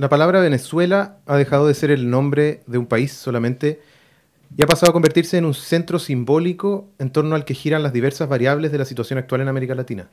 La 0.00 0.08
palabra 0.08 0.40
Venezuela 0.40 1.18
ha 1.26 1.36
dejado 1.36 1.66
de 1.66 1.74
ser 1.74 1.90
el 1.90 2.08
nombre 2.08 2.62
de 2.66 2.78
un 2.78 2.86
país 2.86 3.12
solamente 3.12 3.82
y 4.56 4.62
ha 4.62 4.66
pasado 4.66 4.88
a 4.88 4.92
convertirse 4.94 5.36
en 5.36 5.44
un 5.44 5.52
centro 5.52 5.98
simbólico 5.98 6.88
en 6.98 7.10
torno 7.10 7.34
al 7.34 7.44
que 7.44 7.52
giran 7.52 7.82
las 7.82 7.92
diversas 7.92 8.26
variables 8.26 8.72
de 8.72 8.78
la 8.78 8.86
situación 8.86 9.18
actual 9.18 9.42
en 9.42 9.48
América 9.48 9.74
Latina. 9.74 10.08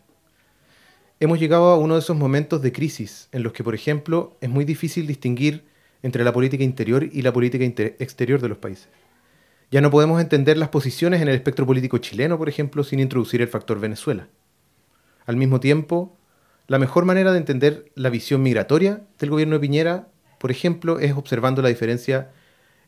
Hemos 1.21 1.39
llegado 1.39 1.67
a 1.67 1.77
uno 1.77 1.93
de 1.93 2.01
esos 2.01 2.17
momentos 2.17 2.61
de 2.61 2.73
crisis 2.73 3.29
en 3.31 3.43
los 3.43 3.53
que, 3.53 3.63
por 3.63 3.75
ejemplo, 3.75 4.35
es 4.41 4.49
muy 4.49 4.65
difícil 4.65 5.07
distinguir 5.07 5.63
entre 6.03 6.25
la 6.25 6.33
política 6.33 6.65
interior 6.65 7.05
y 7.09 7.21
la 7.21 7.31
política 7.31 7.63
exterior 7.63 8.41
de 8.41 8.49
los 8.49 8.57
países. 8.57 8.89
Ya 9.71 9.79
no 9.79 9.89
podemos 9.89 10.19
entender 10.19 10.57
las 10.57 10.67
posiciones 10.67 11.21
en 11.21 11.29
el 11.29 11.35
espectro 11.35 11.65
político 11.65 11.97
chileno, 11.99 12.37
por 12.37 12.49
ejemplo, 12.49 12.83
sin 12.83 12.99
introducir 12.99 13.41
el 13.41 13.47
factor 13.47 13.79
Venezuela. 13.79 14.27
Al 15.25 15.37
mismo 15.37 15.61
tiempo, 15.61 16.17
la 16.67 16.79
mejor 16.79 17.05
manera 17.05 17.31
de 17.31 17.37
entender 17.37 17.91
la 17.95 18.09
visión 18.09 18.41
migratoria 18.41 19.01
del 19.19 19.29
gobierno 19.29 19.55
de 19.55 19.61
Piñera, 19.61 20.07
por 20.37 20.51
ejemplo, 20.51 20.99
es 20.99 21.13
observando 21.13 21.61
la 21.61 21.69
diferencia 21.69 22.31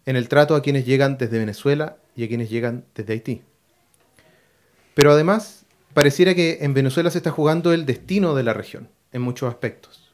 en 0.06 0.16
el 0.16 0.28
trato 0.28 0.56
a 0.56 0.62
quienes 0.62 0.86
llegan 0.86 1.18
desde 1.18 1.40
Venezuela 1.40 1.98
y 2.16 2.26
a 2.26 2.28
quienes 2.28 2.50
llegan 2.50 2.86
desde 2.94 3.14
Haití. 3.14 3.42
Pero 4.96 5.12
además, 5.12 5.66
pareciera 5.94 6.36
que 6.36 6.60
en 6.62 6.74
Venezuela 6.74 7.10
se 7.10 7.20
está 7.20 7.32
jugando 7.32 7.72
el 7.72 7.86
destino 7.86 8.36
de 8.36 8.44
la 8.44 8.54
región, 8.54 8.90
en 9.14 9.22
muchos 9.22 9.50
aspectos. 9.50 10.14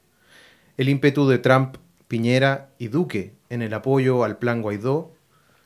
El 0.78 0.90
ímpetu 0.90 1.28
de 1.28 1.40
Trump, 1.40 1.78
Piñera 2.08 2.70
y 2.78 2.90
Duque 2.90 3.34
en 3.50 3.62
el 3.62 3.74
apoyo 3.74 4.24
al 4.24 4.38
plan 4.38 4.62
Guaidó 4.62 5.12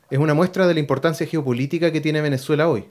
es 0.10 0.20
una 0.20 0.34
muestra 0.34 0.68
de 0.68 0.74
la 0.74 0.80
importancia 0.80 1.28
geopolítica 1.28 1.92
que 1.92 2.02
tiene 2.02 2.22
Venezuela 2.22 2.70
hoy. 2.70 2.86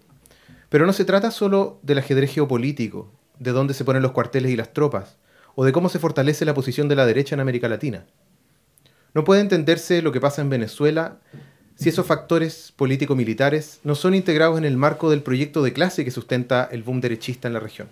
Pero 0.69 0.85
no 0.85 0.93
se 0.93 1.05
trata 1.05 1.31
solo 1.31 1.79
del 1.83 1.99
ajedrez 1.99 2.35
geopolítico, 2.35 3.11
de 3.39 3.53
dónde 3.53 3.75
se 3.75 3.85
ponen 3.85 4.03
los 4.03 4.13
cuarteles 4.13 4.51
y 4.51 4.57
las 4.57 4.73
tropas, 4.73 5.17
o 5.55 5.65
de 5.65 5.73
cómo 5.73 5.89
se 5.89 5.99
fortalece 5.99 6.45
la 6.45 6.55
posición 6.55 6.89
de 6.89 6.97
la 6.97 7.07
derecha 7.07 7.35
en 7.35 7.41
América 7.41 7.69
Latina. 7.69 8.05
No 9.15 9.25
puede 9.25 9.41
entenderse 9.41 10.03
lo 10.03 10.13
que 10.13 10.21
pasa 10.21 10.43
en 10.43 10.51
Venezuela 10.51 11.19
si 11.77 11.89
esos 11.89 12.07
factores 12.07 12.73
político-militares 12.77 13.81
no 13.85 13.95
son 13.95 14.15
integrados 14.15 14.59
en 14.59 14.65
el 14.65 14.77
marco 14.77 15.11
del 15.11 15.23
proyecto 15.23 15.63
de 15.63 15.73
clase 15.73 16.05
que 16.05 16.11
sustenta 16.11 16.69
el 16.71 16.83
boom 16.83 17.01
derechista 17.01 17.49
en 17.49 17.55
la 17.55 17.61
región. 17.61 17.89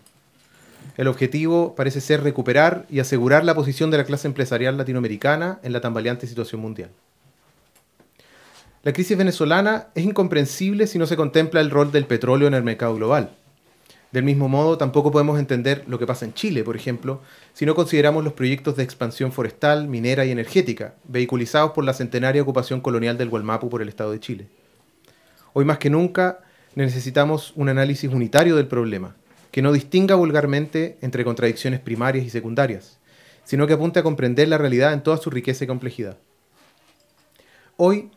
El 0.97 1.09
objetivo 1.09 1.75
parece 1.75 2.01
ser 2.01 2.23
recuperar 2.23 2.87
y 2.91 3.01
asegurar 3.01 3.45
la 3.45 3.55
posición 3.55 3.91
de 3.91 3.99
la 3.99 4.05
clase 4.05 4.29
empresarial 4.29 4.77
latinoamericana 4.77 5.61
en 5.63 5.73
la 5.73 5.81
tambaleante 5.81 6.27
situación 6.27 6.61
mundial. 6.61 6.91
La 8.83 8.93
crisis 8.93 9.19
venezolana 9.19 9.89
es 9.95 10.05
incomprensible 10.05 10.87
si 10.87 10.99
no 10.99 11.07
se 11.07 11.17
contempla 11.17 11.61
el 11.61 11.71
rol 11.71 11.91
del 11.91 12.07
petróleo 12.07 12.47
en 12.47 12.55
el 12.55 12.63
mercado 12.63 12.95
global. 12.95 13.31
Del 14.13 14.25
mismo 14.25 14.49
modo, 14.49 14.79
tampoco 14.79 15.11
podemos 15.11 15.39
entender 15.39 15.85
lo 15.89 15.99
que 15.99 16.07
pasa 16.07 16.25
en 16.25 16.33
Chile, 16.33 16.63
por 16.63 16.77
ejemplo, 16.77 17.21
si 17.53 17.67
no 17.67 17.75
consideramos 17.75 18.25
los 18.25 18.33
proyectos 18.33 18.77
de 18.77 18.85
expansión 18.85 19.33
forestal, 19.33 19.89
minera 19.89 20.25
y 20.25 20.31
energética, 20.31 20.95
vehiculizados 21.05 21.73
por 21.73 21.85
la 21.85 21.93
centenaria 21.93 22.43
ocupación 22.43 22.81
colonial 22.81 23.19
del 23.19 23.29
Gualmapu 23.29 23.69
por 23.69 23.83
el 23.83 23.89
Estado 23.89 24.13
de 24.13 24.21
Chile. 24.21 24.49
Hoy 25.53 25.65
más 25.65 25.79
que 25.79 25.91
nunca 25.91 26.41
necesitamos 26.77 27.53
un 27.57 27.69
análisis 27.69 28.11
unitario 28.11 28.57
del 28.57 28.69
problema, 28.69 29.17
que 29.51 29.63
no 29.63 29.73
distinga 29.73 30.15
vulgarmente 30.15 30.99
entre 31.01 31.25
contradicciones 31.25 31.81
primarias 31.81 32.25
y 32.25 32.31
secundarias, 32.31 32.99
sino 33.45 33.67
que 33.67 33.73
apunte 33.73 33.99
a 33.99 34.03
comprender 34.03 34.49
la 34.49 34.59
realidad 34.59 34.93
en 34.93 35.03
toda 35.03 35.17
su 35.17 35.31
riqueza 35.31 35.65
y 35.65 35.67
complejidad. 35.67 36.19
Hoy 37.77 38.11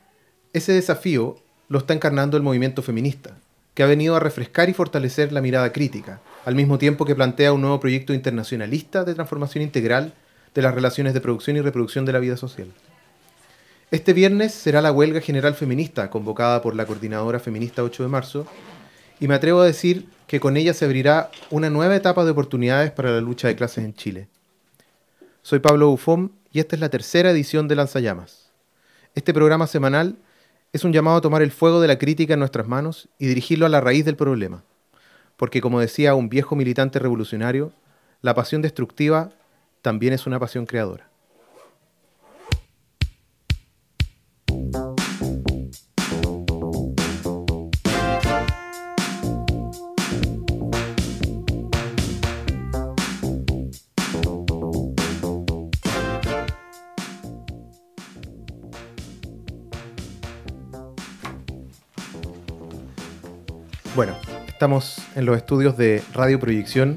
ese 0.54 0.74
desafío 0.74 1.38
lo 1.68 1.80
está 1.80 1.94
encarnando 1.94 2.36
el 2.36 2.44
movimiento 2.44 2.82
feminista, 2.82 3.38
que 3.80 3.84
ha 3.84 3.88
venido 3.88 4.18
a 4.18 4.20
refrescar 4.20 4.68
y 4.68 4.74
fortalecer 4.74 5.32
la 5.32 5.40
mirada 5.40 5.72
crítica, 5.72 6.20
al 6.44 6.54
mismo 6.54 6.78
tiempo 6.78 7.06
que 7.06 7.16
plantea 7.16 7.54
un 7.54 7.62
nuevo 7.62 7.80
proyecto 7.80 8.14
internacionalista 8.14 9.06
de 9.06 9.14
transformación 9.14 9.62
integral 9.64 10.12
de 10.54 10.62
las 10.62 10.76
relaciones 10.76 11.14
de 11.14 11.22
producción 11.22 11.56
y 11.56 11.62
reproducción 11.62 12.04
de 12.04 12.12
la 12.12 12.20
vida 12.20 12.36
social. 12.36 12.68
Este 13.90 14.12
viernes 14.12 14.54
será 14.54 14.82
la 14.82 14.92
huelga 14.92 15.22
general 15.22 15.56
feminista 15.56 16.10
convocada 16.10 16.62
por 16.62 16.76
la 16.76 16.86
Coordinadora 16.86 17.40
Feminista 17.40 17.82
8 17.82 18.04
de 18.04 18.10
marzo, 18.10 18.48
y 19.18 19.30
me 19.30 19.36
atrevo 19.36 19.62
a 19.62 19.66
decir 19.66 20.10
que 20.28 20.42
con 20.42 20.58
ella 20.58 20.74
se 20.74 20.84
abrirá 20.84 21.32
una 21.50 21.70
nueva 21.70 21.96
etapa 21.96 22.26
de 22.26 22.32
oportunidades 22.32 22.92
para 22.92 23.12
la 23.12 23.22
lucha 23.22 23.48
de 23.48 23.56
clases 23.56 23.86
en 23.86 23.94
Chile. 23.94 24.28
Soy 25.42 25.60
Pablo 25.60 25.88
Bufón 25.88 26.34
y 26.52 26.60
esta 26.60 26.76
es 26.76 26.82
la 26.82 26.90
tercera 26.90 27.32
edición 27.32 27.70
de 27.70 27.76
Lanzallamas. 27.76 28.50
Este 29.16 29.34
programa 29.34 29.68
semanal 29.68 30.18
es 30.72 30.84
un 30.84 30.94
llamado 30.94 31.18
a 31.18 31.22
tomar 31.22 31.42
el 31.42 31.52
fuego 31.52 31.82
de 31.82 31.88
la 31.88 31.98
crítica 31.98 32.34
en 32.34 32.40
nuestras 32.40 32.68
manos 32.68 33.10
y 33.18 33.28
dirigirlo 33.28 33.66
a 33.66 33.70
la 33.70 33.82
raíz 33.82 34.06
del 34.06 34.16
problema. 34.16 34.64
Porque 35.36 35.62
como 35.62 35.80
decía 35.80 36.16
un 36.16 36.30
viejo 36.30 36.56
militante 36.56 37.00
revolucionario, 37.00 37.74
la 38.22 38.36
pasión 38.36 38.62
destructiva 38.62 39.32
también 39.82 40.14
es 40.14 40.28
una 40.28 40.40
pasión 40.40 40.66
creadora. 40.66 41.09
Bueno, 64.00 64.16
estamos 64.48 64.98
en 65.18 65.26
los 65.26 65.36
estudios 65.36 65.76
de 65.76 66.02
Radio 66.14 66.40
Proyección 66.40 66.96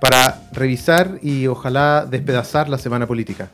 para 0.00 0.40
revisar 0.52 1.18
y 1.22 1.48
ojalá 1.48 2.06
despedazar 2.08 2.68
la 2.68 2.78
semana 2.78 3.08
política. 3.08 3.50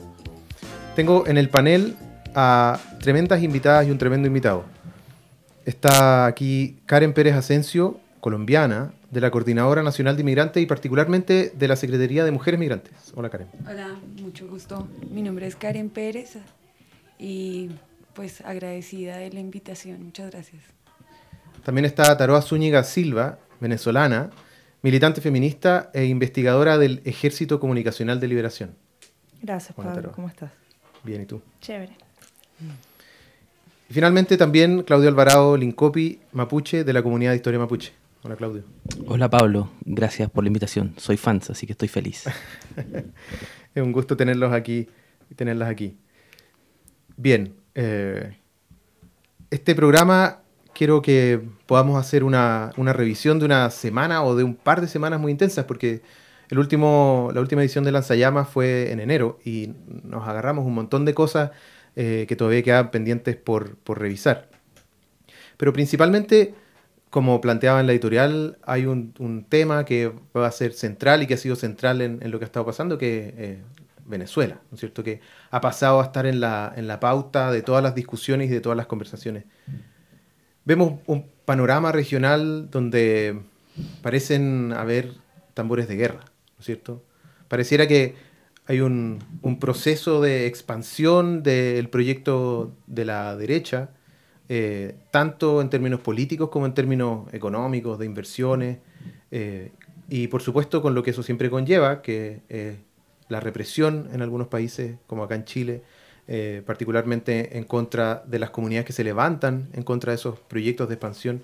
Tengo 0.95 1.27
en 1.27 1.39
el 1.39 1.49
panel 1.49 1.97
a 2.35 2.79
tremendas 3.01 3.43
invitadas 3.43 3.87
y 3.87 3.91
un 3.91 3.97
tremendo 3.97 4.29
invitado. 4.29 4.67
Está 5.65 6.27
aquí 6.27 6.77
Karen 6.85 7.15
Pérez 7.15 7.35
Asensio, 7.35 7.99
colombiana, 8.21 8.93
de 9.11 9.23
la 9.23 9.31
Coordinadora 9.31 9.83
Nacional 9.83 10.17
de 10.17 10.21
Inmigrantes 10.21 10.63
y 10.63 10.67
particularmente 10.67 11.55
de 11.57 11.69
la 11.69 11.77
Secretaría 11.77 12.27
de 12.27 12.31
Mujeres 12.31 12.61
Migrantes. 12.61 12.93
Hola 13.15 13.31
Karen. 13.31 13.49
Hola, 13.67 13.97
mucho 14.21 14.47
gusto. 14.49 14.87
Mi 15.11 15.23
nombre 15.23 15.47
es 15.47 15.57
Karen 15.57 15.89
Pérez 15.89 16.37
y 17.19 17.71
pues 18.13 18.43
agradecida 18.43 19.17
de 19.17 19.33
la 19.33 19.41
invitación. 19.41 20.05
Muchas 20.05 20.31
gracias. 20.31 20.76
También 21.65 21.85
está 21.85 22.17
Taroa 22.17 22.43
Zúñiga 22.43 22.85
Silva, 22.85 23.39
venezolana, 23.61 24.31
militante 24.83 25.21
feminista 25.21 25.91
e 25.93 26.05
investigadora 26.05 26.79
del 26.79 27.03
Ejército 27.05 27.59
Comunicacional 27.59 28.21
de 28.21 28.29
Liberación. 28.29 28.75
Gracias, 29.43 29.75
Pablo. 29.75 30.13
¿Cómo 30.13 30.29
estás? 30.29 30.51
Bien, 31.03 31.23
¿y 31.23 31.27
tú? 31.27 31.43
Chévere. 31.61 31.97
Y 33.89 33.93
finalmente 33.93 34.37
también 34.37 34.83
Claudio 34.83 35.09
Alvarado 35.09 35.57
Lincopi, 35.57 36.21
mapuche, 36.33 36.85
de 36.85 36.93
la 36.93 37.03
comunidad 37.03 37.31
de 37.31 37.37
Historia 37.37 37.59
Mapuche. 37.59 37.93
Hola, 38.23 38.35
Claudio. 38.35 38.65
Hola, 39.07 39.31
Pablo. 39.31 39.71
Gracias 39.85 40.29
por 40.31 40.43
la 40.43 40.49
invitación. 40.49 40.95
Soy 40.97 41.17
fans, 41.17 41.51
así 41.51 41.67
que 41.67 41.73
estoy 41.73 41.87
feliz. 41.87 42.25
es 43.75 43.83
un 43.83 43.93
gusto 43.93 44.17
tenerlos 44.17 44.53
aquí 44.53 44.89
y 45.31 45.35
tenerlas 45.37 45.69
aquí. 45.69 45.97
Bien. 47.17 47.55
Eh, 47.77 48.37
este 49.51 49.77
programa 49.77 50.41
quiero 50.77 51.01
que 51.01 51.41
podamos 51.65 51.99
hacer 51.99 52.23
una, 52.23 52.71
revisión 52.77 53.39
de 53.39 53.47
una 53.47 53.71
semana 53.71 54.23
o 54.23 54.37
de 54.37 54.45
un 54.45 54.55
par 54.55 54.83
de 54.83 54.89
semanas 54.89 55.19
muy 55.19 55.33
intensas, 55.33 55.65
porque 55.65 56.03
el 56.51 56.59
último, 56.59 57.31
la 57.33 57.41
última 57.41 57.63
edición 57.63 57.83
de 57.83 57.93
Lanzallamas 57.93 58.49
fue 58.49 58.93
en 58.93 59.01
enero 59.01 59.39
y 59.43 59.73
nos 60.05 60.29
agarramos 60.29 60.67
un 60.67 60.75
montón 60.75 61.07
de 61.07 61.15
cosas 61.15 61.51
eh, 61.97 62.27
que 62.29 62.37
todavía 62.37 62.63
quedan 62.63 62.91
pendientes 62.91 63.37
por, 63.37 63.79
revisar. 63.87 64.51
Pero 65.57 65.73
principalmente, 65.73 66.55
como 67.09 67.41
planteaba 67.41 67.81
en 67.81 67.87
la 67.87 67.93
editorial, 67.93 68.59
hay 68.63 68.85
un, 68.85 69.47
tema 69.49 69.87
que 69.87 70.13
va 70.37 70.47
a 70.47 70.53
ser 70.53 70.75
central 70.75 71.23
y 71.23 71.27
que 71.27 71.35
ha 71.35 71.39
sido 71.39 71.57
central 71.57 72.03
en, 72.03 72.31
lo 72.31 72.39
que 72.39 72.45
ha 72.45 72.47
estado 72.47 72.67
pasando, 72.67 72.99
que 72.99 73.35
es 73.39 73.59
Venezuela, 74.05 74.61
¿no 74.71 74.75
es 74.75 74.81
cierto? 74.81 75.03
Que 75.03 75.21
ha 75.51 75.63
pasado 75.63 76.01
a 76.01 76.05
estar 76.05 76.27
en 76.27 76.41
la, 76.41 76.71
en 76.77 76.87
la 76.87 77.01
pauta 77.01 77.51
de 77.51 77.63
todas 77.63 77.83
las 77.83 77.95
discusiones 77.95 78.51
y 78.51 78.53
de 78.53 78.61
todas 78.61 78.77
las 78.77 78.87
conversaciones 78.87 79.45
vemos 80.67 81.01
un 81.07 81.25
panorama 81.47 81.93
regional 81.93 82.69
donde 82.71 83.41
parecen 84.03 84.75
haber 84.75 85.13
tambores 85.55 85.89
de 85.89 85.97
guerra, 85.97 86.21
¿no 86.21 86.61
es 86.61 86.67
cierto? 86.67 87.03
Pareciera 87.49 87.87
que 87.87 88.15
hay 88.67 88.81
un, 88.81 89.25
proceso 89.61 90.21
de 90.21 90.47
expansión 90.47 91.43
del 91.43 91.89
proyecto 91.89 92.75
de 92.89 93.05
la 93.05 93.37
derecha, 93.37 93.91
eh, 94.49 94.97
tanto 95.13 95.63
en 95.63 95.71
términos 95.71 96.01
políticos 96.01 96.51
como 96.51 96.67
en 96.67 96.75
términos 96.75 97.33
económicos, 97.33 97.99
de 97.99 98.07
inversiones, 98.07 98.79
eh, 99.31 99.71
y 100.09 100.27
por 100.27 100.43
supuesto 100.43 100.83
con 100.83 100.95
lo 100.95 101.03
que 101.03 101.11
eso 101.11 101.23
siempre 101.23 101.49
conlleva, 101.49 102.03
que 102.03 102.43
es 102.49 102.77
la 103.29 103.39
represión 103.39 104.09
en 104.13 104.21
algunos 104.21 104.49
países, 104.49 104.97
como 105.07 105.23
acá 105.23 105.37
en 105.37 105.45
Chile, 105.45 105.83
eh, 106.29 106.63
particularmente 106.67 107.57
en 107.57 107.63
contra 107.63 108.25
de 108.27 108.41
las 108.41 108.51
comunidades 108.51 108.85
que 108.85 108.93
se 108.93 109.05
levantan 109.05 109.69
en 109.75 109.85
contra 109.85 110.11
de 110.11 110.17
esos 110.17 110.41
proyectos 110.41 110.89
de 110.89 110.95
expansión 110.95 111.43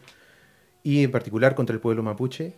y 0.82 1.05
en 1.05 1.12
particular 1.12 1.55
contra 1.55 1.73
el 1.73 1.81
pueblo 1.81 2.02
mapuche. 2.02 2.55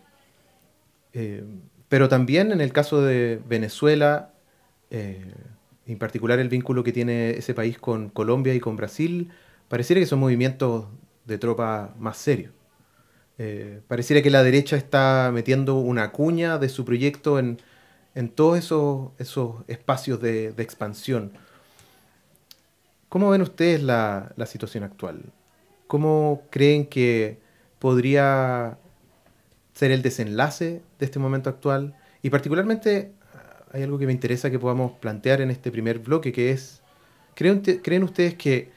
Eh, 1.13 1.43
pero 1.87 2.09
también 2.09 2.51
en 2.51 2.61
el 2.61 2.73
caso 2.73 3.03
de 3.03 3.39
Venezuela, 3.47 4.33
eh, 4.89 5.35
en 5.85 5.99
particular 5.99 6.39
el 6.39 6.49
vínculo 6.49 6.83
que 6.83 6.91
tiene 6.91 7.31
ese 7.31 7.53
país 7.53 7.77
con 7.77 8.09
Colombia 8.09 8.55
y 8.55 8.59
con 8.59 8.75
Brasil, 8.75 9.29
pareciera 9.69 9.99
que 9.99 10.07
son 10.07 10.19
movimientos 10.19 10.87
de 11.25 11.37
tropa 11.37 11.93
más 11.99 12.17
serios. 12.17 12.53
Pareciera 13.87 14.21
que 14.23 14.29
la 14.31 14.43
derecha 14.43 14.77
está 14.77 15.29
metiendo 15.33 15.75
una 15.75 16.11
cuña 16.11 16.57
de 16.57 16.69
su 16.69 16.85
proyecto 16.85 17.37
en, 17.37 17.59
todos 18.33 18.57
esos, 18.57 19.11
esos 19.19 19.57
espacios 19.67 20.21
de, 20.21 20.47
expansión. 20.57 21.33
¿Cómo 23.15 23.29
ven 23.29 23.41
ustedes 23.41 23.81
la, 23.81 24.33
situación 24.45 24.83
actual? 24.83 25.21
¿Cómo 25.87 26.41
creen 26.49 26.85
que 26.85 27.39
podría 27.79 28.77
ser 29.73 29.91
el 29.91 30.01
desenlace 30.01 30.81
de 30.99 31.05
este 31.05 31.17
momento 31.17 31.49
actual? 31.49 31.95
Y 32.21 32.29
particularmente 32.29 33.13
hay 33.71 33.83
algo 33.83 33.97
que 33.97 34.05
me 34.05 34.11
interesa 34.11 34.51
que 34.51 34.59
podamos 34.59 34.91
plantear 34.99 35.39
en 35.39 35.49
este 35.49 35.71
primer 35.71 35.99
bloque, 35.99 36.33
que 36.33 36.51
es, 36.51 36.81
¿creen, 37.35 37.61
¿creen 37.61 38.03
ustedes 38.03 38.35
que 38.35 38.71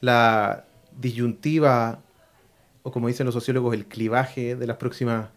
la 0.00 0.64
disyuntiva, 0.96 2.02
o 2.84 2.92
como 2.92 3.08
dicen 3.08 3.26
los 3.26 3.34
sociólogos, 3.34 3.74
el 3.74 3.86
clivaje 3.86 4.54
de, 4.54 4.66
las 4.68 4.76
próximas, 4.76 5.30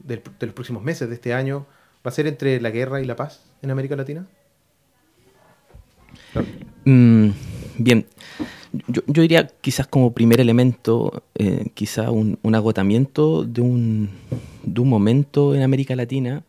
de, 0.00 0.20
los 0.40 0.54
próximos 0.54 0.82
meses 0.82 1.08
de 1.08 1.14
este 1.14 1.34
año, 1.34 1.68
va 2.04 2.08
a 2.08 2.10
ser 2.10 2.26
entre 2.26 2.60
la 2.60 2.70
guerra 2.70 3.00
y 3.00 3.04
la 3.04 3.14
paz 3.14 3.44
en 3.62 3.70
América 3.70 3.94
Latina? 3.94 4.26
Mm, 6.84 7.30
bien, 7.78 8.06
yo, 8.88 9.02
diría 9.06 9.46
quizás 9.60 9.86
como 9.86 10.12
primer 10.12 10.40
elemento, 10.40 11.22
eh, 11.34 11.66
quizás 11.74 12.08
un, 12.10 12.38
agotamiento 12.54 13.44
de 13.44 13.60
un, 13.60 14.10
de 14.62 14.80
un 14.80 14.88
momento 14.88 15.54
en 15.54 15.62
América 15.62 15.96
Latina 15.96 16.44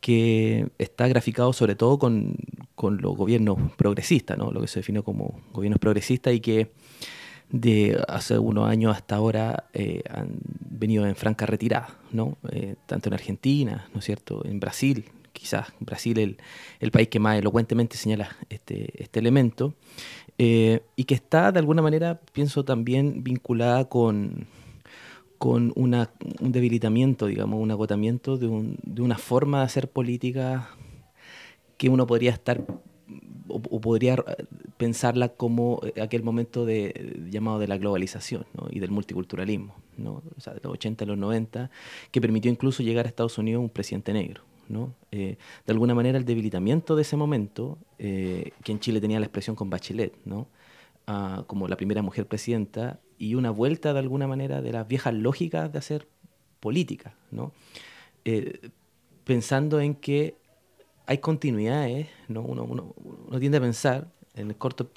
que 0.00 0.68
está 0.78 1.08
graficado 1.08 1.52
sobre 1.52 1.74
todo 1.74 1.98
con, 1.98 2.36
los 2.80 3.16
gobiernos 3.16 3.58
progresistas, 3.76 4.38
¿no? 4.38 4.52
lo 4.52 4.60
que 4.60 4.68
se 4.68 4.80
define 4.80 5.02
como 5.02 5.40
gobiernos 5.52 5.80
progresistas 5.80 6.32
y 6.32 6.40
que 6.40 6.70
de 7.50 8.00
hace 8.08 8.38
unos 8.38 8.68
años 8.68 8.94
hasta 8.94 9.16
ahora 9.16 9.64
eh, 9.72 10.02
han 10.10 10.38
venido 10.70 11.06
en 11.06 11.16
franca 11.16 11.46
retirada, 11.46 11.96
¿no? 12.12 12.36
Eh, 12.52 12.76
tanto 12.86 13.08
en 13.08 13.14
Argentina, 13.14 13.88
¿no 13.94 14.00
es 14.00 14.04
cierto?, 14.04 14.44
en 14.44 14.60
Brasil, 14.60 15.06
quizás 15.32 15.72
Brasil 15.80 16.18
el, 16.18 16.36
el 16.80 16.90
país 16.90 17.08
que 17.08 17.18
más 17.18 17.38
elocuentemente 17.38 17.96
señala 17.96 18.36
este, 18.50 19.02
este 19.02 19.18
elemento, 19.20 19.74
eh, 20.38 20.82
y 20.94 21.04
que 21.04 21.14
está 21.14 21.50
de 21.52 21.58
alguna 21.58 21.82
manera, 21.82 22.20
pienso 22.32 22.64
también, 22.64 23.24
vinculada 23.24 23.88
con, 23.88 24.46
con 25.36 25.72
una, 25.74 26.10
un 26.40 26.52
debilitamiento, 26.52 27.26
digamos, 27.26 27.60
un 27.60 27.70
agotamiento 27.70 28.38
de, 28.38 28.46
un, 28.46 28.78
de, 28.84 29.02
una 29.02 29.18
forma 29.18 29.58
de 29.58 29.64
hacer 29.64 29.90
política 29.90 30.70
que 31.76 31.88
uno 31.88 32.06
podría 32.06 32.30
estar 32.30 32.64
o, 33.48 33.80
podría 33.80 34.16
pensarla 34.76 35.30
como 35.30 35.80
aquel 36.00 36.22
momento 36.22 36.64
de, 36.64 37.26
llamado 37.30 37.58
de 37.58 37.66
la 37.66 37.78
globalización 37.78 38.46
y 38.70 38.80
del 38.80 38.90
multiculturalismo, 38.90 39.74
¿no? 39.96 40.22
o 40.36 40.40
sea, 40.40 40.54
de 40.54 40.60
los 40.62 40.72
80 40.74 41.04
a 41.04 41.08
los 41.08 41.18
90, 41.18 41.70
que 42.10 42.20
permitió 42.20 42.50
incluso 42.50 42.82
llegar 42.82 43.06
a 43.06 43.08
Estados 43.08 43.38
Unidos 43.38 43.62
un 43.62 43.70
presidente 43.70 44.12
negro. 44.12 44.42
Eh, 45.10 45.36
de 45.66 45.72
alguna 45.72 45.94
manera 45.94 46.18
el 46.18 46.24
debilitamiento 46.24 46.96
de 46.96 47.02
ese 47.02 47.16
momento, 47.16 47.78
eh, 47.98 48.52
que 48.62 48.72
en 48.72 48.80
Chile 48.80 49.00
tenía 49.00 49.18
la 49.20 49.26
expresión 49.26 49.56
con 49.56 49.70
Bachelet. 49.70 50.14
Ah, 51.10 51.44
como 51.46 51.68
la 51.68 51.76
primera 51.76 52.02
mujer 52.02 52.26
presidenta, 52.26 53.00
y 53.16 53.34
una 53.34 53.50
vuelta 53.50 53.94
de 53.94 53.98
alguna 53.98 54.26
manera 54.26 54.60
de 54.60 54.72
las 54.72 54.86
viejas 54.86 55.14
lógicas 55.14 55.72
de 55.72 55.78
hacer 55.78 56.06
política. 56.60 57.14
Eh, 58.26 58.70
pensando 59.24 59.80
en 59.80 59.94
que 59.94 60.36
hay 61.06 61.18
continuidades, 61.18 62.08
¿no? 62.28 62.42
uno, 62.42 62.94
tiende 63.40 63.56
a 63.56 63.62
pensar 63.62 64.08
en 64.34 64.48
el 64.48 64.56
corto 64.56 64.90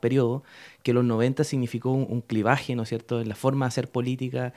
periodo 0.00 0.42
que 0.82 0.94
los 0.94 1.04
90 1.04 1.44
significó 1.44 1.92
un, 1.92 2.22
clivaje, 2.22 2.74
¿no 2.74 2.84
es 2.84 2.88
cierto?, 2.88 3.20
en 3.20 3.28
la 3.28 3.34
forma 3.34 3.66
de 3.66 3.68
hacer 3.68 3.90
política 3.90 4.54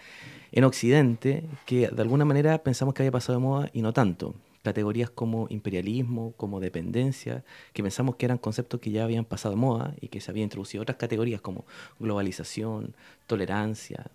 en 0.54 0.64
Occidente, 0.64 1.44
que 1.66 1.90
de 1.90 2.02
alguna 2.02 2.24
manera 2.24 2.64
pensamos 2.64 2.94
que 2.94 3.04
había 3.04 3.12
pasado 3.12 3.40
de 3.40 3.44
moda 3.46 3.70
y 3.74 3.82
no 3.82 3.92
tanto. 3.92 4.34
Categorías 4.66 5.12
como 5.12 5.46
imperialismo, 5.50 6.34
como 6.38 6.60
dependencia, 6.60 7.44
que 7.72 7.84
pensamos 7.84 8.16
que 8.16 8.26
eran 8.26 8.40
conceptos 8.40 8.80
que 8.82 8.90
ya 8.90 9.04
habían 9.04 9.24
pasado 9.24 9.56
moda 9.56 9.94
y 10.02 10.08
que 10.08 10.20
se 10.20 10.32
habían 10.32 10.46
introducido 10.46 10.82
otras 10.82 10.98
categorías 10.98 11.40
como 11.40 11.66
globalización, 12.00 12.96
tolerancia, 13.28 14.08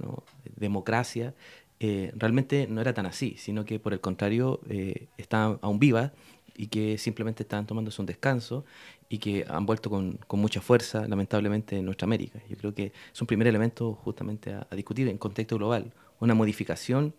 democracia, 0.56 1.35
eh, 1.79 2.12
realmente 2.17 2.67
no 2.69 2.81
era 2.81 2.93
tan 2.93 3.06
así, 3.06 3.37
sino 3.38 3.64
que 3.64 3.79
por 3.79 3.93
el 3.93 4.00
contrario 4.00 4.61
eh, 4.69 5.06
estaban 5.17 5.58
aún 5.62 5.79
vivas 5.79 6.11
y 6.56 6.67
que 6.67 6.99
simplemente 6.99 7.44
estaban 7.44 7.67
tomándose 7.67 8.02
un 8.02 8.06
descanso 8.06 8.64
y 9.08 9.19
que 9.19 9.47
han 9.49 9.64
vuelto 9.67 9.88
con, 9.88 10.19
con, 10.26 10.41
mucha 10.41 10.61
fuerza, 10.61 11.06
lamentablemente, 11.08 11.79
en 11.79 11.85
nuestra 11.87 12.06
América. 12.06 12.41
Yo 12.50 12.56
creo 12.56 12.75
que 12.75 12.93
es 13.12 13.20
un 13.20 13.26
primer 13.26 13.47
elemento 13.47 13.94
justamente 13.94 14.52
a, 14.52 14.67
a 14.69 14.75
discutir 14.75 15.08
en 15.08 15.17
contexto 15.17 15.56
global, 15.56 15.93
una 16.19 16.35
modificación 16.35 17.14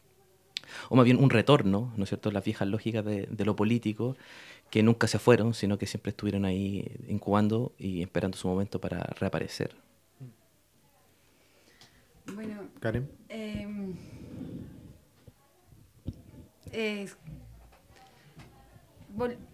o 0.89 0.95
más 0.95 1.05
bien 1.05 1.17
un 1.17 1.29
retorno, 1.29 1.93
¿no 1.97 2.03
es 2.03 2.09
cierto?, 2.09 2.31
las 2.31 2.43
viejas 2.43 2.67
lógicas 2.67 3.05
de, 3.05 3.45
lo 3.45 3.55
político 3.55 4.15
que 4.69 4.83
nunca 4.83 5.07
se 5.07 5.19
fueron, 5.19 5.53
sino 5.53 5.77
que 5.77 5.85
siempre 5.85 6.11
estuvieron 6.11 6.45
ahí 6.45 6.85
incubando 7.07 7.73
y 7.77 8.01
esperando 8.01 8.37
su 8.37 8.47
momento 8.47 8.79
para 8.79 8.99
reaparecer. 9.19 9.75
Bueno, 12.33 12.61
Karen. 12.79 13.09
Em, 13.27 13.93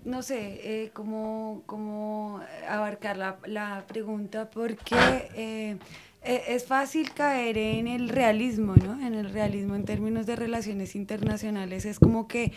no 0.05 0.21
sé 0.21 0.59
eh, 0.63 0.91
cómo, 0.93 1.63
cómo 1.65 2.41
abarcar 2.67 3.17
la, 3.17 3.37
la 3.45 3.85
pregunta, 3.87 4.49
porque 4.49 4.95
eh, 5.35 5.77
es 6.27 6.65
fácil 6.65 7.13
caer 7.13 7.57
en 7.57 7.87
el 7.87 8.09
realismo, 8.09 8.75
¿no? 8.75 9.05
En 9.05 9.13
el 9.13 9.31
realismo 9.31 9.75
en 9.75 9.85
términos 9.85 10.25
de 10.25 10.35
relaciones 10.35 10.95
internacionales. 10.95 11.85
Es 11.85 11.99
como 11.99 12.27
que 12.27 12.51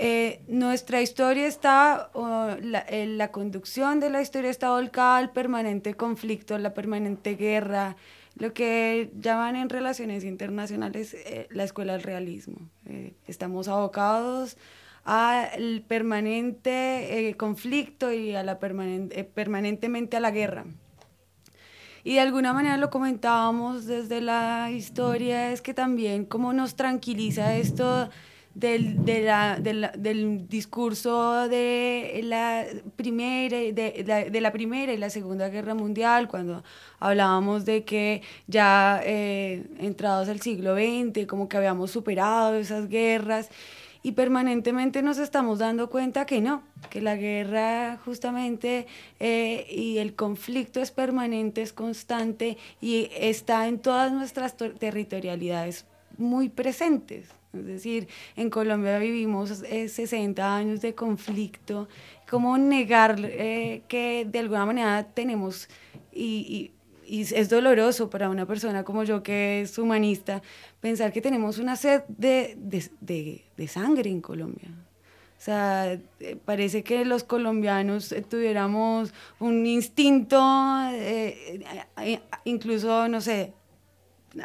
eh, 0.00 0.42
nuestra 0.46 1.02
historia 1.02 1.48
está, 1.48 2.10
la, 2.62 2.86
la, 2.88 3.32
conducción 3.32 3.98
de 3.98 4.10
la 4.10 4.22
historia 4.22 4.48
está 4.48 4.70
volcada 4.70 5.16
al 5.16 5.32
permanente 5.32 5.94
conflicto, 5.94 6.56
la 6.56 6.72
permanente 6.72 7.34
guerra, 7.34 7.96
lo 8.36 8.54
que 8.54 9.10
llaman 9.18 9.56
en 9.56 9.68
relaciones 9.68 10.22
internacionales 10.22 11.14
eh, 11.14 11.48
la 11.50 11.64
escuela 11.64 11.94
del 11.94 12.04
realismo. 12.04 12.58
Eh, 12.86 13.14
estamos 13.26 13.66
abocados 13.66 14.56
al 15.04 15.82
permanente 15.88 17.34
conflicto 17.36 18.12
y 18.12 18.36
a 18.36 18.44
la 18.44 18.60
permanente, 18.60 19.24
permanentemente 19.24 20.16
a 20.16 20.20
la 20.20 20.30
guerra. 20.30 20.64
Y 22.04 22.14
de 22.14 22.20
alguna 22.20 22.52
manera 22.52 22.76
lo 22.76 22.90
comentábamos 22.90 23.86
desde 23.86 24.20
la 24.20 24.70
historia, 24.70 25.52
es 25.52 25.60
que 25.62 25.74
también 25.74 26.24
como 26.24 26.52
nos 26.52 26.74
tranquiliza 26.74 27.56
esto 27.56 28.08
del, 28.58 29.04
de 29.04 29.22
la, 29.22 29.58
del 29.60 30.48
discurso 30.48 31.48
de 31.48 32.20
la, 32.24 32.64
primera, 32.96 33.56
de, 33.56 34.04
la, 34.04 34.24
de 34.24 34.40
la 34.40 34.52
Primera 34.52 34.92
y 34.92 34.96
la 34.96 35.10
Segunda 35.10 35.48
Guerra 35.48 35.74
Mundial, 35.74 36.26
cuando 36.26 36.64
hablábamos 36.98 37.64
de 37.64 37.84
que 37.84 38.22
ya 38.48 39.00
eh, 39.04 39.64
entrados 39.78 40.28
al 40.28 40.40
siglo 40.40 40.74
XX, 40.74 41.26
como 41.26 41.48
que 41.48 41.56
habíamos 41.56 41.92
superado 41.92 42.54
esas 42.56 42.88
guerras 42.88 43.48
y 44.08 44.12
permanentemente 44.12 45.02
nos 45.02 45.18
estamos 45.18 45.58
dando 45.58 45.90
cuenta 45.90 46.24
que 46.24 46.40
no, 46.40 46.62
que 46.88 47.02
la 47.02 47.14
guerra 47.14 47.98
justamente 48.06 48.86
eh, 49.20 49.66
y 49.70 49.98
el 49.98 50.14
conflicto 50.14 50.80
es 50.80 50.90
permanente, 50.90 51.60
es 51.60 51.74
constante 51.74 52.56
y 52.80 53.10
está 53.14 53.68
en 53.68 53.78
todas 53.78 54.10
nuestras 54.10 54.56
territorialidades 54.56 55.84
muy 56.16 56.48
presentes. 56.48 57.28
Es 57.52 57.66
decir, 57.66 58.08
en 58.34 58.48
Colombia 58.48 58.98
vivimos 58.98 59.50
60 59.50 60.40
eh, 60.40 60.44
años 60.44 60.80
de 60.80 60.94
conflicto. 60.94 61.86
¿Cómo 62.30 62.56
negar 62.56 63.16
eh, 63.22 63.82
que 63.88 64.26
de 64.26 64.38
alguna 64.38 64.64
manera 64.64 65.06
tenemos 65.06 65.68
y 66.10 66.72
y 67.10 67.22
es 67.22 67.48
doloroso 67.48 68.10
para 68.10 68.28
una 68.28 68.44
persona 68.44 68.84
como 68.84 69.02
yo 69.02 69.22
que 69.22 69.62
es 69.62 69.78
humanista 69.78 70.42
pensar 70.80 71.10
que 71.10 71.22
tenemos 71.22 71.56
una 71.56 71.74
sed 71.74 72.02
de, 72.08 72.54
de, 72.58 72.90
de, 73.00 73.47
sangre 73.66 74.10
en 74.10 74.20
Colombia. 74.20 74.70
O 75.38 75.40
sea, 75.40 75.92
eh, 75.92 76.36
parece 76.44 76.82
que 76.82 77.04
los 77.04 77.22
colombianos 77.22 78.10
eh, 78.10 78.22
tuviéramos 78.22 79.14
un 79.38 79.66
instinto, 79.66 80.40
eh, 80.90 81.80
incluso, 82.44 83.06
no 83.08 83.20
sé, 83.20 83.52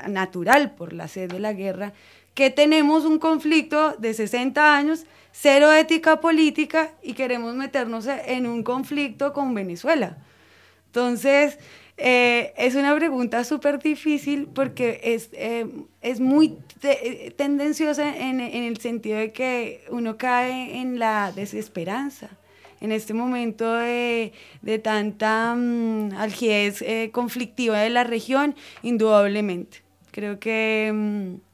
natural 0.08 0.76
por 0.76 0.94
la 0.94 1.08
sed 1.08 1.32
de 1.32 1.40
la 1.40 1.54
guerra, 1.54 1.94
que 2.36 2.52
tenemos 2.52 3.06
un 3.06 3.18
conflicto 3.18 3.94
de 3.98 4.14
60 4.14 4.76
años, 4.76 5.06
cero 5.32 5.74
ética 5.74 6.22
política 6.22 6.94
y 7.02 7.14
queremos 7.14 7.56
meternos 7.56 8.08
en 8.08 8.46
un 8.46 8.64
conflicto 8.64 9.34
con 9.34 9.54
Venezuela. 9.56 10.18
Entonces, 10.88 11.58
eh, 11.98 12.54
es 12.58 12.76
una 12.76 12.96
pregunta 12.96 13.44
súper 13.44 13.80
difícil 13.80 14.48
porque 14.48 15.00
es, 15.04 15.30
eh, 15.34 15.68
es 16.02 16.20
muy 16.20 16.58
tendenciosa 17.36 18.18
en, 18.18 18.40
en, 18.40 18.64
el 18.64 18.78
sentido 18.78 19.20
de 19.20 19.32
que 19.32 19.86
uno 19.90 20.18
cae 20.18 20.80
en 20.80 20.98
la 20.98 21.32
desesperanza, 21.32 22.30
en 22.82 22.92
este 22.92 23.14
momento 23.14 23.74
de, 23.76 24.34
tanta 24.84 25.54
um, 25.56 26.10
eh, 26.12 27.10
conflictiva 27.14 27.80
de 27.80 27.90
la 27.90 28.04
región, 28.04 28.56
indudablemente. 28.82 29.84
Creo 30.12 30.40
que... 30.40 30.92
Mm, 30.94 31.53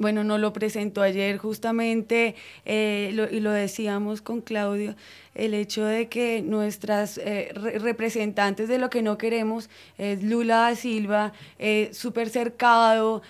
bueno, 0.00 0.24
nos 0.24 0.40
lo 0.40 0.54
presentó 0.54 1.02
ayer 1.02 1.36
justamente, 1.36 2.34
eh, 2.64 3.28
y 3.30 3.40
lo 3.40 3.50
decíamos 3.50 4.22
con 4.22 4.40
Claudio, 4.40 4.96
el 5.34 5.52
hecho 5.52 5.84
de 5.84 6.08
que 6.08 6.40
nuestras 6.40 7.18
eh, 7.18 7.50
representantes 7.54 8.66
de 8.68 8.78
lo 8.78 8.88
que 8.88 9.02
no 9.02 9.18
queremos 9.18 9.68
es 9.98 10.22
Lula 10.22 10.56
da 10.70 10.74
Silva, 10.74 11.34
eh, 11.58 11.90
súper 11.92 12.30
cercado, 12.30 13.20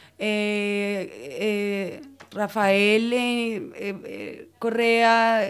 Rafael 2.31 3.11
Correa, 4.61 5.49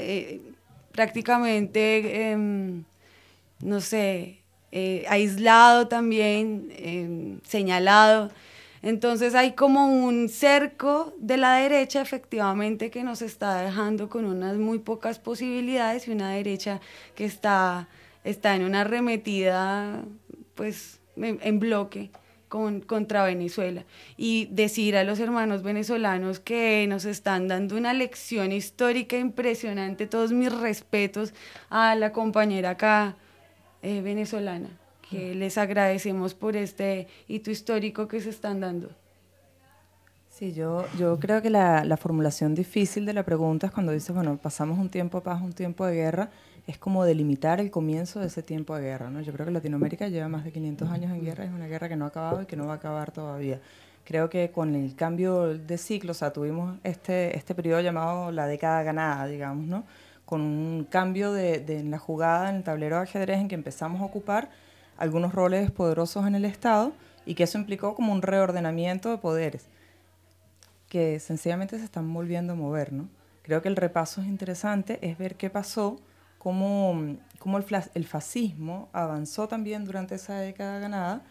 prácticamente, 0.93 2.31
em, 2.31 2.85
no 3.63 3.83
sé, 3.83 4.39
aislado 5.07 5.87
también, 5.87 6.73
em, 6.79 7.41
señalado. 7.45 8.31
Entonces 8.83 9.35
hay 9.35 9.53
como 9.53 9.87
un 9.87 10.29
cerco 10.29 11.15
de 11.19 11.37
la 11.37 11.55
derecha 11.57 12.01
efectivamente 12.01 12.91
que 12.91 13.05
nos 13.05 13.21
está 13.21 13.61
dejando 13.63 14.09
con 14.09 14.25
unas 14.25 14.57
muy 14.57 14.79
pocas 14.79 15.19
posibilidades 15.19 16.09
y 16.09 16.13
una 16.13 16.31
derecha 16.31 16.81
que 17.15 17.27
está, 17.27 17.89
está 18.25 18.57
en 18.57 18.65
una 18.65 18.83
arremetida 18.83 20.03
pues 20.55 21.01
en, 21.17 21.61
bloque 21.61 22.11
con, 22.49 22.81
contra 22.81 23.25
Venezuela. 23.25 23.85
Y 24.17 24.49
decir 24.51 24.97
a 24.97 25.05
los 25.05 25.21
hermanos 25.21 25.63
venezolanos 25.63 26.41
que 26.41 26.87
nos 26.89 27.05
están 27.05 27.49
dando 27.49 27.77
una 27.77 27.93
lección 27.93 28.51
histórica 28.51 29.19
impresionante, 29.19 30.07
todos 30.07 30.33
mis 30.33 30.53
respetos 30.53 31.35
a 31.69 31.95
la 31.97 32.13
compañera 32.13 32.71
acá 32.71 33.17
eh, 33.83 34.01
venezolana 34.01 34.80
que 35.11 35.35
les 35.35 35.59
agradecemos 35.59 36.35
por 36.35 36.57
este 36.57 37.09
hito 37.29 37.51
histórico 37.51 38.07
que 38.07 38.21
se 38.21 38.31
están 38.31 38.61
dando. 38.61 38.91
Sí, 40.29 40.55
yo, 40.55 40.87
yo 40.97 41.19
creo 41.19 41.43
que 41.43 41.51
la, 41.51 41.85
la, 41.85 41.97
formulación 41.97 42.55
difícil 42.55 43.05
de 43.05 43.13
la 43.13 43.25
pregunta 43.25 43.67
es 43.67 43.73
cuando 43.73 43.93
dices, 43.93 44.15
bueno, 44.15 44.39
pasamos 44.39 44.79
un 44.79 44.89
tiempo 44.89 45.19
de 45.19 45.25
paz, 45.25 45.43
un 45.43 45.53
tiempo 45.53 45.85
de 45.85 45.95
guerra, 45.95 46.31
es 46.67 46.79
como 46.79 47.05
delimitar 47.05 47.61
el 47.61 47.71
comienzo 47.71 48.21
de 48.21 48.29
ese 48.29 48.43
tiempo 48.43 48.75
de 48.75 48.83
guerra. 48.83 49.11
¿no? 49.11 49.21
Yo 49.21 49.33
creo 49.33 49.45
que 49.45 49.53
Latinoamérica 49.53 50.09
lleva 50.09 50.29
más 50.29 50.45
de 50.45 50.53
500 50.53 50.89
años 50.89 51.13
en 51.13 51.25
guerra, 51.25 51.45
es 51.45 51.51
una 51.51 51.67
guerra 51.67 51.89
que 51.89 51.97
no 51.97 52.07
ha 52.07 52.09
acabado 52.09 52.43
y 52.43 52.47
que 52.47 52.57
no 52.57 52.67
va 52.67 52.75
a 52.75 52.77
acabar 52.77 53.11
todavía. 53.11 53.61
Creo 54.05 54.31
que 54.31 54.51
con 54.51 54.75
el 54.75 54.95
cambio 54.95 55.59
de 55.59 55.77
ciclo, 55.77 56.13
o 56.13 56.15
sea, 56.15 56.33
tuvimos 56.33 56.79
este, 56.85 57.37
este 57.37 57.55
periodo 57.55 57.81
llamado 57.81 58.33
la 58.33 58.47
década 58.47 58.83
ganada, 58.83 59.27
digamos, 59.27 59.67
¿no? 59.67 59.85
con 60.25 60.43
un 60.43 60.85
cambio 60.85 61.33
de, 61.33 61.59
de, 61.59 61.81
en 61.81 61.91
la 61.91 61.99
jugada, 61.99 62.51
en 62.51 62.57
el 62.57 62.63
tablero 62.63 62.97
de 62.97 63.03
ajedrez 63.03 63.41
en 63.41 63.49
que 63.49 63.57
empezamos 63.57 64.01
a 64.01 64.05
ocupar 64.05 64.49
algunos 65.01 65.35
roles 65.35 65.71
poderosos 65.73 66.27
en 66.27 66.37
el 66.37 66.45
Estado 66.45 66.93
y 67.27 67.35
que 67.35 67.43
eso 67.43 67.59
implicó 67.59 67.95
como 67.95 68.13
un 68.13 68.23
reordenamiento 68.23 69.11
de 69.11 69.19
poderes 69.19 69.67
que 70.91 71.21
sencillamente 71.21 71.79
se 71.79 71.85
están 71.85 72.13
volviendo 72.13 72.53
a 72.53 72.57
mover. 72.57 72.93
¿no? 72.93 73.09
Creo 73.43 73.63
que 73.63 73.69
el 73.69 73.77
repaso 73.77 74.21
es 74.21 74.27
interesante, 74.27 74.99
es 75.01 75.17
ver 75.17 75.37
qué 75.37 75.49
pasó, 75.49 75.99
cómo, 76.37 77.17
cómo 77.39 77.57
el, 77.57 77.65
el 77.95 78.07
fascismo 78.07 78.91
avanzó 78.93 79.49
también 79.49 79.87
durante 79.87 80.17
esa 80.17 80.39
década 80.41 80.79
ganada, 80.81 81.23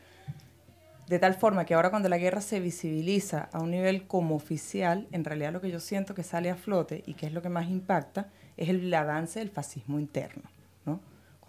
de 1.08 1.20
tal 1.20 1.36
forma 1.36 1.66
que 1.66 1.74
ahora 1.74 1.90
cuando 1.90 2.08
la 2.08 2.18
guerra 2.18 2.40
se 2.40 2.60
visibiliza 2.60 3.50
a 3.52 3.60
un 3.60 3.72
nivel 3.72 4.08
como 4.08 4.36
oficial, 4.36 5.08
en 5.12 5.26
realidad 5.26 5.52
lo 5.52 5.62
que 5.62 5.72
yo 5.72 5.80
siento 5.80 6.16
que 6.16 6.24
sale 6.24 6.50
a 6.50 6.56
flote 6.56 7.04
y 7.06 7.16
que 7.16 7.26
es 7.26 7.34
lo 7.34 7.42
que 7.42 7.50
más 7.50 7.68
impacta 7.68 8.30
es 8.58 8.70
el 8.70 8.94
avance 8.94 9.40
del 9.40 9.50
fascismo 9.50 10.00
interno. 10.00 10.44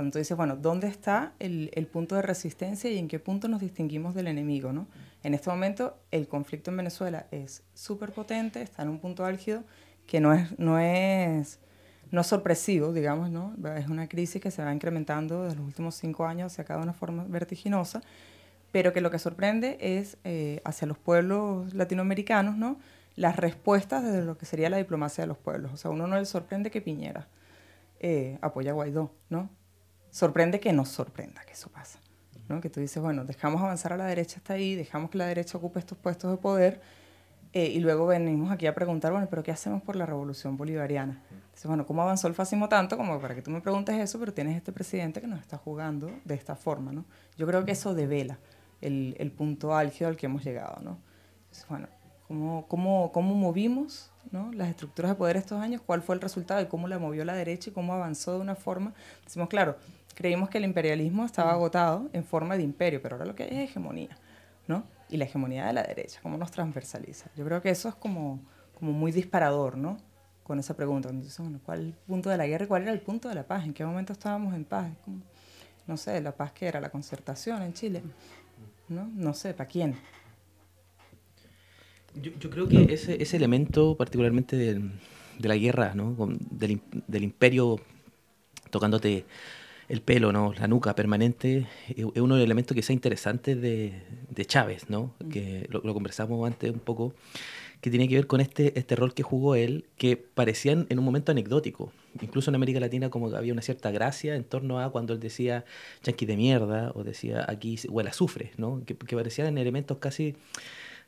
Cuando 0.00 0.14
tú 0.14 0.18
dices, 0.18 0.34
bueno, 0.34 0.56
¿dónde 0.56 0.88
está 0.88 1.34
el, 1.40 1.70
el, 1.74 1.86
punto 1.86 2.14
de 2.14 2.22
resistencia 2.22 2.90
y 2.90 2.96
en 2.96 3.06
qué 3.06 3.18
punto 3.18 3.48
nos 3.48 3.60
distinguimos 3.60 4.14
del 4.14 4.28
enemigo? 4.28 4.72
¿no? 4.72 4.86
En 5.22 5.34
este 5.34 5.50
momento 5.50 5.94
el 6.10 6.26
conflicto 6.26 6.70
en 6.70 6.78
Venezuela 6.78 7.26
es 7.30 7.64
súper 7.74 8.10
potente, 8.12 8.62
está 8.62 8.82
en 8.82 8.88
un 8.88 8.98
punto 8.98 9.26
álgido 9.26 9.62
que 10.06 10.18
no 10.18 10.32
es, 10.32 10.58
no 10.58 10.78
es, 10.78 11.58
no 12.10 12.22
es 12.22 12.26
sorpresivo, 12.26 12.94
digamos, 12.94 13.30
¿no? 13.30 13.54
es 13.76 13.88
una 13.88 14.08
crisis 14.08 14.40
que 14.40 14.50
se 14.50 14.64
va 14.64 14.72
incrementando 14.72 15.42
desde 15.42 15.56
los 15.56 15.66
últimos 15.66 15.96
cinco 15.96 16.24
años 16.24 16.50
hacia 16.50 16.64
cada 16.64 16.80
una 16.80 16.94
forma 16.94 17.26
vertiginosa, 17.28 18.00
pero 18.72 18.94
que 18.94 19.02
lo 19.02 19.10
que 19.10 19.18
sorprende 19.18 19.76
es 19.82 20.16
eh, 20.24 20.62
hacia 20.64 20.88
los 20.88 20.96
pueblos 20.96 21.74
latinoamericanos, 21.74 22.56
¿no? 22.56 22.78
las 23.16 23.36
respuestas 23.36 24.02
desde 24.02 24.24
lo 24.24 24.38
que 24.38 24.46
sería 24.46 24.70
la 24.70 24.78
diplomacia 24.78 25.24
de 25.24 25.28
los 25.28 25.36
pueblos. 25.36 25.74
O 25.74 25.76
sea, 25.76 25.90
uno 25.90 26.06
no 26.06 26.16
le 26.16 26.24
sorprende 26.24 26.70
que 26.70 26.80
Piñera 26.80 27.28
eh, 27.98 28.38
apoya 28.40 28.70
a 28.70 28.72
Guaidó, 28.72 29.12
¿no? 29.28 29.50
Sorprende 30.10 30.60
que 30.60 30.72
nos 30.72 30.88
sorprenda 30.88 31.42
que 31.44 31.52
eso 31.52 31.68
pasa. 31.70 31.98
¿no? 32.48 32.60
Que 32.60 32.68
tú 32.68 32.80
dices, 32.80 33.02
bueno, 33.02 33.24
dejamos 33.24 33.62
avanzar 33.62 33.92
a 33.92 33.96
la 33.96 34.06
derecha 34.06 34.38
hasta 34.38 34.54
ahí, 34.54 34.74
dejamos 34.74 35.10
que 35.10 35.18
la 35.18 35.26
derecha 35.26 35.56
ocupe 35.58 35.78
estos 35.78 35.96
puestos 35.96 36.30
de 36.30 36.36
poder 36.36 36.80
eh, 37.52 37.66
y 37.66 37.80
luego 37.80 38.06
venimos 38.06 38.50
aquí 38.52 38.66
a 38.66 38.74
preguntar, 38.74 39.12
bueno, 39.12 39.26
pero 39.28 39.42
¿qué 39.42 39.50
hacemos 39.50 39.82
por 39.82 39.96
la 39.96 40.06
revolución 40.06 40.56
bolivariana? 40.56 41.20
Entonces, 41.30 41.66
bueno, 41.66 41.84
¿cómo 41.84 42.02
avanzó 42.02 42.28
el 42.28 42.34
fascismo 42.34 42.68
tanto 42.68 42.96
como 42.96 43.20
para 43.20 43.34
que 43.34 43.42
tú 43.42 43.50
me 43.50 43.60
preguntes 43.60 43.96
eso, 43.98 44.18
pero 44.20 44.32
tienes 44.32 44.56
este 44.56 44.72
presidente 44.72 45.20
que 45.20 45.26
nos 45.26 45.40
está 45.40 45.56
jugando 45.56 46.10
de 46.24 46.34
esta 46.34 46.54
forma, 46.54 46.92
¿no? 46.92 47.04
Yo 47.36 47.46
creo 47.46 47.64
que 47.64 47.72
eso 47.72 47.94
devela 47.94 48.38
el, 48.80 49.16
el 49.18 49.32
punto 49.32 49.74
álgido 49.74 50.08
al 50.08 50.16
que 50.16 50.26
hemos 50.26 50.44
llegado, 50.44 50.80
¿no? 50.80 50.98
Entonces, 51.44 51.66
bueno, 51.68 51.88
¿cómo, 52.28 52.66
cómo, 52.68 53.10
cómo 53.10 53.34
movimos 53.34 54.12
¿no? 54.30 54.52
las 54.52 54.68
estructuras 54.68 55.10
de 55.10 55.14
poder 55.16 55.36
estos 55.36 55.60
años? 55.60 55.82
¿Cuál 55.84 56.02
fue 56.02 56.14
el 56.14 56.20
resultado 56.20 56.60
y 56.60 56.66
cómo 56.66 56.86
la 56.86 57.00
movió 57.00 57.24
la 57.24 57.34
derecha 57.34 57.70
y 57.70 57.72
cómo 57.72 57.92
avanzó 57.92 58.34
de 58.34 58.40
una 58.40 58.54
forma? 58.54 58.94
Decimos, 59.24 59.48
claro, 59.48 59.76
creímos 60.14 60.48
que 60.48 60.58
el 60.58 60.64
imperialismo 60.64 61.24
estaba 61.24 61.52
agotado 61.52 62.08
en 62.12 62.24
forma 62.24 62.56
de 62.56 62.62
imperio, 62.62 63.00
pero 63.02 63.16
ahora 63.16 63.26
lo 63.26 63.34
que 63.34 63.44
hay 63.44 63.50
es 63.50 63.70
hegemonía, 63.70 64.16
¿no? 64.66 64.84
Y 65.08 65.16
la 65.16 65.24
hegemonía 65.24 65.66
de 65.66 65.72
la 65.72 65.82
derecha, 65.82 66.20
cómo 66.22 66.36
nos 66.36 66.50
transversaliza. 66.50 67.30
Yo 67.36 67.44
creo 67.44 67.60
que 67.62 67.70
eso 67.70 67.88
es 67.88 67.94
como, 67.94 68.40
como 68.78 68.92
muy 68.92 69.12
disparador, 69.12 69.76
¿no? 69.76 69.98
Con 70.42 70.58
esa 70.58 70.74
pregunta. 70.74 71.08
Entonces, 71.08 71.38
bueno, 71.38 71.60
¿cuál 71.64 71.80
es 71.80 71.86
el 71.86 71.92
punto 71.92 72.30
de 72.30 72.36
la 72.36 72.46
guerra 72.46 72.64
y 72.64 72.68
cuál 72.68 72.82
era 72.82 72.92
el 72.92 73.00
punto 73.00 73.28
de 73.28 73.34
la 73.34 73.46
paz? 73.46 73.64
¿En 73.64 73.72
qué 73.72 73.84
momento 73.84 74.12
estábamos 74.12 74.54
en 74.54 74.64
paz? 74.64 74.90
no 75.86 75.96
sé, 75.96 76.20
la 76.20 76.36
paz 76.36 76.52
que 76.52 76.66
era 76.66 76.80
la 76.80 76.90
concertación 76.90 77.62
en 77.62 77.72
Chile, 77.72 78.02
¿no? 78.88 79.10
No 79.16 79.34
sé, 79.34 79.54
¿para 79.54 79.68
quién? 79.68 79.96
Yo, 82.14 82.30
yo, 82.38 82.48
creo 82.48 82.68
que 82.68 82.92
ese, 82.94 83.20
ese 83.20 83.36
elemento, 83.36 83.96
particularmente 83.96 84.56
de, 84.56 84.80
de 85.38 85.48
la 85.48 85.56
guerra, 85.56 85.94
¿no? 85.94 86.14
del, 86.50 86.80
del 87.08 87.24
imperio 87.24 87.80
tocándote 88.70 89.24
el 89.90 90.02
pelo, 90.02 90.32
¿no? 90.32 90.54
La 90.54 90.68
nuca 90.68 90.94
permanente 90.94 91.66
es 91.88 92.04
uno 92.04 92.34
de 92.34 92.40
los 92.40 92.44
elementos 92.44 92.76
que 92.76 92.82
sea 92.82 92.94
interesante 92.94 93.56
de, 93.56 93.92
de 94.30 94.44
Chávez, 94.44 94.88
¿no? 94.88 95.12
Mm. 95.18 95.28
Que 95.30 95.66
lo, 95.68 95.82
conversamos 95.92 96.46
antes 96.46 96.70
un 96.70 96.78
poco, 96.78 97.12
que 97.80 97.90
tiene 97.90 98.08
que 98.08 98.14
ver 98.14 98.28
con 98.28 98.40
este, 98.40 98.78
este 98.78 98.94
rol 98.94 99.14
que 99.14 99.24
jugó 99.24 99.56
él, 99.56 99.86
que 99.96 100.16
parecían 100.16 100.86
en 100.90 101.00
un 101.00 101.04
momento 101.04 101.32
anecdótico. 101.32 101.92
Incluso 102.22 102.52
en 102.52 102.54
América 102.54 102.78
Latina 102.78 103.10
como 103.10 103.30
que 103.30 103.36
había 103.36 103.52
una 103.52 103.62
cierta 103.62 103.90
gracia 103.90 104.36
en 104.36 104.44
torno 104.44 104.80
a 104.80 104.92
cuando 104.92 105.12
él 105.12 105.18
decía 105.18 105.64
chanqui 106.02 106.24
de 106.24 106.36
mierda 106.36 106.92
o 106.94 107.02
decía 107.02 107.44
aquí 107.48 107.76
huele 107.88 108.10
azufre, 108.10 108.52
¿no? 108.58 108.82
Que, 108.86 108.96
que 108.96 109.16
parecían 109.16 109.58
elementos 109.58 109.98
casi 109.98 110.36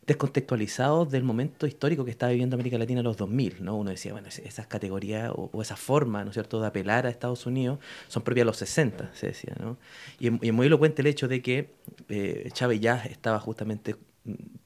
descontextualizados 0.07 1.11
del 1.11 1.23
momento 1.23 1.67
histórico 1.67 2.05
que 2.05 2.11
estaba 2.11 2.31
viviendo 2.31 2.55
América 2.55 2.77
Latina 2.77 3.01
en 3.01 3.05
los 3.05 3.17
2000, 3.17 3.65
¿no? 3.65 3.77
Uno 3.77 3.91
decía, 3.91 4.13
bueno, 4.13 4.29
esas 4.29 4.67
categorías 4.67 5.33
o, 5.35 5.63
esa 5.63 5.77
forma, 5.77 6.25
¿no 6.25 6.31
es 6.31 6.35
cierto?, 6.35 6.61
de 6.61 6.67
apelar 6.67 7.07
a 7.07 7.11
Estados 7.11 7.47
Unidos 7.47 7.79
son 8.09 8.23
propias 8.23 8.43
de 8.43 8.47
los 8.47 8.57
60, 8.57 9.11
se 9.15 9.29
decía, 9.29 9.55
¿no? 9.61 9.79
Y, 10.19 10.29
es 10.47 10.53
muy 10.53 10.67
elocuente 10.67 11.03
el 11.03 11.09
hecho 11.09 11.29
de 11.29 11.41
que 11.41 11.71
eh, 12.09 12.49
Chávez 12.53 12.81
ya 12.81 12.97
estaba 13.05 13.39
justamente 13.39 13.97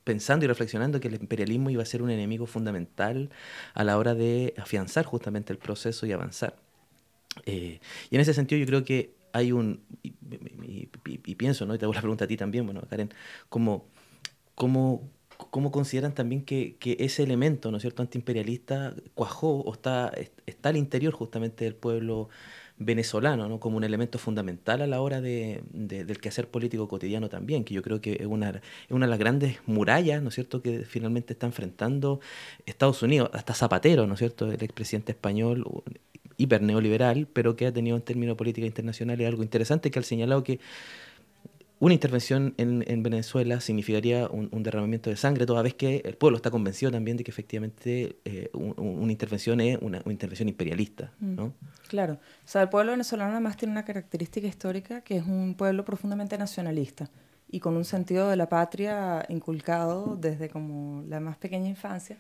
pensando 0.05 0.45
y 0.45 0.49
reflexionando 0.49 1.01
que 1.01 1.09
el 1.09 1.15
imperialismo 1.15 1.71
iba 1.71 1.83
a 1.83 1.87
ser 1.87 2.03
un 2.03 2.11
enemigo 2.11 2.47
fundamental 2.47 3.31
a 3.75 3.85
la 3.85 3.99
hora 3.99 4.15
de 4.15 4.55
afianzar 4.57 5.05
justamente 5.05 5.53
el 5.53 5.59
proceso 5.59 6.07
y 6.07 6.13
avanzar. 6.13 6.57
Eh, 7.45 7.81
y 8.11 8.15
en 8.15 8.21
ese 8.21 8.33
sentido 8.33 8.59
yo 8.59 8.67
creo 8.67 8.85
que 8.85 9.15
hay 9.33 9.53
un, 9.53 9.83
y, 10.03 11.35
pienso, 11.35 11.67
¿no? 11.67 11.75
y 11.75 11.79
te 11.79 11.85
hago 11.85 11.93
la 11.93 12.01
pregunta 12.01 12.25
a 12.25 12.29
ti 12.29 12.39
también, 12.39 12.65
bueno, 12.65 12.81
Karen, 12.89 13.13
como, 13.51 13.87
como 14.55 15.11
cómo 15.57 15.71
consideran 15.71 16.13
también 16.13 16.45
que, 16.45 16.77
ese 16.99 17.23
elemento, 17.23 17.71
¿no 17.71 17.79
es 17.79 17.81
cierto?, 17.81 18.03
antiimperialista 18.03 18.93
cuajó 19.15 19.63
o 19.63 19.73
está, 19.73 20.13
está 20.45 20.69
al 20.69 20.77
interior 20.77 21.15
justamente 21.15 21.65
del 21.65 21.75
pueblo 21.75 22.29
venezolano, 22.77 23.49
¿no? 23.49 23.59
como 23.59 23.79
un 23.79 23.85
elemento 23.85 24.19
fundamental 24.19 24.83
a 24.83 24.87
la 24.87 25.01
hora 25.01 25.23
de, 25.23 25.63
del 25.73 26.21
quehacer 26.21 26.51
político 26.51 26.89
cotidiano 26.89 27.31
también, 27.31 27.65
que 27.65 27.73
yo 27.73 27.81
creo 27.81 28.03
que 28.03 28.19
es 28.21 28.27
una, 28.27 28.51
es 28.51 28.91
una 28.91 29.07
de 29.07 29.11
las 29.11 29.19
grandes 29.19 29.57
murallas, 29.65 30.21
¿no 30.21 30.29
es 30.29 30.35
cierto?, 30.35 30.61
que 30.61 30.85
finalmente 30.85 31.33
está 31.33 31.47
enfrentando 31.47 32.21
Estados 32.67 33.03
Unidos, 33.03 33.31
hasta 33.33 33.55
Zapatero, 33.55 34.07
¿no 34.07 34.13
es 34.13 34.19
cierto?, 34.19 34.53
el 34.53 34.63
expresidente 34.63 35.13
español, 35.13 35.65
hiper 36.37 36.61
neoliberal, 36.61 37.29
pero 37.33 37.57
que 37.57 37.65
ha 37.65 37.73
tenido 37.73 37.97
en 37.97 38.03
términos 38.03 38.35
de 38.35 38.37
política 38.37 38.67
internacional 38.67 39.19
algo 39.25 39.43
interesante, 39.43 39.91
que 39.91 40.01
ha 40.01 40.03
señalado 40.03 40.45
que 40.45 40.61
una 41.79 41.93
intervención 41.93 42.55
en, 42.57 42.85
en 42.87 43.03
Venezuela 43.03 43.61
significaría 43.61 44.29
un, 44.29 44.63
derramamiento 44.63 45.11
de 45.11 45.17
sangre, 45.17 45.45
toda 45.45 45.63
vez 45.63 45.75
que 45.75 46.01
el 46.05 46.17
pueblo 46.17 46.37
está 46.37 46.51
convencido 46.51 46.91
también 46.91 47.19
de 47.19 47.25
que 47.25 47.31
efectivamente 47.31 48.19
eh, 48.25 48.51
una 48.55 49.13
intervención 49.13 49.61
es 49.61 49.79
una, 49.83 50.01
intervención 50.07 50.49
imperialista. 50.49 51.13
Mm. 51.21 51.35
¿no? 51.35 51.53
Claro, 51.89 52.15
o 52.15 52.49
sea, 52.49 52.63
el 52.63 52.71
pueblo 52.71 52.93
venezolano 52.93 53.33
además 53.33 53.59
tiene 53.59 53.73
una 53.73 53.85
característica 53.85 54.47
histórica 54.47 55.03
que 55.03 55.19
es 55.19 55.27
un 55.27 55.55
pueblo 55.55 55.85
profundamente 55.85 56.39
nacionalista 56.39 57.11
y 57.49 57.61
con 57.61 57.77
un 57.77 57.85
sentido 57.85 58.31
de 58.31 58.37
la 58.37 58.49
patria 58.49 59.25
inculcado 59.29 60.17
desde 60.17 60.49
como 60.49 61.03
la 61.03 61.21
más 61.21 61.37
pequeña 61.37 61.69
infancia, 61.69 62.17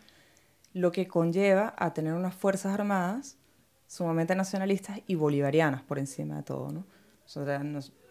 lo 0.75 0.93
que 0.93 1.09
conlleva 1.09 1.75
a 1.79 1.95
tener 1.95 2.13
unas 2.13 2.35
fuerzas 2.35 2.75
armadas 2.75 3.39
sumamente 3.87 4.35
nacionalistas 4.35 5.01
y 5.07 5.15
bolivarianas 5.15 5.83
por 5.83 5.99
encima 5.99 6.37
de 6.37 6.43
todo. 6.43 6.71
¿no? 6.71 6.85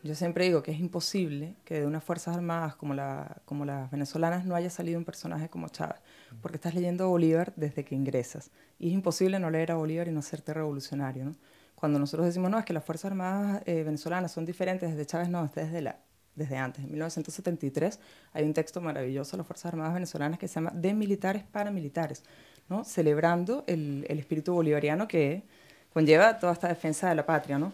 Yo 0.06 0.14
siempre 0.14 0.46
digo 0.46 0.62
que 0.62 0.72
es 0.72 0.80
imposible 0.80 1.56
que 1.66 1.80
de 1.80 1.88
unas 1.88 2.04
fuerzas 2.04 2.36
armadas 2.36 2.76
como, 2.76 2.94
la, 2.94 3.42
como 3.46 3.66
las 3.66 3.90
venezolanas 3.90 4.46
no 4.46 4.56
haya 4.56 4.70
salido 4.70 5.00
un 5.00 5.04
personaje 5.04 5.50
como 5.50 5.68
Chávez, 5.70 5.98
porque 6.44 6.58
estás 6.58 6.76
leyendo 6.76 7.06
a 7.06 7.08
Bolívar 7.08 7.54
desde 7.56 7.84
que 7.84 7.96
ingresas. 7.96 8.52
Y 8.78 8.90
es 8.90 8.94
imposible 8.94 9.40
no 9.40 9.50
leer 9.50 9.72
a 9.72 9.76
Bolívar 9.76 10.08
y 10.08 10.12
no 10.12 10.20
hacerte 10.20 10.54
revolucionario. 10.54 11.26
¿no? 11.26 11.36
Cuando 11.74 11.98
nosotros 11.98 12.28
decimos, 12.28 12.52
no, 12.52 12.60
es 12.60 12.66
que 12.66 12.74
las 12.74 12.84
fuerzas 12.84 13.06
armadas 13.06 13.64
eh, 13.66 13.82
venezolanas 13.82 14.32
son 14.32 14.46
diferentes 14.46 14.92
desde 14.92 15.08
Chávez, 15.08 15.28
no, 15.28 15.44
es 15.44 15.56
desde 15.56 15.82
la 15.82 15.98
desde 16.36 16.58
antes, 16.58 16.84
en 16.84 16.92
1973, 16.92 17.98
hay 18.34 18.44
un 18.44 18.54
texto 18.54 18.82
maravilloso 18.82 19.32
de 19.32 19.38
las 19.38 19.48
Fuerzas 19.48 19.72
Armadas 19.72 19.94
venezolanas 19.94 20.38
que 20.38 20.50
se 20.50 20.56
llama 20.56 20.72
De 20.76 20.94
militares 20.94 21.44
para 21.50 21.72
militares, 21.72 22.26
¿no? 22.68 22.84
celebrando 22.84 23.64
el, 23.68 24.06
el 24.10 24.20
espíritu 24.20 24.54
bolivariano 24.54 25.08
que 25.08 25.44
conlleva 25.94 26.38
toda 26.38 26.52
esta 26.52 26.68
defensa 26.68 27.08
de 27.08 27.16
la 27.16 27.26
patria. 27.26 27.58
¿no? 27.58 27.72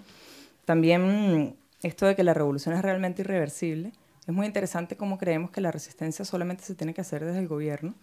También 0.63 1.55
esto 1.83 2.05
de 2.05 2.15
que 2.15 2.23
la 2.23 2.33
revolución 2.33 2.75
es 2.75 2.81
realmente 2.81 3.21
irreversible, 3.21 3.91
es 4.27 4.33
muy 4.33 4.45
interesante 4.45 4.95
cómo 4.95 5.17
creemos 5.17 5.51
que 5.51 5.61
la 5.61 5.71
resistencia 5.71 6.23
solamente 6.25 6.63
se 6.63 6.75
tiene 6.75 6.93
que 6.93 7.01
hacer 7.01 7.25
desde 7.25 7.39
el 7.39 7.47
gobierno, 7.47 7.95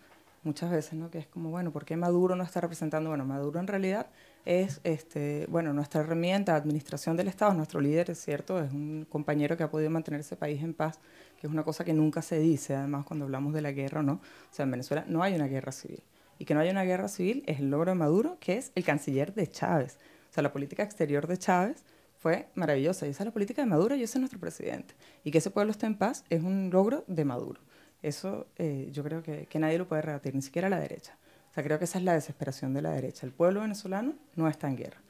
muchas 0.42 0.70
veces, 0.70 0.94
¿no? 0.94 1.10
Que 1.10 1.18
es 1.18 1.26
como, 1.26 1.50
bueno, 1.50 1.72
¿por 1.72 1.84
qué 1.84 1.96
Maduro 1.96 2.34
no 2.34 2.42
está 2.42 2.60
representando? 2.60 3.10
Bueno, 3.10 3.24
Maduro 3.24 3.60
en 3.60 3.66
realidad 3.66 4.06
es, 4.44 4.80
este, 4.84 5.46
bueno, 5.48 5.72
nuestra 5.72 6.00
herramienta, 6.00 6.56
administración 6.56 7.16
del 7.16 7.28
Estado, 7.28 7.54
nuestro 7.54 7.80
líder, 7.80 8.10
es 8.10 8.20
cierto, 8.20 8.62
es 8.62 8.72
un 8.72 9.06
compañero 9.08 9.56
que 9.56 9.62
ha 9.62 9.70
podido 9.70 9.90
mantener 9.90 10.20
ese 10.20 10.36
país 10.36 10.62
en 10.62 10.74
paz, 10.74 10.98
que 11.40 11.46
es 11.46 11.52
una 11.52 11.62
cosa 11.62 11.84
que 11.84 11.92
nunca 11.92 12.22
se 12.22 12.38
dice, 12.38 12.74
además, 12.74 13.04
cuando 13.04 13.26
hablamos 13.26 13.52
de 13.52 13.62
la 13.62 13.72
guerra, 13.72 14.02
¿no? 14.02 14.14
O 14.14 14.52
sea, 14.54 14.64
en 14.64 14.70
Venezuela 14.70 15.04
no 15.06 15.22
hay 15.22 15.34
una 15.34 15.46
guerra 15.46 15.72
civil. 15.72 16.02
Y 16.38 16.44
que 16.44 16.54
no 16.54 16.60
haya 16.60 16.70
una 16.70 16.84
guerra 16.84 17.08
civil 17.08 17.42
es 17.46 17.58
el 17.58 17.70
logro 17.70 17.90
de 17.90 17.96
Maduro, 17.96 18.38
que 18.40 18.56
es 18.56 18.72
el 18.74 18.84
canciller 18.84 19.34
de 19.34 19.48
Chávez. 19.48 19.98
O 20.30 20.32
sea, 20.32 20.42
la 20.42 20.52
política 20.52 20.82
exterior 20.82 21.26
de 21.26 21.36
Chávez 21.36 21.84
fue 22.18 22.48
maravillosa. 22.54 23.06
Y 23.06 23.10
esa 23.10 23.22
es 23.22 23.26
la 23.26 23.32
política 23.32 23.62
de 23.62 23.66
Maduro 23.66 23.94
y 23.94 24.02
ese 24.02 24.18
es 24.18 24.20
nuestro 24.20 24.40
presidente. 24.40 24.94
Y 25.24 25.30
que 25.30 25.38
ese 25.38 25.50
pueblo 25.50 25.70
esté 25.70 25.86
en 25.86 25.96
paz 25.96 26.24
es 26.30 26.42
un 26.42 26.70
logro 26.70 27.04
de 27.06 27.24
Maduro. 27.24 27.60
Eso 28.02 28.46
eh, 28.56 28.88
yo 28.92 29.02
creo 29.02 29.22
que, 29.22 29.46
que, 29.46 29.58
nadie 29.58 29.78
lo 29.78 29.88
puede 29.88 30.02
rebatir, 30.02 30.34
ni 30.34 30.42
siquiera 30.42 30.68
la 30.68 30.78
derecha. 30.78 31.16
O 31.50 31.54
sea, 31.54 31.64
creo 31.64 31.78
que 31.78 31.84
esa 31.84 31.98
es 31.98 32.04
la 32.04 32.14
desesperación 32.14 32.74
de 32.74 32.82
la 32.82 32.90
derecha. 32.90 33.26
El 33.26 33.32
pueblo 33.32 33.60
venezolano 33.60 34.14
no 34.36 34.48
está 34.48 34.68
en 34.68 34.76
guerra, 34.76 35.00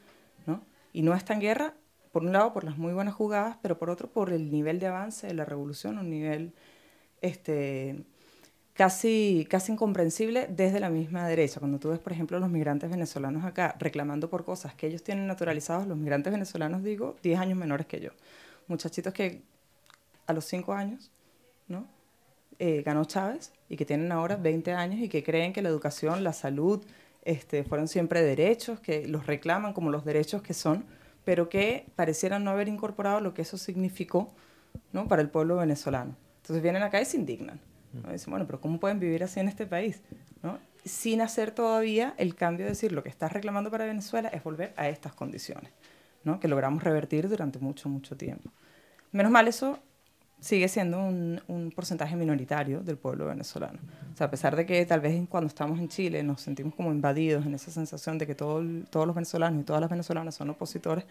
¿no? 0.47 0.63
Y 0.93 1.03
no 1.03 1.15
está 1.15 1.35
en 1.35 1.41
guerra, 1.41 1.75
por 2.13 2.23
un 2.23 2.33
lado, 2.33 2.53
por 2.53 2.65
las 2.65 2.79
muy 2.79 2.93
buenas 2.93 3.15
jugadas, 3.15 3.59
pero 3.61 3.79
por 3.79 3.91
otro, 3.91 4.09
por 4.09 4.33
el 4.33 4.51
nivel 4.51 4.79
de 4.79 4.87
avance 4.87 5.27
de 5.27 5.35
la 5.35 5.45
revolución, 5.45 5.99
un 5.99 6.09
nivel 6.09 6.55
este, 7.21 8.05
casi, 8.79 9.45
casi 9.51 9.73
incomprensible 9.73 10.47
desde 10.49 10.79
la 10.79 10.89
misma 10.89 11.27
derecha. 11.27 11.59
Cuando 11.59 11.81
tú 11.81 11.89
ves, 11.89 11.99
por 11.99 12.13
ejemplo, 12.13 12.39
los 12.39 12.49
migrantes 12.49 12.89
venezolanos 12.89 13.45
acá 13.45 13.75
reclamando 13.81 14.31
por 14.31 14.45
cosas 14.45 14.73
que 14.77 14.87
ellos 14.87 15.03
tienen 15.03 15.27
naturalizados, 15.27 15.89
los 15.89 15.99
migrantes 15.99 16.33
venezolanos, 16.33 16.85
digo, 16.85 17.17
10 17.25 17.41
años 17.41 17.59
menores 17.59 17.89
que 17.89 17.99
yo. 17.99 18.11
Muchachitos 18.69 19.13
que 19.13 19.43
a 20.29 20.33
los 20.33 20.45
5 20.45 20.73
años, 20.75 21.11
¿no? 21.67 21.89
Eh, 22.61 22.83
ganó 22.87 23.05
Chávez 23.05 23.53
y 23.69 23.77
que 23.77 23.85
tienen 23.85 24.13
ahora 24.13 24.37
20 24.37 24.73
años 24.73 25.01
y 25.01 25.09
que 25.09 25.25
creen 25.25 25.53
que 25.53 25.61
la 25.61 25.71
educación, 25.71 26.23
la 26.23 26.33
salud, 26.33 26.87
este, 27.25 27.65
fueron 27.65 27.89
siempre 27.89 28.23
derechos, 28.23 28.79
que 28.79 29.09
los 29.09 29.27
reclaman 29.27 29.73
como 29.73 29.91
los 29.91 30.05
derechos 30.05 30.41
que 30.41 30.55
son, 30.55 30.85
pero 31.25 31.49
que 31.49 31.85
parecieran 31.97 32.45
no 32.45 32.53
haber 32.53 32.69
incorporado 32.69 33.21
lo 33.21 33.35
que 33.35 33.43
eso 33.43 33.59
significó 33.59 34.33
¿no? 34.93 35.09
para 35.09 35.21
el 35.21 35.31
pueblo 35.31 35.57
venezolano. 35.57 36.15
Entonces 36.43 36.63
vienen 36.63 36.85
acá 36.85 37.01
y 37.01 37.07
se 37.07 37.17
indignan. 37.17 37.61
Dicen, 37.93 38.31
bueno, 38.31 38.47
pero 38.47 38.61
¿cómo 38.61 38.79
pueden 38.79 39.01
vivir 39.01 39.25
así 39.25 39.41
en 39.41 39.49
este 39.49 39.67
país? 39.67 40.01
¿no? 40.43 40.59
Sin 40.85 41.21
hacer 41.21 41.51
todavía 41.51 42.15
el 42.19 42.35
cambio 42.35 42.67
de 42.67 42.71
decir 42.71 42.93
lo 42.93 43.03
que 43.03 43.09
estás 43.09 43.33
reclamando 43.33 43.71
para 43.71 43.85
Venezuela 43.85 44.29
es 44.29 44.43
volver 44.43 44.73
a 44.77 44.89
estas 44.89 45.15
condiciones, 45.15 45.71
¿no? 46.25 46.41
que 46.41 46.49
logramos 46.49 46.83
revertir 46.83 47.29
durante 47.29 47.59
mucho, 47.59 47.89
mucho 47.89 48.17
tiempo. 48.17 48.51
Menos 49.13 49.33
mal 49.33 49.49
eso 49.49 49.79
sigue 50.41 50.69
siendo 50.69 51.01
un, 51.01 51.41
un, 51.49 51.73
porcentaje 51.73 52.15
minoritario 52.15 52.81
del 52.81 52.97
pueblo 52.97 53.27
venezolano. 53.27 53.79
O 54.13 54.17
sea, 54.17 54.29
a 54.29 54.31
pesar 54.31 54.55
de 54.55 54.65
que 54.67 54.85
tal 54.87 55.01
vez 55.01 55.21
cuando 55.29 55.49
estamos 55.49 55.79
en 55.81 55.89
Chile 55.89 56.23
nos 56.23 56.43
sentimos 56.43 56.75
como 56.75 56.93
invadidos 56.93 57.45
en 57.45 57.55
esa 57.55 57.71
sensación 57.71 58.19
de 58.19 58.27
que 58.27 58.35
todo, 58.35 58.63
todos 58.91 59.07
los 59.07 59.17
venezolanos 59.17 59.61
y 59.61 59.65
todas 59.65 59.81
las 59.81 59.91
venezolanas 59.91 60.37
son 60.37 60.51
opositores, 60.51 61.05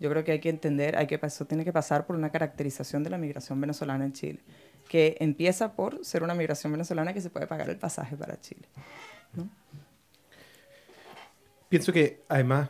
yo 0.00 0.10
creo 0.10 0.24
que 0.24 0.32
hay 0.32 0.40
que 0.40 0.48
entender, 0.48 0.96
hay 0.96 1.06
que, 1.06 1.20
eso 1.22 1.44
tiene 1.44 1.64
que 1.64 1.72
pasar 1.72 2.06
por 2.06 2.16
una 2.16 2.30
caracterización 2.30 3.04
de 3.04 3.10
la 3.10 3.18
migración 3.18 3.60
venezolana 3.60 4.04
en 4.04 4.12
Chile, 4.12 4.40
que 4.92 5.16
empieza 5.20 5.72
por 5.72 6.04
ser 6.04 6.22
una 6.22 6.34
migración 6.34 6.70
venezolana 6.70 7.14
que 7.14 7.22
se 7.22 7.30
puede 7.30 7.46
pagar 7.46 7.70
el 7.70 7.78
pasaje 7.78 8.14
para 8.14 8.38
Chile. 8.38 8.68
Pienso 11.70 11.94
que 11.94 12.20
además, 12.28 12.68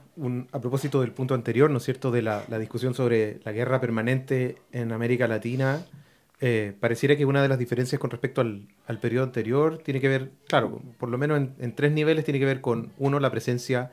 a 0.53 0.61
propósito 0.61 1.01
del 1.01 1.11
punto 1.11 1.35
anterior, 1.35 1.69
¿no 1.69 1.79
es 1.79 1.83
cierto?, 1.83 2.13
de 2.13 2.23
la, 2.23 2.45
discusión 2.61 2.95
sobre 2.95 3.41
la 3.43 3.51
guerra 3.51 3.81
permanente 3.81 4.59
en 4.71 4.93
América 4.93 5.27
Latina, 5.27 5.85
eh, 6.41 6.75
pareciera 6.79 7.17
que 7.17 7.25
una 7.25 7.43
de 7.43 7.49
las 7.49 7.59
diferencias 7.59 7.99
con 8.01 8.11
respecto 8.11 8.41
al, 8.41 8.69
periodo 9.01 9.25
anterior 9.25 9.79
tiene 9.79 10.01
que 10.01 10.07
ver, 10.07 10.31
claro, 10.47 10.81
por 10.99 11.09
lo 11.09 11.19
menos 11.19 11.49
en, 11.59 11.75
tres 11.75 11.91
niveles, 11.91 12.25
tiene 12.25 12.39
que 12.39 12.47
ver 12.47 12.61
con, 12.61 12.93
uno, 12.99 13.19
la 13.19 13.33
presencia 13.33 13.91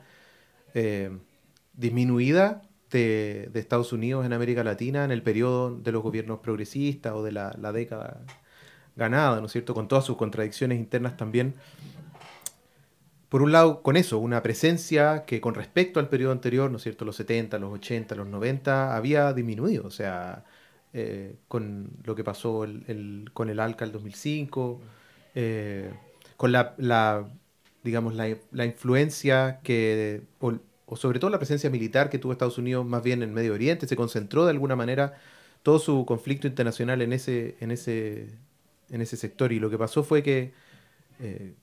eh, 0.74 1.10
disminuida 1.72 2.62
de, 2.90 3.50
Estados 3.54 3.92
Unidos 3.92 4.26
en 4.26 4.32
América 4.32 4.64
Latina 4.64 5.04
en 5.04 5.10
el 5.10 5.22
periodo 5.22 5.76
de 5.76 5.92
los 5.92 6.02
gobiernos 6.02 6.40
progresistas 6.40 7.12
o 7.12 7.22
de 7.22 7.32
la, 7.32 7.54
la 7.60 7.72
década 7.72 8.20
ganada, 8.96 9.40
¿no 9.40 9.46
es 9.46 9.52
cierto?, 9.52 9.74
con 9.74 9.88
todas 9.88 10.04
sus 10.04 10.16
contradicciones 10.16 10.78
internas 10.78 11.16
también 11.16 11.54
por 13.30 13.42
un 13.42 13.52
lado, 13.52 13.82
con 13.82 13.96
eso, 13.96 14.18
una 14.18 14.42
presencia 14.42 15.24
que 15.24 15.40
con 15.40 15.54
respecto 15.54 16.00
al 16.00 16.08
periodo 16.08 16.32
anterior, 16.32 16.68
¿no 16.68 16.78
es 16.78 16.82
cierto?, 16.82 17.04
los 17.04 17.14
70, 17.14 17.60
los 17.60 17.72
80, 17.74 18.16
los 18.16 18.26
90, 18.26 18.96
había 18.96 19.32
disminuido. 19.32 19.86
O 19.86 19.90
sea, 19.92 20.44
eh, 20.92 21.36
con 21.46 21.90
lo 22.04 22.16
que 22.16 22.24
pasó 22.24 22.64
el, 22.64 23.30
con 23.32 23.48
el 23.48 23.60
ALCA 23.60 23.84
el 23.84 23.92
2005, 23.92 24.80
eh, 25.36 25.92
con 26.36 26.50
la, 26.50 26.74
digamos, 27.84 28.16
la, 28.16 28.64
influencia 28.64 29.60
que, 29.62 30.22
sobre 30.96 31.18
todo 31.18 31.30
la 31.30 31.38
presencia 31.38 31.70
militar 31.70 32.10
que 32.10 32.18
tuvo 32.18 32.32
Estados 32.32 32.58
Unidos 32.58 32.86
más 32.86 33.02
bien 33.02 33.22
en 33.22 33.32
Medio 33.34 33.54
Oriente, 33.54 33.86
se 33.86 33.96
concentró 33.96 34.44
de 34.44 34.50
alguna 34.50 34.76
manera 34.76 35.14
todo 35.62 35.78
su 35.78 36.04
conflicto 36.06 36.46
internacional 36.46 37.02
en 37.02 37.12
ese, 37.12 37.56
en 37.60 37.70
ese, 37.70 38.28
en 38.90 39.00
ese 39.00 39.16
sector. 39.16 39.52
Y 39.52 39.60
lo 39.60 39.70
que 39.70 39.78
pasó 39.78 40.02
fue 40.02 40.22
que... 40.22 40.52
Eh, 41.20 41.54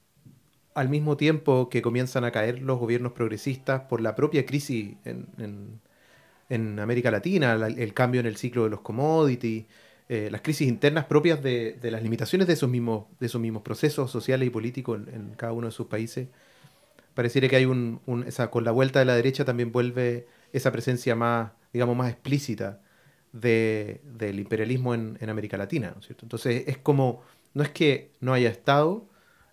al 0.78 0.90
mismo 0.90 1.18
tiempo 1.18 1.70
que 1.70 1.82
comienzan 1.82 2.24
a 2.24 2.30
caer 2.30 2.62
los 2.62 2.78
gobiernos 2.78 3.13
progresistas 3.13 3.82
por 3.82 4.00
la 4.00 4.13
propia 4.13 4.46
crisis 4.46 4.96
en, 5.06 6.80
América 6.80 7.10
Latina, 7.10 7.54
el 7.56 7.94
cambio 7.96 8.22
en 8.22 8.28
el 8.28 8.38
ciclo 8.38 8.66
de 8.66 8.70
los 8.70 8.82
commodities, 8.82 9.66
eh, 10.10 10.30
las 10.32 10.42
crisis 10.42 10.68
internas 10.68 11.06
propias 11.06 11.42
de, 11.42 11.80
las 11.82 12.04
limitaciones 12.04 12.48
de 12.48 12.54
esos 12.54 12.70
mismos, 12.70 13.06
de 13.20 13.26
esos 13.26 13.42
mismos 13.42 13.63
procesos 13.63 14.12
sociales 14.12 14.48
y 14.48 14.52
políticos 14.52 15.02
en, 15.12 15.32
cada 15.36 15.52
uno 15.52 15.66
de 15.66 15.74
sus 15.74 15.88
países. 15.88 16.28
Pareciera 17.18 17.48
que 17.48 17.56
hay 17.56 17.66
un, 17.66 18.00
con 18.52 18.64
la 18.64 18.70
vuelta 18.70 19.00
de 19.00 19.06
la 19.06 19.16
derecha 19.16 19.44
también 19.44 19.72
vuelve 19.72 20.28
esa 20.54 20.72
presencia 20.72 21.16
más, 21.16 21.50
digamos, 21.74 21.98
más 21.98 22.12
explícita 22.12 22.80
del 23.32 24.40
imperialismo 24.40 24.94
en, 24.94 25.18
América 25.28 25.58
Latina, 25.58 25.94
¿no 25.96 26.00
es 26.00 26.06
cierto? 26.06 26.26
Entonces 26.26 26.66
es 26.68 26.78
como, 26.78 27.24
no 27.56 27.64
es 27.64 27.72
que 27.72 28.12
no 28.20 28.34
haya 28.34 28.52
estado, 28.52 29.10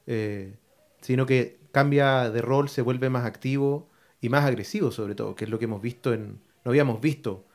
eh, 0.07 0.57
sino 1.01 1.25
que 1.25 1.57
cambia 1.73 2.29
de 2.29 2.43
rol, 2.43 2.69
se 2.69 2.83
vuelve 2.83 3.09
más 3.09 3.25
activo 3.25 3.89
y 4.21 4.29
más 4.29 4.45
agresivo 4.45 4.91
sobre 4.91 5.15
todo, 5.15 5.35
que 5.35 5.45
es 5.45 5.51
lo 5.51 5.59
que 5.59 5.65
hemos 5.65 5.81
visto 5.81 6.13
en, 6.13 6.41
no 6.67 6.71
habíamos 6.71 7.01
visto 7.01 7.47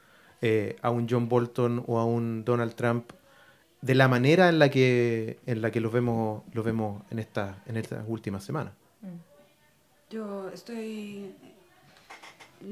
eh, 0.42 0.76
a 0.82 0.90
un 0.90 1.08
John 1.08 1.30
Bolton 1.30 1.84
o 1.86 2.00
a 2.00 2.06
un 2.06 2.44
Donald 2.46 2.74
Trump 2.74 3.12
de 3.84 3.94
la 3.94 4.08
manera 4.08 4.50
en 4.50 4.58
la 4.58 4.72
que 4.72 5.38
en 5.46 5.62
la 5.62 5.70
que 5.70 5.82
los 5.82 5.94
vemos 5.94 6.42
los 6.52 6.66
vemos 6.66 7.04
en 7.12 7.20
estas 7.20 7.58
en 7.68 7.78
estas 7.78 8.04
últimas 8.08 8.44
semanas. 8.44 8.74
Mm. 9.04 9.30
Yo 10.10 10.50
estoy 10.50 11.34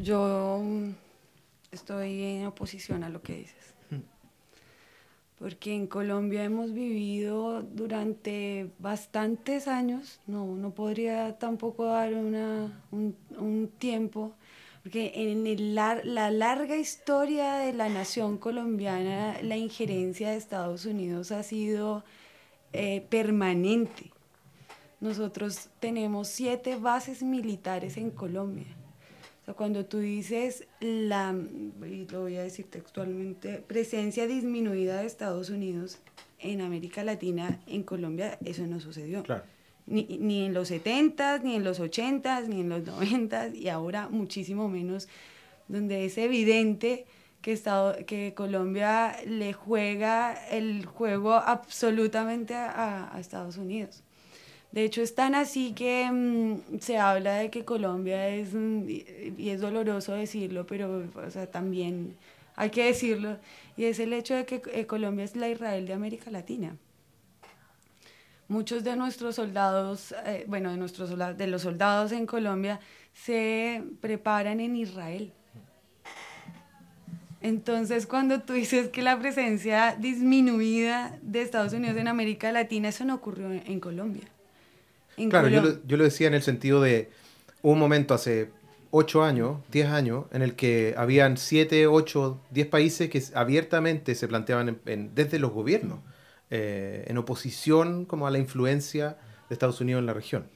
yo 0.02 0.62
estoy 1.72 2.24
en 2.24 2.46
oposición 2.46 3.04
a 3.04 3.10
lo 3.10 3.22
que 3.22 3.36
dices 3.36 3.68
porque 5.40 5.76
en 5.76 5.86
Colombia 5.88 6.44
hemos 6.44 6.74
vivido 6.74 7.62
durante 7.62 8.72
bastantes 8.80 9.68
años, 9.68 10.20
no, 10.26 10.46
no 10.56 10.72
podría 10.72 11.38
tampoco 11.38 11.86
dar 11.86 12.14
una, 12.16 12.84
un, 12.92 13.16
un 13.38 13.68
tiempo, 13.78 14.34
porque 14.82 15.12
en 15.16 15.76
la, 15.76 16.02
larga 16.32 16.76
historia 16.76 17.56
de 17.56 17.74
la 17.74 17.88
nación 17.88 18.38
colombiana, 18.38 19.38
la 19.44 19.58
injerencia 19.58 20.32
de 20.32 20.38
Estados 20.38 20.86
Unidos 20.86 21.32
ha 21.32 21.44
sido 21.44 22.04
eh, 22.74 23.06
permanente. 23.10 24.12
Nosotros 25.00 25.70
tenemos 25.80 26.28
siete 26.28 26.76
bases 26.76 27.24
militares 27.24 27.98
en 27.98 28.12
Colombia. 28.12 28.68
O 29.42 29.46
sea, 29.46 29.54
cuando 29.54 29.86
tú 29.86 30.00
dices 30.00 30.68
la, 30.80 31.36
y 31.86 32.08
lo 32.08 32.22
voy 32.22 32.38
a 32.38 32.44
decir 32.44 32.70
textualmente, 32.70 33.60
presencia 33.60 34.28
disminuida 34.28 35.02
de 35.02 35.08
Estados 35.08 35.50
Unidos 35.50 36.00
en 36.40 36.62
América 36.62 37.04
Latina, 37.04 37.60
en 37.68 37.84
Colombia, 37.84 38.38
eso 38.44 38.66
no 38.68 38.80
sucedió. 38.80 39.24
Claro 39.24 39.44
ni, 39.88 40.46
en 40.46 40.54
los 40.54 40.68
70 40.68 41.40
ni 41.40 41.56
en 41.56 41.64
los 41.64 41.80
80 41.80 42.42
ni 42.42 42.62
en 42.62 42.70
los 42.70 42.86
90 42.86 43.50
y 43.50 43.70
ahora 43.70 44.10
muchísimo 44.10 44.68
menos, 44.70 45.08
donde 45.68 46.06
es 46.06 46.18
evidente 46.18 47.06
que, 47.42 47.54
Estado, 47.54 47.96
que 48.06 48.34
Colombia 48.36 49.16
le 49.26 49.54
juega 49.54 50.34
el 50.50 50.86
juego 50.86 51.34
absolutamente 51.34 52.54
a, 52.54 53.16
Estados 53.20 53.58
Unidos. 53.58 54.04
De 54.78 54.84
hecho, 54.84 55.02
es 55.02 55.16
tan 55.16 55.34
así 55.34 55.74
que 55.74 56.08
mm, 56.12 56.80
se 56.80 57.00
habla 57.00 57.34
de 57.36 57.50
que 57.50 57.66
Colombia 57.66 58.30
es, 58.30 58.54
mm, 58.54 58.88
y 59.38 59.50
es 59.50 59.60
doloroso 59.62 60.14
decirlo, 60.14 60.68
pero 60.68 61.04
o 61.16 61.32
sea, 61.32 61.48
también 61.48 62.16
hay 62.56 62.70
que 62.70 62.86
decirlo, 62.86 63.38
y 63.76 63.86
es 63.86 64.00
el 64.00 64.14
hecho 64.14 64.36
de 64.36 64.46
que 64.46 64.62
eh, 64.74 64.86
Colombia 64.86 65.26
es 65.26 65.36
la 65.36 65.50
Israel 65.50 65.88
de 65.88 65.94
América 65.94 66.30
Latina 66.30 66.78
muchos 68.48 68.84
de 68.84 68.96
nuestros 68.96 69.36
soldados, 69.36 70.14
eh, 70.26 70.46
bueno, 70.48 70.72
de, 70.72 70.78
nuestros 70.78 71.10
de 71.38 71.48
los 71.48 71.62
soldados 71.62 72.12
en 72.12 72.26
Colombia 72.26 72.80
se 73.14 73.84
preparan 74.02 74.60
en 74.60 74.76
Israel. 74.76 75.34
Entonces, 77.42 78.08
cuando 78.08 78.42
tú 78.42 78.54
dices 78.54 78.90
que 78.90 79.02
la 79.02 79.18
presencia 79.20 79.96
disminuida 79.98 81.18
de 81.22 81.42
Estados 81.42 81.74
Unidos 81.74 81.98
en 81.98 82.08
América 82.08 82.52
Latina, 82.52 82.90
eso 82.90 83.06
no 83.06 83.16
ocurrió 83.16 83.52
en, 83.52 83.80
Colombia. 83.80 84.24
Claro, 85.30 85.50
yo, 85.50 85.62
lo, 85.62 85.86
yo 85.86 85.98
lo 85.98 86.04
decía 86.04 86.28
en 86.28 86.34
el 86.34 86.44
sentido 86.44 86.82
de 86.82 87.10
un 87.62 87.80
momento 87.80 88.14
hace 88.14 88.52
8 88.92 89.24
años, 89.24 89.58
10 89.72 89.88
años, 89.90 90.26
en 90.32 90.42
el 90.42 90.56
que 90.56 90.94
habían 90.98 91.38
7, 91.38 91.88
8, 91.88 92.42
10 92.52 92.68
países 92.68 93.10
que 93.10 93.22
abiertamente 93.34 94.16
se 94.16 94.28
planteaban 94.28 94.80
desde 95.14 95.40
los 95.40 95.52
gobiernos 95.52 96.00
eh, 96.50 97.06
en 97.08 97.18
oposición 97.18 98.06
como 98.06 98.28
a 98.28 98.32
la 98.32 98.40
influencia 98.40 99.18
de 99.50 99.54
Estados 99.54 99.82
Unidos 99.82 100.00
en 100.00 100.06
la 100.06 100.14
región. 100.14 100.48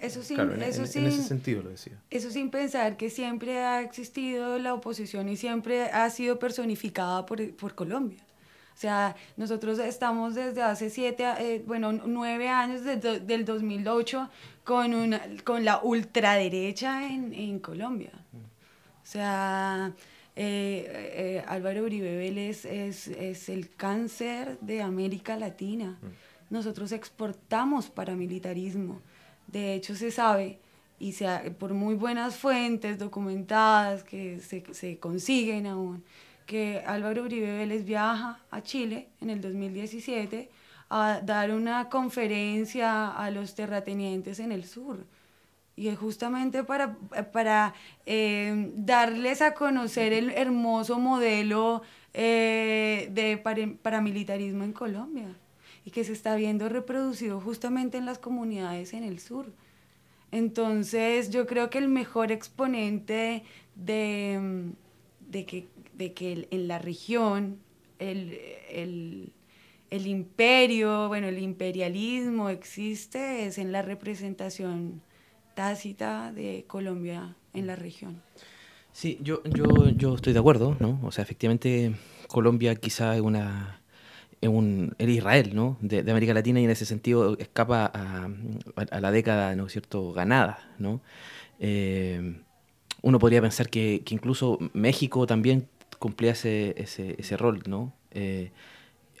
Eso 0.00 0.22
sin, 0.22 0.40
en, 0.40 0.62
eso 0.62 0.86
sin, 0.86 1.06
ese 1.06 1.22
sentido 1.22 1.62
lo 1.62 1.70
decía. 1.70 2.00
Eso 2.10 2.30
sin 2.30 2.50
pensar 2.50 2.96
que 2.96 3.10
siempre 3.10 3.58
ha 3.58 3.82
existido 3.82 4.58
la 4.58 4.72
oposición 4.72 5.28
y 5.28 5.36
siempre 5.36 5.84
ha 5.84 6.08
sido 6.08 6.38
personificada 6.38 7.26
por, 7.26 7.54
por 7.54 7.74
Colombia. 7.74 8.24
O 8.80 8.82
sea, 8.82 9.14
nosotros 9.36 9.78
estamos 9.78 10.34
desde 10.34 10.62
hace 10.62 10.88
siete, 10.88 11.22
eh, 11.38 11.62
bueno, 11.66 11.92
nueve 11.92 12.48
años, 12.48 12.82
desde 12.82 13.20
del 13.20 13.44
2008, 13.44 14.30
con, 14.64 14.94
una, 14.94 15.20
con 15.44 15.66
la 15.66 15.80
ultraderecha 15.82 17.06
en, 17.06 17.34
en 17.34 17.58
Colombia. 17.58 18.12
O 18.32 19.06
sea, 19.06 19.92
eh, 20.34 21.12
eh, 21.14 21.44
Álvaro 21.46 21.82
Uribe 21.82 22.16
Vélez 22.16 22.64
es, 22.64 23.08
es, 23.08 23.50
el 23.50 23.68
cáncer 23.68 24.58
de 24.62 24.80
América 24.80 25.36
Latina. 25.36 25.98
Mm. 26.00 26.54
Nosotros 26.54 26.92
exportamos 26.92 27.90
paramilitarismo. 27.90 29.02
De 29.46 29.74
hecho, 29.74 29.94
se 29.94 30.10
sabe, 30.10 30.58
y 30.98 31.12
se, 31.12 31.28
por 31.58 31.74
muy 31.74 31.96
buenas 31.96 32.36
fuentes 32.36 32.98
documentadas 32.98 34.04
que 34.04 34.40
se, 34.40 34.64
se 34.72 34.98
consiguen 34.98 35.66
aún, 35.66 36.02
que 36.50 36.82
Álvaro 36.84 37.22
Uribe 37.22 37.52
Vélez 37.58 37.84
viaja 37.84 38.40
a 38.50 38.60
Chile 38.60 39.06
en 39.20 39.30
el 39.30 39.40
2017 39.40 40.50
a 40.88 41.20
dar 41.22 41.52
una 41.52 41.88
conferencia 41.88 43.12
a 43.12 43.30
los 43.30 43.54
terratenientes 43.54 44.40
en 44.40 44.50
el 44.50 44.64
sur 44.64 45.06
y 45.76 45.94
justamente 45.94 46.64
para, 46.64 46.96
para 47.32 47.72
eh, 48.04 48.72
darles 48.74 49.42
a 49.42 49.54
conocer 49.54 50.12
el 50.12 50.30
hermoso 50.30 50.98
modelo 50.98 51.82
eh, 52.14 53.08
de 53.12 53.36
paramilitarismo 53.80 54.64
en 54.64 54.72
Colombia 54.72 55.36
y 55.84 55.92
que 55.92 56.02
se 56.02 56.12
está 56.12 56.34
viendo 56.34 56.68
reproducido 56.68 57.40
justamente 57.40 57.96
en 57.96 58.06
las 58.06 58.18
comunidades 58.18 58.92
en 58.92 59.04
el 59.04 59.20
sur. 59.20 59.46
Entonces 60.32 61.30
yo 61.30 61.46
creo 61.46 61.70
que 61.70 61.78
el 61.78 61.86
mejor 61.86 62.32
exponente 62.32 63.44
de, 63.76 64.72
de, 65.20 65.46
que, 65.46 65.68
de 66.00 66.14
que 66.14 66.48
en 66.50 66.66
la 66.66 66.78
región 66.78 67.58
el, 67.98 68.38
el, 68.70 69.32
el 69.90 70.06
imperio, 70.06 71.08
bueno, 71.08 71.28
el 71.28 71.38
imperialismo 71.38 72.48
existe 72.48 73.44
es 73.44 73.58
en 73.58 73.70
la 73.70 73.82
representación 73.82 75.02
tácita 75.54 76.32
de 76.32 76.64
Colombia 76.66 77.36
en 77.52 77.66
la 77.66 77.76
región. 77.76 78.22
Sí, 78.92 79.18
yo, 79.20 79.42
yo, 79.44 79.90
yo 79.90 80.14
estoy 80.14 80.32
de 80.32 80.38
acuerdo, 80.38 80.74
¿no? 80.80 80.98
O 81.02 81.12
sea, 81.12 81.22
efectivamente 81.22 81.94
Colombia 82.28 82.74
quizá 82.76 83.14
es 83.14 83.20
una 83.20 83.76
un 84.40 84.94
el 84.96 85.10
Israel, 85.10 85.54
¿no? 85.54 85.76
De, 85.82 85.98
América 86.10 86.32
Latina 86.32 86.60
y 86.60 86.64
en 86.64 86.70
ese 86.70 86.86
sentido 86.86 87.36
escapa 87.38 87.84
a, 87.84 89.00
la 89.00 89.10
década, 89.10 89.54
¿no 89.54 89.66
es 89.66 89.72
cierto?, 89.72 90.14
ganada, 90.14 90.72
¿no? 90.78 91.02
Eh, 91.58 92.40
uno 93.02 93.18
podría 93.18 93.40
pensar 93.40 93.68
que, 93.68 94.02
incluso 94.10 94.58
México 94.72 95.26
también 95.26 95.68
cumplía 96.00 96.32
ese, 96.32 96.74
ese, 96.76 97.36
rol, 97.36 97.62
¿no? 97.68 97.92
Eh, 98.10 98.50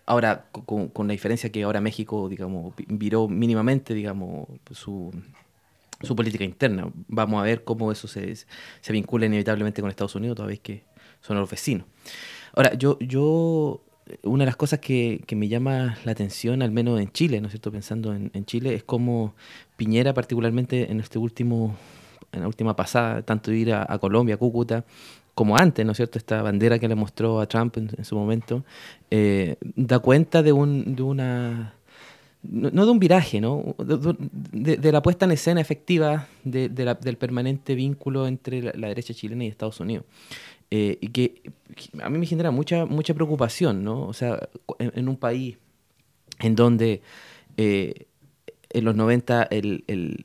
ahora, 0.06 0.46
con, 0.50 0.88
con, 0.88 1.06
la 1.06 1.12
diferencia 1.12 1.52
que 1.52 1.62
ahora 1.62 1.80
México, 1.80 2.28
digamos, 2.28 2.74
viró 2.88 3.28
mínimamente, 3.28 3.94
digamos, 3.94 4.48
su, 4.72 5.12
su 6.02 6.16
política 6.16 6.42
interna. 6.42 6.90
Vamos 7.06 7.40
a 7.40 7.44
ver 7.44 7.62
cómo 7.62 7.92
eso 7.92 8.08
se, 8.08 8.34
se 8.34 8.92
vincula 8.92 9.26
inevitablemente 9.26 9.80
con 9.80 9.90
Estados 9.90 10.16
Unidos, 10.16 10.34
toda 10.36 10.48
vez 10.48 10.58
que 10.58 10.82
son 11.20 11.38
los 11.38 11.48
vecinos. 11.48 11.86
Ahora, 12.54 12.74
yo, 12.74 12.98
yo 12.98 13.84
una 14.22 14.44
de 14.44 14.46
las 14.46 14.56
cosas 14.56 14.80
que, 14.80 15.22
que, 15.26 15.36
me 15.36 15.48
llama 15.48 15.98
la 16.04 16.12
atención, 16.12 16.62
al 16.62 16.70
menos 16.70 17.00
en 17.00 17.12
Chile, 17.12 17.40
¿no 17.40 17.46
es 17.46 17.52
cierto? 17.52 17.70
Pensando 17.70 18.14
en, 18.14 18.30
en, 18.34 18.44
Chile, 18.44 18.74
es 18.74 18.82
como 18.82 19.34
Piñera, 19.76 20.14
particularmente 20.14 20.90
en 20.90 21.00
este 21.00 21.18
último, 21.18 21.76
en 22.32 22.40
la 22.40 22.46
última 22.46 22.74
pasada, 22.76 23.22
tanto 23.22 23.52
ir 23.52 23.72
a, 23.72 23.98
Colombia, 23.98 24.36
a 24.36 24.38
Cúcuta, 24.38 24.84
como 25.34 25.56
antes, 25.56 25.84
¿no 25.86 25.92
es 25.92 25.96
cierto? 25.96 26.18
Esta 26.18 26.42
bandera 26.42 26.78
que 26.78 26.88
le 26.88 26.94
mostró 26.94 27.40
a 27.40 27.46
Trump 27.46 27.76
en, 27.76 28.04
su 28.04 28.16
momento, 28.16 28.64
eh, 29.10 29.56
da 29.60 29.98
cuenta 29.98 30.42
de, 30.42 30.52
un, 30.52 30.94
de 30.94 31.02
una 31.02 31.74
no, 32.42 32.86
de 32.86 32.90
un 32.90 32.98
viraje, 32.98 33.40
¿no? 33.40 33.74
De, 33.78 34.92
la 34.92 35.02
puesta 35.02 35.26
en 35.26 35.32
escena 35.32 35.60
efectiva 35.60 36.28
del 36.42 37.16
permanente 37.18 37.74
vínculo 37.74 38.26
entre 38.26 38.62
la, 38.62 38.88
derecha 38.88 39.12
chilena 39.12 39.44
y 39.44 39.48
Estados 39.48 39.80
Unidos. 39.80 40.04
Eh, 40.70 40.98
y 41.00 41.08
que 41.08 41.42
a 42.00 42.08
mí 42.08 42.18
me 42.18 42.26
genera 42.26 42.50
mucha, 42.50 42.86
mucha 42.86 43.12
preocupación, 43.12 43.84
¿no? 43.84 44.06
O 44.06 44.14
sea, 44.14 44.48
en, 44.78 45.08
un 45.08 45.16
país 45.16 45.58
en 46.38 46.54
donde 46.54 47.02
eh, 47.56 48.06
en 48.70 48.84
los 48.84 48.94
90 48.94 49.42
el 49.50 49.84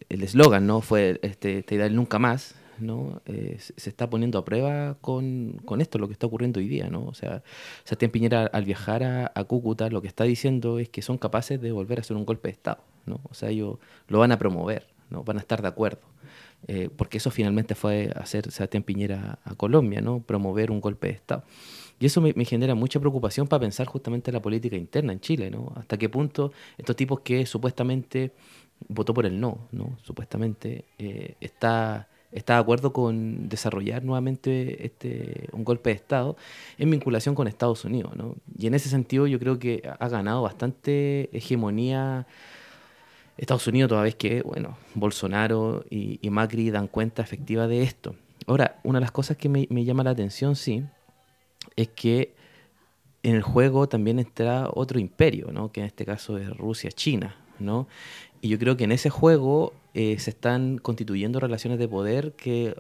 eslogan, 0.10 0.64
el, 0.64 0.68
¿no? 0.68 0.82
Fue 0.82 1.20
este, 1.22 1.60
este 1.60 1.90
nunca 1.90 2.18
más, 2.20 2.56
¿no? 2.80 3.22
Eh, 3.26 3.58
se 3.60 3.90
está 3.90 4.10
poniendo 4.10 4.40
a 4.40 4.46
prueba 4.46 4.98
con, 5.02 5.60
esto, 5.80 5.98
lo 5.98 6.08
que 6.08 6.14
está 6.14 6.28
ocurriendo 6.28 6.60
hoy 6.60 6.68
día, 6.68 6.90
¿no? 6.90 7.06
O 7.06 7.14
sea, 7.14 7.44
Sebastián 7.84 8.12
Piñera 8.12 8.46
al 8.46 8.66
viajar 8.66 9.04
a, 9.04 9.44
Cúcuta 9.46 9.90
lo 9.90 10.02
que 10.02 10.08
está 10.08 10.24
diciendo 10.24 10.80
es 10.80 10.90
que 10.90 11.02
son 11.02 11.18
capaces 11.18 11.62
de 11.62 11.72
volver 11.72 12.00
a 12.00 12.02
hacer 12.02 12.18
un 12.18 12.26
golpe 12.26 12.48
de 12.48 12.54
Estado, 12.54 12.80
¿no? 13.06 13.20
O 13.30 13.34
sea, 13.34 13.50
ellos 13.50 13.78
lo 14.08 14.20
van 14.20 14.32
a 14.32 14.40
promover, 14.40 14.88
¿no? 15.10 15.24
Van 15.24 15.38
a 15.38 15.40
estar 15.40 15.62
de 15.62 15.68
acuerdo. 15.68 16.02
Eh, 16.68 16.90
porque 16.96 17.18
eso 17.18 17.30
finalmente 17.30 17.76
fue 17.76 18.12
hacer 18.16 18.52
Sebastián 18.52 18.84
Piñera 18.84 19.38
a 19.44 19.56
Colombia, 19.56 20.02
¿no? 20.02 20.22
Promover 20.22 20.72
un 20.72 20.82
golpe 20.82 21.08
de 21.08 21.14
Estado. 21.14 21.44
Y 22.00 22.08
eso 22.08 22.22
me, 22.22 22.34
genera 22.46 22.76
mucha 22.76 23.00
preocupación 23.00 23.48
para 23.48 23.62
pensar 23.62 23.88
justamente 23.88 24.32
la 24.32 24.42
política 24.42 24.76
interna 24.76 25.14
en 25.14 25.20
Chile, 25.20 25.50
¿no? 25.50 25.72
Hasta 25.76 25.98
qué 25.98 26.10
punto 26.10 26.52
estos 26.78 26.96
tipos 26.96 27.22
que 27.22 27.46
supuestamente 27.46 28.34
votó 28.90 29.14
por 29.14 29.26
el 29.26 29.40
no, 29.40 29.68
¿no? 29.72 29.98
Supuestamente 30.04 30.86
eh, 30.98 31.36
está 31.40 32.10
está 32.36 32.56
de 32.56 32.60
acuerdo 32.60 32.94
con 32.94 33.48
desarrollar 33.48 34.04
nuevamente 34.04 34.86
este, 34.86 35.48
un 35.54 35.64
golpe 35.64 35.90
de 35.90 35.96
Estado 35.96 36.36
en 36.78 36.92
vinculación 36.92 37.34
con 37.34 37.48
Estados 37.48 37.86
Unidos. 37.86 38.16
¿no? 38.16 38.36
Y 38.58 38.68
en 38.68 38.74
ese 38.74 38.90
sentido 38.90 39.26
yo 39.26 39.40
creo 39.40 39.58
que 39.58 39.90
ha 40.00 40.08
ganado 40.10 40.42
bastante 40.42 41.30
hegemonía 41.36 42.28
Estados 43.38 43.68
Unidos 43.68 43.90
toda 43.90 44.04
vez 44.04 44.16
que 44.16 44.42
bueno, 44.42 44.78
Bolsonaro 44.94 45.86
y, 45.90 46.20
Macri 46.30 46.72
dan 46.72 46.88
cuenta 46.88 47.22
efectiva 47.22 47.68
de 47.68 47.84
esto. 47.84 48.16
Ahora, 48.48 48.80
una 48.84 49.00
de 49.00 49.02
las 49.02 49.12
cosas 49.12 49.38
que 49.38 49.50
me, 49.50 49.86
llama 49.86 50.04
la 50.04 50.12
atención, 50.12 50.56
sí, 50.56 50.84
es 51.76 51.88
que 51.90 52.36
en 53.24 53.36
el 53.36 53.42
juego 53.42 53.90
también 53.90 54.20
entra 54.20 54.70
otro 54.72 55.00
imperio, 55.00 55.52
¿no? 55.52 55.72
que 55.72 55.82
en 55.82 55.88
este 55.88 56.06
caso 56.06 56.38
es 56.38 56.50
Rusia-China. 56.56 57.36
¿no? 57.60 57.88
Y 58.46 58.50
yo 58.50 58.60
creo 58.60 58.78
que 58.78 58.84
en 58.84 58.92
ese 58.92 59.10
juego 59.10 59.74
eh, 59.96 60.20
se 60.20 60.30
están 60.30 60.78
constituyendo 60.78 61.40
relaciones 61.40 61.80
de 61.80 61.88
poder 61.88 62.34
que 62.34 62.76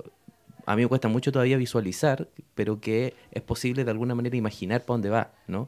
a 0.67 0.75
mí 0.75 0.83
me 0.83 0.87
cuesta 0.87 1.07
mucho 1.07 1.31
todavía 1.31 1.57
visualizar, 1.57 2.27
pero 2.53 2.79
que 2.79 3.15
es 3.31 3.41
posible 3.41 3.83
de 3.83 3.89
alguna 3.89 4.13
manera 4.13 4.37
imaginar 4.37 4.81
para 4.81 4.93
dónde 4.93 5.09
va, 5.09 5.31
¿no? 5.47 5.67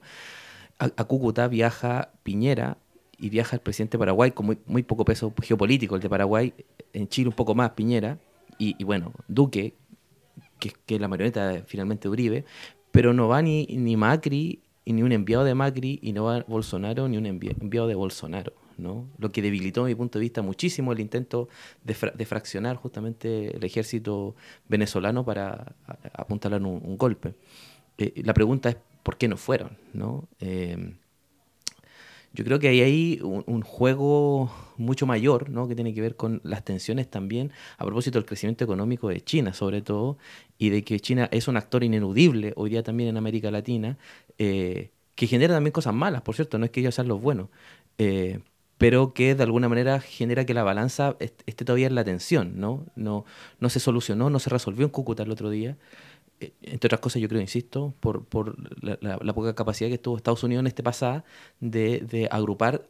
A, 0.77 1.03
Cúcuta 1.05 1.47
viaja 1.47 2.12
Piñera 2.21 2.77
y 3.17 3.29
viaja 3.29 3.55
el 3.55 3.62
presidente 3.63 3.97
de 3.97 3.99
Paraguay 4.01 4.29
con 4.29 4.45
muy, 4.45 4.60
muy 4.67 4.83
poco 4.83 5.03
peso 5.03 5.33
geopolítico, 5.41 5.95
el 5.95 6.01
de 6.03 6.10
Paraguay, 6.10 6.53
en 6.93 7.07
Chile 7.07 7.29
un 7.29 7.36
poco 7.36 7.55
más 7.55 7.71
Piñera, 7.71 8.19
y, 8.60 8.83
bueno, 8.83 9.13
Duque, 9.27 9.73
que, 10.60 10.73
es 10.88 11.01
la 11.01 11.07
marioneta 11.07 11.63
finalmente 11.65 12.03
de 12.03 12.12
Uribe, 12.12 12.45
pero 12.91 13.13
no 13.13 13.27
va 13.27 13.41
ni, 13.41 13.65
ni 13.65 13.97
Macri, 13.97 14.60
ni 14.86 15.01
un 15.01 15.12
enviado 15.12 15.43
de 15.43 15.55
Macri, 15.55 15.97
y 16.03 16.13
no 16.13 16.25
va 16.25 16.45
Bolsonaro, 16.47 17.07
ni 17.07 17.17
un 17.17 17.25
enviado 17.25 17.88
de 17.88 17.95
Bolsonaro. 17.95 18.53
¿No? 18.78 19.08
Lo 19.18 19.32
que 19.32 19.42
debilitó, 19.42 19.84
desde 19.84 19.96
mi 19.96 19.98
punto 19.98 20.20
de 20.20 20.24
vista, 20.24 20.42
muchísimo 20.42 20.92
el 20.92 21.00
intento 21.00 21.50
de, 21.84 21.94
fraccionar 21.94 22.76
justamente 22.76 23.56
el 23.56 23.63
ejército 23.63 24.36
venezolano 24.68 25.26
para 25.26 25.76
apuntalar 26.13 26.62
un, 26.62 26.82
un 26.84 26.98
golpe. 26.98 27.36
Eh, 27.98 28.22
la 28.24 28.34
pregunta 28.34 28.70
es, 28.70 28.78
¿por 29.04 29.18
qué 29.18 29.28
no 29.28 29.38
fueron? 29.38 29.78
¿no? 29.94 30.28
Eh, 30.40 30.94
yo 32.34 32.44
creo 32.44 32.60
que 32.60 32.68
hay 32.68 32.82
ahí 32.82 33.20
un, 33.24 33.62
juego 33.62 34.52
mucho 34.78 35.08
mayor, 35.08 35.50
¿no? 35.50 35.68
que 35.68 35.76
tiene 35.76 35.94
que 35.94 36.02
ver 36.02 36.16
con 36.16 36.40
las 36.44 36.63
tensiones 36.63 37.10
también, 37.10 37.52
a 37.78 37.86
propósito 37.86 38.20
del 38.20 38.28
crecimiento 38.28 38.63
económico 38.63 39.10
de 39.10 39.22
China, 39.22 39.54
sobre 39.54 39.82
todo, 39.82 40.20
y 40.58 40.70
de 40.70 40.84
que 40.84 41.00
China 41.00 41.30
es 41.32 41.48
un 41.48 41.58
actor 41.58 41.84
ineludible 41.84 42.54
hoy 42.56 42.70
día 42.70 42.84
también 42.84 43.10
en 43.10 43.18
América 43.18 43.50
Latina, 43.50 43.98
eh, 44.38 44.92
que 45.16 45.26
genera 45.26 45.56
también 45.56 45.72
cosas 45.72 45.96
malas, 45.96 46.22
por 46.22 46.36
cierto, 46.36 46.60
no 46.60 46.66
es 46.66 46.72
que 46.72 46.82
ellos 46.82 46.94
sean 46.94 47.08
los 47.08 47.20
buenos, 47.20 47.50
eh, 47.98 48.40
pero 48.78 49.13
que 49.13 49.36
de 49.36 49.44
alguna 49.44 49.70
manera 49.70 50.00
genera 50.00 50.46
que 50.46 50.54
la 50.54 50.63
balanza 50.63 51.16
esté 51.20 51.66
todavía 51.66 51.88
en 51.88 51.96
la 51.96 52.04
tensión, 52.04 52.60
¿no? 52.60 52.86
No, 52.96 53.26
no 53.60 53.70
se 53.70 53.80
solucionó, 53.80 54.30
no 54.30 54.40
se 54.40 54.50
resolvió 54.50 54.86
en 54.86 54.92
Cúcuta 54.92 55.24
el 55.24 55.32
otro 55.32 55.50
día, 55.50 55.78
eh, 56.40 56.54
entre 56.62 56.88
otras 56.88 57.02
cosas, 57.02 57.22
yo 57.22 57.30
creo, 57.30 57.42
insisto, 57.42 57.94
por, 58.00 58.26
por 58.26 58.56
la, 58.82 59.34
poca 59.34 59.56
capacidad 59.56 59.90
que 59.90 59.98
tuvo 59.98 60.18
Estados 60.18 60.44
Unidos 60.44 60.62
en 60.62 60.68
este 60.68 60.84
pasado 60.84 61.24
de, 61.60 62.02
de 62.02 62.28
agrupar 62.32 62.88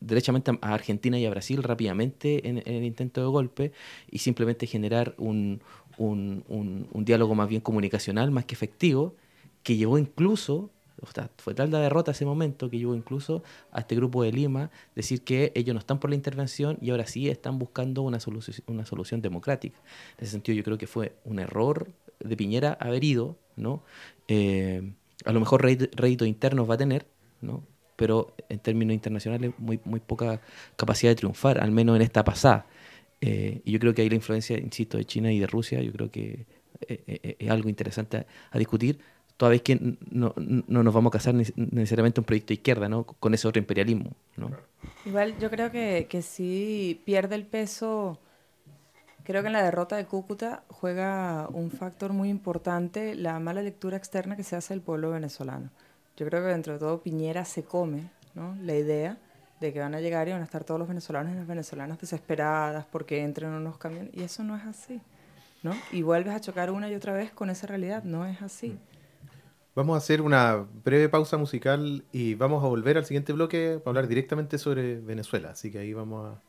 derechamente 0.00 0.52
a 0.60 0.74
Argentina 0.74 1.18
y 1.18 1.26
a 1.26 1.30
Brasil 1.30 1.62
rápidamente 1.62 2.48
en, 2.48 2.58
el 2.64 2.84
intento 2.84 3.20
de 3.20 3.26
golpe 3.26 3.72
y 4.10 4.18
simplemente 4.18 4.66
generar 4.66 5.14
un, 5.18 5.60
un, 5.98 6.44
un, 6.48 7.04
diálogo 7.04 7.34
más 7.34 7.48
bien 7.48 7.60
comunicacional, 7.60 8.30
más 8.30 8.44
que 8.44 8.54
efectivo, 8.54 9.16
que 9.62 9.76
llevó 9.76 9.98
incluso, 9.98 10.70
o 11.02 11.06
sea, 11.12 11.30
fue 11.38 11.54
tal 11.54 11.70
la 11.70 11.80
derrota 11.80 12.12
ese 12.12 12.24
momento 12.24 12.70
que 12.70 12.78
llevó 12.78 12.94
incluso 12.94 13.42
a 13.72 13.80
este 13.80 13.96
grupo 13.96 14.22
de 14.22 14.32
Lima 14.32 14.70
decir 14.94 15.22
que 15.22 15.52
ellos 15.54 15.74
no 15.74 15.80
están 15.80 15.98
por 15.98 16.10
la 16.10 16.16
intervención 16.16 16.78
y 16.80 16.90
ahora 16.90 17.06
sí 17.06 17.28
están 17.28 17.58
buscando 17.58 18.02
una 18.02 18.20
solución, 18.20 18.56
una 18.66 18.86
solución 18.86 19.20
democrática. 19.20 19.78
En 20.18 20.24
ese 20.24 20.32
sentido 20.32 20.56
yo 20.56 20.62
creo 20.62 20.78
que 20.78 20.86
fue 20.86 21.16
un 21.24 21.40
error 21.40 21.88
de 22.20 22.36
Piñera 22.36 22.76
haber 22.80 23.02
ido, 23.02 23.36
¿no? 23.56 23.82
Eh, 24.28 24.92
a 25.24 25.32
lo 25.32 25.40
mejor 25.40 25.62
rédito 25.62 26.24
internos 26.24 26.70
va 26.70 26.74
a 26.74 26.78
tener, 26.78 27.06
¿no? 27.40 27.64
Pero 27.96 28.34
en 28.48 28.58
términos 28.60 28.94
internacionales 28.94 29.52
muy, 29.58 29.80
muy 29.84 30.00
poca 30.00 30.40
capacidad 30.76 31.10
de 31.10 31.16
triunfar, 31.16 31.60
al 31.60 31.72
menos 31.72 31.96
en 31.96 32.02
esta 32.02 32.24
pasada. 32.24 32.66
Eh, 33.20 33.60
y 33.64 33.72
yo 33.72 33.78
creo 33.78 33.94
que 33.94 34.02
ahí 34.02 34.08
la 34.08 34.16
influencia, 34.16 34.58
insisto, 34.58 34.98
de 34.98 35.04
China 35.04 35.32
y 35.32 35.38
de 35.38 35.46
Rusia, 35.46 35.80
yo 35.82 35.92
creo 35.92 36.10
que 36.10 36.46
eh, 36.88 37.36
es 37.38 37.50
algo 37.50 37.68
interesante 37.68 38.26
a, 38.50 38.58
discutir, 38.58 38.98
toda 39.42 39.50
vez 39.50 39.62
que 39.62 39.96
no, 40.12 40.32
no, 40.36 40.82
nos 40.84 40.94
vamos 40.94 41.10
a 41.10 41.18
casar 41.18 41.34
necesariamente 41.34 42.20
un 42.20 42.24
proyecto 42.24 42.50
de 42.50 42.54
izquierda, 42.54 42.88
¿no? 42.88 43.02
Con 43.02 43.34
ese 43.34 43.48
otro 43.48 43.58
imperialismo, 43.58 44.12
¿no? 44.36 44.52
Igual 45.04 45.36
yo 45.40 45.50
creo 45.50 45.72
que, 45.72 46.06
que 46.08 46.22
sí 46.22 47.02
pierde 47.04 47.34
el 47.34 47.44
peso 47.44 48.20
Creo 49.24 49.42
que 49.42 49.48
en 49.48 49.52
la 49.52 49.64
derrota 49.64 49.96
de 49.96 50.06
Cúcuta 50.06 50.62
juega 50.68 51.48
un 51.52 51.72
factor 51.72 52.12
muy 52.12 52.28
importante 52.28 53.16
la 53.16 53.40
mala 53.40 53.62
lectura 53.62 53.96
externa 53.96 54.36
que 54.36 54.44
se 54.44 54.54
hace 54.54 54.74
del 54.74 54.80
pueblo 54.80 55.10
venezolano. 55.10 55.70
Yo 56.16 56.24
creo 56.26 56.40
que 56.42 56.48
dentro 56.48 56.74
de 56.74 56.78
todo 56.78 57.02
Piñera 57.02 57.44
se 57.44 57.64
come 57.64 58.10
¿no? 58.34 58.56
la 58.62 58.76
idea 58.76 59.16
de 59.60 59.72
que 59.72 59.80
van 59.80 59.96
a 59.96 60.00
llegar 60.00 60.28
y 60.28 60.32
van 60.32 60.42
a 60.42 60.44
estar 60.44 60.62
todos 60.62 60.78
los 60.78 60.88
venezolanos 60.88 61.32
y 61.32 61.36
las 61.36 61.48
venezolanas 61.48 62.00
desesperadas 62.00 62.86
porque 62.92 63.24
entren 63.24 63.50
unos 63.50 63.76
camiones. 63.76 64.14
Y 64.14 64.22
eso 64.22 64.44
no 64.44 64.56
es 64.56 64.62
así. 64.66 65.00
¿no? 65.64 65.72
Y 65.90 66.02
vuelves 66.02 66.32
a 66.32 66.40
chocar 66.40 66.70
una 66.70 66.88
y 66.88 66.94
otra 66.94 67.12
vez 67.12 67.32
con 67.32 67.50
esa 67.50 67.66
realidad. 67.66 68.04
No 68.04 68.24
es 68.24 68.40
así. 68.40 68.78
Vamos 69.74 69.94
a 69.94 69.98
hacer 69.98 70.20
una 70.20 70.66
breve 70.84 71.08
pausa 71.08 71.38
musical 71.38 72.04
y 72.12 72.34
vamos 72.34 72.62
a 72.62 72.66
volver 72.66 72.98
al 72.98 73.06
siguiente 73.06 73.32
bloque 73.32 73.80
para 73.82 73.92
hablar 73.92 74.06
directamente 74.06 74.58
sobre 74.58 75.00
Venezuela. 75.00 75.50
Así 75.52 75.70
que 75.70 75.78
ahí 75.78 75.94
vamos 75.94 76.26
a... 76.26 76.42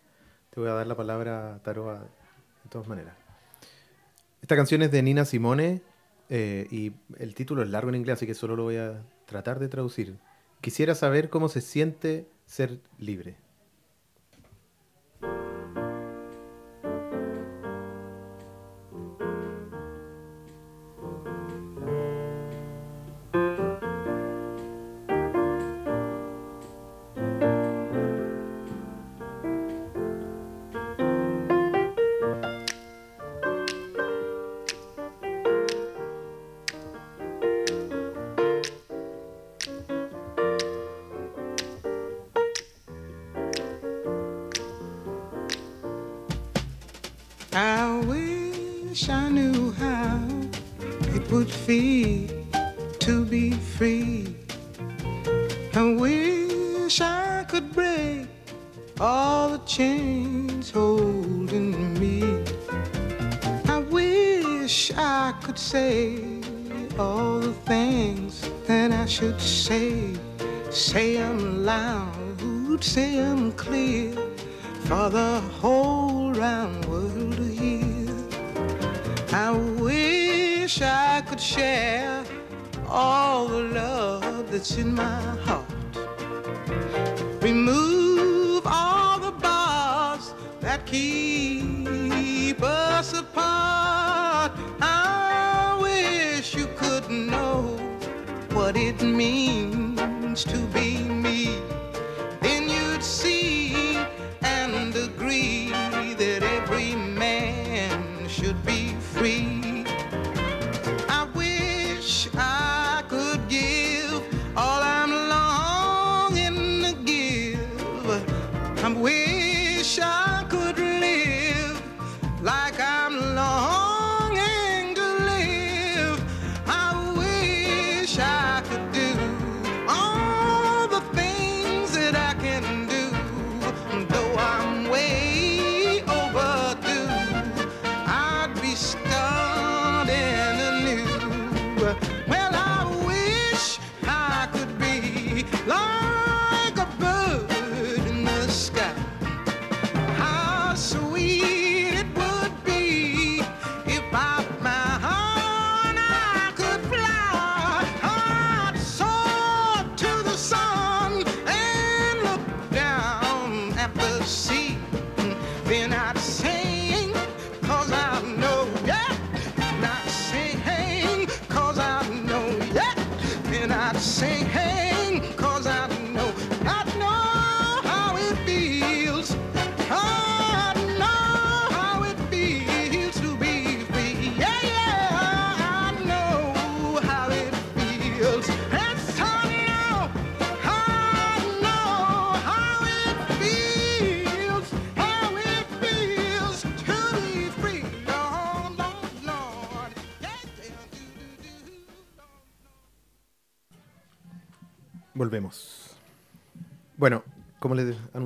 Te 0.50 0.60
voy 0.60 0.70
a 0.70 0.74
dar 0.74 0.88
la 0.88 0.96
palabra, 0.96 1.62
Taroa 1.64 2.00
de 2.00 2.70
todas 2.70 2.88
maneras. 2.88 3.16
Esta 4.42 4.58
canción 4.58 4.82
es 4.82 4.92
de 4.92 5.02
Nina 5.02 5.24
Simone 5.24 5.82
eh, 6.30 6.68
y 6.70 6.92
el 7.18 7.34
título 7.34 7.64
es 7.64 7.70
largo 7.70 7.90
en 7.90 7.96
inglés, 7.96 8.16
así 8.16 8.28
que 8.28 8.34
solo 8.34 8.58
lo 8.58 8.64
voy 8.64 8.76
a 8.76 9.02
tratar 9.26 9.58
de 9.60 9.70
traducir. 9.70 10.18
Quisiera 10.60 10.94
saber 10.94 11.30
cómo 11.30 11.48
se 11.48 11.62
siente 11.62 12.28
ser 12.46 12.82
libre. 12.98 13.38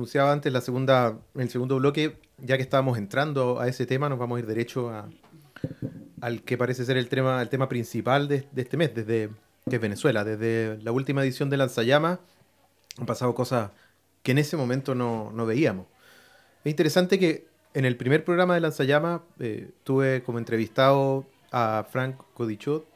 Anunciaba 0.08 0.32
antes, 0.32 0.50
la 0.50 0.62
segunda, 0.62 1.18
el 1.34 1.50
segundo 1.50 1.76
bloque, 1.76 2.16
ya 2.38 2.56
que 2.56 2.62
estábamos 2.62 2.96
entrando 2.96 3.60
a 3.60 3.68
ese 3.68 3.84
tema, 3.84 4.08
nos 4.08 4.18
vamos 4.18 4.36
a 4.36 4.40
ir 4.40 4.46
derecho 4.46 4.90
al 6.22 6.42
que 6.44 6.56
parece 6.56 6.86
ser 6.86 6.96
el 6.96 7.10
tema, 7.10 7.42
el 7.42 7.50
tema 7.50 7.68
principal 7.68 8.26
de, 8.26 8.48
este 8.56 8.78
mes, 8.78 8.94
desde 8.94 9.28
que 9.68 9.76
es 9.76 9.82
Venezuela. 9.82 10.24
Desde 10.24 10.82
la 10.82 10.92
última 10.92 11.22
edición 11.22 11.50
de 11.50 11.58
Lanzallamas 11.58 12.20
han 12.96 13.04
pasado 13.04 13.34
cosas 13.34 13.72
que 14.22 14.32
en 14.32 14.38
ese 14.38 14.56
momento 14.56 14.94
no, 14.94 15.30
no 15.30 15.44
veíamos. 15.44 15.84
Es 16.64 16.70
interesante 16.70 17.18
que 17.18 17.46
en 17.74 17.84
el 17.84 17.98
primer 17.98 18.24
programa 18.24 18.54
de 18.54 18.60
Lanzallamas 18.60 19.20
eh, 19.40 19.72
tuve 19.84 20.22
como 20.22 20.38
entrevistado 20.38 21.26
a 21.52 21.86
Frank 21.92 22.16
Codichot, 22.32 22.88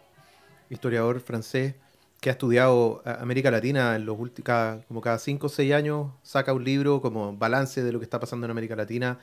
historiador 0.71 1.21
francés, 1.21 1.75
que 2.23 2.31
ha 2.31 2.33
estudiado 2.35 3.03
a- 3.05 3.15
América 3.15 3.51
Latina 3.51 3.97
en 3.97 4.07
los 4.07 4.17
últimos, 4.17 4.85
como 4.87 5.01
cada 5.01 5.19
5 5.19 5.49
o 5.49 5.51
6 5.51 5.73
años, 5.75 6.13
saca 6.23 6.53
un 6.53 6.63
libro 6.63 7.03
como 7.03 7.37
balance 7.37 7.83
de 7.83 7.91
lo 7.91 7.99
que 7.99 8.05
está 8.05 8.21
pasando 8.21 8.47
en 8.47 8.53
América 8.53 8.77
Latina. 8.77 9.19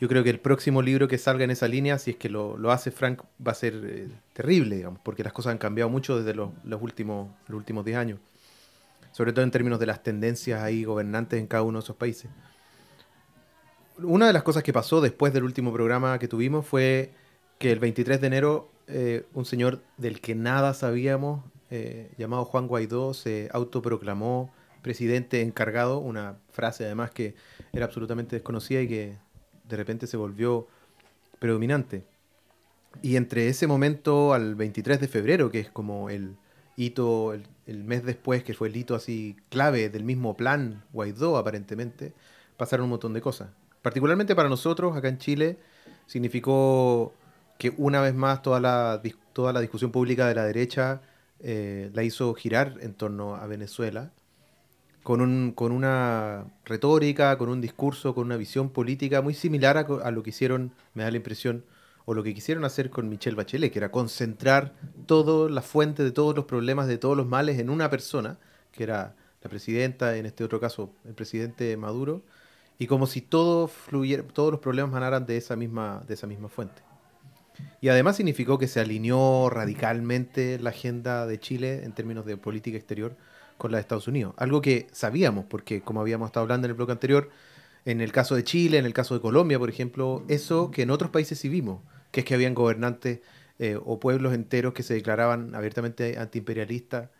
Yo 0.00 0.08
creo 0.08 0.24
que 0.24 0.30
el 0.30 0.40
próximo 0.40 0.82
libro 0.82 1.06
que 1.06 1.18
salga 1.18 1.44
en 1.44 1.52
esa 1.52 1.68
línea, 1.68 1.98
si 2.00 2.10
es 2.10 2.16
que 2.16 2.28
lo, 2.28 2.56
lo 2.56 2.72
hace 2.72 2.90
Frank, 2.90 3.22
va 3.46 3.52
a 3.52 3.54
ser 3.54 3.74
eh, 3.84 4.08
terrible, 4.32 4.74
digamos, 4.74 4.98
porque 5.04 5.22
las 5.22 5.32
cosas 5.32 5.52
han 5.52 5.58
cambiado 5.58 5.88
mucho 5.88 6.18
desde 6.18 6.34
los, 6.34 6.50
últimos, 6.80 7.28
los 7.46 7.56
últimos 7.56 7.84
10 7.84 7.96
años. 7.96 8.18
Sobre 9.12 9.32
todo 9.32 9.44
en 9.44 9.52
términos 9.52 9.78
de 9.78 9.86
las 9.86 10.02
tendencias 10.02 10.60
ahí 10.62 10.82
gobernantes 10.82 11.38
en 11.38 11.46
cada 11.46 11.62
uno 11.62 11.78
de 11.78 11.84
esos 11.84 11.94
países. 11.96 12.28
Una 14.02 14.26
de 14.26 14.32
las 14.32 14.42
cosas 14.42 14.64
que 14.64 14.72
pasó 14.72 15.00
después 15.00 15.32
del 15.32 15.44
último 15.44 15.72
programa 15.72 16.18
que 16.18 16.26
tuvimos 16.26 16.66
fue 16.66 17.12
que 17.58 17.70
el 17.70 17.78
23 17.78 18.20
de 18.20 18.26
enero 18.26 18.72
eh, 18.88 19.26
un 19.34 19.44
señor 19.44 19.80
del 19.96 20.20
que 20.20 20.34
nada 20.34 20.74
sabíamos, 20.74 21.44
eh, 21.70 22.10
llamado 22.18 22.44
Juan 22.44 22.66
Guaidó, 22.66 23.14
se 23.14 23.48
autoproclamó 23.52 24.52
presidente 24.82 25.42
encargado, 25.42 25.98
una 25.98 26.36
frase 26.50 26.84
además 26.84 27.10
que 27.10 27.34
era 27.72 27.84
absolutamente 27.84 28.36
desconocida 28.36 28.80
y 28.80 28.88
que 28.88 29.16
de 29.68 29.76
repente 29.76 30.06
se 30.06 30.16
volvió 30.16 30.66
predominante. 31.38 32.04
Y 33.02 33.16
entre 33.16 33.48
ese 33.48 33.66
momento 33.66 34.32
al 34.34 34.54
23 34.56 35.00
de 35.00 35.08
febrero, 35.08 35.50
que 35.50 35.60
es 35.60 35.70
como 35.70 36.10
el 36.10 36.36
hito, 36.76 37.34
el, 37.34 37.46
el 37.66 37.84
mes 37.84 38.04
después, 38.04 38.42
que 38.42 38.54
fue 38.54 38.68
el 38.68 38.76
hito 38.76 38.94
así 38.94 39.36
clave 39.48 39.90
del 39.90 40.02
mismo 40.02 40.36
plan 40.36 40.82
Guaidó 40.92 41.36
aparentemente, 41.36 42.14
pasaron 42.56 42.84
un 42.84 42.90
montón 42.90 43.12
de 43.12 43.20
cosas. 43.20 43.50
Particularmente 43.82 44.34
para 44.34 44.48
nosotros, 44.48 44.96
acá 44.96 45.08
en 45.08 45.18
Chile, 45.18 45.58
significó 46.06 47.14
que 47.58 47.72
una 47.76 48.00
vez 48.00 48.14
más 48.14 48.42
toda 48.42 48.58
la, 48.58 49.00
toda 49.32 49.52
la 49.52 49.60
discusión 49.60 49.92
pública 49.92 50.26
de 50.26 50.34
la 50.34 50.44
derecha 50.44 51.00
eh, 51.42 51.90
la 51.94 52.02
hizo 52.02 52.34
girar 52.34 52.76
en 52.80 52.94
torno 52.94 53.36
a 53.36 53.46
Venezuela, 53.46 54.12
con, 55.02 55.20
un, 55.20 55.52
con 55.52 55.72
una 55.72 56.44
retórica, 56.64 57.36
con 57.38 57.48
un 57.48 57.60
discurso, 57.60 58.14
con 58.14 58.26
una 58.26 58.36
visión 58.36 58.70
política 58.70 59.22
muy 59.22 59.34
similar 59.34 59.78
a, 59.78 60.10
lo 60.10 60.22
que 60.22 60.30
hicieron, 60.30 60.72
me 60.94 61.02
da 61.02 61.10
la 61.10 61.16
impresión, 61.16 61.64
o 62.04 62.14
lo 62.14 62.22
que 62.22 62.34
quisieron 62.34 62.64
hacer 62.64 62.90
con 62.90 63.08
Michelle 63.08 63.36
Bachelet, 63.36 63.72
que 63.72 63.78
era 63.78 63.90
concentrar 63.90 64.74
toda 65.06 65.48
la 65.48 65.62
fuente 65.62 66.02
de 66.02 66.10
todos 66.10 66.34
los 66.34 66.44
problemas, 66.44 66.86
de 66.88 66.98
todos 66.98 67.16
los 67.16 67.26
males 67.26 67.58
en 67.58 67.70
una 67.70 67.88
persona, 67.88 68.38
que 68.72 68.82
era 68.82 69.14
la 69.42 69.48
presidenta, 69.48 70.16
en 70.16 70.26
este 70.26 70.44
otro 70.44 70.60
caso 70.60 70.92
el 71.04 71.14
presidente 71.14 71.76
Maduro, 71.76 72.22
y 72.78 72.86
como 72.86 73.06
si 73.06 73.20
todos 73.20 73.70
los 73.90 74.60
problemas 74.60 74.90
manaran 74.90 75.26
de 75.26 75.36
esa 75.36 75.56
misma, 75.56 76.02
de 76.06 76.14
esa 76.14 76.26
misma 76.26 76.48
fuente. 76.48 76.89
Y 77.80 77.88
además 77.88 78.16
significó 78.16 78.58
que 78.58 78.68
se 78.68 78.80
alineó 78.80 79.48
radicalmente 79.50 80.58
la 80.58 80.70
agenda 80.70 81.26
de 81.26 81.40
Chile 81.40 81.84
en 81.84 81.92
términos 81.92 82.26
de 82.26 82.36
política 82.36 82.76
exterior 82.76 83.16
con 83.56 83.70
la 83.70 83.78
de 83.78 83.82
Estados 83.82 84.08
Unidos. 84.08 84.34
Algo 84.36 84.60
que 84.60 84.86
sabíamos, 84.92 85.44
porque 85.46 85.82
como 85.82 86.00
habíamos 86.00 86.28
estado 86.28 86.42
hablando 86.42 86.66
en 86.66 86.70
el 86.70 86.76
bloque 86.76 86.92
anterior, 86.92 87.30
en 87.84 88.00
el 88.00 88.12
caso 88.12 88.34
de 88.34 88.44
Chile, 88.44 88.78
en 88.78 88.86
el 88.86 88.92
caso 88.92 89.14
de 89.14 89.20
Colombia, 89.20 89.58
por 89.58 89.70
ejemplo, 89.70 90.24
eso 90.28 90.70
que 90.70 90.82
en 90.82 90.90
otros 90.90 91.10
países 91.10 91.38
sí 91.38 91.48
vimos, 91.48 91.80
que 92.10 92.20
es 92.20 92.26
que 92.26 92.34
habían 92.34 92.54
gobernantes 92.54 93.20
eh, 93.58 93.78
o 93.82 94.00
pueblos 94.00 94.34
enteros 94.34 94.74
que 94.74 94.82
se 94.82 94.94
declaraban 94.94 95.54
abiertamente 95.54 96.18
antiimperialistas, 96.18 97.10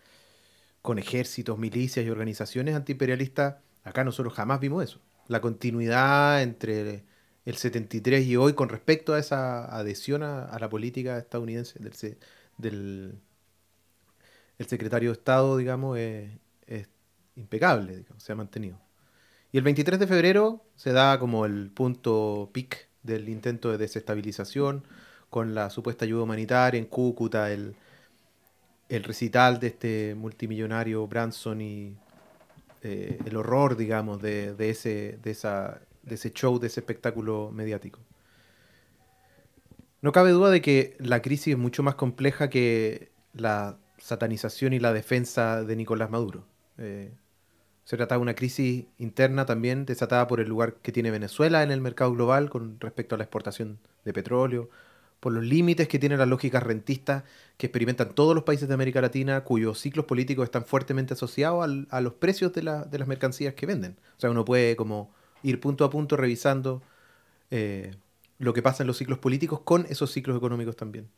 con 0.83 0.99
ejércitos, 0.99 1.59
milicias 1.59 2.07
y 2.07 2.11
organizaciones 2.11 2.75
antiimperialistas. 2.75 3.57
Acá 3.85 4.05
nosotros 4.05 4.35
jamás 4.35 4.61
vimos 4.61 4.83
eso. 4.85 5.01
La 5.29 5.41
continuidad 5.41 6.43
entre 6.43 7.05
el 7.45 7.57
73 7.57 8.27
y 8.27 8.37
hoy 8.37 8.53
con 8.55 8.69
respecto 8.69 9.15
a 9.15 9.19
esa 9.19 9.65
adhesión 9.75 10.23
a, 10.23 10.57
la 10.59 10.69
política 10.69 11.19
estadounidense 11.19 11.79
del, 11.79 11.93
del 12.59 13.15
el 14.59 14.67
secretario 14.67 15.11
de 15.11 15.15
Estado, 15.15 15.57
digamos, 15.57 15.99
es, 15.99 16.31
es 16.67 16.89
impecable, 17.37 17.97
digamos, 17.97 18.23
se 18.23 18.33
ha 18.33 18.37
mantenido. 18.37 18.79
Y 19.53 19.59
el 19.59 19.65
23 19.65 19.99
de 19.99 20.07
febrero 20.07 20.63
se 20.77 20.93
da 20.93 21.19
como 21.19 21.47
el 21.47 21.71
punto 21.71 22.51
pic 22.53 22.89
del 23.03 23.29
intento 23.29 23.71
de 23.71 23.79
desestabilización 23.79 24.85
con 25.31 25.55
la 25.55 25.71
supuesta 25.71 26.05
ayuda 26.05 26.25
humanitaria 26.25 26.79
en 26.79 26.87
Cúcuta, 26.87 27.51
el, 27.51 27.75
el 28.89 29.05
recital 29.05 29.61
de 29.61 29.69
este 29.69 30.15
multimillonario 30.15 31.07
Branson 31.07 31.61
y 31.61 31.97
eh, 32.83 33.19
el 33.25 33.37
horror, 33.37 33.77
digamos, 33.77 34.21
de, 34.21 34.55
de 34.55 34.71
ese, 34.71 35.19
de, 35.23 35.31
esa, 35.31 35.81
de 36.03 36.15
ese 36.15 36.33
show, 36.33 36.59
de 36.59 36.67
ese 36.69 36.81
espectáculo 36.81 37.51
mediático. 37.53 38.01
No 40.03 40.13
cabe 40.13 40.31
duda 40.31 40.51
de 40.51 40.63
que 40.63 40.97
la 40.99 41.21
crisis 41.21 41.53
es 41.55 41.59
mucho 41.59 41.83
más 41.83 41.95
compleja 41.95 42.49
que 42.49 43.11
la 43.35 43.77
satanización 43.99 44.73
y 44.73 44.79
la 44.79 44.93
defensa 44.93 45.63
de 45.63 45.77
Nicolás 45.77 46.11
Maduro. 46.11 46.45
Eh, 46.79 47.13
se 47.85 47.97
trata 47.97 48.15
de 48.15 48.21
una 48.23 48.35
crisis 48.35 48.87
interna 48.99 49.45
también 49.45 49.85
desatada 49.85 50.27
por 50.27 50.41
el 50.41 50.49
lugar 50.49 50.77
que 50.77 50.93
tiene 50.93 51.11
Venezuela 51.11 51.63
en 51.63 51.71
el 51.71 51.81
mercado 51.81 52.13
global 52.13 52.49
con 52.49 52.81
respecto 52.81 53.15
a 53.15 53.19
la 53.19 53.25
exportación 53.25 53.79
de 54.05 54.13
petróleo, 54.13 54.71
por 55.19 55.33
los 55.35 55.45
límites 55.45 55.87
que 55.87 55.99
tienen 55.99 56.19
las 56.19 56.29
lógicas 56.29 56.63
rentistas 56.63 57.25
que 57.59 57.67
experimentan 57.67 58.15
todos 58.15 58.35
los 58.35 58.45
países 58.45 58.69
de 58.69 58.75
América 58.75 59.03
Latina, 59.03 59.45
cuyos 59.45 59.79
ciclos 59.79 60.07
políticos 60.07 60.45
están 60.45 60.65
fuertemente 60.65 61.13
asociados 61.13 61.63
al- 61.63 61.89
a 61.91 62.01
los 62.01 62.15
precios 62.15 62.55
de, 62.55 62.63
la- 62.63 62.85
de 62.85 62.99
las 62.99 63.07
mercancías 63.07 63.53
que 63.53 63.67
venden. 63.67 63.99
O 64.17 64.21
sea, 64.21 64.31
uno 64.31 64.47
puede 64.47 64.77
como 64.77 65.13
ir 65.43 65.61
punto 65.61 65.85
a 65.85 65.91
punto 65.91 66.17
revisando 66.17 66.83
eh, 67.51 67.95
lo 68.39 68.55
que 68.55 68.63
pasa 68.63 68.83
en 68.83 68.87
los 68.87 68.97
ciclos 68.97 69.19
políticos 69.19 69.61
con 69.61 69.87
esos 69.89 70.11
ciclos 70.13 70.37
económicos 70.37 70.77
también. 70.77 71.09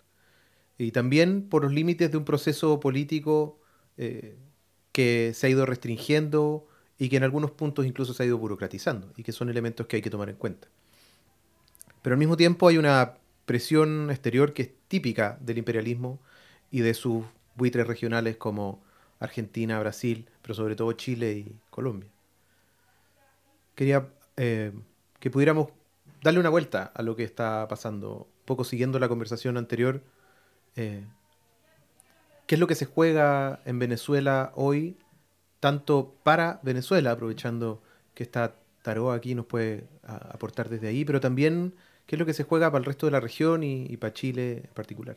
Y 0.78 0.90
también 0.90 1.48
por 1.48 1.62
los 1.62 1.72
límites 1.72 2.10
de 2.10 2.16
un 2.16 2.24
proceso 2.24 2.80
político 2.80 3.58
eh, 3.96 4.36
que 4.90 5.32
se 5.34 5.46
ha 5.46 5.50
ido 5.50 5.66
restringiendo 5.66 6.66
y 6.98 7.08
que 7.08 7.16
en 7.16 7.24
algunos 7.24 7.50
puntos 7.50 7.86
incluso 7.86 8.14
se 8.14 8.22
ha 8.22 8.26
ido 8.26 8.38
burocratizando 8.38 9.12
y 9.16 9.22
que 9.22 9.32
son 9.32 9.48
elementos 9.48 9.86
que 9.86 9.96
hay 9.96 10.02
que 10.02 10.10
tomar 10.10 10.28
en 10.28 10.36
cuenta. 10.36 10.68
Pero 12.02 12.14
al 12.14 12.18
mismo 12.18 12.36
tiempo 12.36 12.68
hay 12.68 12.78
una 12.78 13.14
presión 13.46 14.10
exterior 14.10 14.52
que 14.52 14.62
es 14.62 14.70
típica 14.88 15.38
del 15.40 15.58
imperialismo 15.58 16.20
y 16.70 16.80
de 16.80 16.94
sus 16.94 17.24
buitres 17.54 17.86
regionales 17.86 18.36
como 18.36 18.82
Argentina, 19.20 19.78
Brasil, 19.78 20.28
pero 20.42 20.54
sobre 20.54 20.74
todo 20.74 20.92
Chile 20.92 21.32
y 21.32 21.56
Colombia. 21.70 22.10
Quería 23.74 24.08
eh, 24.36 24.72
que 25.20 25.30
pudiéramos 25.30 25.70
darle 26.22 26.40
una 26.40 26.50
vuelta 26.50 26.90
a 26.94 27.02
lo 27.02 27.16
que 27.16 27.24
está 27.24 27.66
pasando, 27.68 28.28
un 28.40 28.44
poco 28.44 28.64
siguiendo 28.64 28.98
la 28.98 29.08
conversación 29.08 29.56
anterior. 29.56 30.02
eh, 30.76 31.04
¿Qué 32.46 32.56
es 32.56 32.60
lo 32.60 32.66
que 32.66 32.74
se 32.74 32.86
juega 32.86 33.60
en 33.64 33.78
Venezuela 33.78 34.52
hoy, 34.56 34.98
tanto 35.60 36.14
para 36.22 36.60
Venezuela, 36.62 37.12
aprovechando 37.12 37.82
que 38.14 38.24
está 38.24 38.54
Taró 38.82 39.12
aquí, 39.12 39.34
nos 39.36 39.46
puede 39.46 39.86
aportar 40.02 40.68
desde 40.68 40.88
ahí, 40.88 41.04
pero 41.04 41.20
también 41.20 41.72
qué 42.06 42.16
es 42.16 42.18
lo 42.18 42.26
que 42.26 42.34
se 42.34 42.42
juega 42.42 42.68
para 42.70 42.80
el 42.80 42.84
resto 42.84 43.06
de 43.06 43.12
la 43.12 43.20
región 43.20 43.62
y, 43.62 43.86
y 43.88 43.96
para 43.96 44.12
Chile 44.12 44.62
en 44.64 44.74
particular? 44.74 45.16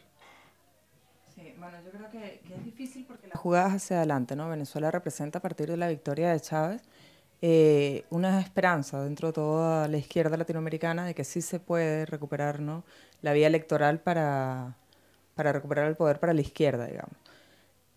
Sí, 1.34 1.52
bueno, 1.58 1.78
yo 1.84 1.90
creo 1.90 2.12
que, 2.12 2.42
que 2.48 2.56
es 2.56 2.64
difícil 2.64 3.06
porque 3.08 3.28
las 3.28 3.40
jugadas 3.40 3.74
hacia 3.74 3.98
adelante, 3.98 4.36
¿no? 4.36 4.48
Venezuela 4.48 4.92
representa 4.92 5.40
a 5.40 5.42
partir 5.42 5.68
de 5.68 5.78
la 5.78 5.88
victoria 5.90 6.32
de 6.32 6.40
Chávez 6.40 6.84
eh, 7.48 8.06
una 8.10 8.40
esperanza 8.42 9.04
dentro 9.04 9.28
de 9.28 9.34
toda 9.34 9.88
la 9.88 9.98
izquierda 9.98 10.36
latinoamericana 10.36 11.06
de 11.06 11.14
que 11.14 11.24
sí 11.24 11.42
se 11.42 11.60
puede 11.60 12.08
recuperar. 12.08 12.60
La 13.22 13.34
vía 13.34 13.46
electoral 13.48 14.00
para, 14.00 14.78
para 15.36 15.52
recuperar 15.54 15.88
el 15.88 15.96
poder 15.96 16.20
para 16.20 16.34
la 16.34 16.42
izquierda, 16.42 16.88
digamos. 16.88 17.16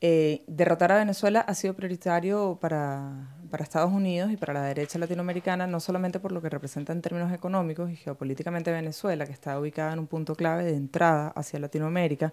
eh, 0.00 0.44
derrotar 0.46 0.92
a 0.92 0.98
Venezuela 0.98 1.40
ha 1.40 1.54
sido 1.54 1.74
prioritario 1.74 2.58
para, 2.60 3.36
para 3.50 3.64
Estados 3.64 3.92
Unidos 3.92 4.30
y 4.30 4.36
para 4.36 4.52
la 4.54 4.62
derecha 4.62 4.98
latinoamericana, 4.98 5.66
no 5.66 5.80
solamente 5.80 6.20
por 6.20 6.32
lo 6.32 6.40
que 6.40 6.48
representa 6.50 6.92
en 6.92 7.02
términos 7.02 7.32
económicos 7.32 7.90
y 7.90 7.96
geopolíticamente 7.96 8.70
Venezuela, 8.70 9.26
que 9.26 9.32
está 9.32 9.58
ubicada 9.58 9.92
en 9.94 9.98
un 10.00 10.06
punto 10.06 10.34
clave 10.36 10.64
de 10.64 10.76
entrada 10.76 11.28
hacia 11.34 11.58
Latinoamérica, 11.58 12.32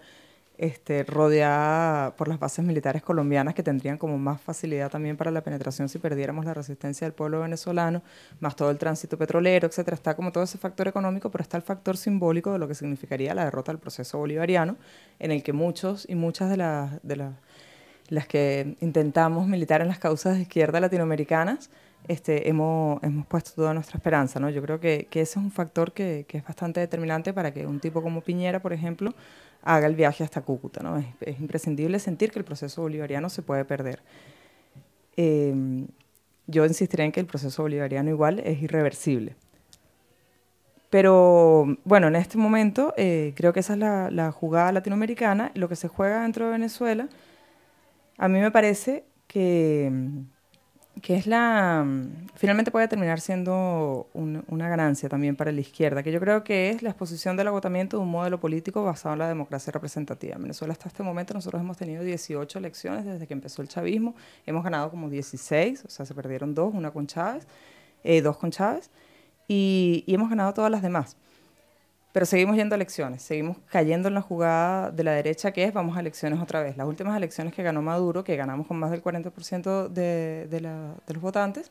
este, 0.57 1.03
rodeada 1.03 2.15
por 2.15 2.27
las 2.27 2.39
bases 2.39 2.63
militares 2.63 3.01
colombianas 3.01 3.53
que 3.53 3.63
tendrían 3.63 3.97
como 3.97 4.17
más 4.17 4.41
facilidad 4.41 4.89
también 4.89 5.17
para 5.17 5.31
la 5.31 5.41
penetración 5.41 5.89
si 5.89 5.99
perdiéramos 5.99 6.45
la 6.45 6.53
resistencia 6.53 7.05
del 7.05 7.13
pueblo 7.13 7.41
venezolano, 7.41 8.03
más 8.39 8.55
todo 8.55 8.71
el 8.71 8.77
tránsito 8.77 9.17
petrolero, 9.17 9.67
etcétera. 9.67 9.95
Está 9.95 10.15
como 10.15 10.31
todo 10.31 10.43
ese 10.43 10.57
factor 10.57 10.87
económico, 10.87 11.29
pero 11.31 11.41
está 11.41 11.57
el 11.57 11.63
factor 11.63 11.97
simbólico 11.97 12.51
de 12.51 12.59
lo 12.59 12.67
que 12.67 12.75
significaría 12.75 13.33
la 13.33 13.45
derrota 13.45 13.71
del 13.71 13.79
proceso 13.79 14.17
bolivariano, 14.17 14.77
en 15.19 15.31
el 15.31 15.43
que 15.43 15.53
muchos 15.53 16.05
y 16.09 16.15
muchas 16.15 16.49
de 16.49 16.57
las, 16.57 17.03
de 17.03 17.15
las, 17.15 17.33
las 18.09 18.27
que 18.27 18.75
intentamos 18.81 19.47
militar 19.47 19.81
en 19.81 19.87
las 19.87 19.99
causas 19.99 20.35
de 20.35 20.41
izquierda 20.41 20.79
latinoamericanas, 20.79 21.69
este, 22.07 22.49
hemos, 22.49 23.01
hemos 23.03 23.25
puesto 23.25 23.51
toda 23.55 23.73
nuestra 23.73 23.97
esperanza. 23.97 24.39
¿no? 24.39 24.49
Yo 24.49 24.61
creo 24.61 24.79
que, 24.79 25.07
que 25.09 25.21
ese 25.21 25.39
es 25.39 25.45
un 25.45 25.51
factor 25.51 25.91
que, 25.91 26.25
que 26.27 26.37
es 26.37 26.43
bastante 26.43 26.79
determinante 26.79 27.33
para 27.33 27.51
que 27.51 27.65
un 27.65 27.79
tipo 27.79 28.01
como 28.01 28.21
Piñera, 28.21 28.61
por 28.61 28.73
ejemplo, 28.73 29.13
haga 29.63 29.87
el 29.87 29.95
viaje 29.95 30.23
hasta 30.23 30.41
Cúcuta. 30.41 30.83
¿no? 30.83 30.97
Es, 30.97 31.05
es 31.21 31.39
imprescindible 31.39 31.99
sentir 31.99 32.31
que 32.31 32.39
el 32.39 32.45
proceso 32.45 32.81
bolivariano 32.81 33.29
se 33.29 33.41
puede 33.41 33.65
perder. 33.65 34.01
Eh, 35.17 35.85
yo 36.47 36.65
insistiré 36.65 37.05
en 37.05 37.11
que 37.11 37.19
el 37.19 37.25
proceso 37.25 37.63
bolivariano 37.63 38.09
igual 38.09 38.39
es 38.39 38.61
irreversible. 38.61 39.35
Pero 40.89 41.77
bueno, 41.83 42.07
en 42.07 42.15
este 42.15 42.37
momento 42.37 42.93
eh, 42.95 43.33
creo 43.35 43.51
que 43.51 43.59
esa 43.59 43.73
es 43.73 43.79
la, 43.79 44.09
la, 44.11 44.31
jugada 44.31 44.71
latinoamericana. 44.71 45.51
Lo 45.55 45.67
que 45.67 45.75
se 45.75 45.87
juega 45.87 46.21
dentro 46.21 46.45
de 46.45 46.51
Venezuela, 46.51 47.09
a 48.17 48.27
mí 48.27 48.39
me 48.39 48.51
parece 48.51 49.05
que, 49.27 49.91
que 51.01 51.15
es 51.15 51.27
la... 51.27 51.85
Finalmente 52.35 52.71
puede 52.71 52.87
terminar 52.87 53.19
siendo 53.19 54.09
un, 54.13 54.43
una 54.47 54.69
ganancia 54.69 55.09
también 55.09 55.35
para 55.35 55.51
la 55.51 55.61
izquierda, 55.61 56.03
que 56.03 56.11
yo 56.11 56.19
creo 56.19 56.43
que 56.43 56.69
es 56.69 56.81
la 56.81 56.89
exposición 56.89 57.35
del 57.37 57.47
agotamiento 57.47 57.97
de 57.97 58.03
un 58.03 58.09
modelo 58.09 58.39
político 58.39 58.83
basado 58.83 59.13
en 59.13 59.19
la 59.19 59.27
democracia 59.27 59.71
representativa. 59.71 60.35
En 60.35 60.43
Venezuela 60.43 60.71
hasta 60.73 60.87
este 60.87 61.03
momento 61.03 61.33
nosotros 61.33 61.61
hemos 61.61 61.77
tenido 61.77 62.03
18 62.03 62.59
elecciones 62.59 63.05
desde 63.05 63.27
que 63.27 63.33
empezó 63.33 63.61
el 63.61 63.67
chavismo, 63.67 64.15
hemos 64.45 64.63
ganado 64.63 64.89
como 64.89 65.09
16, 65.09 65.85
o 65.85 65.89
sea, 65.89 66.05
se 66.05 66.13
perdieron 66.13 66.53
dos, 66.53 66.73
una 66.73 66.91
con 66.91 67.07
Chávez, 67.07 67.47
eh, 68.03 68.21
dos 68.21 68.37
con 68.37 68.51
Chávez, 68.51 68.89
y, 69.47 70.03
y 70.07 70.13
hemos 70.13 70.29
ganado 70.29 70.53
todas 70.53 70.71
las 70.71 70.81
demás. 70.81 71.17
Pero 72.15 72.25
seguimos 72.25 72.55
yendo 72.55 72.75
a 72.75 72.77
elecciones, 72.77 73.23
seguimos 73.23 73.57
cayendo 73.69 74.07
en 74.07 74.13
la 74.13 74.21
jugada 74.21 74.89
de 74.89 75.03
la 75.03 75.11
derecha 75.11 75.51
que 75.51 75.65
es 75.65 75.73
vamos 75.73 75.97
a 75.97 75.99
elecciones 75.99 76.39
otra 76.39 76.63
vez. 76.63 76.77
Las 76.77 76.87
últimas 76.87 77.17
elecciones 77.17 77.53
que 77.53 77.61
ganó 77.61 77.81
Maduro, 77.81 78.23
que 78.23 78.37
ganamos 78.37 78.67
con 78.67 78.79
más 78.79 78.89
del 78.89 79.03
40% 79.03 79.89
de, 79.89 80.47
de, 80.49 80.59
de 80.61 81.13
los 81.13 81.21
votantes, 81.21 81.69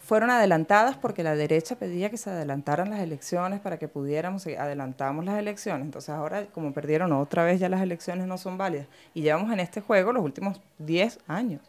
fueron 0.00 0.30
adelantadas 0.30 0.96
porque 0.96 1.22
la 1.22 1.36
derecha 1.36 1.76
pedía 1.76 2.10
que 2.10 2.16
se 2.16 2.28
adelantaran 2.28 2.90
las 2.90 2.98
elecciones 2.98 3.60
para 3.60 3.78
que 3.78 3.86
pudiéramos, 3.86 4.48
adelantamos 4.48 5.24
las 5.24 5.38
elecciones. 5.38 5.84
Entonces 5.84 6.10
ahora, 6.10 6.46
como 6.46 6.72
perdieron 6.72 7.12
otra 7.12 7.44
vez, 7.44 7.60
ya 7.60 7.68
las 7.68 7.82
elecciones 7.82 8.26
no 8.26 8.36
son 8.36 8.58
válidas. 8.58 8.88
Y 9.14 9.22
llevamos 9.22 9.52
en 9.52 9.60
este 9.60 9.80
juego 9.80 10.12
los 10.12 10.24
últimos 10.24 10.60
10 10.78 11.20
años. 11.28 11.60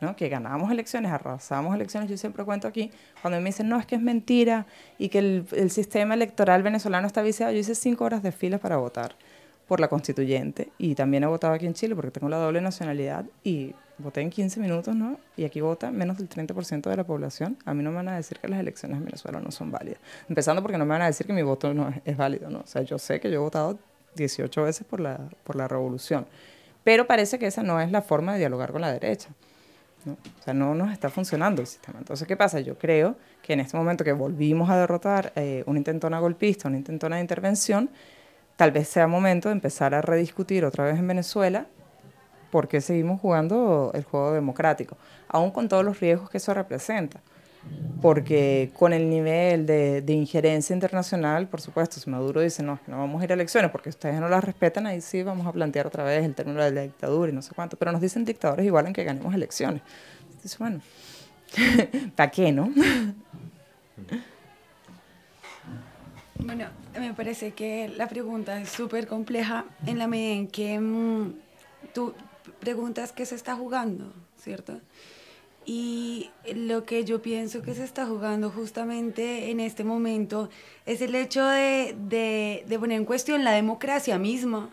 ¿No? 0.00 0.16
que 0.16 0.28
ganamos 0.28 0.70
elecciones, 0.70 1.12
arrasamos 1.12 1.74
elecciones, 1.74 2.10
yo 2.10 2.16
siempre 2.16 2.44
cuento 2.44 2.68
aquí, 2.68 2.90
cuando 3.22 3.40
me 3.40 3.46
dicen, 3.46 3.68
no, 3.68 3.78
es 3.78 3.86
que 3.86 3.94
es 3.94 4.02
mentira 4.02 4.66
y 4.98 5.08
que 5.08 5.18
el, 5.18 5.46
el 5.52 5.70
sistema 5.70 6.14
electoral 6.14 6.62
venezolano 6.62 7.06
está 7.06 7.22
viciado, 7.22 7.52
yo 7.52 7.58
hice 7.58 7.74
cinco 7.74 8.04
horas 8.04 8.22
de 8.22 8.32
fila 8.32 8.58
para 8.58 8.76
votar 8.76 9.16
por 9.66 9.80
la 9.80 9.88
constituyente 9.88 10.70
y 10.78 10.94
también 10.94 11.24
he 11.24 11.26
votado 11.26 11.54
aquí 11.54 11.66
en 11.66 11.74
Chile 11.74 11.94
porque 11.94 12.10
tengo 12.10 12.28
la 12.28 12.36
doble 12.36 12.60
nacionalidad 12.60 13.24
y 13.42 13.74
voté 13.98 14.20
en 14.20 14.30
15 14.30 14.60
minutos, 14.60 14.94
¿no? 14.94 15.18
Y 15.36 15.44
aquí 15.44 15.60
vota 15.60 15.90
menos 15.90 16.18
del 16.18 16.28
30% 16.28 16.88
de 16.88 16.96
la 16.96 17.04
población. 17.04 17.56
A 17.64 17.74
mí 17.74 17.82
no 17.82 17.90
me 17.90 17.96
van 17.96 18.08
a 18.08 18.16
decir 18.16 18.38
que 18.38 18.48
las 18.48 18.60
elecciones 18.60 18.98
en 18.98 19.04
Venezuela 19.04 19.40
no 19.40 19.50
son 19.50 19.70
válidas. 19.70 19.98
Empezando 20.28 20.62
porque 20.62 20.78
no 20.78 20.84
me 20.84 20.90
van 20.90 21.02
a 21.02 21.06
decir 21.06 21.26
que 21.26 21.32
mi 21.32 21.42
voto 21.42 21.72
no 21.74 21.88
es, 21.88 21.96
es 22.04 22.16
válido, 22.16 22.50
¿no? 22.50 22.60
O 22.60 22.66
sea, 22.66 22.82
yo 22.82 22.98
sé 22.98 23.20
que 23.20 23.30
yo 23.30 23.36
he 23.36 23.38
votado 23.38 23.78
18 24.14 24.62
veces 24.62 24.86
por 24.86 25.00
la, 25.00 25.18
por 25.44 25.56
la 25.56 25.68
revolución. 25.68 26.26
Pero 26.84 27.06
parece 27.06 27.38
que 27.38 27.46
esa 27.46 27.62
no 27.62 27.80
es 27.80 27.90
la 27.90 28.02
forma 28.02 28.32
de 28.34 28.38
dialogar 28.38 28.72
con 28.72 28.80
la 28.80 28.92
derecha. 28.92 29.30
¿No? 30.06 30.12
O 30.12 30.42
sea, 30.42 30.54
no 30.54 30.74
nos 30.74 30.92
está 30.92 31.10
funcionando 31.10 31.60
el 31.60 31.66
sistema. 31.66 31.98
Entonces, 31.98 32.26
¿qué 32.26 32.36
pasa? 32.36 32.60
Yo 32.60 32.78
creo 32.78 33.16
que 33.42 33.52
en 33.52 33.60
este 33.60 33.76
momento 33.76 34.04
que 34.04 34.12
volvimos 34.12 34.70
a 34.70 34.76
derrotar 34.78 35.32
eh, 35.36 35.62
una 35.66 35.78
intentona 35.78 36.18
golpista, 36.18 36.68
una 36.68 36.78
intentona 36.78 37.16
de 37.16 37.22
intervención, 37.22 37.90
tal 38.56 38.72
vez 38.72 38.88
sea 38.88 39.06
momento 39.06 39.48
de 39.48 39.54
empezar 39.54 39.94
a 39.94 40.00
rediscutir 40.00 40.64
otra 40.64 40.84
vez 40.84 40.98
en 40.98 41.06
Venezuela 41.06 41.66
por 42.50 42.68
qué 42.68 42.80
seguimos 42.80 43.20
jugando 43.20 43.90
el 43.94 44.04
juego 44.04 44.32
democrático, 44.32 44.96
aún 45.28 45.50
con 45.50 45.68
todos 45.68 45.84
los 45.84 46.00
riesgos 46.00 46.30
que 46.30 46.38
eso 46.38 46.54
representa. 46.54 47.20
Porque 48.02 48.70
con 48.74 48.92
el 48.92 49.08
nivel 49.08 49.64
de, 49.64 50.02
de, 50.02 50.12
injerencia 50.12 50.74
internacional, 50.74 51.48
por 51.48 51.60
supuesto, 51.60 51.98
si 51.98 52.10
Maduro 52.10 52.40
dice, 52.40 52.62
no, 52.62 52.78
no 52.86 52.98
vamos 52.98 53.20
a 53.20 53.24
ir 53.24 53.32
a 53.32 53.34
elecciones 53.34 53.70
porque 53.70 53.88
ustedes 53.88 54.20
no 54.20 54.28
las 54.28 54.44
respetan, 54.44 54.86
ahí 54.86 55.00
sí 55.00 55.22
vamos 55.22 55.46
a 55.46 55.52
plantear 55.52 55.86
otra 55.86 56.04
vez 56.04 56.24
el 56.24 56.34
término 56.34 56.62
de 56.62 56.70
la 56.72 56.82
dictadura 56.82 57.32
y 57.32 57.34
no 57.34 57.42
sé 57.42 57.54
cuánto. 57.54 57.76
Pero 57.76 57.92
nos 57.92 58.00
dicen 58.00 58.24
dictadores 58.24 58.66
igual 58.66 58.86
en 58.86 58.92
que 58.92 59.02
ganemos 59.02 59.34
elecciones. 59.34 59.82
Entonces, 60.26 60.58
bueno, 60.58 60.80
¿para 62.16 62.30
qué, 62.30 62.52
no? 62.52 62.70
Bueno, 66.38 66.66
me 66.98 67.14
parece 67.14 67.52
que 67.52 67.88
la 67.88 68.08
pregunta 68.08 68.60
es 68.60 68.68
súper 68.68 69.06
compleja 69.06 69.64
en 69.86 69.98
la 69.98 70.06
medida 70.06 70.34
en 70.34 70.48
que 70.48 70.78
mmm, 70.78 71.34
tú 71.94 72.14
preguntas 72.60 73.12
qué 73.12 73.24
se 73.24 73.34
está 73.34 73.56
jugando, 73.56 74.12
¿cierto? 74.38 74.80
Y 75.68 76.30
lo 76.54 76.84
que 76.84 77.04
yo 77.04 77.20
pienso 77.20 77.60
que 77.60 77.74
se 77.74 77.82
está 77.82 78.06
jugando 78.06 78.50
justamente 78.50 79.50
en 79.50 79.58
este 79.58 79.82
momento 79.82 80.48
es 80.86 81.00
el 81.00 81.14
hecho 81.16 81.44
de, 81.44 81.96
de, 82.08 82.78
poner 82.78 82.98
en 82.98 83.04
cuestión 83.04 83.42
la 83.42 83.50
democracia 83.50 84.16
misma. 84.16 84.70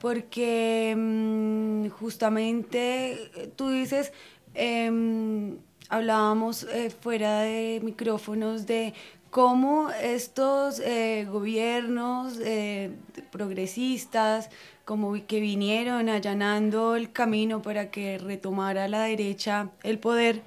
Porque 0.00 0.94
mmm, 0.96 1.88
justamente 1.88 3.50
tú 3.56 3.70
dices, 3.70 4.12
eh, 4.54 5.58
hablábamos 5.88 6.64
eh, 6.64 6.90
fuera 6.90 7.40
de 7.40 7.80
micrófonos 7.82 8.66
de 8.66 8.94
cómo 9.30 9.90
estos 9.90 10.80
eh, 10.80 11.26
gobiernos 11.30 12.38
eh, 12.40 12.92
progresistas, 13.30 14.50
como 14.88 15.12
que 15.26 15.38
vinieron 15.38 16.08
allanando 16.08 16.96
el 16.96 17.12
camino 17.12 17.60
para 17.60 17.90
que 17.90 18.16
retomara 18.16 18.88
la 18.88 19.02
derecha 19.02 19.68
el 19.82 19.98
poder. 19.98 20.40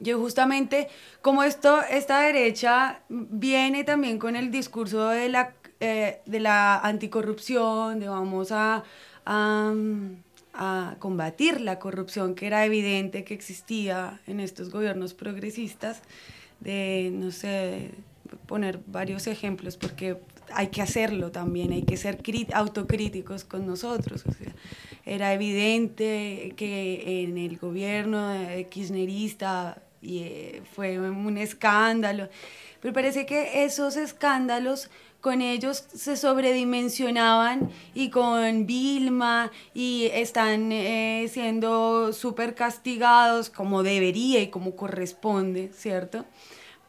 Yo 0.00 0.18
justamente, 0.18 0.88
como 1.22 1.44
esto, 1.44 1.80
esta 1.88 2.22
derecha 2.22 3.02
viene 3.08 3.84
también 3.84 4.18
con 4.18 4.34
el 4.34 4.50
discurso 4.50 5.10
de 5.10 5.28
la, 5.28 5.54
eh, 5.78 6.18
de 6.26 6.40
la 6.40 6.80
anticorrupción, 6.80 8.00
de 8.00 8.08
vamos 8.08 8.50
a, 8.50 8.82
a, 9.24 9.74
a 10.52 10.96
combatir 10.98 11.60
la 11.60 11.78
corrupción 11.78 12.34
que 12.34 12.48
era 12.48 12.64
evidente 12.64 13.22
que 13.22 13.34
existía 13.34 14.18
en 14.26 14.40
estos 14.40 14.70
gobiernos 14.70 15.14
progresistas, 15.14 16.02
de, 16.58 17.10
no 17.12 17.30
sé, 17.30 17.92
poner 18.46 18.80
varios 18.88 19.28
ejemplos, 19.28 19.76
porque 19.76 20.16
hay 20.54 20.68
que 20.68 20.82
hacerlo 20.82 21.30
también, 21.30 21.72
hay 21.72 21.82
que 21.82 21.96
ser 21.96 22.18
autocríticos 22.52 23.44
con 23.44 23.66
nosotros. 23.66 24.24
O 24.26 24.32
sea, 24.32 24.54
era 25.04 25.32
evidente 25.32 26.52
que 26.56 27.22
en 27.24 27.38
el 27.38 27.58
gobierno 27.58 28.30
kirchnerista 28.70 29.82
y, 30.02 30.18
eh, 30.18 30.62
fue 30.74 30.98
un 30.98 31.36
escándalo, 31.36 32.28
pero 32.80 32.94
parece 32.94 33.26
que 33.26 33.64
esos 33.64 33.96
escándalos 33.96 34.90
con 35.20 35.42
ellos 35.42 35.84
se 35.94 36.16
sobredimensionaban 36.16 37.70
y 37.94 38.08
con 38.08 38.66
Vilma 38.66 39.50
y 39.74 40.08
están 40.12 40.72
eh, 40.72 41.28
siendo 41.30 42.12
súper 42.12 42.54
castigados 42.54 43.50
como 43.50 43.82
debería 43.82 44.40
y 44.40 44.48
como 44.48 44.76
corresponde, 44.76 45.70
¿cierto? 45.74 46.24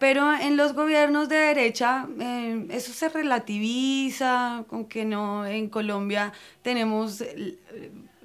Pero 0.01 0.33
en 0.33 0.57
los 0.57 0.73
gobiernos 0.73 1.29
de 1.29 1.35
derecha 1.35 2.07
eh, 2.19 2.65
eso 2.71 2.91
se 2.91 3.07
relativiza, 3.07 4.65
con 4.67 4.85
que 4.85 5.05
no, 5.05 5.45
en 5.45 5.69
Colombia 5.69 6.33
tenemos 6.63 7.23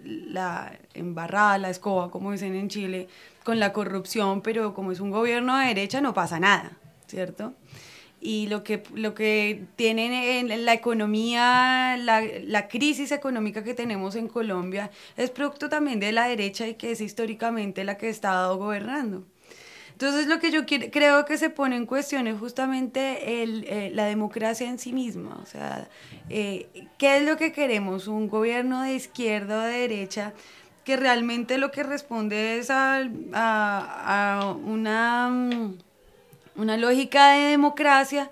la 0.03 0.73
embarrada, 0.95 1.59
la 1.59 1.69
escoba, 1.69 2.11
como 2.11 2.33
dicen 2.33 2.55
en 2.55 2.71
Chile, 2.71 3.09
con 3.45 3.61
la 3.61 3.75
corrupción, 3.75 4.41
pero 4.41 4.73
como 4.73 4.91
es 4.91 5.01
un 5.01 5.11
gobierno 5.11 5.59
de 5.59 5.67
derecha 5.67 6.01
no 6.01 6.15
pasa 6.15 6.41
nada, 6.41 6.73
¿cierto? 7.09 7.53
y 8.23 8.47
lo 8.47 8.65
que, 8.65 8.83
lo 8.95 9.13
que 9.13 9.67
tienen 9.77 10.15
en 10.15 10.65
la 10.65 10.73
economía, 10.73 11.99
la, 11.99 12.23
la, 12.45 12.69
crisis 12.69 13.13
económica 13.13 13.63
que 13.63 13.75
tenemos 13.75 14.17
en 14.17 14.29
Colombia 14.29 14.91
es 15.19 15.29
producto 15.31 15.69
también 15.69 16.01
de 16.01 16.13
la 16.13 16.27
derecha 16.27 16.67
y 16.67 16.75
que 16.75 16.93
es 16.93 17.03
históricamente 17.03 17.85
la 17.85 17.99
que 17.99 18.07
ha 18.07 18.11
estado 18.11 18.57
gobernando. 18.57 19.25
Entonces 19.97 20.27
lo 20.27 20.39
que 20.41 20.51
yo 20.51 20.67
quiero- 20.67 20.91
creo 20.91 21.25
que 21.25 21.39
se 21.39 21.49
pone 21.49 21.75
en 21.75 21.87
cuestión 21.87 22.27
es 22.27 22.39
justamente 22.39 23.43
el, 23.43 23.65
eh, 23.67 23.91
la 23.95 24.05
democracia 24.05 24.69
en 24.69 24.79
sí 24.79 24.93
misma. 24.93 25.39
O 25.43 25.47
sea, 25.47 25.89
eh, 26.29 26.67
¿qué 26.99 27.17
es 27.17 27.23
lo 27.25 27.39
que 27.39 27.51
queremos? 27.53 28.07
¿Un 28.07 28.29
gobierno 28.29 28.83
de 28.83 28.93
izquierda 28.95 29.59
o 29.59 29.63
de 29.63 29.79
derecha? 29.79 30.33
que 30.85 30.97
realmente 30.97 31.59
lo 31.59 31.73
que 31.73 31.83
responde 31.83 32.59
es 32.59 32.71
al- 32.71 33.11
a, 33.33 34.39
a 34.45 34.53
una, 34.53 35.29
mm, 35.31 35.79
una 36.57 36.77
lógica 36.77 37.31
de 37.33 37.41
democracia 37.47 38.31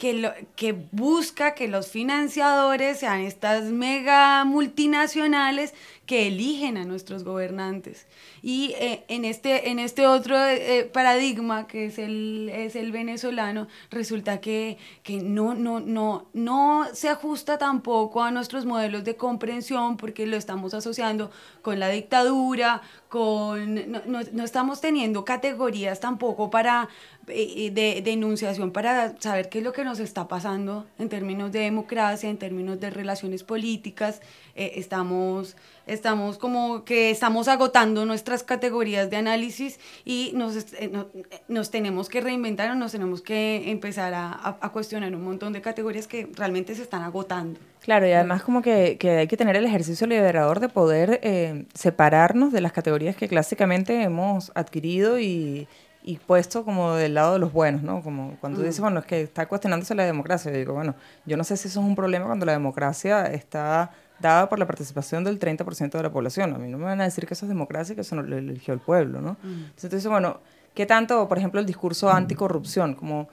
que, 0.00 0.14
lo, 0.14 0.32
que 0.56 0.72
busca 0.92 1.54
que 1.54 1.68
los 1.68 1.88
financiadores 1.88 2.98
sean 3.00 3.20
estas 3.20 3.64
mega 3.64 4.44
multinacionales 4.44 5.74
que 6.06 6.26
eligen 6.26 6.76
a 6.78 6.84
nuestros 6.84 7.22
gobernantes. 7.22 8.06
Y 8.42 8.72
eh, 8.78 9.04
en, 9.08 9.24
este, 9.24 9.68
en 9.70 9.78
este 9.78 10.06
otro 10.06 10.36
eh, 10.44 10.88
paradigma, 10.92 11.66
que 11.68 11.84
es 11.86 11.98
el, 11.98 12.50
es 12.52 12.74
el 12.74 12.90
venezolano, 12.92 13.68
resulta 13.90 14.40
que, 14.40 14.78
que 15.04 15.18
no, 15.22 15.54
no, 15.54 15.78
no, 15.80 16.26
no 16.32 16.86
se 16.94 17.10
ajusta 17.10 17.58
tampoco 17.58 18.22
a 18.22 18.30
nuestros 18.32 18.64
modelos 18.64 19.04
de 19.04 19.14
comprensión 19.16 19.96
porque 19.98 20.26
lo 20.26 20.36
estamos 20.36 20.74
asociando 20.74 21.30
con 21.62 21.78
la 21.78 21.90
dictadura, 21.90 22.80
con, 23.08 23.74
no, 23.92 24.00
no- 24.06 24.20
no 24.32 24.44
estamos 24.44 24.80
teniendo 24.80 25.24
categorías 25.24 26.00
tampoco 26.00 26.50
para 26.50 26.88
eh, 27.19 27.19
de, 27.30 28.02
de 28.02 28.10
enunciación 28.12 28.70
para 28.72 29.14
saber 29.20 29.48
qué 29.48 29.58
es 29.58 29.64
lo 29.64 29.72
que 29.72 29.84
nos 29.84 29.98
está 30.00 30.28
pasando 30.28 30.86
en 30.98 31.08
términos 31.08 31.52
de 31.52 31.60
democracia, 31.60 32.28
en 32.28 32.36
términos 32.38 32.78
de 32.80 32.90
relaciones 32.90 33.42
políticas. 33.44 34.20
Eh, 34.56 34.72
estamos, 34.76 35.56
estamos 35.86 36.36
como 36.38 36.84
que 36.84 37.10
estamos 37.10 37.48
agotando 37.48 38.04
nuestras 38.04 38.42
categorías 38.42 39.08
de 39.10 39.16
análisis 39.16 39.78
y 40.04 40.32
nos, 40.34 40.56
eh, 40.74 40.90
no- 40.92 41.06
eh, 41.14 41.40
nos 41.48 41.70
tenemos 41.70 42.08
que 42.08 42.20
reinventar 42.20 42.70
o 42.70 42.74
nos 42.74 42.92
tenemos 42.92 43.22
que 43.22 43.70
empezar 43.70 44.12
a, 44.12 44.32
a- 44.32 44.58
a 44.60 44.68
cuestionar 44.70 45.14
un 45.14 45.22
montón 45.24 45.52
de 45.52 45.60
categorías 45.60 46.06
que 46.06 46.28
realmente 46.34 46.74
se 46.74 46.82
están 46.82 47.02
agotando. 47.02 47.58
Claro, 47.80 48.06
y 48.06 48.12
además 48.12 48.42
como 48.42 48.60
que, 48.60 48.98
que 48.98 49.10
hay 49.18 49.26
que 49.26 49.36
tener 49.38 49.56
el 49.56 49.64
ejercicio 49.64 50.06
liberador 50.06 50.60
de 50.60 50.68
poder 50.68 51.20
eh, 51.22 51.64
separarnos 51.74 52.52
de 52.52 52.60
las 52.60 52.72
categorías 52.72 53.16
que 53.16 53.28
clásicamente 53.28 54.02
hemos 54.02 54.52
adquirido 54.54 55.18
y, 55.18 55.66
y 56.02 56.16
puesto 56.18 56.64
como 56.64 56.94
del 56.94 57.14
lado 57.14 57.34
de 57.34 57.38
los 57.38 57.52
buenos, 57.52 57.82
¿no? 57.82 58.02
Como 58.02 58.36
cuando 58.40 58.60
dices, 58.62 58.80
bueno, 58.80 59.00
es 59.00 59.06
que 59.06 59.20
está 59.22 59.46
cuestionándose 59.46 59.94
la 59.94 60.04
democracia. 60.04 60.50
Yo 60.50 60.58
digo, 60.58 60.72
bueno, 60.74 60.94
yo 61.26 61.36
no 61.36 61.44
sé 61.44 61.56
si 61.56 61.68
eso 61.68 61.80
es 61.80 61.86
un 61.86 61.94
problema 61.94 62.26
cuando 62.26 62.46
la 62.46 62.52
democracia 62.52 63.26
está 63.26 63.90
dada 64.18 64.48
por 64.48 64.58
la 64.58 64.66
participación 64.66 65.24
del 65.24 65.38
30% 65.38 65.98
de 65.98 66.02
la 66.02 66.10
población. 66.10 66.54
A 66.54 66.58
mí 66.58 66.68
no 66.68 66.78
me 66.78 66.84
van 66.84 67.00
a 67.00 67.04
decir 67.04 67.26
que 67.26 67.34
eso 67.34 67.44
es 67.44 67.48
democracia 67.50 67.92
y 67.92 67.96
que 67.96 68.00
eso 68.02 68.16
no 68.16 68.22
lo 68.22 68.36
eligió 68.38 68.72
el 68.74 68.80
pueblo, 68.80 69.20
¿no? 69.20 69.36
Entonces, 69.42 69.90
tú 69.90 69.96
dices, 69.96 70.10
bueno, 70.10 70.40
¿qué 70.74 70.86
tanto, 70.86 71.28
por 71.28 71.36
ejemplo, 71.38 71.60
el 71.60 71.66
discurso 71.66 72.10
anticorrupción? 72.10 72.94
Como 72.94 73.28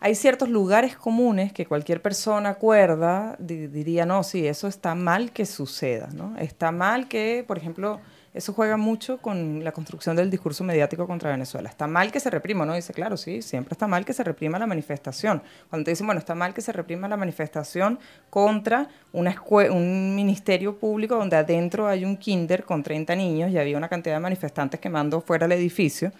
hay 0.00 0.16
ciertos 0.16 0.48
lugares 0.48 0.96
comunes 0.96 1.52
que 1.52 1.66
cualquier 1.66 2.02
persona 2.02 2.48
acuerda, 2.50 3.36
di- 3.38 3.68
diría, 3.68 4.04
no, 4.06 4.24
sí, 4.24 4.46
eso 4.46 4.66
está 4.66 4.96
mal 4.96 5.30
que 5.30 5.46
suceda, 5.46 6.08
¿no? 6.12 6.36
Está 6.38 6.72
mal 6.72 7.06
que, 7.06 7.44
por 7.46 7.58
ejemplo, 7.58 8.00
eso 8.34 8.54
juega 8.54 8.78
mucho 8.78 9.18
con 9.18 9.62
la 9.62 9.72
construcción 9.72 10.16
del 10.16 10.30
discurso 10.30 10.64
mediático 10.64 11.06
contra 11.06 11.30
Venezuela. 11.30 11.68
Está 11.68 11.86
mal 11.86 12.10
que 12.10 12.18
se 12.18 12.30
reprima, 12.30 12.64
¿no? 12.64 12.74
Dice, 12.74 12.94
claro, 12.94 13.18
sí, 13.18 13.42
siempre 13.42 13.74
está 13.74 13.86
mal 13.86 14.06
que 14.06 14.14
se 14.14 14.24
reprima 14.24 14.58
la 14.58 14.66
manifestación. 14.66 15.42
Cuando 15.68 15.84
te 15.84 15.90
dicen, 15.90 16.06
bueno, 16.06 16.18
está 16.18 16.34
mal 16.34 16.54
que 16.54 16.62
se 16.62 16.72
reprima 16.72 17.08
la 17.08 17.18
manifestación 17.18 17.98
contra 18.30 18.88
una 19.12 19.36
un 19.70 20.14
ministerio 20.14 20.78
público 20.78 21.16
donde 21.16 21.36
adentro 21.36 21.88
hay 21.88 22.06
un 22.06 22.16
kinder 22.16 22.64
con 22.64 22.82
30 22.82 23.14
niños 23.16 23.50
y 23.50 23.58
había 23.58 23.76
una 23.76 23.88
cantidad 23.88 24.16
de 24.16 24.20
manifestantes 24.20 24.80
quemando 24.80 25.20
fuera 25.20 25.44
el 25.44 25.52
edificio, 25.52 26.10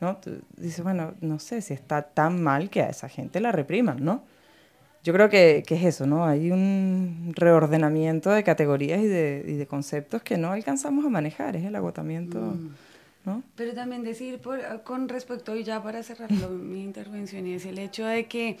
¿no? 0.00 0.18
Dices, 0.56 0.82
bueno, 0.82 1.14
no 1.20 1.38
sé 1.38 1.62
si 1.62 1.74
está 1.74 2.02
tan 2.02 2.42
mal 2.42 2.70
que 2.70 2.82
a 2.82 2.88
esa 2.88 3.08
gente 3.08 3.38
la 3.40 3.52
repriman, 3.52 4.04
¿no? 4.04 4.24
Yo 5.04 5.12
creo 5.12 5.28
que, 5.28 5.64
que 5.66 5.74
es 5.74 5.84
eso, 5.84 6.06
¿no? 6.06 6.24
Hay 6.24 6.50
un 6.52 7.32
reordenamiento 7.34 8.30
de 8.30 8.44
categorías 8.44 9.00
y 9.00 9.06
de, 9.08 9.44
y 9.48 9.52
de 9.54 9.66
conceptos 9.66 10.22
que 10.22 10.38
no 10.38 10.52
alcanzamos 10.52 11.04
a 11.04 11.08
manejar, 11.08 11.56
es 11.56 11.64
el 11.64 11.74
agotamiento, 11.74 12.54
¿no? 13.24 13.42
Pero 13.56 13.72
también 13.74 14.04
decir 14.04 14.38
por- 14.38 14.82
con 14.84 15.08
respecto, 15.08 15.56
y 15.56 15.64
ya 15.64 15.82
para 15.82 16.02
cerrar 16.04 16.30
mi 16.32 16.82
intervención, 16.84 17.46
es 17.48 17.66
el 17.66 17.78
hecho 17.78 18.04
de 18.06 18.26
que, 18.26 18.58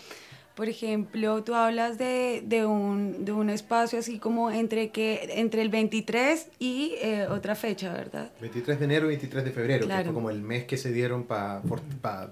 por 0.56 0.68
ejemplo, 0.68 1.44
tú 1.44 1.54
hablas 1.54 1.96
de, 1.96 2.42
de, 2.44 2.66
un, 2.66 3.24
de 3.24 3.30
un 3.32 3.48
espacio 3.48 4.00
así 4.00 4.18
como 4.18 4.50
entre, 4.50 4.90
que, 4.90 5.28
entre 5.36 5.62
el 5.62 5.68
23 5.68 6.48
y 6.58 6.94
eh, 7.02 7.26
otra 7.30 7.54
fecha, 7.54 7.92
¿verdad? 7.92 8.32
23 8.40 8.78
de 8.80 8.84
enero 8.84 9.06
y 9.06 9.08
23 9.10 9.44
de 9.44 9.50
febrero, 9.52 9.86
Claro. 9.86 10.00
que 10.02 10.04
fue 10.06 10.14
como 10.14 10.30
el 10.30 10.42
mes 10.42 10.64
que 10.64 10.76
se 10.76 10.92
dieron 10.92 11.22
para 11.24 11.62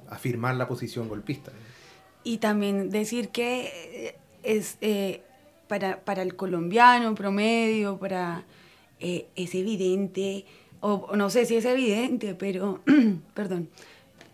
afirmar 0.09 0.57
la 0.57 0.67
posición 0.67 1.09
golpista. 1.09 1.53
Y 2.23 2.39
también 2.39 2.91
decir 2.91 3.29
que 3.29 3.67
eh, 3.93 4.17
es 4.43 4.77
eh, 4.81 5.23
para, 5.69 6.01
para 6.01 6.23
el 6.23 6.37
colombiano 6.37 7.15
promedio, 7.15 7.99
para 7.99 8.45
eh, 8.99 9.27
es 9.37 9.55
evidente, 9.55 10.45
o, 10.81 11.17
no 11.17 11.31
sé 11.31 11.47
si 11.47 11.57
es 11.57 11.65
evidente, 11.65 12.35
pero, 12.35 12.81
perdón, 13.35 13.69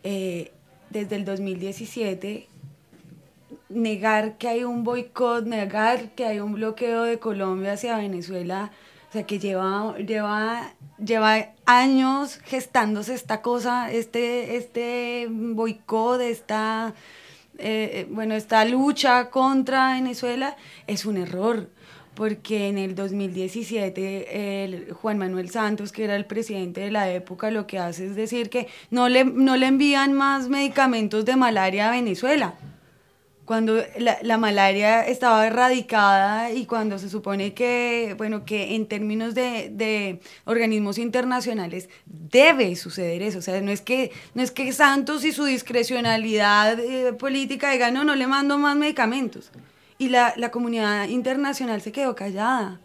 desde 0.02 1.16
el 1.16 1.24
2017 1.24 2.46
negar 3.68 4.38
que 4.38 4.48
hay 4.48 4.64
un 4.64 4.84
boicot, 4.84 5.44
negar 5.44 6.10
que 6.10 6.24
hay 6.24 6.40
un 6.40 6.54
bloqueo 6.54 7.02
de 7.02 7.18
Colombia 7.18 7.72
hacia 7.72 7.96
Venezuela, 7.96 8.70
o 9.08 9.12
sea, 9.12 9.24
que 9.24 9.38
lleva, 9.38 9.96
lleva, 9.98 10.74
lleva 10.98 11.52
años 11.64 12.38
gestándose 12.44 13.14
esta 13.14 13.42
cosa, 13.42 13.90
este, 13.90 14.56
este 14.56 15.28
boicot, 15.30 16.20
esta, 16.20 16.94
eh, 17.58 17.90
eh, 17.92 18.06
bueno, 18.10 18.34
esta 18.34 18.64
lucha 18.64 19.30
contra 19.30 19.94
Venezuela, 19.94 20.56
es 20.86 21.06
un 21.06 21.16
error. 21.16 21.68
Porque 22.14 22.68
en 22.68 22.78
el 22.78 22.94
2017 22.94 24.64
el 24.64 24.92
Juan 24.94 25.18
Manuel 25.18 25.50
Santos, 25.50 25.92
que 25.92 26.04
era 26.04 26.16
el 26.16 26.24
presidente 26.24 26.80
de 26.80 26.90
la 26.90 27.10
época, 27.10 27.50
lo 27.50 27.66
que 27.66 27.78
hace 27.78 28.06
es 28.06 28.16
decir 28.16 28.48
que 28.48 28.68
no 28.90 29.10
le, 29.10 29.24
no 29.24 29.54
le 29.58 29.66
envían 29.66 30.14
más 30.14 30.48
medicamentos 30.48 31.26
de 31.26 31.36
malaria 31.36 31.88
a 31.88 31.90
Venezuela 31.90 32.54
cuando 33.46 33.82
la, 33.98 34.18
la 34.22 34.38
malaria 34.38 35.06
estaba 35.06 35.46
erradicada 35.46 36.50
y 36.50 36.66
cuando 36.66 36.98
se 36.98 37.08
supone 37.08 37.54
que, 37.54 38.14
bueno, 38.18 38.44
que 38.44 38.74
en 38.74 38.86
términos 38.86 39.34
de, 39.34 39.70
de 39.70 40.20
organismos 40.44 40.98
internacionales 40.98 41.88
debe 42.04 42.74
suceder 42.74 43.22
eso. 43.22 43.38
O 43.38 43.42
sea, 43.42 43.60
no 43.60 43.70
es 43.70 43.80
que, 43.80 44.10
no 44.34 44.42
es 44.42 44.50
que 44.50 44.72
Santos 44.72 45.24
y 45.24 45.32
su 45.32 45.44
discrecionalidad 45.44 46.78
eh, 46.80 47.12
política 47.12 47.70
digan, 47.70 47.94
no, 47.94 48.02
no 48.02 48.16
le 48.16 48.26
mando 48.26 48.58
más 48.58 48.76
medicamentos. 48.76 49.52
Y 49.96 50.08
la, 50.08 50.34
la 50.36 50.50
comunidad 50.50 51.08
internacional 51.08 51.80
se 51.80 51.92
quedó 51.92 52.14
callada. 52.14 52.80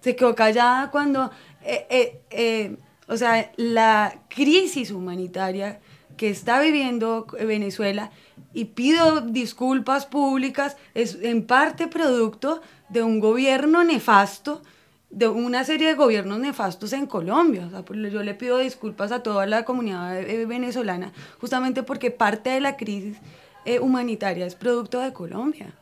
Se 0.00 0.16
quedó 0.16 0.34
callada 0.34 0.90
cuando, 0.90 1.30
eh, 1.62 1.86
eh, 1.90 2.20
eh, 2.30 2.76
o 3.08 3.16
sea, 3.16 3.52
la 3.56 4.22
crisis 4.28 4.90
humanitaria 4.90 5.80
que 6.16 6.30
está 6.30 6.60
viviendo 6.60 7.26
Venezuela, 7.38 8.10
y 8.52 8.66
pido 8.66 9.20
disculpas 9.20 10.06
públicas, 10.06 10.76
es 10.94 11.18
en 11.22 11.46
parte 11.46 11.88
producto 11.88 12.62
de 12.88 13.02
un 13.02 13.20
gobierno 13.20 13.84
nefasto, 13.84 14.62
de 15.10 15.28
una 15.28 15.64
serie 15.64 15.88
de 15.88 15.94
gobiernos 15.94 16.38
nefastos 16.38 16.92
en 16.92 17.06
Colombia. 17.06 17.68
Yo 18.10 18.22
le 18.22 18.34
pido 18.34 18.58
disculpas 18.58 19.12
a 19.12 19.22
toda 19.22 19.46
la 19.46 19.64
comunidad 19.64 20.18
eh, 20.18 20.46
venezolana, 20.46 21.12
justamente 21.40 21.82
porque 21.82 22.10
parte 22.10 22.50
de 22.50 22.60
la 22.60 22.76
crisis 22.76 23.16
eh, 23.64 23.80
humanitaria 23.80 24.46
es 24.46 24.54
producto 24.54 25.00
de 25.00 25.12
Colombia. 25.12 25.74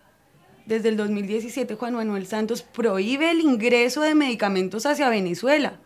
Desde 0.67 0.89
el 0.89 0.97
2017 0.97 1.75
Juan 1.75 1.95
Manuel 1.95 2.27
Santos 2.27 2.63
prohíbe 2.63 3.31
el 3.31 3.41
ingreso 3.41 4.01
de 4.01 4.15
medicamentos 4.15 4.87
hacia 4.87 5.09
Venezuela. 5.09 5.79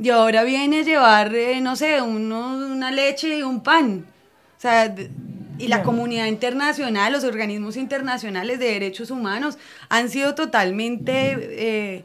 Y 0.00 0.10
ahora 0.10 0.44
viene 0.44 0.80
a 0.80 0.82
llevar, 0.82 1.34
eh, 1.34 1.60
no 1.60 1.74
sé, 1.76 2.00
uno- 2.02 2.56
una 2.56 2.90
leche 2.90 3.38
y 3.38 3.42
un 3.42 3.62
pan. 3.62 4.04
O 4.56 4.60
sea, 4.60 4.94
y 5.58 5.66
la 5.68 5.82
comunidad 5.82 6.26
internacional, 6.26 7.12
los 7.12 7.24
organismos 7.24 7.76
internacionales 7.76 8.58
de 8.60 8.66
derechos 8.66 9.10
humanos 9.10 9.58
han 9.88 10.08
sido 10.08 10.34
totalmente... 10.34 11.12
eh, 11.40 12.04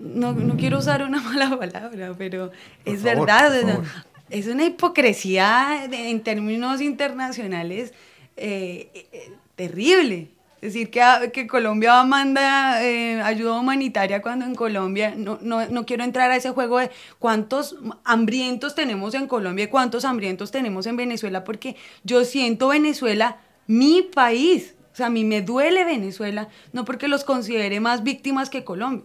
no, 0.00 0.32
no 0.32 0.56
quiero 0.56 0.78
usar 0.78 1.02
una 1.02 1.20
mala 1.32 1.58
palabra, 1.58 2.12
pero 2.16 2.50
Por 2.84 2.94
es 2.94 3.02
favor, 3.02 3.26
verdad. 3.26 3.82
es 4.30 4.46
una 4.46 4.64
hipocresía 4.64 5.86
de- 5.90 6.10
en 6.10 6.20
términos 6.22 6.80
internacionales 6.80 7.92
eh, 8.36 8.88
eh, 9.12 9.30
terrible. 9.56 10.28
Decir, 10.60 10.90
que, 10.90 11.00
que 11.32 11.46
Colombia 11.46 12.02
manda 12.02 12.82
eh, 12.82 13.20
ayuda 13.22 13.60
humanitaria 13.60 14.20
cuando 14.20 14.44
en 14.44 14.56
Colombia, 14.56 15.14
no, 15.16 15.38
no, 15.40 15.66
no 15.66 15.86
quiero 15.86 16.02
entrar 16.02 16.30
a 16.32 16.36
ese 16.36 16.50
juego 16.50 16.78
de 16.78 16.90
cuántos 17.20 17.76
hambrientos 18.02 18.74
tenemos 18.74 19.14
en 19.14 19.28
Colombia 19.28 19.66
y 19.66 19.68
cuántos 19.68 20.04
hambrientos 20.04 20.50
tenemos 20.50 20.86
en 20.86 20.96
Venezuela, 20.96 21.44
porque 21.44 21.76
yo 22.02 22.24
siento 22.24 22.68
Venezuela 22.68 23.38
mi 23.68 24.02
país. 24.02 24.74
O 24.92 24.96
sea, 24.96 25.06
a 25.06 25.10
mí 25.10 25.24
me 25.24 25.42
duele 25.42 25.84
Venezuela, 25.84 26.48
no 26.72 26.84
porque 26.84 27.06
los 27.06 27.22
considere 27.22 27.78
más 27.78 28.02
víctimas 28.02 28.50
que 28.50 28.64
Colombia. 28.64 29.04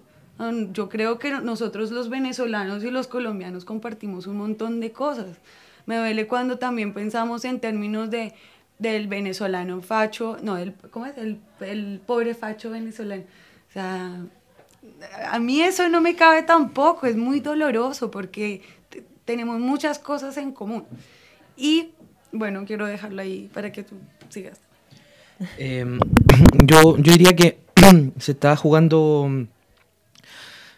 Yo 0.72 0.89
creo 0.89 1.20
que 1.20 1.32
nosotros 1.32 1.91
los 1.91 2.10
venezolanos 2.10 2.84
y 2.84 2.89
los 2.89 3.08
colombianos 3.08 3.66
compartimos 3.66 4.26
un 4.26 4.38
montón 4.38 4.80
de 4.80 4.91
cosas. 4.91 5.38
Me 5.86 5.97
duele 5.97 6.28
cuando 6.28 6.58
también 6.58 6.93
pensamos 6.93 7.45
en 7.45 7.60
términos 7.60 8.10
de 8.10 8.34
del 8.84 9.08
venezolano 9.08 9.82
facho, 9.82 10.38
no, 10.44 10.58
el, 10.58 10.74
¿cómo 10.92 11.06
es? 11.08 11.18
El, 11.18 11.40
el 11.62 12.00
pobre 12.06 12.36
facho 12.36 12.70
venezolano. 12.70 13.24
O 13.70 13.74
sea, 13.74 14.20
a 15.32 15.40
mí 15.40 15.62
eso 15.62 15.88
no 15.90 16.02
me 16.02 16.16
cabe 16.16 16.44
tampoco, 16.44 17.08
es 17.08 17.16
muy 17.16 17.40
doloroso 17.40 18.12
porque 18.12 18.62
te- 18.90 19.04
tenemos 19.26 19.60
muchas 19.60 19.98
cosas 19.98 20.38
en 20.38 20.52
común. 20.52 20.86
Y 21.58 21.92
bueno, 22.32 22.66
quiero 22.66 22.86
dejarlo 22.86 23.22
ahí 23.22 23.50
para 23.54 23.72
que 23.72 23.84
tú 23.84 23.96
sigas. 24.30 24.60
Eh, 25.58 25.86
yo, 26.66 26.98
yo 26.98 27.12
diría 27.12 27.36
que 27.36 27.60
se 28.20 28.34
está 28.34 28.56
jugando. 28.56 29.48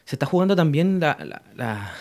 Se 0.06 0.16
está 0.16 0.28
jugando 0.28 0.56
también 0.56 1.00
la, 1.00 1.18
la, 1.56 1.92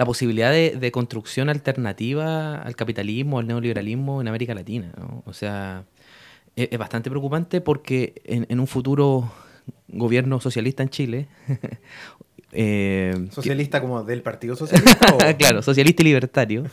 la 0.00 0.06
posibilidad 0.06 0.50
de, 0.50 0.76
de 0.80 0.90
construcción 0.90 1.50
alternativa 1.50 2.54
al 2.62 2.74
capitalismo, 2.74 3.38
al 3.38 3.46
neoliberalismo 3.46 4.22
en 4.22 4.28
América 4.28 4.54
Latina. 4.54 4.92
¿no? 4.96 5.22
O 5.26 5.34
sea, 5.34 5.84
es, 6.56 6.68
es 6.72 6.78
bastante 6.78 7.10
preocupante 7.10 7.60
porque 7.60 8.14
en, 8.24 8.46
en 8.48 8.60
un 8.60 8.66
futuro 8.66 9.30
gobierno 9.88 10.40
socialista 10.40 10.82
en 10.82 10.88
Chile. 10.88 11.28
eh, 12.52 13.28
¿Socialista 13.30 13.80
como 13.82 14.02
del 14.02 14.22
Partido 14.22 14.56
Socialista? 14.56 15.14
o 15.14 15.18
claro, 15.38 15.60
socialista 15.60 16.02
y 16.02 16.06
libertario. 16.06 16.64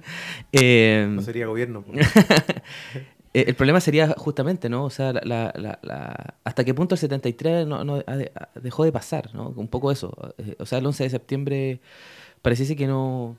eh, 0.52 1.06
No 1.10 1.22
sería 1.22 1.46
gobierno. 1.46 1.82
po. 1.82 1.92
Eh, 1.94 3.44
El 3.48 3.54
problema 3.54 3.80
sería 3.80 4.14
justamente, 4.16 4.68
¿no? 4.68 4.84
O 4.84 4.90
sea, 4.90 5.12
la, 5.12 5.20
la- 5.24 5.52
la- 5.56 5.78
la- 5.82 6.34
hasta 6.44 6.64
qué 6.64 6.72
punto 6.74 6.94
el 6.94 6.98
73 6.98 7.66
no, 7.66 7.84
no 7.84 8.02
dejó 8.54 8.84
de 8.84 8.92
pasar, 8.92 9.34
¿no? 9.34 9.48
Un 9.50 9.68
poco 9.68 9.90
eso. 9.90 10.34
Eh, 10.38 10.56
O 10.58 10.66
sea, 10.66 10.78
el 10.78 10.86
11 10.86 11.04
de 11.04 11.10
septiembre 11.10 11.80
pareciese 12.42 12.76
que 12.76 12.86
no... 12.86 13.36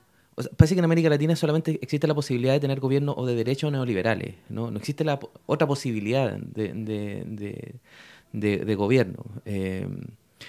parece 0.56 0.74
que 0.74 0.78
en 0.80 0.84
América 0.84 1.08
Latina 1.08 1.34
solamente 1.36 1.78
existe 1.82 2.06
la 2.06 2.14
posibilidad 2.14 2.52
de 2.52 2.60
tener 2.60 2.80
gobierno 2.80 3.14
o 3.16 3.26
de 3.26 3.34
derecha 3.34 3.66
o 3.66 3.70
neoliberales, 3.70 4.34
¿no? 4.48 4.70
No 4.70 4.78
existe 4.78 5.04
la 5.04 5.18
otra 5.46 5.66
posibilidad 5.66 6.36
de- 6.36 6.72
de- 8.32 8.58
de 8.64 8.74
gobierno. 8.74 9.24
Eh, 9.46 9.86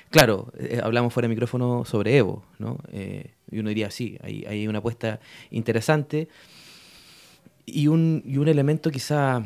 claro, 0.10 0.52
eh, 0.60 0.80
hablamos 0.84 1.14
fuera 1.14 1.28
de 1.28 1.34
micrófono 1.34 1.86
sobre 1.86 2.18
Evo, 2.18 2.44
¿no? 2.60 2.78
Eh, 2.92 3.32
y 3.52 3.60
uno 3.60 3.70
diría, 3.70 3.90
sí, 3.90 4.18
hay, 4.22 4.44
hay 4.46 4.68
una 4.68 4.80
apuesta 4.80 5.20
interesante 5.50 6.28
y 7.66 7.88
un, 7.88 8.22
y 8.26 8.38
un 8.38 8.48
elemento 8.48 8.92
quizá 8.92 9.44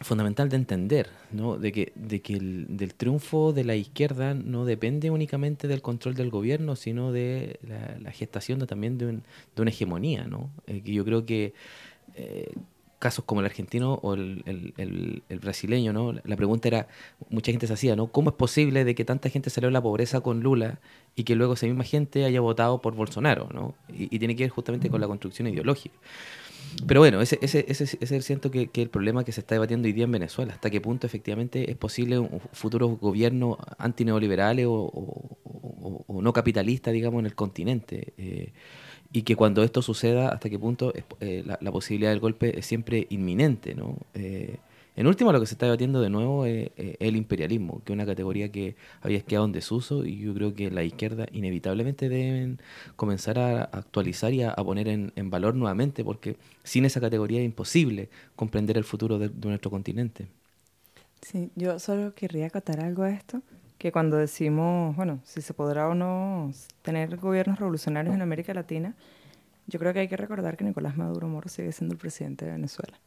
fundamental 0.00 0.48
de 0.48 0.56
entender, 0.56 1.10
¿no? 1.30 1.58
de 1.58 1.72
que, 1.72 1.92
de 1.94 2.20
que 2.22 2.34
el, 2.34 2.66
del 2.76 2.94
triunfo 2.94 3.52
de 3.52 3.64
la 3.64 3.76
izquierda 3.76 4.32
no 4.34 4.64
depende 4.64 5.10
únicamente 5.10 5.68
del 5.68 5.82
control 5.82 6.14
del 6.14 6.30
gobierno, 6.30 6.74
sino 6.74 7.12
de 7.12 7.60
la, 8.02 8.10
gestación 8.10 8.58
de, 8.60 8.66
también 8.66 8.96
de, 8.96 9.06
un- 9.06 9.22
de 9.54 9.62
una 9.62 9.70
hegemonía. 9.70 10.24
¿no? 10.24 10.50
Eh, 10.66 10.80
yo 10.84 11.04
creo 11.04 11.26
que 11.26 11.52
eh, 12.14 12.50
casos 12.98 13.24
como 13.26 13.40
el 13.40 13.46
argentino 13.46 13.94
o 14.02 14.14
el, 14.14 14.42
el- 14.46 14.74
el- 14.78 15.22
el 15.28 15.38
brasileño, 15.38 15.92
¿no? 15.92 16.12
la 16.12 16.36
pregunta 16.36 16.68
era, 16.68 16.88
mucha 17.28 17.50
gente 17.52 17.66
se 17.66 17.72
hacía, 17.74 17.94
¿no? 17.94 18.06
¿cómo 18.08 18.30
es 18.30 18.36
posible 18.36 18.84
de 18.84 18.94
que 18.94 19.04
tanta 19.04 19.28
gente 19.28 19.50
salió 19.50 19.68
de 19.68 19.72
la 19.74 19.82
pobreza 19.82 20.20
con 20.22 20.40
Lula 20.40 20.80
y 21.14 21.24
que 21.24 21.34
luego 21.34 21.54
esa 21.54 21.66
misma 21.66 21.84
gente 21.84 22.24
haya 22.24 22.40
votado 22.40 22.80
por 22.80 22.94
Bolsonaro? 22.94 23.48
¿no? 23.52 23.74
Y, 23.88 24.04
y 24.14 24.18
tiene 24.18 24.34
que 24.34 24.44
ver 24.44 24.50
justamente 24.50 24.88
con 24.88 25.00
la 25.00 25.06
construcción 25.08 25.46
ideológica. 25.48 25.94
Pero 26.86 27.00
bueno, 27.00 27.20
ese, 27.20 27.38
ese, 27.42 27.64
ese, 27.68 27.84
ese 27.84 28.16
es 28.16 28.24
siento 28.24 28.50
que, 28.50 28.70
el 28.72 28.88
problema 28.88 29.24
que 29.24 29.32
se 29.32 29.40
está 29.40 29.54
debatiendo 29.54 29.86
hoy 29.86 29.92
día 29.92 30.04
en 30.04 30.12
Venezuela. 30.12 30.54
¿Hasta 30.54 30.70
qué 30.70 30.80
punto 30.80 31.06
efectivamente 31.06 31.70
es 31.70 31.76
posible 31.76 32.18
un 32.18 32.40
futuro 32.52 32.88
gobierno 32.88 33.58
antineoliberales 33.78 34.66
o, 34.66 34.90
o, 36.08 36.22
no 36.22 36.32
capitalista, 36.32 36.90
digamos, 36.90 37.20
en 37.20 37.26
el 37.26 37.34
continente? 37.34 38.12
Eh, 38.18 38.52
y 39.12 39.22
que 39.22 39.36
cuando 39.36 39.62
esto 39.62 39.82
suceda, 39.82 40.28
hasta 40.28 40.48
qué 40.48 40.58
punto 40.58 40.92
eh, 41.20 41.42
la, 41.44 41.58
la 41.60 41.72
posibilidad 41.72 42.10
del 42.10 42.20
golpe 42.20 42.58
es 42.58 42.66
siempre 42.66 43.06
inminente, 43.10 43.74
¿no? 43.74 43.98
Eh, 44.14 44.56
en 45.00 45.06
último, 45.06 45.32
lo 45.32 45.40
que 45.40 45.46
se 45.46 45.54
está 45.54 45.64
debatiendo 45.64 46.02
de 46.02 46.10
nuevo 46.10 46.44
es 46.44 46.72
eh, 46.76 46.98
el 47.00 47.16
imperialismo, 47.16 47.82
que 47.82 47.94
es 47.94 47.94
una 47.94 48.04
categoría 48.04 48.52
que 48.52 48.76
había 49.00 49.22
quedado 49.22 49.46
en 49.46 49.52
desuso 49.52 50.04
y 50.04 50.18
yo 50.18 50.34
creo 50.34 50.52
que 50.52 50.70
la 50.70 50.84
izquierda 50.84 51.24
inevitablemente 51.32 52.10
deben 52.10 52.60
comenzar 52.96 53.38
a 53.38 53.62
actualizar 53.62 54.34
y 54.34 54.42
a, 54.42 54.54
poner 54.56 54.88
en, 54.88 55.30
valor 55.30 55.54
nuevamente, 55.54 56.04
porque 56.04 56.36
sin 56.64 56.84
esa 56.84 57.00
categoría 57.00 57.40
es 57.40 57.46
imposible 57.46 58.10
comprender 58.36 58.76
el 58.76 58.84
futuro 58.84 59.18
de, 59.18 59.30
de 59.30 59.48
nuestro 59.48 59.70
continente. 59.70 60.28
Sí, 61.22 61.50
yo 61.56 61.78
solo 61.78 62.14
querría 62.14 62.48
acotar 62.48 62.80
algo 62.80 63.04
a 63.04 63.10
esto, 63.10 63.40
que 63.78 63.92
cuando 63.92 64.18
decimos, 64.18 64.94
bueno, 64.96 65.20
si 65.24 65.40
se 65.40 65.54
podrá 65.54 65.88
o 65.88 65.94
no 65.94 66.52
tener 66.82 67.16
gobiernos 67.16 67.58
revolucionarios 67.58 68.14
en 68.14 68.20
América 68.20 68.52
Latina, 68.52 68.94
yo 69.66 69.78
creo 69.78 69.94
que 69.94 70.00
hay 70.00 70.08
que 70.08 70.18
recordar 70.18 70.58
que 70.58 70.64
Nicolás 70.64 70.98
Maduro 70.98 71.26
Moro 71.26 71.48
sigue 71.48 71.72
siendo 71.72 71.94
el 71.94 71.98
presidente 71.98 72.44
de 72.44 72.52
Venezuela. 72.52 73.00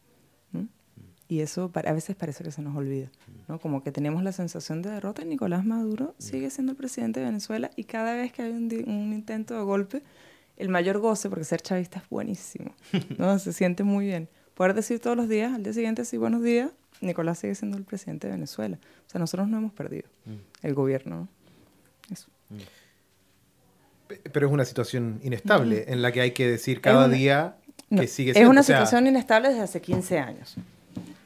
Y 1.26 1.40
eso 1.40 1.70
a 1.74 1.92
veces 1.92 2.14
parece 2.16 2.44
que 2.44 2.50
se 2.50 2.60
nos 2.60 2.76
olvida, 2.76 3.08
¿no? 3.48 3.58
Como 3.58 3.82
que 3.82 3.90
tenemos 3.90 4.22
la 4.22 4.32
sensación 4.32 4.82
de 4.82 4.90
derrota 4.90 5.22
y 5.22 5.24
Nicolás 5.24 5.64
Maduro 5.64 6.14
sigue 6.18 6.50
siendo 6.50 6.72
el 6.72 6.76
presidente 6.76 7.20
de 7.20 7.26
Venezuela 7.26 7.70
y 7.76 7.84
cada 7.84 8.14
vez 8.14 8.30
que 8.32 8.42
hay 8.42 8.50
un, 8.52 8.70
intento 9.12 9.54
de 9.54 9.62
golpe, 9.62 10.02
el 10.58 10.68
mayor 10.68 10.98
goce, 10.98 11.30
porque 11.30 11.44
ser 11.44 11.62
chavista 11.62 12.00
es 12.00 12.08
buenísimo, 12.10 12.74
¿no? 13.16 13.38
Se 13.38 13.52
siente 13.54 13.84
muy 13.84 14.04
bien. 14.06 14.28
Poder 14.54 14.74
decir 14.74 15.00
todos 15.00 15.16
los 15.16 15.28
días, 15.28 15.54
al 15.54 15.62
día 15.62 15.72
siguiente, 15.72 16.04
sí, 16.04 16.18
buenos 16.18 16.42
días, 16.42 16.70
Nicolás 17.00 17.38
sigue 17.38 17.54
siendo 17.54 17.76
el 17.78 17.84
presidente 17.84 18.26
de 18.26 18.34
Venezuela. 18.34 18.78
O 19.06 19.10
sea, 19.10 19.18
nosotros 19.18 19.48
no 19.48 19.56
hemos 19.56 19.72
perdido 19.72 20.06
el 20.62 20.74
gobierno. 20.74 21.20
¿no? 21.20 21.28
Eso. 22.12 22.28
Pe- 24.08 24.20
Pero 24.30 24.46
es 24.46 24.52
una 24.52 24.64
situación 24.66 25.20
inestable 25.22 25.86
en 25.88 26.02
la 26.02 26.12
que 26.12 26.20
hay 26.20 26.30
que 26.32 26.46
decir 26.46 26.80
cada 26.80 27.06
una- 27.06 27.14
día 27.14 27.56
No, 27.90 28.02
que 28.02 28.06
sigue 28.08 28.30
es 28.30 28.34
siendo. 28.36 28.50
una 28.50 28.60
o 28.60 28.64
sea, 28.64 28.76
situación 28.76 29.06
inestable 29.06 29.48
desde 29.48 29.62
hace 29.62 29.80
15 29.80 30.18
años. 30.18 30.56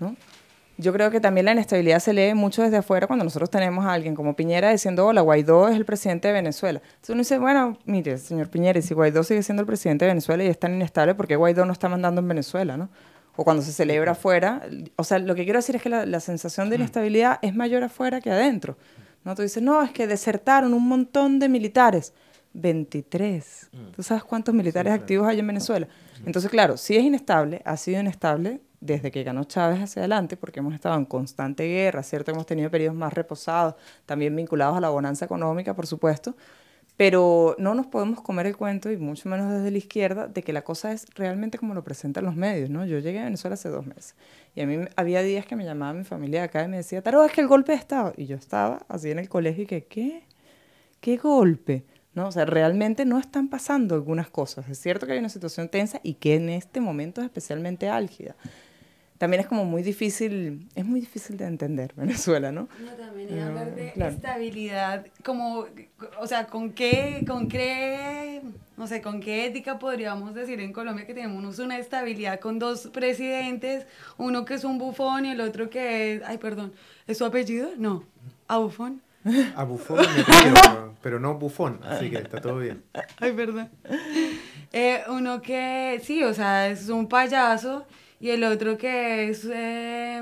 ¿No? 0.00 0.16
Yo 0.80 0.92
creo 0.92 1.10
que 1.10 1.20
también 1.20 1.44
la 1.44 1.52
inestabilidad 1.52 1.98
se 1.98 2.12
lee 2.12 2.34
mucho 2.34 2.62
desde 2.62 2.76
afuera 2.76 3.08
cuando 3.08 3.24
nosotros 3.24 3.50
tenemos 3.50 3.84
a 3.84 3.92
alguien 3.92 4.14
como 4.14 4.36
Piñera 4.36 4.70
diciendo, 4.70 5.06
hola, 5.06 5.22
Guaidó 5.22 5.68
es 5.68 5.74
el 5.74 5.84
presidente 5.84 6.28
de 6.28 6.34
Venezuela. 6.34 6.80
Entonces 6.84 7.10
uno 7.10 7.18
dice, 7.18 7.38
bueno, 7.38 7.76
mire, 7.84 8.16
señor 8.16 8.48
Piñera, 8.48 8.78
y 8.78 8.82
si 8.82 8.94
Guaidó 8.94 9.24
sigue 9.24 9.42
siendo 9.42 9.62
el 9.62 9.66
presidente 9.66 10.04
de 10.04 10.12
Venezuela 10.12 10.44
y 10.44 10.46
es 10.46 10.58
tan 10.58 10.74
inestable, 10.74 11.16
¿por 11.16 11.26
qué 11.26 11.34
Guaidó 11.34 11.64
no 11.64 11.72
está 11.72 11.88
mandando 11.88 12.20
en 12.20 12.28
Venezuela? 12.28 12.76
¿no? 12.76 12.90
O 13.34 13.42
cuando 13.42 13.64
se 13.64 13.72
celebra 13.72 14.12
afuera. 14.12 14.62
O 14.94 15.02
sea, 15.02 15.18
lo 15.18 15.34
que 15.34 15.42
quiero 15.42 15.58
decir 15.58 15.74
es 15.74 15.82
que 15.82 15.88
la, 15.88 16.06
la 16.06 16.20
sensación 16.20 16.70
de 16.70 16.76
inestabilidad 16.76 17.40
es 17.42 17.56
mayor 17.56 17.82
afuera 17.82 18.20
que 18.20 18.30
adentro. 18.30 18.78
¿no? 19.24 19.34
Tú 19.34 19.42
dices, 19.42 19.60
no, 19.60 19.82
es 19.82 19.90
que 19.90 20.06
desertaron 20.06 20.74
un 20.74 20.86
montón 20.86 21.40
de 21.40 21.48
militares. 21.48 22.12
23. 22.52 23.70
¿Tú 23.94 24.02
sabes 24.02 24.24
cuántos 24.24 24.54
militares 24.54 24.92
activos 24.92 25.26
hay 25.28 25.40
en 25.40 25.46
Venezuela? 25.46 25.88
Entonces, 26.24 26.50
claro, 26.50 26.76
sí 26.76 26.96
es 26.96 27.02
inestable, 27.02 27.62
ha 27.64 27.76
sido 27.76 28.00
inestable 28.00 28.60
desde 28.80 29.10
que 29.10 29.24
ganó 29.24 29.44
Chávez 29.44 29.80
hacia 29.80 30.00
adelante, 30.00 30.36
porque 30.36 30.60
hemos 30.60 30.74
estado 30.74 30.96
en 30.96 31.04
constante 31.04 31.66
guerra, 31.66 32.02
¿cierto? 32.02 32.30
Hemos 32.30 32.46
tenido 32.46 32.70
periodos 32.70 32.96
más 32.96 33.12
reposados, 33.12 33.74
también 34.06 34.34
vinculados 34.36 34.76
a 34.76 34.80
la 34.80 34.88
bonanza 34.88 35.24
económica, 35.24 35.74
por 35.74 35.86
supuesto, 35.86 36.36
pero 36.96 37.54
no 37.58 37.74
nos 37.74 37.86
podemos 37.86 38.20
comer 38.20 38.46
el 38.46 38.56
cuento, 38.56 38.90
y 38.90 38.96
mucho 38.96 39.28
menos 39.28 39.52
desde 39.52 39.70
la 39.70 39.78
izquierda, 39.78 40.26
de 40.26 40.42
que 40.42 40.52
la 40.52 40.62
cosa 40.62 40.92
es 40.92 41.06
realmente 41.14 41.58
como 41.58 41.74
lo 41.74 41.84
presentan 41.84 42.24
los 42.24 42.34
medios, 42.34 42.70
¿no? 42.70 42.84
Yo 42.86 42.98
llegué 42.98 43.20
a 43.20 43.24
Venezuela 43.24 43.54
hace 43.54 43.68
dos 43.68 43.86
meses, 43.86 44.14
y 44.54 44.60
a 44.60 44.66
mí 44.66 44.78
había 44.96 45.22
días 45.22 45.46
que 45.46 45.56
me 45.56 45.64
llamaba 45.64 45.92
mi 45.92 46.04
familia 46.04 46.44
acá 46.44 46.64
y 46.64 46.68
me 46.68 46.78
decía, 46.78 47.02
Taro, 47.02 47.24
es 47.24 47.32
que 47.32 47.40
el 47.40 47.48
golpe 47.48 47.72
de 47.72 48.12
y 48.16 48.26
yo 48.26 48.36
estaba 48.36 48.84
así 48.88 49.10
en 49.10 49.18
el 49.18 49.28
colegio 49.28 49.64
y 49.64 49.66
que, 49.66 49.84
¿qué? 49.84 50.24
¿Qué 51.00 51.16
golpe? 51.16 51.84
¿No? 52.14 52.26
O 52.28 52.32
sea, 52.32 52.44
realmente 52.44 53.04
no 53.04 53.18
están 53.18 53.48
pasando 53.48 53.94
algunas 53.94 54.28
cosas. 54.28 54.68
Es 54.68 54.80
cierto 54.80 55.06
que 55.06 55.12
hay 55.12 55.18
una 55.20 55.28
situación 55.28 55.68
tensa 55.68 56.00
y 56.02 56.14
que 56.14 56.34
en 56.34 56.48
este 56.48 56.80
momento 56.80 57.20
es 57.20 57.26
especialmente 57.26 57.88
álgida. 57.88 58.34
También 59.18 59.40
es 59.40 59.48
como 59.48 59.64
muy 59.64 59.82
difícil, 59.82 60.68
es 60.76 60.84
muy 60.86 61.00
difícil 61.00 61.36
de 61.36 61.44
entender 61.46 61.92
Venezuela, 61.96 62.52
¿no? 62.52 62.68
No, 62.84 62.92
también 62.92 63.34
y 63.36 63.40
Ah, 63.40 63.46
hablar 63.48 63.74
de 63.74 63.92
claro. 63.92 64.12
estabilidad, 64.14 65.06
como, 65.24 65.66
o 66.20 66.26
sea, 66.28 66.46
con 66.46 66.70
qué, 66.72 67.24
con 67.26 67.48
qué, 67.48 68.40
no 68.76 68.86
sé, 68.86 69.02
con 69.02 69.20
qué 69.20 69.46
ética 69.46 69.78
podríamos 69.80 70.34
decir 70.34 70.60
en 70.60 70.72
Colombia 70.72 71.04
que 71.04 71.14
tenemos 71.14 71.58
una 71.58 71.78
estabilidad 71.78 72.38
con 72.38 72.60
dos 72.60 72.86
presidentes, 72.92 73.86
uno 74.18 74.44
que 74.44 74.54
es 74.54 74.62
un 74.64 74.78
bufón 74.78 75.26
y 75.26 75.30
el 75.32 75.40
otro 75.40 75.68
que 75.68 76.14
es, 76.14 76.22
ay, 76.24 76.38
perdón, 76.38 76.72
¿es 77.08 77.18
su 77.18 77.24
apellido? 77.24 77.70
No, 77.76 78.04
a 78.46 78.58
bufón. 78.58 79.02
A 79.56 79.64
bufón, 79.64 79.98
me 79.98 80.04
pero 81.02 81.18
no 81.18 81.34
bufón, 81.34 81.80
así 81.82 82.08
que 82.08 82.18
está 82.18 82.40
todo 82.40 82.58
bien. 82.60 82.82
Ay, 83.18 83.32
perdón. 83.32 83.68
Eh, 84.72 85.02
uno 85.08 85.42
que, 85.42 86.00
sí, 86.04 86.22
o 86.22 86.32
sea, 86.32 86.68
es 86.68 86.88
un 86.88 87.08
payaso 87.08 87.84
y 88.20 88.30
el 88.30 88.44
otro 88.44 88.76
que 88.78 89.28
es, 89.28 89.46
eh, 89.52 90.20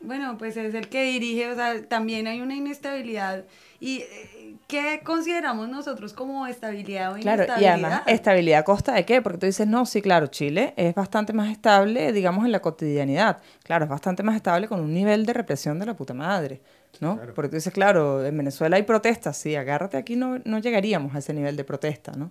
bueno, 0.00 0.38
pues 0.38 0.56
es 0.56 0.74
el 0.74 0.88
que 0.88 1.04
dirige, 1.04 1.50
o 1.50 1.54
sea, 1.54 1.82
también 1.86 2.26
hay 2.26 2.40
una 2.40 2.54
inestabilidad. 2.56 3.44
¿Y 3.78 3.98
eh, 3.98 4.56
qué 4.66 5.00
consideramos 5.04 5.68
nosotros 5.68 6.12
como 6.12 6.46
estabilidad 6.46 7.12
o 7.12 7.16
Claro, 7.16 7.42
y 7.42 7.44
inestabilidad? 7.44 7.72
además, 7.72 8.02
¿estabilidad 8.06 8.60
a 8.60 8.64
costa 8.64 8.92
de 8.94 9.04
qué? 9.04 9.22
Porque 9.22 9.38
tú 9.38 9.46
dices, 9.46 9.66
no, 9.66 9.86
sí, 9.86 10.02
claro, 10.02 10.26
Chile 10.28 10.74
es 10.76 10.94
bastante 10.94 11.32
más 11.32 11.50
estable, 11.50 12.12
digamos, 12.12 12.44
en 12.44 12.52
la 12.52 12.60
cotidianidad. 12.60 13.38
Claro, 13.62 13.84
es 13.84 13.90
bastante 13.90 14.22
más 14.22 14.36
estable 14.36 14.68
con 14.68 14.80
un 14.80 14.92
nivel 14.92 15.26
de 15.26 15.32
represión 15.32 15.78
de 15.78 15.86
la 15.86 15.94
puta 15.94 16.14
madre, 16.14 16.60
¿no? 17.00 17.16
Claro. 17.16 17.34
Porque 17.34 17.48
tú 17.50 17.56
dices, 17.56 17.72
claro, 17.72 18.24
en 18.24 18.36
Venezuela 18.36 18.76
hay 18.76 18.82
protestas, 18.82 19.36
sí, 19.36 19.54
agárrate, 19.54 19.96
aquí 19.96 20.16
no, 20.16 20.38
no 20.44 20.58
llegaríamos 20.58 21.14
a 21.14 21.18
ese 21.18 21.34
nivel 21.34 21.56
de 21.56 21.64
protesta, 21.64 22.12
¿no? 22.12 22.30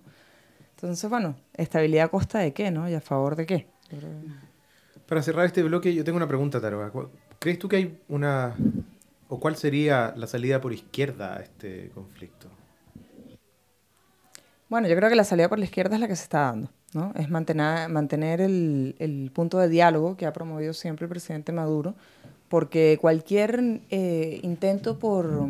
Entonces, 0.76 1.08
bueno, 1.08 1.36
estabilidad 1.54 2.06
a 2.06 2.08
costa 2.08 2.38
de 2.38 2.52
qué, 2.52 2.70
¿no? 2.70 2.88
Y 2.88 2.94
a 2.94 3.00
favor 3.00 3.36
de 3.36 3.46
qué. 3.46 3.66
Para 5.10 5.22
cerrar 5.24 5.44
este 5.44 5.64
bloque, 5.64 5.92
yo 5.92 6.04
tengo 6.04 6.18
una 6.18 6.28
pregunta, 6.28 6.60
Taroa. 6.60 6.88
¿Cu- 6.90 7.08
¿Crees 7.40 7.58
tú 7.58 7.68
que 7.68 7.74
hay 7.74 7.98
una... 8.08 8.54
o 9.28 9.40
cuál 9.40 9.56
sería 9.56 10.14
la 10.16 10.28
salida 10.28 10.60
por 10.60 10.72
izquierda 10.72 11.36
a 11.36 11.40
este 11.40 11.90
conflicto? 11.92 12.46
Bueno, 14.68 14.86
yo 14.86 14.94
creo 14.94 15.08
que 15.10 15.16
la 15.16 15.24
salida 15.24 15.48
por 15.48 15.58
la 15.58 15.64
izquierda 15.64 15.96
es 15.96 16.00
la 16.00 16.06
que 16.06 16.14
se 16.14 16.22
está 16.22 16.42
dando, 16.42 16.70
¿no? 16.94 17.12
Es 17.16 17.28
mantener, 17.28 17.88
mantener 17.88 18.40
el, 18.40 18.94
el 19.00 19.32
punto 19.34 19.58
de 19.58 19.68
diálogo 19.68 20.16
que 20.16 20.26
ha 20.26 20.32
promovido 20.32 20.72
siempre 20.74 21.06
el 21.06 21.10
presidente 21.10 21.50
Maduro, 21.50 21.96
porque 22.48 22.96
cualquier 23.00 23.80
eh, 23.90 24.38
intento 24.44 25.00
por 25.00 25.48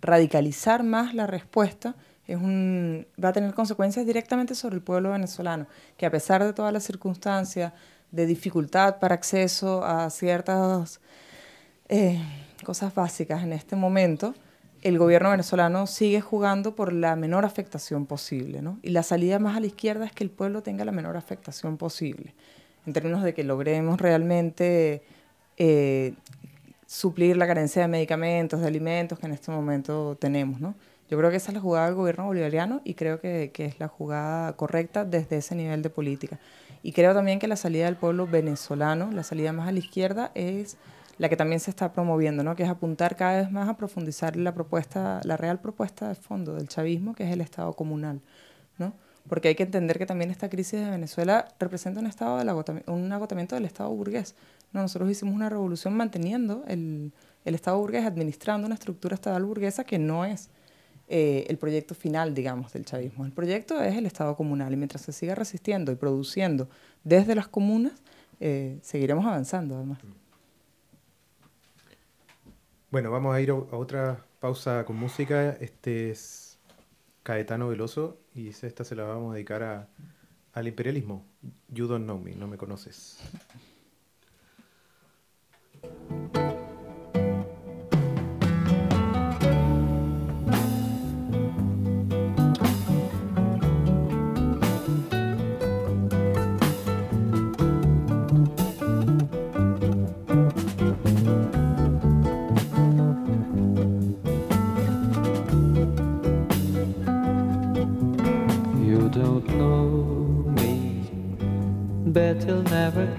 radicalizar 0.00 0.84
más 0.84 1.12
la 1.12 1.26
respuesta 1.26 1.96
es 2.26 2.38
un, 2.38 3.06
va 3.22 3.28
a 3.28 3.32
tener 3.34 3.52
consecuencias 3.52 4.06
directamente 4.06 4.54
sobre 4.54 4.76
el 4.76 4.80
pueblo 4.80 5.10
venezolano, 5.10 5.66
que 5.98 6.06
a 6.06 6.10
pesar 6.10 6.42
de 6.42 6.54
todas 6.54 6.72
las 6.72 6.84
circunstancias 6.84 7.74
de 8.12 8.26
dificultad 8.26 8.98
para 8.98 9.14
acceso 9.14 9.84
a 9.84 10.08
ciertas 10.10 11.00
eh, 11.88 12.22
cosas 12.64 12.94
básicas 12.94 13.42
en 13.42 13.52
este 13.52 13.74
momento, 13.74 14.34
el 14.82 14.98
gobierno 14.98 15.30
venezolano 15.30 15.86
sigue 15.86 16.20
jugando 16.20 16.74
por 16.74 16.92
la 16.92 17.16
menor 17.16 17.44
afectación 17.44 18.06
posible, 18.06 18.62
¿no? 18.62 18.78
Y 18.82 18.90
la 18.90 19.02
salida 19.02 19.38
más 19.38 19.56
a 19.56 19.60
la 19.60 19.66
izquierda 19.66 20.04
es 20.04 20.12
que 20.12 20.24
el 20.24 20.30
pueblo 20.30 20.62
tenga 20.62 20.84
la 20.84 20.92
menor 20.92 21.16
afectación 21.16 21.76
posible, 21.78 22.34
en 22.86 22.92
términos 22.92 23.22
de 23.22 23.32
que 23.32 23.44
logremos 23.44 24.00
realmente 24.00 25.02
eh, 25.56 26.14
suplir 26.86 27.36
la 27.36 27.46
carencia 27.46 27.82
de 27.82 27.88
medicamentos, 27.88 28.60
de 28.60 28.66
alimentos 28.66 29.18
que 29.18 29.26
en 29.26 29.32
este 29.32 29.50
momento 29.50 30.16
tenemos, 30.20 30.60
¿no? 30.60 30.74
Yo 31.08 31.18
creo 31.18 31.30
que 31.30 31.36
esa 31.36 31.50
es 31.50 31.54
la 31.54 31.60
jugada 31.60 31.86
del 31.86 31.94
gobierno 31.94 32.24
bolivariano 32.24 32.80
y 32.84 32.94
creo 32.94 33.20
que, 33.20 33.50
que 33.52 33.66
es 33.66 33.78
la 33.78 33.86
jugada 33.86 34.54
correcta 34.54 35.04
desde 35.04 35.36
ese 35.36 35.54
nivel 35.54 35.82
de 35.82 35.90
política. 35.90 36.38
Y 36.82 36.92
creo 36.92 37.14
también 37.14 37.38
que 37.38 37.48
la 37.48 37.56
salida 37.56 37.86
del 37.86 37.96
pueblo 37.96 38.26
venezolano, 38.26 39.10
la 39.12 39.22
salida 39.22 39.52
más 39.52 39.68
a 39.68 39.72
la 39.72 39.78
izquierda, 39.78 40.32
es 40.34 40.76
la 41.18 41.28
que 41.28 41.36
también 41.36 41.60
se 41.60 41.70
está 41.70 41.92
promoviendo, 41.92 42.42
¿no? 42.42 42.56
que 42.56 42.64
es 42.64 42.68
apuntar 42.68 43.16
cada 43.16 43.36
vez 43.42 43.50
más 43.52 43.68
a 43.68 43.76
profundizar 43.76 44.34
la 44.36 44.52
propuesta, 44.54 45.20
la 45.24 45.36
real 45.36 45.60
propuesta 45.60 46.08
de 46.08 46.14
fondo 46.14 46.54
del 46.54 46.68
chavismo, 46.68 47.14
que 47.14 47.24
es 47.24 47.30
el 47.30 47.40
Estado 47.40 47.72
comunal. 47.74 48.20
¿no? 48.78 48.92
Porque 49.28 49.48
hay 49.48 49.54
que 49.54 49.62
entender 49.62 49.98
que 49.98 50.06
también 50.06 50.30
esta 50.30 50.48
crisis 50.48 50.80
de 50.80 50.90
Venezuela 50.90 51.46
representa 51.60 52.00
un, 52.00 52.06
estado 52.06 52.38
del 52.38 52.48
agotami- 52.48 52.82
un 52.88 53.12
agotamiento 53.12 53.54
del 53.54 53.66
Estado 53.66 53.90
burgués. 53.90 54.34
¿no? 54.72 54.80
Nosotros 54.82 55.10
hicimos 55.10 55.34
una 55.34 55.48
revolución 55.48 55.94
manteniendo 55.96 56.64
el, 56.66 57.12
el 57.44 57.54
Estado 57.54 57.78
burgués, 57.78 58.04
administrando 58.04 58.66
una 58.66 58.74
estructura 58.74 59.14
estatal 59.14 59.44
burguesa 59.44 59.84
que 59.84 59.98
no 59.98 60.24
es 60.24 60.48
eh, 61.14 61.44
el 61.50 61.58
proyecto 61.58 61.94
final, 61.94 62.32
digamos, 62.32 62.72
del 62.72 62.86
chavismo. 62.86 63.26
El 63.26 63.32
proyecto 63.32 63.82
es 63.82 63.94
el 63.98 64.06
Estado 64.06 64.34
comunal 64.34 64.72
y 64.72 64.76
mientras 64.76 65.02
se 65.02 65.12
siga 65.12 65.34
resistiendo 65.34 65.92
y 65.92 65.94
produciendo 65.94 66.70
desde 67.04 67.34
las 67.34 67.48
comunas, 67.48 67.92
eh, 68.40 68.78
seguiremos 68.80 69.26
avanzando 69.26 69.76
además. 69.76 69.98
Bueno, 72.90 73.10
vamos 73.10 73.34
a 73.34 73.42
ir 73.42 73.50
a 73.50 73.54
otra 73.56 74.24
pausa 74.40 74.86
con 74.86 74.96
música. 74.96 75.50
Este 75.60 76.08
es 76.08 76.58
Caetano 77.22 77.68
Veloso 77.68 78.16
y 78.34 78.48
esta 78.48 78.82
se 78.82 78.96
la 78.96 79.04
vamos 79.04 79.32
a 79.32 79.34
dedicar 79.34 79.90
al 80.54 80.66
imperialismo. 80.66 81.26
You 81.68 81.88
don't 81.88 82.04
know 82.06 82.18
me, 82.18 82.34
no 82.34 82.48
me 82.48 82.56
conoces. 82.56 83.18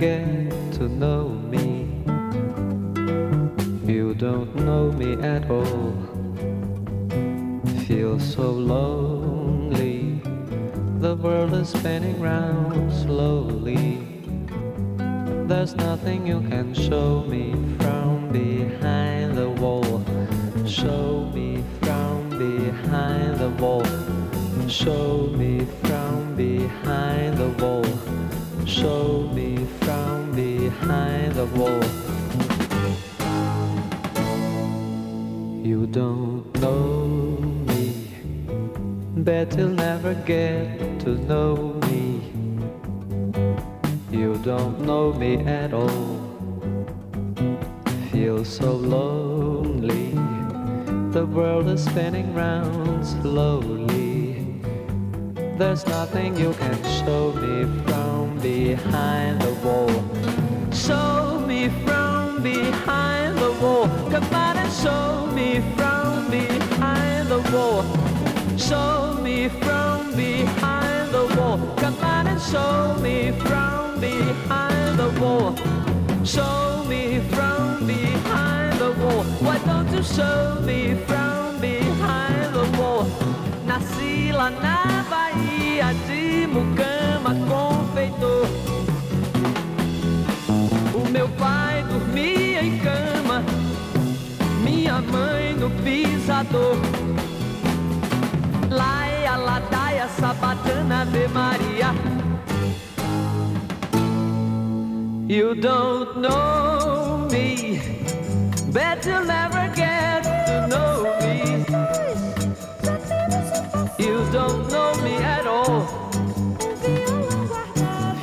Yeah. 0.03 0.32
Laia, 98.69 99.35
ladaia, 99.47 100.07
sabatana, 100.17 101.01
Ave 101.01 101.27
Maria. 101.29 101.89
You 105.27 105.55
don't 105.55 106.21
know 106.21 107.27
me, 107.31 107.81
bet 108.71 109.03
you'll 109.03 109.25
never 109.25 109.67
get 109.75 110.21
to 110.45 110.67
know 110.67 111.17
me. 111.23 111.65
You 113.97 114.17
don't 114.31 114.69
know 114.71 114.93
me 115.01 115.15
at 115.15 115.47
all. 115.47 115.81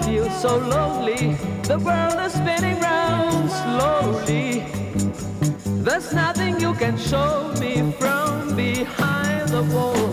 Feel 0.04 0.30
so 0.30 0.56
lonely, 0.56 1.34
the 1.64 1.78
world 1.80 2.20
is 2.26 2.32
spinning 2.34 2.78
round 2.78 3.50
slowly. 3.50 4.62
There's 5.82 6.12
nothing 6.12 6.60
you 6.60 6.74
can 6.74 6.96
show 6.96 7.52
me 7.58 7.90
from 7.98 8.19
behind 8.56 9.48
the 9.48 9.62
wall. 9.74 10.12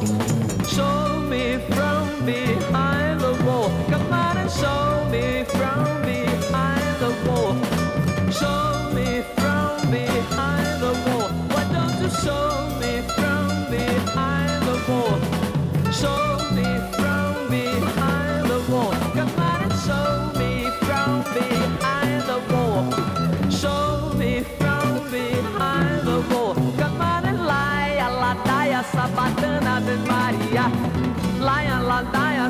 Show 0.65 1.19
me 1.19 1.57
from 1.69 2.25
behind 2.25 3.19
the 3.21 3.33
wall. 3.45 3.69
Come 3.89 4.13
on 4.13 4.37
and 4.37 4.51
show 4.51 5.07
me 5.11 5.43
from 5.45 6.01
behind 6.01 6.16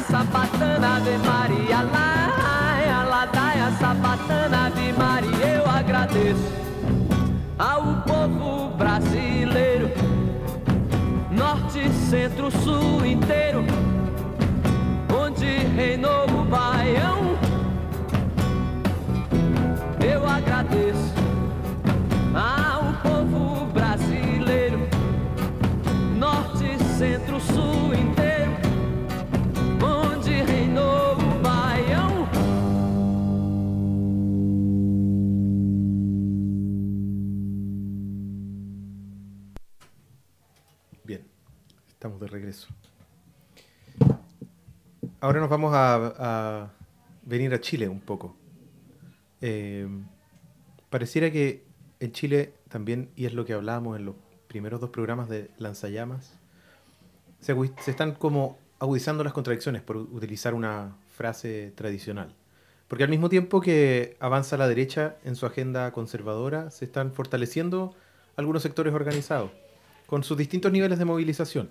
sabatana, 0.10 0.98
Ave 0.98 1.18
Maria. 1.18 1.82
Lie, 1.84 3.10
ladaia, 3.10 3.72
sabatana. 3.80 4.68
Ave 4.68 4.94
Maria, 4.94 5.48
eu 5.58 5.66
agradeço 5.70 6.52
ao 7.58 8.02
povo 8.06 8.70
brasileiro, 8.78 9.90
norte, 11.32 11.90
centro, 12.10 12.52
sul 12.52 13.06
inteiro, 13.06 13.66
onde 15.14 15.46
reinou 15.76 16.27
regreso. 42.38 42.68
Ahora 45.20 45.40
nos 45.40 45.50
vamos 45.50 45.74
a, 45.74 46.14
a 46.18 46.72
venir 47.24 47.54
a 47.54 47.60
Chile 47.60 47.90
un 47.90 48.00
poco. 48.00 48.36
Eh, 49.42 49.88
pareciera 50.90 51.32
que 51.32 51.66
en 52.00 52.12
Chile 52.12 52.54
también, 52.70 53.10
y 53.16 53.26
es 53.26 53.34
lo 53.34 53.46
que 53.46 53.54
hablábamos 53.54 53.98
en 53.98 54.06
los 54.06 54.16
primeros 54.48 54.80
dos 54.80 54.92
programas 54.92 55.28
de 55.30 55.50
Lanzallamas, 55.58 56.38
se, 57.40 57.56
se 57.82 57.92
están 57.92 58.14
como 58.14 58.60
agudizando 58.80 59.24
las 59.24 59.34
contradicciones 59.34 59.82
por 59.82 59.98
utilizar 59.98 60.54
una 60.54 60.96
frase 61.16 61.72
tradicional. 61.76 62.36
Porque 62.88 63.04
al 63.04 63.10
mismo 63.10 63.28
tiempo 63.28 63.60
que 63.60 64.16
avanza 64.20 64.56
la 64.56 64.68
derecha 64.68 65.18
en 65.26 65.36
su 65.36 65.46
agenda 65.46 65.92
conservadora, 65.92 66.72
se 66.72 66.86
están 66.86 67.12
fortaleciendo 67.12 67.96
algunos 68.38 68.62
sectores 68.62 68.94
organizados 68.94 69.52
con 70.06 70.24
sus 70.24 70.38
distintos 70.38 70.72
niveles 70.72 71.00
de 71.00 71.06
movilización. 71.06 71.70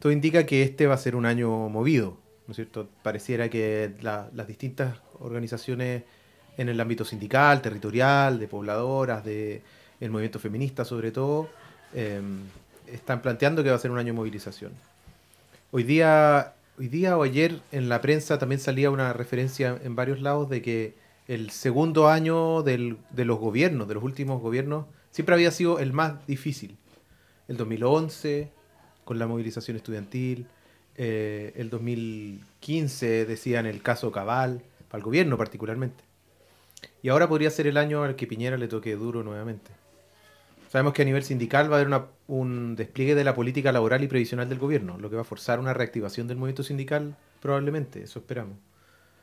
Todo 0.00 0.12
indica 0.12 0.46
que 0.46 0.62
este 0.62 0.86
va 0.86 0.94
a 0.94 0.98
ser 0.98 1.14
un 1.14 1.26
año 1.26 1.68
movido, 1.68 2.16
¿no 2.46 2.52
es 2.52 2.56
cierto? 2.56 2.88
Pareciera 3.02 3.50
que 3.50 3.92
la- 4.00 4.30
las 4.34 4.48
distintas 4.48 4.96
organizaciones 5.20 6.04
en 6.56 6.68
el 6.70 6.80
ámbito 6.80 7.04
sindical, 7.04 7.60
territorial, 7.60 8.38
de 8.38 8.48
pobladoras, 8.48 9.24
de 9.24 9.62
movimiento 10.00 10.38
feminista 10.38 10.86
sobre 10.86 11.12
todo, 11.12 11.48
eh, 11.94 12.20
están 12.86 13.20
planteando 13.20 13.62
que 13.62 13.68
va 13.68 13.76
a 13.76 13.78
ser 13.78 13.90
un 13.90 13.98
año 13.98 14.08
de 14.08 14.12
movilización. 14.14 14.72
Hoy 15.70 15.84
día, 15.84 16.54
hoy 16.78 16.88
día 16.88 17.18
o 17.18 17.22
ayer 17.22 17.60
en 17.70 17.90
la 17.90 18.00
prensa 18.00 18.38
también 18.38 18.60
salía 18.60 18.90
una 18.90 19.12
referencia 19.12 19.78
en 19.84 19.94
varios 19.96 20.22
lados 20.22 20.48
de 20.48 20.62
que 20.62 20.94
el 21.28 21.50
segundo 21.50 22.08
año 22.08 22.62
del- 22.62 22.96
de 23.10 23.26
los 23.26 23.38
gobiernos, 23.38 23.86
de 23.86 23.94
los 23.94 24.02
últimos 24.02 24.40
gobiernos, 24.40 24.86
siempre 25.10 25.34
había 25.34 25.50
sido 25.50 25.78
el 25.78 25.92
más 25.92 26.26
difícil. 26.26 26.78
El 27.48 27.58
2011, 27.58 28.50
con 29.10 29.18
la 29.18 29.26
movilización 29.26 29.76
estudiantil, 29.76 30.46
eh, 30.94 31.52
el 31.56 31.68
2015 31.68 33.26
decían 33.26 33.66
el 33.66 33.82
caso 33.82 34.12
Cabal, 34.12 34.62
para 34.88 35.00
el 35.00 35.04
gobierno 35.04 35.36
particularmente. 35.36 36.04
Y 37.02 37.08
ahora 37.08 37.28
podría 37.28 37.50
ser 37.50 37.66
el 37.66 37.76
año 37.76 38.04
al 38.04 38.14
que 38.14 38.28
Piñera 38.28 38.56
le 38.56 38.68
toque 38.68 38.94
duro 38.94 39.24
nuevamente. 39.24 39.72
Sabemos 40.68 40.92
que 40.92 41.02
a 41.02 41.04
nivel 41.06 41.24
sindical 41.24 41.72
va 41.72 41.78
a 41.78 41.80
haber 41.80 42.02
un 42.28 42.76
despliegue 42.76 43.16
de 43.16 43.24
la 43.24 43.34
política 43.34 43.72
laboral 43.72 44.04
y 44.04 44.06
previsional 44.06 44.48
del 44.48 44.60
gobierno, 44.60 44.96
lo 44.96 45.10
que 45.10 45.16
va 45.16 45.22
a 45.22 45.24
forzar 45.24 45.58
una 45.58 45.74
reactivación 45.74 46.28
del 46.28 46.36
movimiento 46.36 46.62
sindical, 46.62 47.16
probablemente, 47.42 48.04
eso 48.04 48.20
esperamos. 48.20 48.58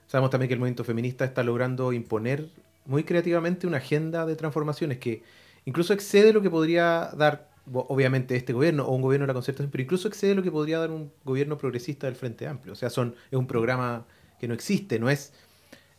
Sabemos 0.08 0.32
también 0.32 0.50
que 0.50 0.56
el 0.56 0.60
movimiento 0.60 0.84
feminista 0.84 1.24
está 1.24 1.44
logrando 1.44 1.94
imponer 1.94 2.50
muy 2.86 3.06
creativamente 3.06 3.68
una 3.68 3.78
agenda 3.78 4.26
de 4.26 4.36
transformaciones 4.36 4.98
que 4.98 5.24
incluso 5.64 5.94
excede 5.94 6.34
lo 6.34 6.42
que 6.42 6.50
podría 6.50 7.10
dar, 7.16 7.48
obviamente, 7.74 8.36
este 8.36 8.54
gobierno 8.54 8.86
o 8.86 8.96
un 8.96 9.02
gobierno 9.02 9.24
de 9.24 9.28
la 9.28 9.34
concertación, 9.34 9.70
pero 9.72 9.84
incluso 9.84 10.08
excede 10.08 10.36
lo 10.36 10.44
que 10.44 10.52
podría 10.52 10.80
dar 10.80 10.92
un 10.92 11.12
gobierno 11.24 11.58
progresista 11.58 12.08
del 12.08 12.16
Frente 12.16 12.48
Amplio. 12.48 12.74
O 12.74 12.76
sea, 12.76 12.90
son, 12.90 13.16
es 13.32 13.38
un 13.38 13.48
programa 13.48 14.06
que 14.40 14.48
no 14.48 14.54
existe, 14.54 15.00
no 15.00 15.10
es 15.10 15.34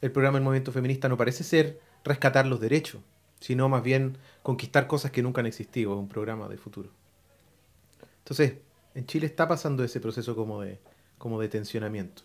el 0.00 0.12
programa 0.12 0.38
del 0.38 0.44
movimiento 0.44 0.72
feminista, 0.72 1.08
no 1.08 1.16
parece 1.16 1.44
ser 1.44 1.80
rescatar 2.04 2.46
los 2.46 2.60
derechos, 2.60 3.00
sino 3.40 3.68
más 3.68 3.82
bien 3.82 4.18
conquistar 4.42 4.86
cosas 4.86 5.10
que 5.10 5.22
nunca 5.22 5.40
han 5.40 5.46
existido, 5.46 5.92
es 5.92 5.98
un 5.98 6.08
programa 6.08 6.48
de 6.48 6.56
futuro. 6.58 6.90
Entonces, 8.18 8.54
en 8.94 9.06
Chile 9.06 9.26
está 9.26 9.48
pasando 9.48 9.84
ese 9.84 10.00
proceso 10.00 10.36
como 10.36 10.60
de, 10.60 10.78
como 11.18 11.40
de 11.40 11.48
tensionamiento. 11.48 12.22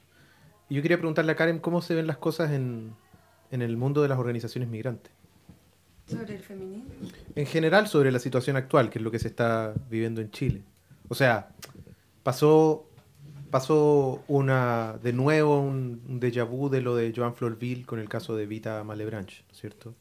Y 0.70 0.76
yo 0.76 0.82
quería 0.82 0.98
preguntarle 0.98 1.32
a 1.32 1.36
Karen 1.36 1.60
cómo 1.60 1.82
se 1.82 1.96
ven 1.96 2.08
las 2.08 2.18
cosas 2.18 2.52
en, 2.52 2.96
en 3.52 3.62
el 3.62 3.78
mundo 3.78 4.02
de 4.02 4.10
las 4.10 4.20
organizaciones 4.20 4.70
migrantes. 4.70 5.13
Sobre 6.08 6.36
el 6.36 6.42
feminismo. 6.42 6.92
En 7.36 7.46
general, 7.46 7.88
sobre 7.88 8.12
la 8.12 8.20
situación 8.20 8.58
actual, 8.58 8.90
que 8.90 9.00
es 9.00 9.04
lo 9.04 9.12
que 9.12 9.20
se 9.20 9.28
está 9.28 9.74
viviendo 9.90 10.22
en 10.22 10.32
Chile. 10.32 10.62
O 11.08 11.16
sea, 11.16 11.50
pasó, 12.24 12.86
pasó 13.50 14.24
una, 14.28 14.98
de 15.02 15.14
nuevo 15.14 15.60
un, 15.60 16.02
un 16.08 16.20
déjà 16.20 16.46
vu 16.48 16.70
de 16.70 16.82
lo 16.82 16.96
de 16.96 17.14
Joan 17.16 17.36
Florville 17.36 17.86
con 17.86 18.00
el 18.00 18.10
caso 18.10 18.36
de 18.36 18.46
Vita 18.46 18.84
Malebranche, 18.84 19.44
¿no 19.48 19.54
es 19.54 19.60
cierto? 19.60 19.96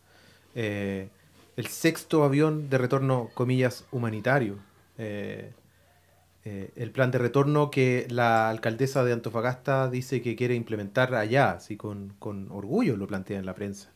Eh, 0.55 1.09
el 1.57 1.67
sexto 1.67 2.25
avión 2.25 2.69
de 2.69 2.79
retorno, 2.79 3.31
comillas, 3.35 3.85
humanitario. 3.93 4.59
Eh, 4.99 5.53
eh, 6.45 6.71
el 6.75 6.91
plan 6.91 7.11
de 7.13 7.19
retorno 7.19 7.71
que 7.71 8.07
la 8.11 8.51
alcaldesa 8.51 9.05
de 9.05 9.13
Antofagasta 9.13 9.89
dice 9.89 10.23
que 10.23 10.35
quiere 10.35 10.55
implementar 10.57 11.15
allá, 11.15 11.53
así 11.53 11.77
con, 11.77 12.15
con 12.19 12.51
orgullo 12.51 12.97
lo 12.97 13.07
plantea 13.07 13.39
en 13.39 13.47
la 13.47 13.55
prensa. 13.55 13.91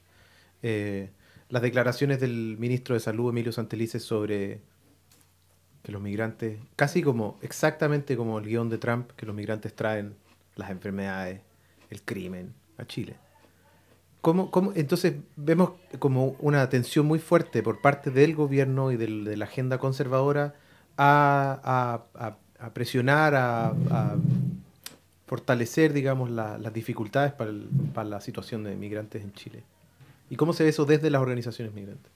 Las 1.48 1.62
declaraciones 1.62 2.20
del 2.20 2.56
ministro 2.58 2.94
de 2.94 3.00
Salud, 3.00 3.30
Emilio 3.30 3.52
Santelices, 3.52 4.02
sobre 4.02 4.60
que 5.82 5.92
los 5.92 6.02
migrantes, 6.02 6.58
casi 6.74 7.02
como, 7.02 7.38
exactamente 7.42 8.16
como 8.16 8.38
el 8.40 8.46
guion 8.46 8.68
de 8.68 8.78
Trump, 8.78 9.10
que 9.16 9.24
los 9.26 9.34
migrantes 9.36 9.72
traen 9.74 10.14
las 10.56 10.70
enfermedades, 10.70 11.40
el 11.90 12.02
crimen 12.02 12.52
a 12.78 12.84
Chile. 12.86 13.14
¿Cómo, 14.20 14.50
cómo- 14.50 14.72
entonces 14.74 15.14
vemos 15.36 15.70
como 16.00 16.34
una 16.40 16.68
tensión 16.68 17.06
muy 17.06 17.20
fuerte 17.20 17.62
por 17.62 17.80
parte 17.80 18.10
del 18.10 18.34
gobierno 18.34 18.90
y 18.90 18.96
del- 18.96 19.24
de 19.24 19.36
la 19.36 19.44
agenda 19.44 19.78
conservadora 19.78 20.54
a, 20.96 22.02
a- 22.18 22.36
a- 22.58 22.70
presionar, 22.70 23.36
a, 23.36 23.68
fortalecer, 25.26 25.92
digamos, 25.92 26.30
la- 26.30 26.58
las 26.58 26.72
dificultades 26.72 27.32
para, 27.32 27.52
para 27.94 28.08
la 28.08 28.20
situación 28.20 28.64
de 28.64 28.74
migrantes 28.74 29.22
en 29.22 29.32
Chile. 29.32 29.62
¿Y 30.30 30.36
cómo 30.36 30.52
se 30.52 30.64
ve 30.64 30.70
eso 30.70 30.84
desde 30.84 31.10
las 31.10 31.22
organizaciones 31.22 31.72
migrantes? 31.74 32.10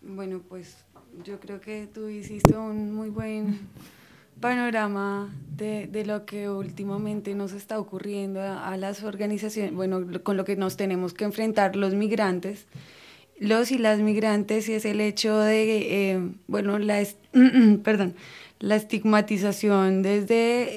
Bueno, 0.00 0.40
pues 0.48 0.76
yo 1.24 1.38
creo 1.40 1.60
que 1.60 1.88
tú 1.92 2.08
hiciste 2.08 2.56
un 2.56 2.94
muy 2.94 3.08
buen 3.10 3.60
panorama 4.40 5.32
de, 5.56 5.86
de 5.86 6.04
lo 6.04 6.24
que 6.26 6.50
últimamente 6.50 7.34
nos 7.34 7.52
está 7.52 7.78
ocurriendo 7.78 8.40
a, 8.40 8.76
las 8.76 9.02
organizaciones, 9.04 9.72
bueno, 9.72 10.04
con 10.22 10.36
lo 10.36 10.44
que 10.44 10.56
nos 10.56 10.76
tenemos 10.76 11.14
que 11.14 11.24
enfrentar 11.24 11.76
los 11.76 11.94
migrantes, 11.94 12.66
los 13.38 13.70
y 13.70 13.78
las 13.78 14.00
migrantes, 14.00 14.68
y 14.68 14.74
es 14.74 14.84
el 14.84 15.00
hecho 15.00 15.38
de, 15.38 16.12
eh, 16.12 16.30
bueno, 16.48 16.78
la, 16.78 17.04
perdón, 17.84 18.14
la 18.62 18.76
estigmatización 18.76 20.02
desde, 20.02 20.68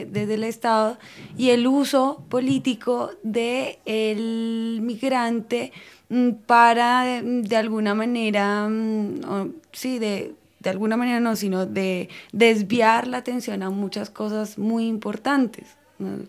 eh, 0.00 0.08
desde 0.10 0.34
el 0.34 0.44
Estado 0.44 0.98
y 1.36 1.50
el 1.50 1.66
uso 1.66 2.24
político 2.30 3.10
del 3.22 3.76
el 3.84 4.80
migrante 4.82 5.72
mm, 6.08 6.30
para 6.46 7.04
de, 7.04 7.22
de 7.42 7.56
alguna 7.56 7.94
manera, 7.94 8.66
mm, 8.66 9.52
sí, 9.72 9.98
de, 9.98 10.34
de 10.60 10.70
alguna 10.70 10.96
manera 10.96 11.20
no, 11.20 11.36
sino 11.36 11.66
de 11.66 12.08
desviar 12.32 13.06
la 13.06 13.18
atención 13.18 13.62
a 13.62 13.68
muchas 13.68 14.08
cosas 14.08 14.58
muy 14.58 14.86
importantes. 14.86 15.76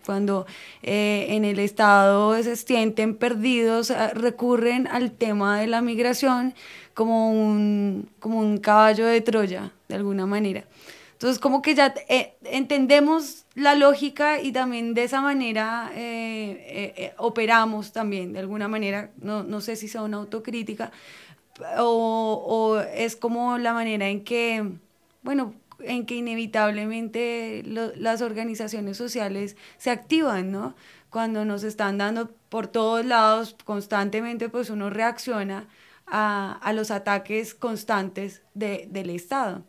Cuando 0.05 0.45
eh, 0.83 1.27
en 1.29 1.45
el 1.45 1.57
Estado 1.57 2.35
se 2.43 2.55
sienten 2.55 3.15
perdidos, 3.15 3.89
ah, 3.89 4.11
recurren 4.13 4.87
al 4.87 5.11
tema 5.11 5.59
de 5.59 5.67
la 5.67 5.81
migración 5.81 6.53
como 6.93 7.31
un, 7.31 8.09
como 8.19 8.39
un 8.39 8.57
caballo 8.57 9.07
de 9.07 9.21
Troya, 9.21 9.71
de 9.93 9.97
alguna 9.99 10.25
manera. 10.25 10.63
Entonces, 11.13 11.37
como 11.39 11.61
que 11.61 11.75
ya 11.75 11.93
eh, 12.09 12.33
entendemos 12.43 13.45
la 13.55 13.75
lógica 13.75 14.41
y 14.41 14.51
también 14.51 14.93
de 14.95 15.03
esa 15.03 15.21
manera 15.21 15.91
eh, 15.95 16.51
eh, 16.67 16.93
eh, 16.97 17.13
operamos 17.17 17.91
también, 17.93 18.33
de 18.33 18.39
alguna 18.39 18.67
manera, 18.67 19.11
no, 19.21 19.43
no 19.43 19.61
sé 19.61 19.75
si 19.75 19.87
sea 19.87 20.01
una 20.01 20.17
autocrítica, 20.17 20.91
o, 21.77 22.43
o 22.45 22.79
es 22.79 23.15
como 23.15 23.57
la 23.59 23.73
manera 23.73 24.07
en 24.09 24.23
que, 24.23 24.65
bueno, 25.21 25.53
en 25.79 26.05
que 26.05 26.15
inevitablemente 26.15 27.61
lo- 27.65 27.95
las 27.95 28.21
organizaciones 28.21 28.97
sociales 28.97 29.55
se 29.77 29.91
activan, 29.91 30.51
¿no? 30.51 30.75
Cuando 31.11 31.45
nos 31.45 31.63
están 31.63 31.99
dando 31.99 32.31
por 32.49 32.67
todos 32.67 33.05
lados 33.05 33.55
constantemente, 33.65 34.49
pues 34.49 34.69
uno 34.71 34.89
reacciona 34.89 35.67
a, 36.07 36.57
a 36.61 36.73
los 36.73 36.89
ataques 36.91 37.53
constantes 37.53 38.41
de- 38.55 38.87
del 38.89 39.09
Estado. 39.11 39.63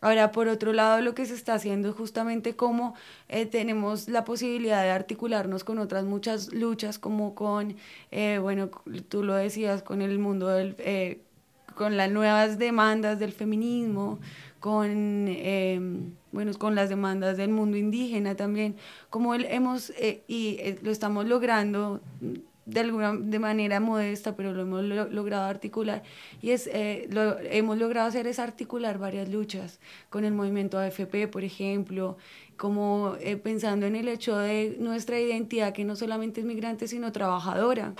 Ahora, 0.00 0.30
por 0.32 0.48
otro 0.48 0.72
lado, 0.72 1.00
lo 1.02 1.14
que 1.14 1.26
se 1.26 1.34
está 1.34 1.54
haciendo 1.54 1.88
es 1.90 1.94
justamente 1.96 2.54
como 2.56 2.94
eh, 3.28 3.46
tenemos 3.46 4.08
la 4.08 4.24
posibilidad 4.24 4.82
de 4.82 4.90
articularnos 4.90 5.64
con 5.64 5.78
otras 5.78 6.04
muchas 6.04 6.52
luchas, 6.52 6.98
como 6.98 7.34
con, 7.34 7.76
eh, 8.12 8.38
bueno, 8.40 8.70
tú 9.08 9.24
lo 9.24 9.34
decías, 9.34 9.82
con 9.82 10.02
el 10.02 10.18
mundo 10.18 10.48
del... 10.48 10.76
eh, 10.78 11.20
con 11.74 11.96
las 11.96 12.10
nuevas 12.10 12.58
demandas 12.58 13.18
del 13.20 13.32
feminismo, 13.32 14.18
con, 14.60 15.26
eh, 15.28 15.80
bueno, 16.32 16.52
con 16.58 16.74
las 16.74 16.88
demandas 16.88 17.36
del 17.36 17.50
mundo 17.50 17.76
indígena 17.76 18.34
también, 18.34 18.74
como 19.10 19.34
el- 19.34 19.44
hemos, 19.46 19.90
eh, 19.90 20.22
y 20.26 20.56
eh, 20.60 20.78
lo 20.82 20.90
estamos 20.90 21.26
logrando 21.26 22.00
de 22.68 22.80
alguna 22.80 23.14
de 23.16 23.38
manera 23.38 23.80
modesta, 23.80 24.36
pero 24.36 24.52
lo 24.52 24.62
hemos 24.62 24.84
lo- 24.84 25.08
logrado 25.08 25.44
articular, 25.46 26.02
y 26.42 26.50
es, 26.50 26.66
eh, 26.72 27.08
lo 27.10 27.38
hemos 27.40 27.78
logrado 27.78 28.06
hacer 28.08 28.26
es 28.26 28.38
articular 28.38 28.98
varias 28.98 29.28
luchas 29.30 29.80
con 30.10 30.24
el 30.24 30.34
movimiento 30.34 30.78
AFP, 30.78 31.28
por 31.28 31.44
ejemplo, 31.44 32.18
como 32.58 33.16
eh, 33.20 33.36
pensando 33.36 33.86
en 33.86 33.96
el 33.96 34.08
hecho 34.08 34.36
de 34.36 34.76
nuestra 34.78 35.18
identidad, 35.18 35.72
que 35.72 35.84
no 35.84 35.96
solamente 35.96 36.40
es 36.40 36.46
migrante, 36.46 36.88
sino 36.88 37.10
trabajadora. 37.10 37.94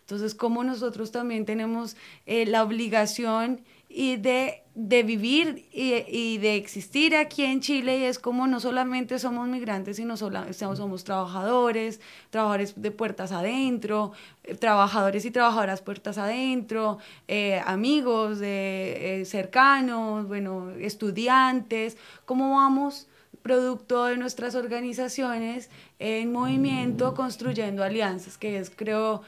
Entonces, 0.00 0.34
como 0.34 0.64
nosotros 0.64 1.10
también 1.10 1.44
tenemos 1.44 1.96
eh, 2.26 2.46
la 2.46 2.62
obligación 2.62 3.60
y 3.88 4.16
de, 4.16 4.62
de 4.78 5.02
vivir 5.02 5.66
y, 5.72 5.94
y 6.06 6.36
de 6.36 6.56
existir 6.56 7.16
aquí 7.16 7.44
en 7.44 7.62
Chile, 7.62 7.98
y 7.98 8.02
es 8.04 8.18
como 8.18 8.46
no 8.46 8.60
solamente 8.60 9.18
somos 9.18 9.48
migrantes, 9.48 9.96
sino 9.96 10.18
sola- 10.18 10.52
somos, 10.52 11.02
trabajadores, 11.02 11.98
trabajadores 12.28 12.74
de 12.76 12.90
puertas 12.90 13.32
adentro, 13.32 14.12
eh, 14.44 14.54
trabajadores 14.54 15.24
y 15.24 15.30
trabajadoras 15.30 15.80
puertas 15.80 16.18
adentro, 16.18 16.98
eh, 17.26 17.58
amigos 17.64 18.38
de, 18.38 19.22
eh, 19.22 19.24
cercanos, 19.24 20.28
bueno, 20.28 20.70
estudiantes, 20.78 21.96
¿cómo 22.26 22.54
vamos? 22.56 23.08
producto 23.42 24.06
de 24.06 24.16
nuestras 24.16 24.56
organizaciones 24.56 25.70
en 26.00 26.32
movimiento 26.32 27.14
construyendo 27.14 27.84
alianzas, 27.84 28.36
que 28.38 28.58
es 28.58 28.70
creo 28.74 29.22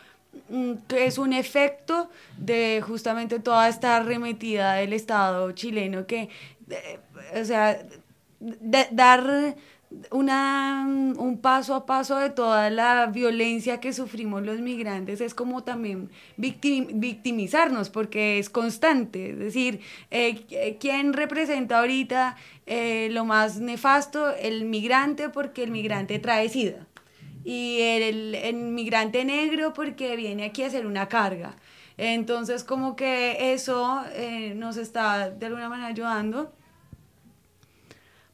es 0.97 1.18
un 1.18 1.32
efecto 1.32 2.11
de 2.36 2.82
justamente 2.86 3.39
toda 3.41 3.68
esta 3.68 3.97
arremetida 3.97 4.74
del 4.74 4.93
Estado 4.93 5.53
chileno 5.53 6.07
que, 6.07 6.28
eh, 6.70 6.99
o 7.41 7.45
sea, 7.45 7.78
de- 8.41 8.89
dar 8.93 9.57
una, 10.11 10.84
un 11.16 11.39
paso 11.41 11.74
a 11.74 11.86
paso 11.86 12.16
de 12.18 12.28
toda 12.30 12.68
la 12.70 13.07
violencia 13.07 13.80
que 13.80 13.93
sufrimos 13.95 14.43
los 14.43 14.61
migrantes 14.61 15.20
es 15.22 15.32
como 15.34 15.64
también 15.64 16.11
victim- 16.36 16.89
victimizarnos 17.01 17.89
porque 17.89 18.39
es 18.39 18.51
constante. 18.51 19.30
Es 19.30 19.39
decir, 19.39 19.80
eh, 20.11 20.76
¿quién 20.78 21.14
representa 21.14 21.78
ahorita 21.80 22.36
eh, 22.66 23.09
lo 23.12 23.24
más 23.24 23.61
nefasto? 23.61 24.34
El 24.36 24.66
migrante 24.66 25.30
porque 25.30 25.62
el 25.62 25.70
migrante 25.70 26.18
trae 26.18 26.49
sida 26.51 26.86
y 27.49 27.80
el, 27.80 28.34
el 28.34 28.57
migrante 28.57 29.24
negro 29.24 29.72
porque 29.72 30.16
viene 30.16 30.44
aquí 30.44 30.62
a 30.64 30.66
hacer 30.66 30.86
una 30.86 31.09
carga. 31.09 31.57
Entonces, 31.96 32.62
como 32.62 32.94
que 32.94 33.55
eso 33.55 34.03
eh, 34.12 34.53
nos 34.55 34.76
está 34.76 35.30
de 35.30 35.46
alguna 35.46 35.70
manera 35.70 35.88
ayudando 35.88 36.53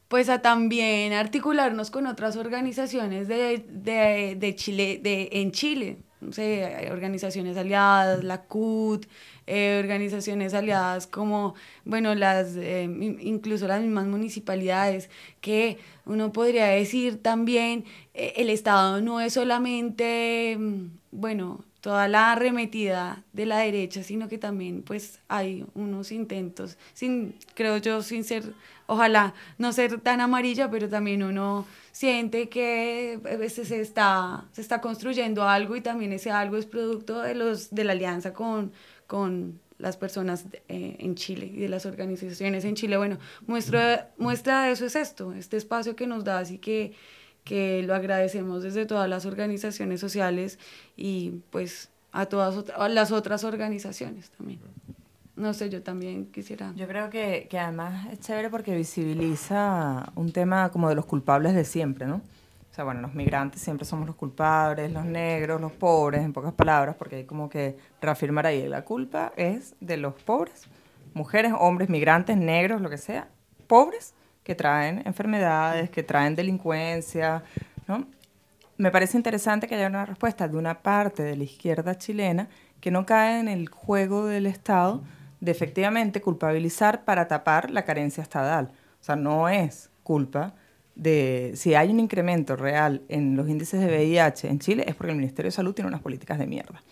pues 0.09 0.27
a 0.27 0.41
también 0.41 1.13
articularnos 1.13 1.91
con 1.91 2.07
otras 2.07 2.35
organizaciones 2.35 3.29
de, 3.29 3.65
de, 3.69 4.35
de 4.37 4.55
Chile, 4.55 4.99
de, 5.01 5.29
en 5.31 5.53
Chile. 5.53 5.99
No 6.25 6.31
sé, 6.33 6.89
organizaciones 6.91 7.55
aliadas, 7.57 8.23
la 8.23 8.41
CUT, 8.43 9.05
eh, 9.47 9.79
organizaciones 9.83 10.53
aliadas 10.53 11.05
como, 11.07 11.53
bueno, 11.85 12.15
las, 12.15 12.55
eh, 12.55 12.83
in- 12.83 13.19
incluso 13.21 13.67
las 13.67 13.81
mismas 13.81 14.07
municipalidades, 14.07 15.09
que 15.41 15.77
uno 16.05 16.31
podría 16.31 16.65
decir 16.67 17.21
también, 17.21 17.85
eh, 18.13 18.33
el 18.37 18.49
Estado 18.49 19.01
no 19.01 19.21
es 19.21 19.33
solamente, 19.33 20.57
mm, 20.59 20.85
bueno, 21.11 21.63
toda 21.85 22.07
la 22.07 22.31
arremetida 22.31 23.23
de 23.31 23.45
la 23.45 23.59
derecha, 23.59 24.01
sino 24.01 24.27
que 24.27 24.39
también 24.39 24.81
pues 24.81 25.19
hay 25.27 25.67
unos 25.75 26.11
intentos, 26.11 26.79
sin, 26.95 27.35
creo 27.53 27.77
yo, 27.77 28.01
sin 28.01 28.23
ser, 28.23 28.53
ojalá 28.87 29.35
no 29.59 29.71
ser 29.71 30.01
tan 30.01 30.19
amarilla, 30.19 30.71
pero 30.71 30.89
también 30.89 31.21
uno 31.21 31.67
siente 31.91 32.49
que 32.49 33.19
a 33.23 33.37
veces 33.37 33.67
se 33.67 33.81
está, 33.81 34.45
se 34.51 34.61
está 34.61 34.81
construyendo 34.81 35.47
algo 35.47 35.75
y 35.75 35.81
también 35.81 36.11
ese 36.11 36.31
algo 36.31 36.57
es 36.57 36.65
producto 36.65 37.21
de, 37.21 37.35
los, 37.35 37.69
de 37.69 37.83
la 37.83 37.91
alianza 37.91 38.33
con, 38.33 38.71
con 39.05 39.59
las 39.77 39.95
personas 39.95 40.45
eh, 40.67 40.95
en 40.97 41.13
Chile 41.13 41.51
y 41.53 41.59
de 41.59 41.69
las 41.69 41.85
organizaciones 41.85 42.65
en 42.65 42.73
Chile. 42.73 42.97
Bueno, 42.97 43.19
muestra, 43.45 44.09
muestra 44.17 44.63
de 44.63 44.71
eso 44.71 44.87
es 44.87 44.95
esto, 44.95 45.33
este 45.33 45.57
espacio 45.57 45.95
que 45.95 46.07
nos 46.07 46.23
da, 46.23 46.39
así 46.39 46.57
que 46.57 46.93
que 47.45 47.83
lo 47.83 47.95
agradecemos 47.95 48.63
desde 48.63 48.85
todas 48.85 49.07
las 49.07 49.25
organizaciones 49.25 50.01
sociales 50.01 50.59
y 50.97 51.41
pues 51.51 51.89
a 52.11 52.25
todas 52.25 52.65
las 52.91 53.11
otras 53.13 53.43
organizaciones 53.45 54.31
también. 54.31 54.59
No 55.35 55.53
sé, 55.53 55.69
yo 55.69 55.83
también 55.83 56.25
quisiera... 56.31 56.73
Yo 56.75 56.87
creo 56.87 57.09
que, 57.09 57.47
que 57.49 57.59
además 57.59 58.07
es 58.11 58.19
chévere 58.21 58.49
porque 58.49 58.73
visibiliza 58.75 60.11
un 60.15 60.31
tema 60.31 60.69
como 60.71 60.89
de 60.89 60.95
los 60.95 61.05
culpables 61.05 61.53
de 61.53 61.65
siempre, 61.65 62.07
¿no? 62.07 62.15
O 62.15 62.73
sea, 62.73 62.83
bueno, 62.83 63.01
los 63.01 63.13
migrantes 63.13 63.61
siempre 63.61 63.85
somos 63.85 64.07
los 64.07 64.15
culpables, 64.15 64.91
los 64.91 65.05
negros, 65.05 65.61
los 65.61 65.71
pobres, 65.73 66.23
en 66.23 66.33
pocas 66.33 66.53
palabras, 66.53 66.95
porque 66.97 67.17
hay 67.17 67.25
como 67.25 67.47
que 67.49 67.77
reafirmar 68.01 68.47
ahí, 68.47 68.67
la 68.67 68.83
culpa 68.83 69.33
es 69.37 69.75
de 69.79 69.97
los 69.97 70.13
pobres, 70.15 70.63
mujeres, 71.13 71.53
hombres, 71.57 71.89
migrantes, 71.89 72.37
negros, 72.37 72.81
lo 72.81 72.89
que 72.89 72.97
sea, 72.97 73.27
pobres, 73.67 74.14
que 74.45 74.55
traen 74.55 75.01
enfermedades, 75.05 75.89
que 75.89 76.03
traen 76.03 76.35
delincuencia, 76.35 77.43
¿no? 77.87 78.05
Me 78.77 78.91
parece 78.91 79.17
interesante 79.17 79.67
que 79.67 79.75
haya 79.75 79.87
una 79.87 80.05
respuesta 80.05 80.47
de 80.47 80.55
una 80.57 80.81
parte 80.83 81.23
de 81.23 81.35
la 81.35 81.43
izquierda 81.45 81.97
chilena 81.97 82.47
que 82.79 82.91
no 82.91 83.05
cae 83.05 83.39
en 83.39 83.47
el 83.47 83.67
juego 83.69 84.25
del 84.27 84.45
Estado 84.45 85.01
de 85.39 85.51
efectivamente 85.51 86.21
culpabilizar 86.21 87.03
para 87.05 87.27
tapar 87.27 87.71
la 87.71 87.83
carencia 87.85 88.21
estatal. 88.21 88.71
O 89.01 89.03
sea, 89.03 89.15
no 89.15 89.49
es 89.49 89.89
culpa 90.03 90.53
de 90.93 91.53
si 91.55 91.73
hay 91.73 91.89
un 91.89 91.99
incremento 91.99 92.55
real 92.55 93.01
en 93.09 93.35
los 93.35 93.49
índices 93.49 93.79
de 93.81 93.87
VIH 93.87 94.47
en 94.49 94.59
Chile 94.59 94.85
es 94.87 94.93
porque 94.95 95.11
el 95.11 95.17
Ministerio 95.17 95.47
de 95.47 95.55
Salud 95.55 95.73
tiene 95.73 95.87
unas 95.87 96.01
políticas 96.01 96.37
de 96.37 96.45
mierda. 96.45 96.83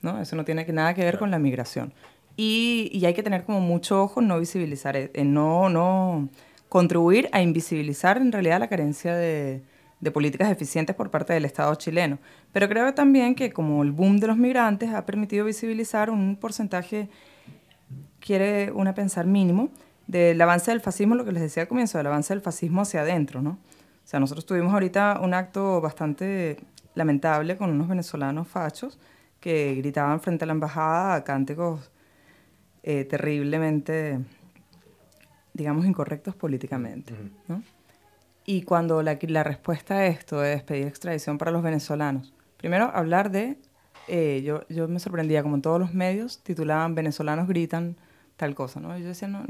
¿no? 0.00 0.18
Eso 0.20 0.34
no 0.36 0.44
tiene 0.44 0.64
que- 0.64 0.72
nada 0.72 0.94
que 0.94 1.04
ver 1.04 1.18
con 1.18 1.30
la 1.30 1.38
migración. 1.38 1.92
Y, 2.36 2.88
y 2.92 3.04
hay 3.04 3.12
que 3.14 3.22
tener 3.22 3.44
como 3.44 3.60
mucho 3.60 4.02
ojo 4.02 4.20
en 4.20 4.28
no 4.28 4.38
visibilizar, 4.38 4.96
en 4.96 5.34
no, 5.34 5.68
no 5.68 6.28
contribuir 6.72 7.28
a 7.32 7.42
invisibilizar 7.42 8.16
en 8.16 8.32
realidad 8.32 8.58
la 8.58 8.66
carencia 8.66 9.14
de, 9.14 9.60
de 10.00 10.10
políticas 10.10 10.50
eficientes 10.50 10.96
por 10.96 11.10
parte 11.10 11.34
del 11.34 11.44
Estado 11.44 11.74
chileno. 11.74 12.18
Pero 12.50 12.66
creo 12.66 12.94
también 12.94 13.34
que 13.34 13.52
como 13.52 13.82
el 13.82 13.92
boom 13.92 14.16
de 14.20 14.26
los 14.26 14.38
migrantes 14.38 14.88
ha 14.94 15.04
permitido 15.04 15.44
visibilizar 15.44 16.08
un 16.08 16.34
porcentaje, 16.34 17.10
quiere 18.20 18.72
una 18.72 18.94
pensar 18.94 19.26
mínimo, 19.26 19.68
del 20.06 20.40
avance 20.40 20.70
del 20.70 20.80
fascismo, 20.80 21.14
lo 21.14 21.26
que 21.26 21.32
les 21.32 21.42
decía 21.42 21.64
al 21.64 21.68
comienzo, 21.68 21.98
del 21.98 22.06
avance 22.06 22.32
del 22.32 22.40
fascismo 22.40 22.80
hacia 22.80 23.02
adentro, 23.02 23.42
¿no? 23.42 23.50
O 23.50 24.06
sea, 24.06 24.18
nosotros 24.18 24.46
tuvimos 24.46 24.72
ahorita 24.72 25.20
un 25.22 25.34
acto 25.34 25.82
bastante 25.82 26.56
lamentable 26.94 27.58
con 27.58 27.68
unos 27.68 27.86
venezolanos 27.86 28.48
fachos 28.48 28.98
que 29.40 29.74
gritaban 29.74 30.20
frente 30.20 30.44
a 30.44 30.46
la 30.46 30.54
embajada 30.54 31.22
cánticos 31.22 31.90
eh, 32.82 33.04
terriblemente, 33.04 34.20
digamos, 35.54 35.86
incorrectos 35.86 36.34
políticamente, 36.34 37.14
¿no? 37.48 37.62
Y 38.44 38.62
cuando 38.62 39.02
la, 39.02 39.18
la 39.22 39.44
respuesta 39.44 39.94
a 39.98 40.06
esto 40.06 40.42
es 40.44 40.62
pedir 40.62 40.86
extradición 40.88 41.38
para 41.38 41.50
los 41.50 41.62
venezolanos, 41.62 42.32
primero 42.56 42.90
hablar 42.92 43.30
de, 43.30 43.56
eh, 44.08 44.42
yo, 44.44 44.66
yo 44.68 44.88
me 44.88 44.98
sorprendía, 44.98 45.42
como 45.42 45.54
en 45.56 45.62
todos 45.62 45.78
los 45.78 45.94
medios 45.94 46.38
titulaban 46.42 46.94
venezolanos 46.94 47.46
gritan 47.46 47.96
tal 48.36 48.54
cosa, 48.54 48.80
¿no? 48.80 48.96
Y 48.98 49.02
yo 49.02 49.08
decía, 49.08 49.28
no, 49.28 49.44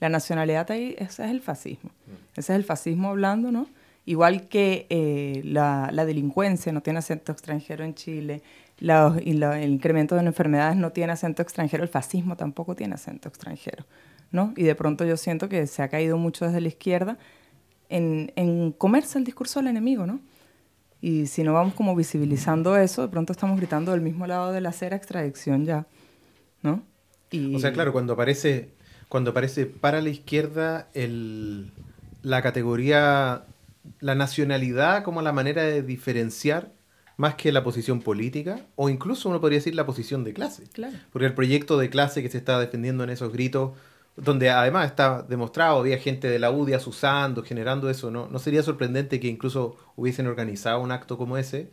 la 0.00 0.08
nacionalidad 0.10 0.70
ahí, 0.70 0.94
ese 0.98 1.24
es 1.24 1.30
el 1.30 1.40
fascismo. 1.40 1.90
Ese 2.32 2.52
es 2.52 2.56
el 2.58 2.64
fascismo 2.64 3.08
hablando, 3.10 3.50
¿no? 3.50 3.66
Igual 4.06 4.48
que 4.48 4.86
eh, 4.90 5.40
la, 5.44 5.88
la 5.90 6.04
delincuencia 6.04 6.72
no 6.72 6.82
tiene 6.82 6.98
acento 6.98 7.32
extranjero 7.32 7.84
en 7.84 7.94
Chile, 7.94 8.42
la- 8.80 9.16
y 9.24 9.32
la- 9.32 9.58
el 9.62 9.70
incremento 9.70 10.14
de 10.14 10.20
enfermedades 10.26 10.76
no 10.76 10.90
tiene 10.92 11.12
acento 11.14 11.40
extranjero, 11.40 11.82
el 11.82 11.88
fascismo 11.88 12.36
tampoco 12.36 12.74
tiene 12.74 12.94
acento 12.96 13.28
extranjero, 13.30 13.86
¿no? 14.34 14.52
Y 14.56 14.64
de 14.64 14.74
pronto 14.74 15.04
yo 15.04 15.16
siento 15.16 15.48
que 15.48 15.68
se 15.68 15.80
ha 15.80 15.88
caído 15.88 16.18
mucho 16.18 16.44
desde 16.44 16.60
la 16.60 16.66
izquierda 16.66 17.18
en, 17.88 18.32
en 18.34 18.72
comerse 18.72 19.16
el 19.16 19.24
discurso 19.24 19.60
del 19.60 19.68
enemigo, 19.68 20.08
¿no? 20.08 20.20
Y 21.00 21.26
si 21.26 21.44
no 21.44 21.52
vamos 21.52 21.74
como 21.74 21.94
visibilizando 21.94 22.76
eso, 22.76 23.02
de 23.02 23.08
pronto 23.08 23.32
estamos 23.32 23.56
gritando 23.56 23.92
del 23.92 24.00
mismo 24.00 24.26
lado 24.26 24.50
de 24.50 24.60
la 24.60 24.70
acera 24.70 24.96
extradición 24.96 25.64
ya, 25.66 25.86
¿no? 26.62 26.82
Y, 27.30 27.54
O 27.54 27.60
sea, 27.60 27.72
claro, 27.72 27.92
cuando 27.92 28.14
aparece, 28.14 28.70
cuando 29.08 29.30
aparece 29.30 29.66
para 29.66 30.02
la 30.02 30.08
izquierda 30.08 30.88
el, 30.94 31.70
la 32.22 32.42
categoría, 32.42 33.44
la 34.00 34.16
nacionalidad 34.16 35.04
como 35.04 35.22
la 35.22 35.32
manera 35.32 35.62
de 35.62 35.82
diferenciar 35.82 36.72
más 37.16 37.36
que 37.36 37.52
la 37.52 37.62
posición 37.62 38.00
política, 38.00 38.66
o 38.74 38.88
incluso 38.88 39.28
uno 39.28 39.40
podría 39.40 39.60
decir 39.60 39.76
la 39.76 39.86
posición 39.86 40.24
de 40.24 40.32
clase. 40.32 40.64
Claro. 40.72 40.96
Porque 41.12 41.26
el 41.26 41.34
proyecto 41.34 41.78
de 41.78 41.88
clase 41.88 42.20
que 42.20 42.28
se 42.28 42.38
está 42.38 42.58
defendiendo 42.58 43.04
en 43.04 43.10
esos 43.10 43.32
gritos 43.32 43.74
donde 44.16 44.50
además 44.50 44.86
está 44.86 45.22
demostrado, 45.22 45.78
había 45.78 45.98
gente 45.98 46.28
de 46.28 46.38
la 46.38 46.50
UDIAS 46.50 46.86
usando, 46.86 47.42
generando 47.42 47.90
eso, 47.90 48.10
¿no? 48.10 48.28
No 48.28 48.38
sería 48.38 48.62
sorprendente 48.62 49.18
que 49.18 49.28
incluso 49.28 49.76
hubiesen 49.96 50.26
organizado 50.26 50.80
un 50.80 50.92
acto 50.92 51.18
como 51.18 51.36
ese. 51.36 51.70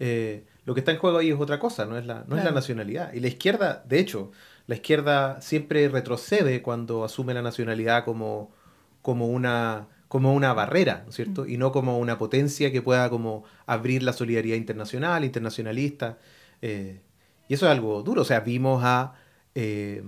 Eh, 0.00 0.44
lo 0.64 0.74
que 0.74 0.80
está 0.80 0.92
en 0.92 0.98
juego 0.98 1.18
ahí 1.18 1.30
es 1.30 1.38
otra 1.38 1.58
cosa, 1.58 1.84
no 1.84 1.98
es, 1.98 2.06
la, 2.06 2.24
no 2.26 2.36
es 2.38 2.44
la 2.44 2.50
nacionalidad. 2.50 3.12
Y 3.12 3.20
la 3.20 3.28
izquierda, 3.28 3.84
de 3.86 3.98
hecho, 3.98 4.30
la 4.66 4.76
izquierda 4.76 5.40
siempre 5.42 5.88
retrocede 5.88 6.62
cuando 6.62 7.04
asume 7.04 7.34
la 7.34 7.42
nacionalidad 7.42 8.04
como, 8.04 8.50
como, 9.02 9.26
una, 9.28 9.88
como 10.08 10.32
una 10.34 10.54
barrera, 10.54 11.02
¿no 11.04 11.10
es 11.10 11.16
cierto? 11.16 11.46
Y 11.46 11.58
no 11.58 11.72
como 11.72 11.98
una 11.98 12.16
potencia 12.16 12.72
que 12.72 12.80
pueda 12.80 13.10
como 13.10 13.44
abrir 13.66 14.02
la 14.02 14.12
solidaridad 14.12 14.56
internacional, 14.56 15.24
internacionalista. 15.24 16.18
eh, 16.62 17.00
y 17.48 17.54
eso 17.54 17.66
es 17.66 17.72
algo 17.72 18.02
duro. 18.02 18.22
O 18.22 18.24
sea, 18.24 18.40
vimos 18.40 18.82
a, 18.82 19.14
eh, 19.54 20.02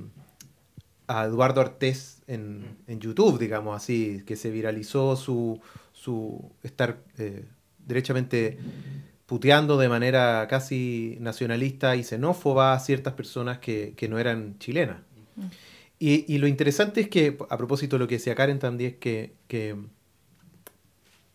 a 1.07 1.24
Eduardo 1.24 1.61
Artés 1.61 2.22
en, 2.26 2.78
en 2.86 3.00
YouTube, 3.00 3.38
digamos 3.38 3.76
así, 3.76 4.22
que 4.26 4.36
se 4.36 4.50
viralizó 4.50 5.16
su, 5.16 5.61
su 5.92 6.50
estar 6.62 6.98
eh, 7.18 7.44
derechamente 7.78 8.59
puteando 9.26 9.76
de 9.78 9.88
manera 9.88 10.46
casi 10.48 11.16
nacionalista 11.20 11.96
y 11.96 12.05
xenófoba 12.05 12.74
a 12.74 12.80
ciertas 12.80 13.14
personas 13.14 13.59
que, 13.59 13.94
que 13.96 14.09
no 14.09 14.18
eran 14.18 14.59
chilenas. 14.59 14.98
Y, 15.98 16.32
y 16.32 16.38
lo 16.38 16.46
interesante 16.46 17.02
es 17.02 17.09
que, 17.09 17.38
a 17.48 17.57
propósito 17.57 17.96
de 17.96 18.00
lo 18.00 18.09
que 18.09 18.16
decía 18.16 18.34
Karen 18.34 18.59
también, 18.59 18.92
es 18.92 18.96
que, 18.98 19.34
que 19.48 19.76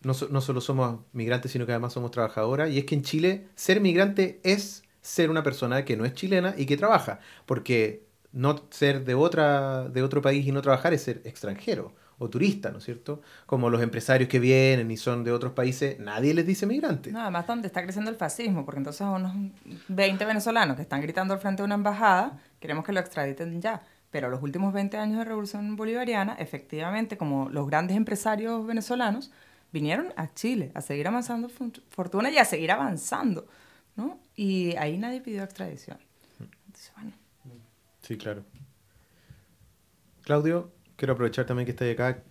no, 0.03 0.13
no 0.29 0.41
solo 0.41 0.61
somos 0.61 0.99
migrantes, 1.13 1.51
sino 1.51 1.65
que 1.65 1.71
además 1.71 1.93
somos 1.93 2.11
trabajadoras. 2.11 2.69
Y 2.69 2.77
es 2.77 2.85
que 2.85 2.95
en 2.95 3.01
Chile 3.01 3.47
ser 3.55 3.81
migrante 3.81 4.39
es 4.43 4.83
ser 5.01 5.29
una 5.29 5.43
persona 5.43 5.85
que 5.85 5.97
no 5.97 6.05
es 6.05 6.13
chilena 6.13 6.53
y 6.57 6.65
que 6.65 6.77
trabaja. 6.77 7.19
Porque 7.45 8.03
no 8.31 8.63
ser 8.69 9.05
de, 9.05 9.15
otra, 9.15 9.89
de 9.89 10.03
otro 10.03 10.21
país 10.21 10.45
y 10.45 10.51
no 10.51 10.61
trabajar 10.61 10.93
es 10.93 11.03
ser 11.03 11.21
extranjero 11.25 11.93
o 12.19 12.29
turista, 12.29 12.69
¿no 12.69 12.79
es 12.79 12.83
cierto? 12.83 13.21
Como 13.45 13.69
los 13.69 13.81
empresarios 13.81 14.29
que 14.29 14.39
vienen 14.39 14.91
y 14.91 14.97
son 14.97 15.23
de 15.23 15.31
otros 15.31 15.53
países, 15.53 15.97
nadie 15.99 16.33
les 16.33 16.45
dice 16.45 16.65
migrante. 16.65 17.11
No, 17.11 17.21
además 17.21 17.47
donde 17.47 17.67
está 17.67 17.81
creciendo 17.81 18.11
el 18.11 18.17
fascismo, 18.17 18.65
porque 18.65 18.79
entonces 18.79 19.01
a 19.01 19.11
unos 19.11 19.33
20 19.87 20.25
venezolanos 20.25 20.75
que 20.75 20.81
están 20.81 21.01
gritando 21.01 21.33
al 21.33 21.39
frente 21.39 21.61
de 21.61 21.65
una 21.65 21.75
embajada, 21.75 22.37
queremos 22.59 22.85
que 22.85 22.91
lo 22.91 22.99
extraditen 22.99 23.61
ya. 23.61 23.81
Pero 24.11 24.29
los 24.29 24.41
últimos 24.41 24.73
20 24.73 24.97
años 24.97 25.19
de 25.19 25.25
revolución 25.25 25.75
bolivariana, 25.75 26.33
efectivamente, 26.39 27.17
como 27.17 27.49
los 27.49 27.67
grandes 27.67 27.95
empresarios 27.95 28.65
venezolanos 28.65 29.31
vinieron 29.71 30.11
a 30.17 30.33
Chile 30.33 30.71
a 30.73 30.81
seguir 30.81 31.07
avanzando 31.07 31.47
fortuna 31.89 32.29
y 32.31 32.37
a 32.37 32.45
seguir 32.45 32.71
avanzando, 32.71 33.47
¿no? 33.95 34.19
Y 34.35 34.75
ahí 34.77 34.97
nadie 34.97 35.21
pidió 35.21 35.43
extradición. 35.43 35.99
Entonces, 36.39 36.91
bueno, 36.95 37.11
Sí, 38.09 38.17
claro. 38.17 38.43
Claudio, 40.23 40.71
quiero 40.95 41.13
aprovechar 41.13 41.45
también 41.45 41.65
que 41.65 41.71
estás 41.71 41.91
acá 41.91 42.23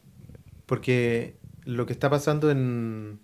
porque 0.66 1.37
lo 1.64 1.87
que 1.87 1.93
está 1.93 2.11
pasando 2.11 2.51
en 2.51 3.20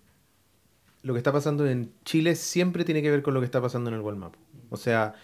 lo 1.02 1.14
que 1.14 1.18
está 1.18 1.32
pasando 1.32 1.66
en 1.66 1.92
Chile 2.04 2.36
siempre 2.36 2.84
tiene 2.84 3.02
que 3.02 3.10
ver 3.10 3.22
con 3.22 3.34
lo 3.34 3.40
que 3.40 3.46
está 3.46 3.60
pasando 3.60 3.90
en 3.90 3.96
el 3.96 4.02
Gualmapu. 4.02 4.38
O 4.70 4.76
sea, 4.76 5.14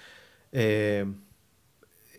eh, 0.52 1.06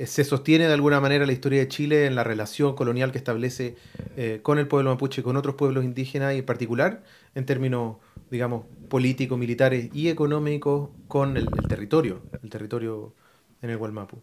se 0.06 0.24
sostiene 0.24 0.68
de 0.68 0.74
alguna 0.74 1.00
manera 1.02 1.26
la 1.26 1.34
historia 1.34 1.60
de 1.60 1.68
Chile 1.68 2.06
en 2.08 2.16
la 2.16 2.24
relación 2.24 2.76
colonial 2.76 3.12
que 3.12 3.18
establece 3.20 3.76
eh, 4.18 4.40
con 4.42 4.60
el 4.60 4.68
pueblo 4.68 4.92
mapuche, 4.92 5.24
con 5.24 5.38
otros 5.38 5.56
pueblos 5.56 5.84
indígenas 5.84 6.34
y 6.36 6.40
en 6.40 6.46
particular 6.46 7.04
en 7.36 7.46
términos, 7.46 7.98
digamos, 8.32 8.66
políticos, 8.90 9.38
militares 9.38 9.90
y 9.94 10.10
económicos 10.10 10.90
con 11.08 11.38
el, 11.38 11.48
el 11.58 11.68
territorio, 11.68 12.24
el 12.42 12.50
territorio 12.50 13.14
en 13.62 13.70
el 13.72 13.78
Gualmapu. 13.78 14.22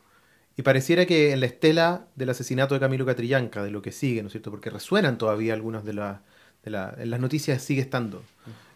Y 0.59 0.63
pareciera 0.63 1.07
que 1.07 1.31
en 1.31 1.39
la 1.39 1.47
estela 1.47 2.09
del 2.17 2.31
asesinato 2.31 2.75
de 2.75 2.81
Camilo 2.81 3.07
Catrillanca, 3.07 3.63
de 3.63 3.71
lo 3.71 3.81
que 3.81 3.93
sigue, 3.93 4.23
¿no 4.23 4.27
es 4.27 4.33
cierto? 4.33 4.51
Porque 4.51 4.71
resuenan 4.71 5.17
todavía 5.17 5.55
algunas 5.55 5.85
de 5.85 5.93
en 5.95 7.11
las 7.11 7.21
noticias 7.21 7.63
sigue 7.63 7.81
estando. 7.81 8.25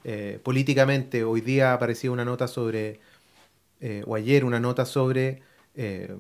Eh, 0.04 0.38
políticamente, 0.44 1.24
hoy 1.24 1.40
día 1.40 1.72
aparecía 1.72 2.12
una 2.12 2.24
nota 2.24 2.46
sobre, 2.46 3.00
eh, 3.80 4.04
o 4.06 4.14
ayer 4.14 4.44
una 4.44 4.60
nota 4.60 4.86
sobre 4.86 5.42
eh, 5.74 6.14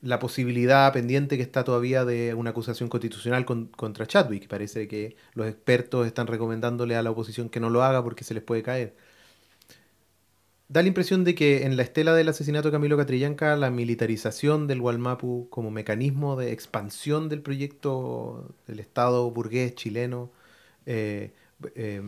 la 0.00 0.18
posibilidad 0.18 0.90
pendiente 0.94 1.36
que 1.36 1.42
está 1.42 1.62
todavía 1.62 2.06
de 2.06 2.32
una 2.32 2.50
acusación 2.50 2.88
constitucional 2.88 3.44
con- 3.44 3.66
contra 3.66 4.06
Chadwick. 4.06 4.48
Parece 4.48 4.88
que 4.88 5.16
los 5.34 5.46
expertos 5.46 6.06
están 6.06 6.26
recomendándole 6.26 6.96
a 6.96 7.02
la 7.02 7.10
oposición 7.10 7.50
que 7.50 7.60
no 7.60 7.68
lo 7.68 7.82
haga 7.82 8.02
porque 8.02 8.24
se 8.24 8.32
les 8.32 8.42
puede 8.42 8.62
caer. 8.62 8.96
Da 10.72 10.80
la 10.80 10.88
impresión 10.88 11.22
de 11.22 11.34
que 11.34 11.66
en 11.66 11.76
la 11.76 11.82
estela 11.82 12.14
del 12.14 12.30
asesinato 12.30 12.68
de 12.68 12.72
Camilo 12.72 12.96
Catrillanca, 12.96 13.56
la 13.56 13.70
militarización 13.70 14.66
del 14.66 14.80
Gualmapu 14.80 15.50
como 15.50 15.70
mecanismo 15.70 16.34
de 16.34 16.52
expansión 16.52 17.28
del 17.28 17.42
proyecto 17.42 18.54
del 18.66 18.80
Estado 18.80 19.30
burgués 19.30 19.74
chileno 19.74 20.32
eh, 20.86 21.34
eh, 21.74 22.00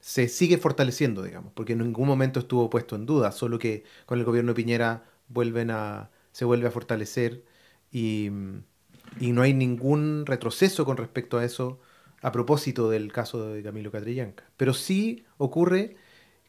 se 0.00 0.26
sigue 0.26 0.58
fortaleciendo, 0.58 1.22
digamos, 1.22 1.52
porque 1.54 1.74
en 1.74 1.78
ningún 1.78 2.08
momento 2.08 2.40
estuvo 2.40 2.68
puesto 2.68 2.96
en 2.96 3.06
duda, 3.06 3.30
solo 3.30 3.60
que 3.60 3.84
con 4.04 4.18
el 4.18 4.24
gobierno 4.24 4.50
de 4.50 4.56
Piñera 4.56 5.04
vuelven 5.28 5.70
a, 5.70 6.10
se 6.32 6.44
vuelve 6.44 6.66
a 6.66 6.72
fortalecer 6.72 7.44
y, 7.92 8.30
y 9.20 9.30
no 9.30 9.42
hay 9.42 9.54
ningún 9.54 10.26
retroceso 10.26 10.84
con 10.84 10.96
respecto 10.96 11.38
a 11.38 11.44
eso 11.44 11.78
a 12.20 12.32
propósito 12.32 12.90
del 12.90 13.12
caso 13.12 13.52
de 13.52 13.62
Camilo 13.62 13.92
Catrillanca. 13.92 14.42
Pero 14.56 14.74
sí 14.74 15.24
ocurre 15.38 15.94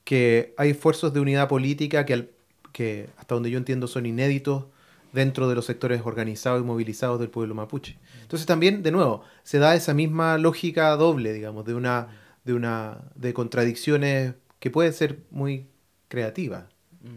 que 0.03 0.53
hay 0.57 0.71
esfuerzos 0.71 1.13
de 1.13 1.19
unidad 1.19 1.47
política 1.47 2.05
que, 2.05 2.13
al- 2.13 2.29
que 2.71 3.09
hasta 3.17 3.35
donde 3.35 3.49
yo 3.51 3.57
entiendo 3.57 3.87
son 3.87 4.05
inéditos 4.05 4.65
dentro 5.13 5.47
de 5.47 5.55
los 5.55 5.65
sectores 5.65 6.01
organizados 6.05 6.61
y 6.61 6.65
movilizados 6.65 7.19
del 7.19 7.29
pueblo 7.29 7.53
mapuche. 7.55 7.97
Entonces 8.21 8.45
también, 8.47 8.81
de 8.83 8.91
nuevo, 8.91 9.23
se 9.43 9.59
da 9.59 9.75
esa 9.75 9.93
misma 9.93 10.37
lógica 10.37 10.89
doble, 10.95 11.33
digamos, 11.33 11.65
de 11.65 11.75
una 11.75 12.07
de 12.43 12.53
una 12.53 12.99
de 13.15 13.33
contradicciones 13.33 14.33
que 14.59 14.69
puede 14.69 14.91
ser 14.91 15.19
muy 15.31 15.65
creativa 16.09 16.67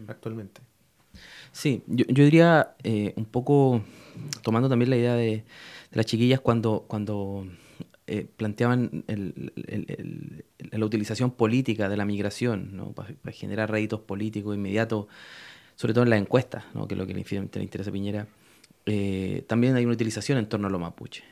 actualmente. 0.07 0.61
Sí, 1.51 1.83
yo, 1.87 2.05
yo 2.07 2.23
diría 2.23 2.75
eh, 2.83 3.13
un 3.17 3.25
poco 3.25 3.81
tomando 4.41 4.69
también 4.69 4.89
la 4.89 4.95
idea 4.97 5.15
de, 5.15 5.27
de 5.27 5.43
las 5.91 6.05
chiquillas 6.05 6.39
cuando, 6.39 6.85
cuando 6.87 7.45
eh, 8.07 8.25
planteaban 8.37 9.03
la 9.07 10.85
utilización 10.85 11.31
política 11.31 11.89
de 11.89 11.97
la 11.97 12.05
migración 12.05 12.93
para, 12.95 13.13
generar 13.31 13.69
réditos 13.69 13.99
políticos 14.01 14.55
inmediatos, 14.55 15.07
sobre 15.75 15.93
todo 15.93 16.03
en 16.03 16.09
las 16.09 16.19
encuestas, 16.19 16.63
que 16.87 16.93
es 16.93 16.97
lo 16.97 17.05
que 17.05 17.13
le, 17.13 17.63
interesa 17.63 17.89
a 17.89 17.93
Piñera. 17.93 18.27
eh, 18.85 19.43
también 19.47 19.75
hay 19.75 19.85
una 19.85 19.93
utilización 19.93 20.37
en 20.37 20.47
torno 20.47 20.67
a 20.67 20.69
los 20.71 20.81
mapuches. 20.81 21.23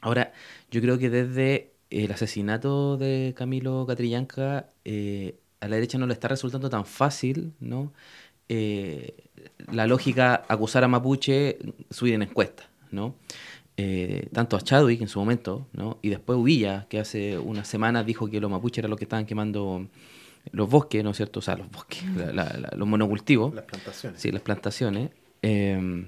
Ahora, 0.00 0.32
yo 0.70 0.80
creo 0.80 0.98
que 0.98 1.10
desde 1.10 1.72
el 1.90 2.12
asesinato 2.12 2.96
de 2.96 3.34
Camilo 3.36 3.86
Catrillanca, 3.86 4.68
eh, 4.84 5.38
a 5.60 5.68
la 5.68 5.76
derecha 5.76 5.98
no 5.98 6.06
le 6.06 6.12
está 6.12 6.28
resultando 6.28 6.68
tan 6.68 6.84
fácil. 6.84 7.52
Eh, 8.48 9.14
la 9.72 9.86
lógica 9.86 10.44
acusar 10.48 10.84
a 10.84 10.88
Mapuche 10.88 11.58
subir 11.90 12.14
en 12.14 12.22
encuestas, 12.22 12.66
¿no? 12.90 13.14
Eh, 13.76 14.28
tanto 14.32 14.56
a 14.56 14.60
Chadwick 14.60 15.00
en 15.00 15.08
su 15.08 15.18
momento, 15.18 15.66
¿no? 15.72 15.98
Y 16.00 16.08
después 16.08 16.38
Uvilla, 16.38 16.86
que 16.88 17.00
hace 17.00 17.36
unas 17.38 17.66
semanas 17.66 18.06
dijo 18.06 18.28
que 18.28 18.40
los 18.40 18.50
mapuches 18.50 18.78
eran 18.78 18.90
los 18.90 18.98
que 18.98 19.04
estaban 19.04 19.26
quemando 19.26 19.86
los 20.52 20.70
bosques, 20.70 21.02
¿no 21.02 21.10
es 21.10 21.16
cierto? 21.16 21.40
O 21.40 21.42
sea, 21.42 21.56
los 21.56 21.70
bosques, 21.70 22.04
la- 22.16 22.32
la- 22.32 22.56
la- 22.58 22.72
los 22.76 22.86
monocultivos. 22.86 23.52
Las 23.54 23.64
plantaciones. 23.64 24.20
Sí, 24.20 24.30
las 24.30 24.42
plantaciones. 24.42 25.10
Eh, 25.42 26.06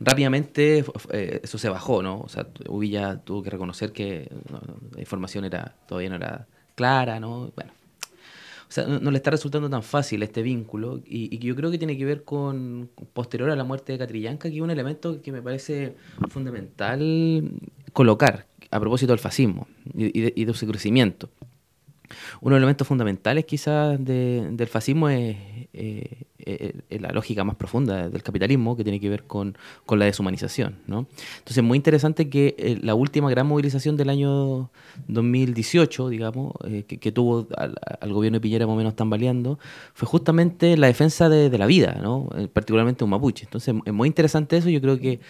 rápidamente 0.00 0.84
eh, 1.12 1.40
eso 1.42 1.58
se 1.58 1.68
bajó, 1.68 2.02
¿no? 2.02 2.20
O 2.20 2.28
sea, 2.28 2.46
Uvilla 2.68 3.18
tuvo 3.18 3.42
que 3.42 3.50
reconocer 3.50 3.92
que 3.92 4.28
no, 4.50 4.60
la 4.94 5.00
información 5.00 5.44
era 5.44 5.74
todavía 5.86 6.10
no 6.10 6.16
era 6.16 6.46
clara, 6.74 7.20
¿no? 7.20 7.52
Bueno. 7.54 7.72
O 8.70 8.72
sea, 8.72 8.86
no, 8.86 9.10
le 9.10 9.16
está 9.16 9.32
resultando 9.32 9.68
tan 9.68 9.82
fácil 9.82 10.22
este 10.22 10.42
vínculo 10.42 11.00
y, 11.04 11.34
y 11.34 11.38
yo 11.40 11.56
creo 11.56 11.72
que 11.72 11.78
tiene 11.78 11.98
que 11.98 12.04
ver 12.04 12.22
con, 12.22 12.88
posterior 13.12 13.50
a 13.50 13.56
la 13.56 13.64
muerte 13.64 13.90
de 13.92 13.98
Catrillanca, 13.98 14.48
que 14.48 14.54
es 14.54 14.62
un 14.62 14.70
elemento 14.70 15.20
que 15.20 15.32
me 15.32 15.42
parece 15.42 15.96
fundamental 16.28 17.50
colocar 17.92 18.46
a 18.70 18.78
propósito 18.80 19.12
del 19.12 19.18
fascismo 19.18 19.66
y, 19.92 20.16
y 20.16 20.22
de, 20.22 20.32
y 20.36 20.44
de 20.44 20.54
su 20.54 20.66
crecimiento. 20.68 21.28
Uno 22.40 22.54
de 22.54 22.60
los 22.60 22.64
elementos 22.66 22.86
fundamentales 22.86 23.44
quizás 23.44 24.02
de- 24.04 24.48
del 24.52 24.68
fascismo 24.68 25.08
es, 25.08 25.36
eh, 25.72 26.24
eh, 26.38 26.72
eh, 26.88 26.98
la 26.98 27.10
lógica 27.10 27.44
más 27.44 27.56
profunda 27.56 28.08
del 28.08 28.22
capitalismo 28.22 28.76
que 28.76 28.82
tiene 28.82 28.98
que 28.98 29.08
ver 29.08 29.24
con, 29.24 29.56
con 29.86 29.98
la 29.98 30.06
deshumanización. 30.06 30.76
¿no? 30.86 31.06
Entonces 31.38 31.58
es 31.58 31.62
muy 31.62 31.76
interesante 31.76 32.28
que 32.28 32.54
eh, 32.58 32.78
la 32.82 32.94
última 32.94 33.30
gran 33.30 33.46
movilización 33.46 33.96
del 33.96 34.08
año 34.08 34.70
2018, 35.08 36.08
digamos, 36.08 36.54
que, 36.88 36.98
que 36.98 37.12
tuvo 37.12 37.46
al, 37.56 37.76
al 38.00 38.12
gobierno 38.12 38.36
de 38.36 38.40
Piñera 38.40 38.66
más 38.66 38.74
o 38.74 38.76
menos 38.76 38.96
tambaleando, 38.96 39.58
fue 39.94 40.08
justamente 40.08 40.76
la 40.76 40.86
defensa 40.86 41.28
de, 41.28 41.50
de 41.50 41.58
la 41.58 41.66
vida, 41.66 41.98
¿no? 42.02 42.28
Particularmente 42.52 43.04
un 43.04 43.10
mapuche. 43.10 43.44
Entonces 43.44 43.74
es 43.84 43.92
muy 43.92 44.08
interesante 44.08 44.56
eso, 44.56 44.70
yo 44.70 44.80
creo 44.80 44.98
que 44.98 45.20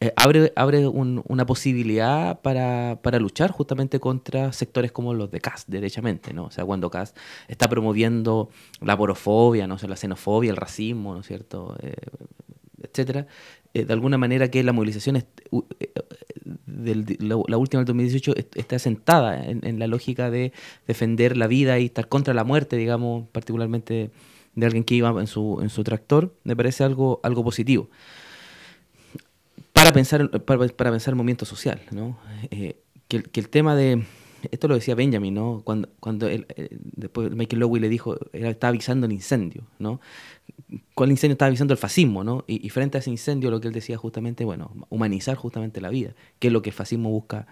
eh, 0.00 0.12
abre, 0.16 0.86
un- 0.86 1.22
una 1.26 1.44
posibilidad 1.46 2.40
para, 2.40 3.00
para 3.02 3.18
luchar 3.18 3.50
justamente 3.50 3.98
contra 4.00 4.52
sectores 4.52 4.92
como 4.92 5.12
los 5.14 5.30
de 5.30 5.40
CAS, 5.40 5.64
derechamente, 5.66 6.32
¿no? 6.32 6.44
O 6.44 6.50
sea, 6.50 6.64
cuando 6.64 6.90
CAS 6.90 7.14
está 7.48 7.68
promoviendo 7.68 8.50
la 8.80 8.96
porofobia, 8.96 9.66
¿no? 9.66 9.74
O 9.82 9.86
la 9.88 9.96
xenofobia, 9.96 10.50
el 10.50 10.56
racismo, 10.56 11.14
¿no 11.14 11.20
es 11.20 11.26
cierto? 11.26 11.76
Eh, 11.82 11.94
etcétera, 12.82 13.26
eh, 13.74 13.84
de 13.84 13.92
alguna 13.92 14.18
manera 14.18 14.50
que 14.50 14.62
la 14.62 14.72
movilización 14.72 15.16
est- 15.16 15.40
u- 15.50 15.64
del- 16.66 17.04
de 17.04 17.16
la, 17.20 17.56
última 17.56 17.80
del 17.80 17.86
2018 17.86 18.36
est- 18.36 18.56
está 18.56 18.78
sentada 18.78 19.44
en, 19.44 19.66
en 19.66 19.78
la 19.78 19.86
lógica 19.86 20.30
de 20.30 20.52
defender 20.86 21.36
la 21.36 21.46
vida 21.46 21.78
y 21.78 21.86
estar 21.86 22.08
contra 22.08 22.34
la 22.34 22.44
muerte, 22.44 22.76
digamos, 22.76 23.28
particularmente 23.32 24.10
de 24.54 24.66
alguien 24.66 24.84
que 24.84 24.94
iba 24.94 25.10
en 25.20 25.26
su, 25.26 25.58
en 25.62 25.68
su 25.70 25.84
tractor, 25.84 26.34
me 26.44 26.56
parece 26.56 26.84
algo, 26.84 27.20
algo 27.22 27.44
positivo. 27.44 27.88
Para 29.88 29.94
pensar, 29.94 30.30
para, 30.42 30.90
pensar 30.90 31.12
el 31.12 31.16
movimiento 31.16 31.46
social, 31.46 31.80
¿no? 31.92 32.18
Eh, 32.50 32.78
que, 33.08 33.22
el- 33.32 33.48
tema 33.48 33.74
de... 33.74 34.04
Esto 34.50 34.68
lo 34.68 34.74
decía 34.74 34.94
Benjamin, 34.94 35.32
¿no? 35.32 35.62
Cuando, 35.64 35.88
cuando 35.98 36.28
él, 36.28 36.46
eh, 36.56 36.68
después 36.70 37.30
Michael 37.32 37.60
Lowy 37.60 37.80
le 37.80 37.88
dijo, 37.88 38.18
él 38.34 38.44
estaba 38.44 38.68
avisando 38.68 39.06
el 39.06 39.12
incendio, 39.12 39.64
¿no? 39.78 40.00
¿Cuál 40.94 41.10
incendio 41.10 41.32
estaba 41.32 41.46
avisando 41.46 41.72
el 41.72 41.78
fascismo, 41.78 42.22
¿no? 42.22 42.44
Y, 42.46 42.68
frente 42.68 42.98
a 42.98 43.00
ese 43.00 43.08
incendio 43.10 43.50
lo 43.50 43.62
que 43.62 43.68
él 43.68 43.72
decía 43.72 43.96
justamente, 43.96 44.44
bueno, 44.44 44.72
humanizar 44.90 45.36
justamente 45.36 45.80
la 45.80 45.88
vida, 45.88 46.14
que 46.38 46.48
es 46.48 46.52
lo 46.52 46.60
que 46.60 46.68
el 46.68 46.74
fascismo 46.74 47.10
busca 47.10 47.46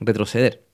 retroceder. 0.00 0.64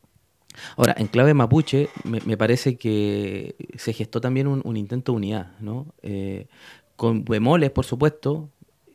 Ahora, 0.76 0.94
en 0.96 1.08
clave 1.08 1.34
mapuche, 1.34 1.88
me, 2.04 2.20
me 2.20 2.36
parece 2.36 2.76
que 2.76 3.56
se 3.76 3.92
gestó 3.92 4.20
también 4.20 4.46
un, 4.46 4.62
un 4.64 4.76
intento 4.76 5.12
de 5.12 5.16
unidad, 5.16 5.58
¿no? 5.58 5.92
Eh, 6.02 6.46
con 6.94 7.24
bemoles, 7.24 7.70
por 7.70 7.84
supuesto, 7.84 8.50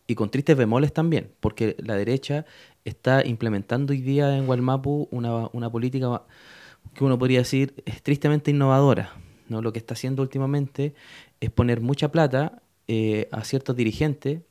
y 0.08 0.16
con 0.16 0.30
tristes 0.30 0.58
bemoles 0.58 0.94
también, 0.94 1.32
porque 1.40 1.76
la 1.80 1.96
derecha 1.96 2.46
está 2.86 3.26
implementando 3.26 3.94
hoy 3.94 4.02
día 4.02 4.38
en 4.38 4.46
Gualmapu 4.46 5.08
una, 5.12 5.50
una 5.54 5.70
política 5.72 6.24
que 6.94 7.04
uno 7.04 7.18
podría 7.18 7.40
decir 7.40 7.74
es 7.86 8.02
tristemente 8.04 8.52
innovadora. 8.52 9.14
¿no? 9.48 9.62
Lo 9.62 9.72
que 9.72 9.80
está 9.80 9.94
haciendo 9.94 10.22
últimamente 10.22 10.94
es 11.40 11.50
poner 11.50 11.82
mucha 11.82 12.12
plata 12.12 12.62
eh, 12.88 13.30
a 13.32 13.44
ciertos 13.44 13.76
dirigentes, 13.76 14.42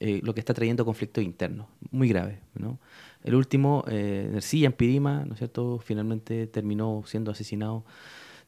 eh, 0.00 0.20
lo 0.22 0.34
que 0.34 0.40
está 0.40 0.52
trayendo 0.52 0.84
conflictos 0.84 1.24
internos, 1.24 1.66
muy 1.90 2.08
graves. 2.08 2.38
¿no? 2.54 2.78
El 3.22 3.34
último, 3.34 3.84
eh, 3.88 4.28
Nercilla 4.30 4.66
en 4.66 4.72
Pirima, 4.72 5.24
¿no 5.24 5.32
es 5.32 5.38
cierto? 5.38 5.78
finalmente 5.78 6.46
terminó 6.46 7.02
siendo 7.06 7.30
asesinado 7.30 7.84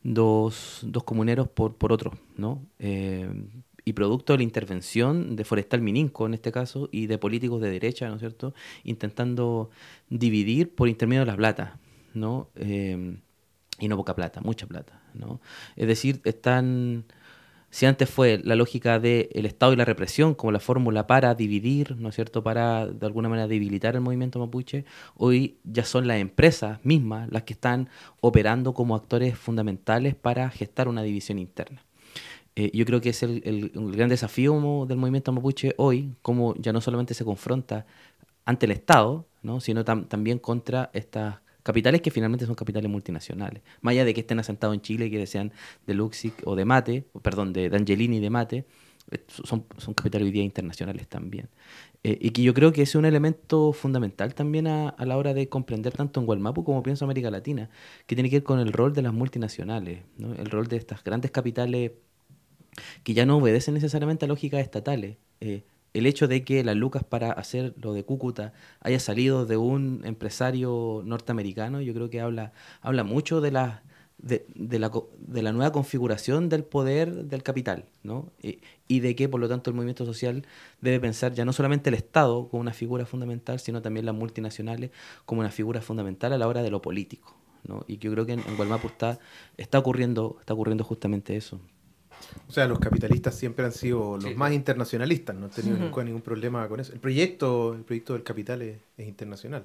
dos, 0.02 0.80
dos 0.82 1.04
comuneros 1.04 1.48
por, 1.48 1.74
por 1.76 1.92
otro, 1.92 2.12
¿no? 2.36 2.62
Y 3.88 3.92
producto 3.92 4.32
de 4.32 4.38
la 4.38 4.42
intervención 4.42 5.36
de 5.36 5.44
Forestal 5.44 5.80
Mininco, 5.80 6.26
en 6.26 6.34
este 6.34 6.50
caso, 6.50 6.88
y 6.90 7.06
de 7.06 7.18
políticos 7.18 7.60
de 7.62 7.70
derecha, 7.70 8.08
¿no 8.08 8.16
es 8.16 8.20
cierto?, 8.20 8.52
intentando 8.82 9.70
dividir 10.10 10.74
por 10.74 10.88
intermedio 10.88 11.20
de 11.20 11.26
la 11.26 11.36
plata, 11.36 11.78
¿no? 12.12 12.48
Eh, 12.56 13.16
y 13.78 13.86
no 13.86 13.96
poca 13.96 14.16
plata, 14.16 14.40
mucha 14.40 14.66
plata, 14.66 15.00
¿no? 15.14 15.40
Es 15.76 15.86
decir, 15.86 16.20
están... 16.24 17.04
Si 17.70 17.86
antes 17.86 18.10
fue 18.10 18.40
la 18.42 18.56
lógica 18.56 18.98
del 18.98 19.46
Estado 19.46 19.72
y 19.72 19.76
la 19.76 19.84
represión 19.84 20.34
como 20.34 20.50
la 20.50 20.60
fórmula 20.60 21.06
para 21.06 21.36
dividir, 21.36 21.94
¿no 21.96 22.08
es 22.08 22.16
cierto?, 22.16 22.42
para 22.42 22.88
de 22.88 23.06
alguna 23.06 23.28
manera 23.28 23.46
debilitar 23.46 23.94
el 23.94 24.00
movimiento 24.00 24.40
mapuche, 24.40 24.84
hoy 25.14 25.58
ya 25.62 25.84
son 25.84 26.08
las 26.08 26.18
empresas 26.18 26.80
mismas 26.84 27.30
las 27.30 27.44
que 27.44 27.52
están 27.52 27.88
operando 28.20 28.74
como 28.74 28.96
actores 28.96 29.38
fundamentales 29.38 30.16
para 30.16 30.50
gestar 30.50 30.88
una 30.88 31.04
división 31.04 31.38
interna. 31.38 31.85
Eh, 32.56 32.70
yo 32.74 32.84
creo 32.86 33.00
que 33.00 33.10
es 33.10 33.22
el, 33.22 33.42
el- 33.44 33.72
el 33.74 33.92
gran 33.92 34.08
desafío 34.08 34.86
del 34.88 34.98
movimiento 34.98 35.32
mapuche 35.32 35.74
hoy, 35.78 36.14
como 36.22 36.54
ya 36.56 36.72
no 36.72 36.80
solamente 36.80 37.14
se 37.14 37.24
confronta 37.24 37.86
ante 38.44 38.66
el 38.66 38.72
Estado, 38.72 39.26
¿no? 39.42 39.60
sino 39.60 39.84
tam- 39.84 40.08
también 40.08 40.38
contra 40.38 40.90
estas 40.94 41.36
capitales 41.62 42.00
que 42.00 42.10
finalmente 42.10 42.46
son 42.46 42.54
capitales 42.54 42.90
multinacionales. 42.90 43.62
Más 43.82 43.92
allá 43.92 44.04
de 44.04 44.14
que 44.14 44.20
estén 44.20 44.38
asentados 44.38 44.74
en 44.74 44.80
Chile, 44.82 45.10
que 45.10 45.26
sean 45.26 45.52
de 45.86 45.94
Luxic 45.94 46.34
o 46.46 46.56
de 46.56 46.64
Mate, 46.64 47.06
perdón, 47.22 47.52
de, 47.52 47.68
de 47.70 47.76
Angelini 47.76 48.18
y 48.18 48.20
de 48.20 48.30
Mate, 48.30 48.66
eh, 49.10 49.24
son, 49.28 49.66
son 49.78 49.94
capitales 49.94 50.26
hoy 50.26 50.32
día 50.32 50.42
internacionales 50.44 51.08
también. 51.08 51.48
Eh, 52.04 52.18
y 52.20 52.30
que 52.30 52.42
yo 52.42 52.54
creo 52.54 52.72
que 52.72 52.82
es 52.82 52.94
un 52.94 53.04
elemento 53.04 53.72
fundamental 53.72 54.34
también 54.34 54.66
a, 54.68 54.88
a 54.90 55.04
la 55.06 55.16
hora 55.16 55.34
de 55.34 55.48
comprender 55.48 55.92
tanto 55.92 56.20
en 56.20 56.26
Gualmapu 56.26 56.64
como 56.64 56.82
pienso 56.82 57.04
América 57.04 57.30
Latina, 57.30 57.68
que 58.06 58.14
tiene 58.16 58.30
que 58.30 58.36
ver 58.36 58.44
con 58.44 58.60
el 58.60 58.72
rol 58.72 58.92
de 58.92 59.02
las 59.02 59.12
multinacionales, 59.12 60.02
¿no? 60.18 60.34
el 60.34 60.46
rol 60.50 60.68
de 60.68 60.76
estas 60.76 61.02
grandes 61.04 61.30
capitales 61.32 61.92
que 63.02 63.14
ya 63.14 63.26
no 63.26 63.38
obedecen 63.38 63.74
necesariamente 63.74 64.24
a 64.24 64.28
lógicas 64.28 64.60
estatales. 64.60 65.16
Eh, 65.40 65.64
el 65.94 66.06
hecho 66.06 66.28
de 66.28 66.44
que 66.44 66.62
las 66.62 66.76
lucas 66.76 67.04
para 67.04 67.32
hacer 67.32 67.74
lo 67.80 67.94
de 67.94 68.04
Cúcuta 68.04 68.52
haya 68.80 69.00
salido 69.00 69.46
de 69.46 69.56
un 69.56 70.02
empresario 70.04 71.02
norteamericano, 71.04 71.80
yo 71.80 71.94
creo 71.94 72.10
que 72.10 72.20
habla, 72.20 72.52
habla 72.82 73.02
mucho 73.02 73.40
de 73.40 73.50
la, 73.50 73.82
de, 74.18 74.46
de 74.54 74.78
la, 74.78 74.90
de 75.18 75.42
la 75.42 75.52
nueva 75.52 75.72
configuración 75.72 76.48
del 76.48 76.64
poder 76.64 77.24
del 77.24 77.42
capital, 77.42 77.86
¿no? 78.02 78.30
Y, 78.42 78.60
y 78.88 79.00
de 79.00 79.14
que, 79.14 79.28
por 79.28 79.40
lo 79.40 79.48
tanto, 79.48 79.70
el 79.70 79.76
movimiento 79.76 80.04
social 80.04 80.46
debe 80.80 81.00
pensar 81.00 81.32
ya 81.32 81.44
no 81.44 81.52
solamente 81.52 81.90
el 81.90 81.94
Estado 81.94 82.48
como 82.48 82.60
una 82.60 82.72
figura 82.72 83.06
fundamental, 83.06 83.60
sino 83.60 83.82
también 83.82 84.06
las 84.06 84.14
multinacionales 84.14 84.90
como 85.24 85.40
una 85.40 85.50
figura 85.50 85.80
fundamental 85.80 86.32
a 86.32 86.38
la 86.38 86.46
hora 86.46 86.62
de 86.62 86.70
lo 86.70 86.82
político, 86.82 87.36
¿no? 87.64 87.84
Y 87.88 87.98
yo 87.98 88.10
creo 88.12 88.26
que 88.26 88.32
en, 88.34 88.40
en 88.40 88.56
Gualmapu 88.56 88.88
está, 88.88 89.18
está, 89.56 89.78
ocurriendo, 89.78 90.36
está 90.40 90.54
ocurriendo 90.54 90.84
justamente 90.84 91.36
eso. 91.36 91.60
O 92.48 92.52
sea, 92.52 92.66
los 92.68 92.78
capitalistas 92.78 93.34
siempre 93.34 93.64
han 93.64 93.72
sido 93.72 94.18
los 94.18 94.36
más 94.36 94.52
internacionalistas, 94.52 95.34
no 95.36 95.46
han 95.46 95.50
tenido 95.50 95.74
Ujú. 95.76 95.84
nunca 95.86 96.04
ningún 96.04 96.22
problema 96.22 96.66
con 96.68 96.80
eso. 96.80 96.92
El 96.92 97.00
proyecto, 97.00 97.74
el 97.74 97.82
proyecto 97.82 98.12
del 98.12 98.22
capital 98.22 98.62
es, 98.62 98.78
es 98.96 99.06
internacional. 99.08 99.64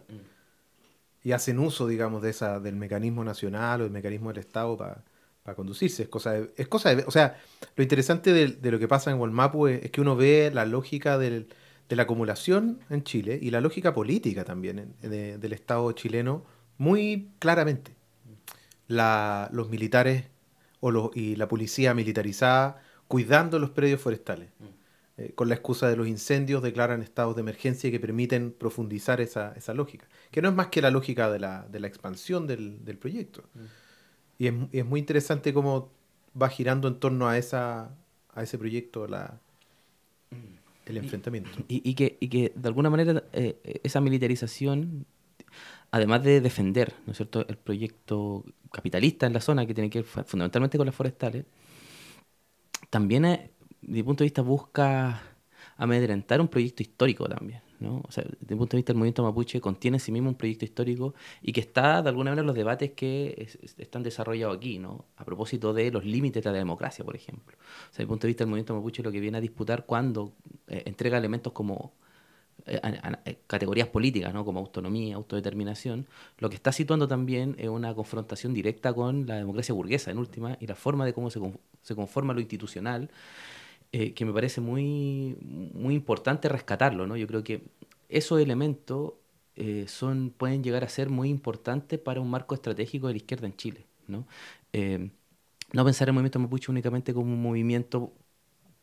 Y 1.24 1.34
hacen 1.34 1.60
uso, 1.60 1.88
digamos, 1.88 2.22
de 2.24 2.32
esa, 2.32 2.60
del 2.60 2.76
mecanismo 2.76 3.24
nacional 3.24 3.82
o 3.82 3.84
del 3.84 3.94
mecanismo 3.94 4.30
del 4.30 4.40
Estado 4.40 4.76
para 4.78 5.56
conducirse. 5.56 6.04
Es 6.04 6.10
cosa 6.10 6.32
de, 6.32 6.52
es 6.58 6.68
cosa 6.68 6.96
de- 6.96 7.04
o 7.06 7.12
sea, 7.12 7.38
lo 7.76 7.84
interesante 7.84 8.34
de, 8.34 8.48
de 8.48 8.72
lo 8.72 8.80
que 8.80 8.88
pasa 8.88 9.12
en 9.12 9.20
Walmapu 9.20 9.68
es, 9.68 9.84
es 9.84 9.92
que 9.92 10.02
uno 10.02 10.16
ve 10.16 10.50
la 10.54 10.66
lógica 10.66 11.18
del- 11.20 11.48
de 11.90 11.96
la 11.96 12.04
acumulación 12.04 12.80
en 12.90 13.04
Chile 13.04 13.38
y 13.42 13.52
la 13.52 13.60
lógica 13.62 13.94
política 13.94 14.46
también 14.46 14.80
en- 15.02 15.10
de- 15.12 15.38
del 15.38 15.54
Estado 15.54 15.92
chileno 15.92 16.44
muy 16.80 17.30
claramente. 17.38 17.92
La- 18.88 19.50
los 19.54 19.70
militares 19.70 20.26
o 20.82 20.92
los, 20.92 21.16
y 21.16 21.38
la 21.38 21.48
policía 21.48 21.94
militarizada 21.94 22.82
cuidando 23.08 23.58
los 23.60 23.70
predios 23.70 24.02
forestales. 24.02 24.50
Eh, 25.18 25.32
con 25.36 25.50
la 25.50 25.56
excusa 25.56 25.90
de 25.90 25.96
los 25.96 26.08
incendios 26.08 26.64
declaran 26.64 27.02
estados 27.02 27.36
de 27.36 27.42
emergencia 27.42 27.92
que 27.92 28.00
permiten 28.00 28.52
profundizar 28.52 29.20
esa, 29.22 29.54
esa 29.56 29.74
lógica, 29.74 30.08
que 30.32 30.42
no 30.42 30.50
es 30.50 30.56
más 30.56 30.68
que 30.68 30.82
la 30.82 30.90
lógica 30.90 31.30
de 31.30 31.40
la, 31.40 31.68
de 31.70 31.80
la 31.80 31.88
expansión 31.88 32.48
del, 32.48 32.84
del 32.86 32.98
proyecto. 32.98 33.44
Y 34.40 34.48
es, 34.48 34.54
es 34.72 34.86
muy 34.86 35.00
interesante 35.00 35.54
cómo 35.54 35.90
va 36.42 36.50
girando 36.50 36.88
en 36.88 36.96
torno 36.96 37.28
a, 37.28 37.38
esa, 37.38 37.92
a 38.34 38.44
ese 38.44 38.58
proyecto 38.58 39.06
la, 39.08 39.38
el 40.86 40.98
enfrentamiento. 40.98 41.52
Y, 41.68 41.88
y 41.88 41.94
que, 41.94 42.18
y 42.20 42.30
que 42.30 42.54
de 42.56 42.68
alguna 42.68 42.90
manera 42.90 43.24
eh, 43.34 43.80
esa 43.84 44.00
militarización, 44.00 45.06
además 45.92 46.24
de 46.24 46.42
defender 46.42 46.94
¿no 47.06 47.12
es 47.12 47.18
cierto? 47.18 47.46
el 47.48 47.58
proyecto 47.58 48.44
capitalista 48.72 49.28
en 49.28 49.34
la 49.34 49.42
zona, 49.42 49.66
que 49.66 49.74
tiene 49.74 49.90
que 49.90 50.00
ver 50.00 50.06
fu- 50.06 50.24
fundamentalmente 50.24 50.78
con 50.78 50.86
las 50.88 50.96
forestales, 50.96 51.46
también, 52.90 53.26
eh, 53.26 53.52
desde 53.82 53.94
mi 53.94 54.04
punto 54.04 54.24
de 54.24 54.26
vista, 54.26 54.42
busca 54.42 55.22
amedrentar 55.78 56.42
un 56.42 56.48
proyecto 56.48 56.84
histórico 56.84 57.28
también. 57.28 57.62
¿no? 57.80 58.04
O 58.08 58.12
sea, 58.12 58.24
desde 58.24 58.54
mi 58.56 58.60
punto 58.60 58.78
de 58.78 58.80
vista, 58.80 58.92
el 58.92 58.98
movimiento 59.00 59.24
mapuche 59.24 59.60
contiene 59.60 59.98
en 59.98 60.02
sí 60.02 60.12
mismo 60.12 60.30
un 60.30 60.36
proyecto 60.36 60.66
histórico 60.66 61.16
y 61.42 61.52
que 61.52 61.62
está, 61.62 62.02
de 62.04 62.10
alguna 62.10 62.30
manera, 62.32 62.42
en 62.42 62.48
los 62.48 62.56
debates 62.56 62.92
que 62.92 63.34
es- 63.38 63.56
es- 63.62 63.76
están 63.80 64.04
desarrollados 64.04 64.56
aquí, 64.58 64.78
¿no? 64.80 65.06
a 65.18 65.26
propósito 65.26 65.74
de 65.74 65.90
los 65.92 66.06
límites 66.06 66.44
de 66.44 66.52
la 66.52 66.58
democracia, 66.58 67.04
por 67.04 67.16
ejemplo. 67.16 67.58
O 67.58 67.94
sea, 67.94 68.04
desde 68.04 68.04
mi 68.06 68.10
punto 68.10 68.28
de 68.28 68.30
vista, 68.30 68.44
el 68.44 68.50
movimiento 68.50 68.76
mapuche 68.76 69.02
lo 69.04 69.12
que 69.12 69.20
viene 69.20 69.38
a 69.40 69.42
disputar 69.42 69.86
cuando 69.86 70.34
eh, 70.68 70.84
entrega 70.86 71.18
elementos 71.18 71.54
como 71.54 71.94
categorías 73.48 73.88
políticas, 73.88 74.34
¿no? 74.34 74.46
como 74.46 74.60
autonomía, 74.60 75.16
autodeterminación, 75.16 76.08
lo 76.38 76.50
que 76.50 76.56
está 76.56 76.72
situando 76.72 77.08
también 77.08 77.56
es 77.58 77.70
una 77.70 77.94
confrontación 77.94 78.54
directa 78.54 78.94
con 78.94 79.26
la 79.26 79.36
democracia 79.36 79.74
burguesa, 79.74 80.12
en 80.12 80.18
última, 80.18 80.58
y 80.60 80.68
la 80.68 80.76
forma 80.76 81.06
de 81.06 81.14
cómo 81.14 81.30
se, 81.30 81.40
se 81.82 81.96
conforma 81.96 82.34
lo 82.34 82.40
institucional, 82.40 83.10
eh, 83.94 84.14
que 84.14 84.24
me 84.24 84.32
parece 84.32 84.62
muy, 84.62 85.38
muy 85.42 85.96
importante 85.96 86.48
rescatarlo. 86.48 87.08
¿no? 87.08 87.18
Yo 87.18 87.28
creo 87.28 87.44
que 87.44 87.64
esos 88.08 88.40
elementos 88.40 89.14
eh, 89.56 89.86
son, 89.88 90.34
pueden 90.36 90.64
llegar 90.64 90.84
a 90.84 90.90
ser 90.90 91.10
muy 91.10 91.30
importantes 91.30 92.00
para 92.00 92.22
un 92.22 92.30
marco 92.30 92.56
estratégico 92.56 93.08
de 93.08 93.14
la 93.14 93.18
izquierda 93.18 93.48
en 93.48 93.56
Chile. 93.58 93.86
¿no? 94.08 94.26
Eh, 94.72 95.10
no 95.74 95.86
pensar 95.86 96.08
el 96.08 96.14
movimiento 96.14 96.40
mapuche 96.40 96.72
únicamente 96.72 97.14
como 97.14 97.34
un 97.34 97.42
movimiento 97.42 98.14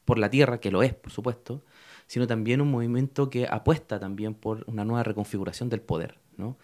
por 0.05 0.18
la 0.18 0.30
tierra, 0.30 0.60
que 0.60 0.70
lo 0.70 0.82
es, 0.82 0.94
por 0.94 1.10
supuesto, 1.12 1.62
sino 2.09 2.26
también 2.26 2.60
un 2.60 2.70
movimiento 2.72 3.30
que 3.30 3.47
apuesta 3.47 4.01
también 4.01 4.35
por 4.35 4.64
una 4.66 4.85
nueva 4.85 5.05
reconfiguración 5.05 5.68
del 5.68 5.80
poder. 5.80 6.18
¿no? 6.36 6.56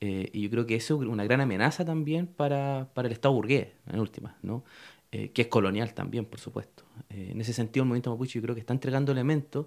Eh, 0.00 0.30
y 0.32 0.42
yo 0.42 0.50
creo 0.50 0.66
que 0.66 0.76
eso 0.76 1.02
es 1.02 1.08
una 1.08 1.24
gran 1.24 1.40
amenaza 1.40 1.84
también 1.84 2.26
para, 2.26 2.88
para 2.94 3.06
el 3.08 3.12
Estado 3.12 3.34
burgués, 3.34 3.68
en 3.86 4.00
última, 4.00 4.36
¿no? 4.42 4.64
Eh, 5.12 5.30
que 5.30 5.42
es 5.42 5.48
colonial 5.48 5.92
también, 5.92 6.24
por 6.24 6.40
supuesto. 6.40 6.84
Eh, 7.10 7.28
en 7.32 7.40
ese 7.40 7.52
sentido, 7.52 7.82
el 7.84 7.88
movimiento 7.88 8.10
mapuche 8.10 8.38
yo 8.38 8.42
creo 8.42 8.54
que 8.54 8.60
está 8.60 8.72
entregando 8.72 9.12
elementos, 9.12 9.66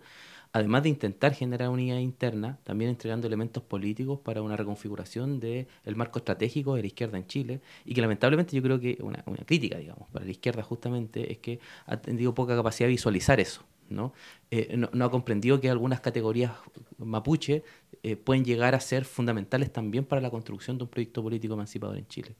además 0.51 0.83
de 0.83 0.89
intentar 0.89 1.33
generar 1.33 1.69
unidad 1.69 1.99
interna, 1.99 2.57
también 2.63 2.89
entregando 2.89 3.27
elementos 3.27 3.61
políticos 3.63 4.19
para 4.21 4.41
una 4.41 4.57
reconfiguración 4.57 5.39
del 5.39 5.67
marco 5.95 6.19
estratégico 6.19 6.75
de 6.75 6.81
la 6.81 6.87
izquierda 6.87 7.17
en 7.17 7.27
Chile, 7.27 7.61
y 7.85 7.93
que 7.93 8.01
lamentablemente 8.01 8.55
yo 8.55 8.63
creo 8.63 8.79
que 8.79 8.97
una, 9.01 9.23
una 9.27 9.45
crítica, 9.45 9.77
digamos, 9.77 10.09
para 10.09 10.25
la 10.25 10.31
izquierda 10.31 10.63
justamente 10.63 11.31
es 11.31 11.37
que 11.37 11.59
ha 11.85 11.97
tenido 11.97 12.33
poca 12.33 12.55
capacidad 12.55 12.87
de 12.87 12.91
visualizar 12.91 13.39
eso, 13.39 13.63
¿no? 13.89 14.13
Eh, 14.51 14.75
no, 14.77 14.89
no 14.93 15.05
ha 15.05 15.11
comprendido 15.11 15.59
que 15.59 15.69
algunas 15.69 16.01
categorías 16.01 16.51
mapuche 16.97 17.63
eh, 18.03 18.15
pueden 18.15 18.45
llegar 18.45 18.75
a 18.75 18.79
ser 18.79 19.05
fundamentales 19.05 19.71
también 19.71 20.05
para 20.05 20.21
la 20.21 20.29
construcción 20.29 20.77
de 20.77 20.83
un 20.83 20.89
proyecto 20.89 21.23
político 21.23 21.53
emancipador 21.55 21.97
en 21.97 22.07
Chile, 22.07 22.35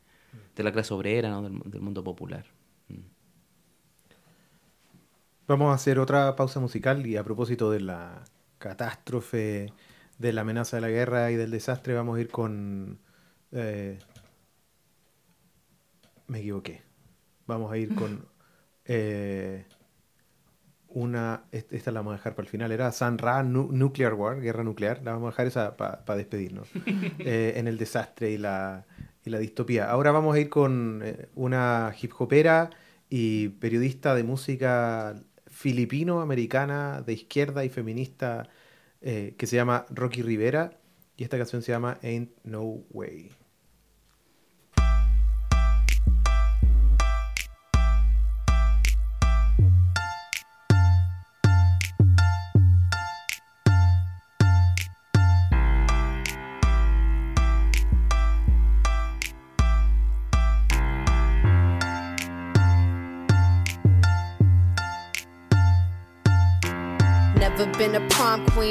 de 0.55 0.63
la 0.63 0.72
clase 0.72 0.93
obrera, 0.93 1.30
¿no? 1.30 1.41
del, 1.41 1.81
mundo 1.81 2.03
popular. 2.03 2.45
Mm. 2.88 2.99
Vamos 5.47 5.72
a 5.72 5.73
hacer 5.73 5.99
otra 5.99 6.35
pausa 6.35 6.59
musical 6.59 7.05
y 7.05 7.17
a 7.17 7.23
propósito 7.23 7.72
de 7.72 7.81
la 7.81 8.23
catástrofe, 8.57 9.73
de 10.17 10.34
la 10.34 10.41
amenaza 10.41 10.77
de 10.77 10.81
la 10.81 10.89
guerra 10.89 11.31
y 11.31 11.35
del 11.35 11.51
desastre, 11.51 11.93
vamos 11.93 12.17
a 12.17 12.22
ir 12.22 12.30
con... 12.30 12.99
eh, 13.51 13.99
me 16.27 16.39
equivoqué. 16.39 16.84
Vamos 17.47 17.72
a 17.72 17.77
ir 17.77 17.93
con 17.93 18.26
una... 20.95 21.43
est- 21.51 21.72
Esta 21.73 21.91
la 21.91 21.99
vamos 21.99 22.13
a 22.13 22.17
dejar 22.17 22.35
para 22.35 22.45
el 22.45 22.49
final. 22.49 22.72
Era 22.72 22.91
San 22.91 23.17
Ra 23.19 23.43
Nu- 23.43 23.69
Nuclear 23.72 24.13
War, 24.15 24.41
guerra 24.41 24.63
nuclear. 24.63 25.01
La 25.03 25.11
vamos 25.13 25.27
a 25.27 25.31
dejar 25.31 25.47
esa 25.47 25.77
para 25.77 26.15
despedirnos. 26.17 26.67
Eh, 27.19 27.53
en 27.57 27.67
el 27.67 27.77
desastre 27.77 28.31
y 28.31 28.38
la, 28.38 28.85
y 29.26 29.30
la 29.30 29.39
distopía. 29.39 29.89
Ahora 29.91 30.11
vamos 30.11 30.35
a 30.35 30.39
ir 30.39 30.49
con 30.49 31.01
eh, 31.03 31.27
una 31.35 31.93
hip 32.01 32.11
hopera 32.19 32.69
y 33.09 33.49
periodista 33.49 34.15
de 34.15 34.23
música 34.23 35.15
filipino-americana 35.47 37.01
de 37.05 37.13
izquierda 37.13 37.63
y 37.65 37.69
feminista 37.69 38.47
eh, 39.01 39.35
que 39.38 39.47
se 39.47 39.55
llama 39.55 39.85
Rocky 39.89 40.22
Rivera 40.22 40.72
y 41.17 41.23
esta 41.23 41.38
canción 41.38 41.61
se 41.61 41.72
llama 41.72 41.97
Ain't 42.03 42.31
No 42.43 42.61
Way. 42.91 43.31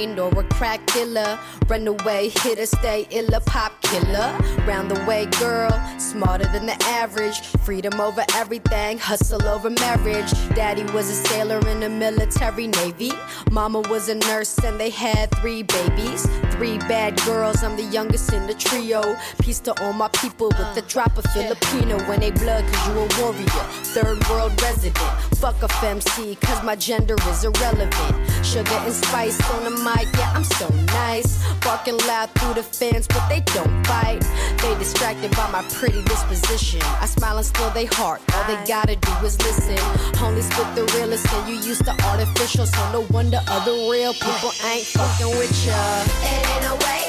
Queen 0.05 0.19
or 0.19 0.39
a 0.39 0.45
crack 0.45 0.85
dealer. 0.87 1.39
Runaway 1.69 2.29
hitter, 2.29 2.67
stay 2.67 3.07
illa, 3.11 3.41
pop 3.41 3.73
killer. 3.83 4.37
Round 4.67 4.91
the 4.91 5.03
way 5.07 5.27
girl, 5.41 5.71
smarter 5.99 6.47
than 6.53 6.67
the 6.67 6.77
average. 6.85 7.41
Freedom 7.65 8.01
over 8.01 8.25
everything, 8.35 8.99
hustle 8.99 9.43
over 9.47 9.71
marriage. 9.71 10.31
Daddy 10.55 10.85
was 10.93 11.09
a 11.11 11.15
sailor 11.29 11.61
in 11.69 11.81
the 11.81 11.89
military 11.89 12.67
navy. 12.67 13.13
Mama 13.51 13.81
was 13.81 14.09
a 14.09 14.15
nurse 14.15 14.59
and 14.59 14.79
they 14.79 14.91
had 14.91 15.31
three 15.41 15.63
babies. 15.63 16.27
Three 16.53 16.79
bad 16.79 17.21
girls, 17.25 17.63
I'm 17.63 17.77
the 17.77 17.85
youngest 17.85 18.33
in 18.33 18.47
the 18.47 18.55
trio. 18.55 19.17
Peace 19.41 19.61
to 19.61 19.73
all 19.83 19.93
my 19.93 20.09
people 20.09 20.49
with 20.49 20.77
a 20.77 20.83
drop 20.83 21.17
of 21.19 21.25
Filipino 21.33 21.99
when 22.09 22.21
they 22.21 22.31
blood, 22.31 22.65
cause 22.73 22.89
you 22.89 22.95
a 23.01 23.23
warrior. 23.23 23.65
Third 23.95 24.19
world 24.29 24.53
resident. 24.63 24.99
Fuck 25.41 25.63
a 25.63 25.69
femc, 25.69 26.41
cause 26.41 26.63
my 26.63 26.77
gender 26.77 27.17
is 27.29 27.45
irrelevant. 27.45 28.45
Sugar 28.45 28.79
and 28.87 28.93
spice 28.93 29.39
on 29.51 29.65
the 29.65 29.85
yeah, 30.03 30.33
I'm 30.35 30.45
so 30.45 30.69
nice. 30.93 31.43
Barking 31.61 31.97
loud 32.07 32.31
through 32.33 32.55
the 32.55 32.63
fence, 32.63 33.07
but 33.07 33.27
they 33.29 33.41
don't 33.55 33.83
bite. 33.87 34.21
They 34.63 34.75
distracted 34.79 35.31
by 35.37 35.51
my 35.51 35.63
pretty 35.73 36.03
disposition. 36.03 36.81
I 37.01 37.07
smile 37.07 37.37
and 37.39 37.47
still 37.47 37.71
they 37.71 37.87
heart. 37.87 38.21
All 38.35 38.45
they 38.47 38.59
gotta 38.67 38.97
do 38.97 39.13
is 39.25 39.39
listen. 39.43 39.79
Only 40.23 40.43
spit 40.43 40.75
the 40.75 40.85
realest, 40.97 41.33
and 41.33 41.49
you 41.49 41.57
used 41.57 41.85
to 41.85 41.95
artificial, 42.05 42.67
so 42.67 42.93
no 42.93 43.07
wonder 43.11 43.41
other 43.49 43.73
real 43.91 44.13
people 44.15 44.53
ain't 44.65 44.87
fucking 44.87 45.31
with 45.39 45.67
ya. 45.67 45.75
It 46.23 46.47
ain't 46.49 46.63
no 46.63 46.75
way, 46.87 47.03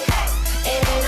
it 0.66 0.90
ain't 0.90 1.05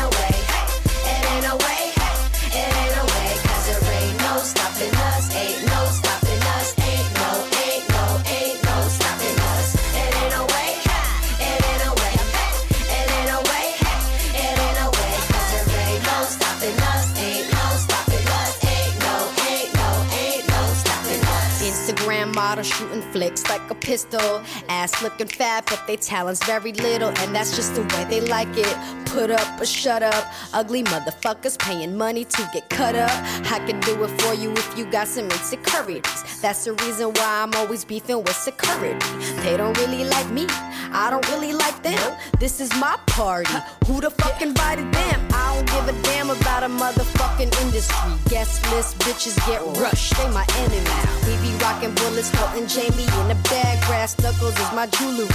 Model 22.48 22.64
shooting 22.64 23.02
flicks 23.11 23.44
like 23.49 23.69
a 23.69 23.76
pistol. 23.76 24.41
Ass 24.69 25.03
looking 25.03 25.28
fat, 25.28 25.65
but 25.65 25.86
they 25.86 25.98
talent's 25.98 26.41
very 26.45 26.72
little, 26.72 27.10
and 27.10 27.36
that's 27.36 27.53
just 27.57 27.76
the 27.76 27.82
way 27.82 28.06
they 28.06 28.22
like 28.22 28.48
it. 28.56 28.74
Put 29.07 29.32
up 29.32 29.60
or 29.60 29.65
shut 29.65 30.02
up. 30.02 30.24
Ugly 30.53 30.84
motherfuckers 30.84 31.60
paying 31.60 31.98
money 31.98 32.24
to 32.24 32.49
get 32.53 32.69
cut 32.69 32.95
up. 32.95 33.11
I 33.52 33.60
can 33.68 33.82
do 33.82 34.02
it 34.02 34.22
for 34.22 34.34
you 34.34 34.53
if 34.53 34.78
you 34.78 34.86
got 34.86 35.10
some 35.10 35.26
insecurities. 35.26 36.40
That's 36.41 36.64
the 36.64 36.72
reason 36.86 37.07
why 37.18 37.41
I'm 37.44 37.53
always 37.56 37.84
beefing 37.84 38.24
with 38.24 38.38
security. 38.38 38.98
They 39.44 39.57
don't 39.57 39.78
really 39.80 40.06
like 40.06 40.30
me. 40.30 40.45
I 40.94 41.10
don't 41.10 41.28
really 41.30 41.52
like 41.52 41.84
them. 41.84 42.18
This 42.40 42.61
is 42.61 42.72
my 42.76 42.98
party. 43.07 43.53
Who 43.88 43.99
the 43.99 44.10
fuck 44.10 44.41
invited 44.41 44.90
them? 44.94 45.28
I 45.34 45.53
don't 45.53 45.68
give 45.68 45.95
a 45.95 46.02
damn 46.03 46.30
about 46.30 46.64
a 46.64 46.69
motherfucking 46.69 47.52
industry. 47.61 48.11
Guest 48.30 48.64
list 48.72 48.98
bitches 48.99 49.36
get 49.48 49.61
rushed. 49.82 50.15
They 50.18 50.30
my 50.30 50.45
enemies. 50.60 51.18
We 51.28 51.36
be 51.44 51.53
rocking 51.57 51.94
bullets, 51.95 52.32
holding 52.38 52.68
Jamie 52.68 53.09
in 53.19 53.27
the 53.27 53.39
bag. 53.49 53.76
Brass 53.88 54.18
knuckles 54.19 54.57
is 54.59 54.72
my 54.73 54.88
jewelry. 54.88 55.27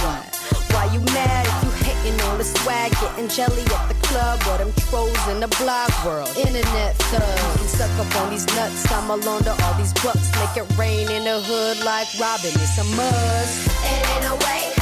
Why 0.73 0.89
you 0.91 0.99
mad 1.13 1.45
if 1.45 1.57
you 1.63 1.71
hating 1.85 2.19
on 2.27 2.37
the 2.37 2.43
swag? 2.43 2.91
Getting 2.99 3.29
jelly 3.29 3.61
at 3.61 3.87
the 3.87 3.97
club 4.07 4.41
or 4.49 4.57
them 4.57 4.73
trolls 4.89 5.27
in 5.29 5.39
the 5.39 5.51
blog 5.59 5.91
world. 6.05 6.31
Internet 6.37 6.95
thugs. 7.11 7.61
You 7.61 7.67
suck 7.67 7.93
up 7.99 8.15
on 8.21 8.31
these 8.31 8.47
nuts. 8.55 8.91
I'm 8.91 9.09
alone 9.09 9.43
to 9.43 9.53
all 9.63 9.75
these 9.75 9.93
bucks. 10.01 10.31
Make 10.39 10.57
it 10.57 10.67
rain 10.77 11.09
in 11.11 11.23
the 11.25 11.39
hood 11.41 11.83
like 11.85 12.07
Robin. 12.19 12.53
It's 12.55 12.77
a 12.79 12.85
must. 12.95 13.67
It 13.85 14.09
ain't 14.09 14.23
no 14.23 14.35
way. 14.47 14.72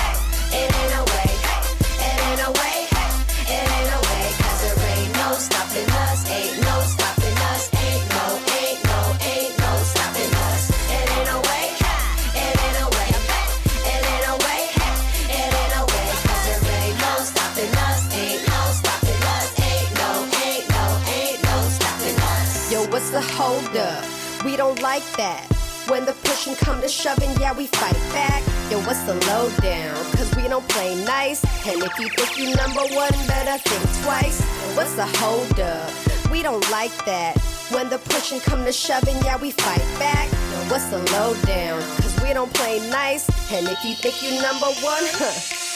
We 24.43 24.57
don't 24.57 24.81
like 24.81 25.03
that. 25.18 25.45
When 25.88 26.05
the 26.05 26.13
pushing 26.23 26.55
come 26.55 26.81
to 26.81 26.88
shoving, 26.88 27.30
yeah, 27.39 27.53
we 27.53 27.68
fight 27.68 27.93
back. 28.11 28.41
Yo, 28.72 28.80
what's 28.81 29.03
the 29.03 29.13
lowdown? 29.30 29.93
Cause 30.15 30.34
we 30.35 30.47
don't 30.47 30.68
play 30.68 30.95
nice. 31.05 31.43
And 31.68 31.81
if 31.84 31.99
you 31.99 32.09
think 32.09 32.39
you 32.39 32.55
number 32.55 32.81
one, 32.95 33.11
better 33.27 33.57
think 33.61 34.03
twice. 34.03 34.41
What's 34.76 34.95
the 34.95 35.05
hold 35.19 35.59
up? 35.59 35.91
We 36.31 36.41
don't 36.41 36.68
like 36.72 36.93
that. 37.05 37.38
When 37.69 37.89
the 37.89 37.99
pushing 37.99 38.39
come 38.39 38.65
to 38.65 38.72
shoving, 38.72 39.18
yeah, 39.23 39.38
we 39.38 39.51
fight 39.51 39.85
back. 39.99 40.31
Yo, 40.31 40.57
what's 40.72 40.88
the 40.88 40.99
lowdown? 41.13 41.81
Cause 42.01 42.19
we 42.23 42.34
don't 42.34 42.51
play 42.53 42.80
nice. 42.89 43.30
And 43.51 43.68
if 43.68 43.84
you 43.85 43.93
think 43.93 44.23
you 44.23 44.41
number 44.41 44.68
one, 44.81 45.05
huh? 45.22 45.57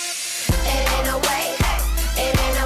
It 0.66 0.92
ain't 0.92 1.08
no 1.08 1.18
way. 1.20 1.56
It 2.18 2.40
ain't 2.40 2.58
no 2.60 2.65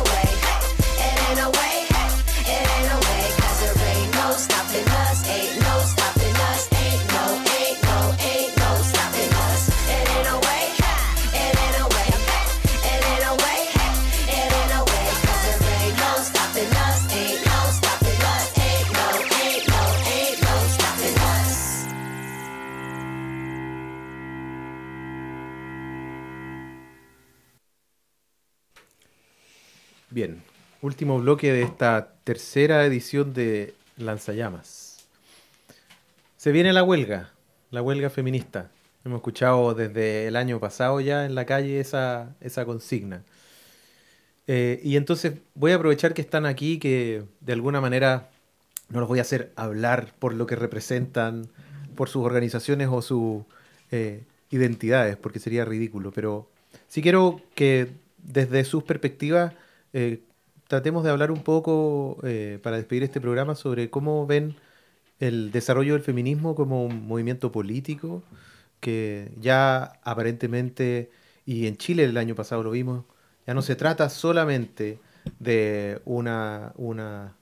Bien, 30.11 30.41
último 30.81 31.19
bloque 31.19 31.53
de 31.53 31.61
esta 31.61 32.15
tercera 32.23 32.83
edición 32.83 33.31
de 33.35 33.75
Lanzallamas. 33.95 35.07
Se 36.35 36.51
viene 36.51 36.73
la 36.73 36.81
huelga, 36.81 37.31
la 37.69 37.83
huelga 37.83 38.09
feminista. 38.09 38.71
Hemos 39.05 39.17
escuchado 39.17 39.75
desde 39.75 40.25
el 40.25 40.35
año 40.35 40.59
pasado 40.59 40.99
ya 40.99 41.25
en 41.25 41.35
la 41.35 41.45
calle 41.45 41.79
esa, 41.79 42.35
esa 42.41 42.65
consigna. 42.65 43.21
Eh, 44.47 44.81
y 44.83 44.95
entonces 44.95 45.33
voy 45.53 45.73
a 45.73 45.75
aprovechar 45.75 46.15
que 46.15 46.23
están 46.23 46.47
aquí, 46.47 46.79
que 46.79 47.25
de 47.39 47.53
alguna 47.53 47.79
manera 47.79 48.31
no 48.89 49.01
los 49.01 49.07
voy 49.07 49.19
a 49.19 49.21
hacer 49.21 49.51
hablar 49.55 50.15
por 50.17 50.33
lo 50.33 50.47
que 50.47 50.55
representan, 50.55 51.49
por 51.95 52.09
sus 52.09 52.25
organizaciones 52.25 52.87
o 52.91 53.03
su 53.03 53.45
eh, 53.91 54.23
identidades, 54.49 55.17
porque 55.17 55.37
sería 55.37 55.65
ridículo, 55.65 56.11
pero 56.11 56.49
sí 56.87 57.03
quiero 57.03 57.43
que 57.53 57.91
desde 58.17 58.63
sus 58.63 58.83
perspectivas 58.83 59.53
eh, 59.93 60.23
tratemos 60.67 61.03
de 61.03 61.11
hablar 61.11 61.31
un 61.31 61.43
poco, 61.43 62.17
eh, 62.23 62.59
para 62.63 62.77
despedir 62.77 63.03
este 63.03 63.21
programa, 63.21 63.55
sobre 63.55 63.89
cómo 63.89 64.25
ven 64.27 64.55
el 65.19 65.51
desarrollo 65.51 65.93
del 65.93 66.03
feminismo 66.03 66.55
como 66.55 66.85
un 66.85 67.07
movimiento 67.07 67.51
político 67.51 68.23
que 68.79 69.31
ya 69.39 69.93
aparentemente, 70.03 71.11
y 71.45 71.67
en 71.67 71.77
Chile 71.77 72.05
el 72.05 72.17
año 72.17 72.35
pasado 72.35 72.63
lo 72.63 72.71
vimos, 72.71 73.05
ya 73.47 73.53
no 73.53 73.61
se 73.61 73.75
trata 73.75 74.09
solamente 74.09 74.99
de 75.39 76.01
una, 76.05 76.73
una 76.77 77.35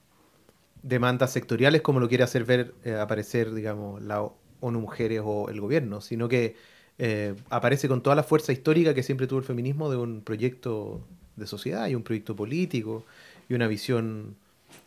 demandas 0.82 1.32
sectoriales 1.32 1.82
como 1.82 2.00
lo 2.00 2.08
quiere 2.08 2.24
hacer 2.24 2.44
ver 2.44 2.74
eh, 2.84 2.94
aparecer, 2.94 3.52
digamos, 3.54 4.02
la 4.02 4.28
ONU 4.60 4.80
Mujeres 4.80 5.22
o 5.24 5.48
el 5.50 5.60
gobierno, 5.60 6.00
sino 6.00 6.28
que 6.28 6.56
eh, 6.98 7.34
aparece 7.50 7.88
con 7.88 8.02
toda 8.02 8.16
la 8.16 8.22
fuerza 8.24 8.52
histórica 8.52 8.94
que 8.94 9.02
siempre 9.02 9.26
tuvo 9.26 9.38
el 9.40 9.44
feminismo 9.44 9.90
de 9.90 9.96
un 9.96 10.22
proyecto 10.22 11.06
de 11.38 11.46
sociedad 11.46 11.88
y 11.88 11.94
un 11.94 12.02
proyecto 12.02 12.36
político 12.36 13.04
y 13.48 13.54
una 13.54 13.66
visión 13.68 14.36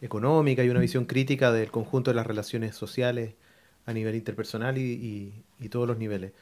económica 0.01 0.63
y 0.63 0.69
una 0.69 0.79
visión 0.79 1.05
crítica 1.05 1.51
del 1.51 1.71
conjunto 1.71 2.11
de 2.11 2.15
las 2.15 2.27
relaciones 2.27 2.75
sociales 2.75 3.35
a 3.85 3.93
nivel 3.93 4.15
interpersonal 4.15 4.77
y, 4.77 4.81
y- 4.81 5.43
y 5.59 5.69
todos 5.69 5.87
los 5.87 5.97
niveles. 5.97 6.33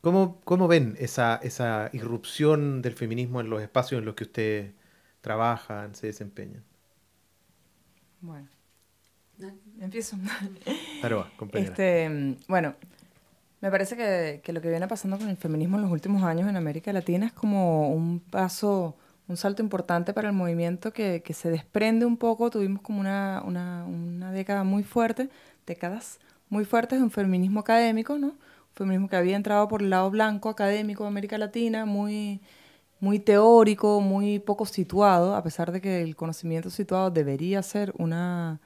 ¿Cómo, 0.00 0.40
cómo 0.44 0.68
ven 0.68 0.96
esa, 1.00 1.36
esa 1.42 1.90
irrupción 1.92 2.82
del 2.82 2.94
feminismo 2.94 3.40
en 3.40 3.50
los 3.50 3.62
espacios 3.62 3.98
en 4.00 4.04
los 4.06 4.14
que 4.14 4.24
ustedes 4.24 4.72
trabajan, 5.22 5.94
se 5.94 6.06
desempeñan? 6.08 6.64
Bueno, 8.20 8.48
empiezo. 9.80 10.16
Aroa, 11.00 11.32
compañera. 11.36 11.80
Este, 11.80 12.36
bueno, 12.48 12.74
me 13.60 13.70
parece 13.70 13.96
que, 13.96 14.40
que 14.44 14.52
lo 14.52 14.60
que 14.62 14.70
viene 14.70 14.88
pasando 14.88 15.18
con 15.18 15.28
el 15.28 15.36
feminismo 15.36 15.76
en 15.76 15.82
los 15.84 15.92
últimos 15.92 16.22
años 16.24 16.48
en 16.48 16.56
América 16.56 16.92
Latina 16.92 17.26
es 17.26 17.32
como 17.32 17.90
un 17.92 18.20
paso, 18.20 18.96
un 19.28 19.36
salto 19.36 19.62
importante 19.62 20.12
para 20.14 20.28
el 20.28 20.34
movimiento 20.34 20.92
que, 20.92 21.22
que 21.24 21.34
se 21.34 21.50
desprende 21.50 22.06
un 22.06 22.16
poco. 22.16 22.50
Tuvimos 22.50 22.82
como 22.82 23.00
una, 23.00 23.42
una, 23.44 23.84
una 23.86 24.32
década 24.32 24.64
muy 24.64 24.82
fuerte, 24.84 25.28
décadas 25.66 26.18
muy 26.48 26.64
fuertes 26.64 26.98
de 26.98 27.04
un 27.04 27.10
feminismo 27.10 27.60
académico, 27.60 28.18
¿no? 28.18 28.28
Un 28.28 28.36
feminismo 28.74 29.08
que 29.08 29.16
había 29.16 29.36
entrado 29.36 29.66
por 29.68 29.82
el 29.82 29.90
lado 29.90 30.10
blanco 30.10 30.48
académico 30.48 31.02
de 31.04 31.08
América 31.08 31.38
Latina, 31.38 31.86
muy, 31.86 32.40
muy 33.00 33.18
teórico, 33.18 34.00
muy 34.00 34.38
poco 34.38 34.66
situado, 34.66 35.34
a 35.36 35.42
pesar 35.42 35.72
de 35.72 35.80
que 35.80 36.02
el 36.02 36.16
conocimiento 36.16 36.70
situado 36.70 37.10
debería 37.10 37.62
ser 37.62 37.92
una, 37.98 38.60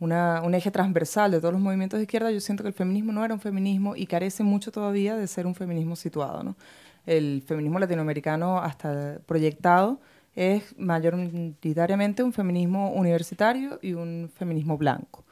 una- 0.00 0.42
un 0.42 0.54
eje 0.54 0.70
transversal 0.70 1.30
de 1.32 1.40
todos 1.40 1.52
los 1.54 1.62
movimientos 1.62 1.98
de 1.98 2.04
izquierda, 2.04 2.30
yo 2.30 2.40
siento 2.40 2.62
que 2.64 2.68
el 2.68 2.74
feminismo 2.74 3.12
no 3.12 3.24
era 3.24 3.34
un 3.34 3.40
feminismo 3.40 3.96
y 3.96 4.06
carece 4.06 4.42
mucho 4.44 4.72
todavía 4.72 5.16
de 5.16 5.26
ser 5.26 5.46
un 5.46 5.54
feminismo 5.54 5.96
situado. 5.96 6.42
¿no? 6.42 6.56
El 7.06 7.42
feminismo 7.46 7.78
latinoamericano 7.78 8.58
hasta 8.58 9.18
proyectado 9.26 10.00
es 10.34 10.78
mayoritariamente 10.78 12.22
un 12.22 12.32
feminismo 12.32 12.92
universitario 12.92 13.78
y 13.82 13.94
un 13.94 14.30
feminismo 14.34 14.78
blanco. 14.78 15.24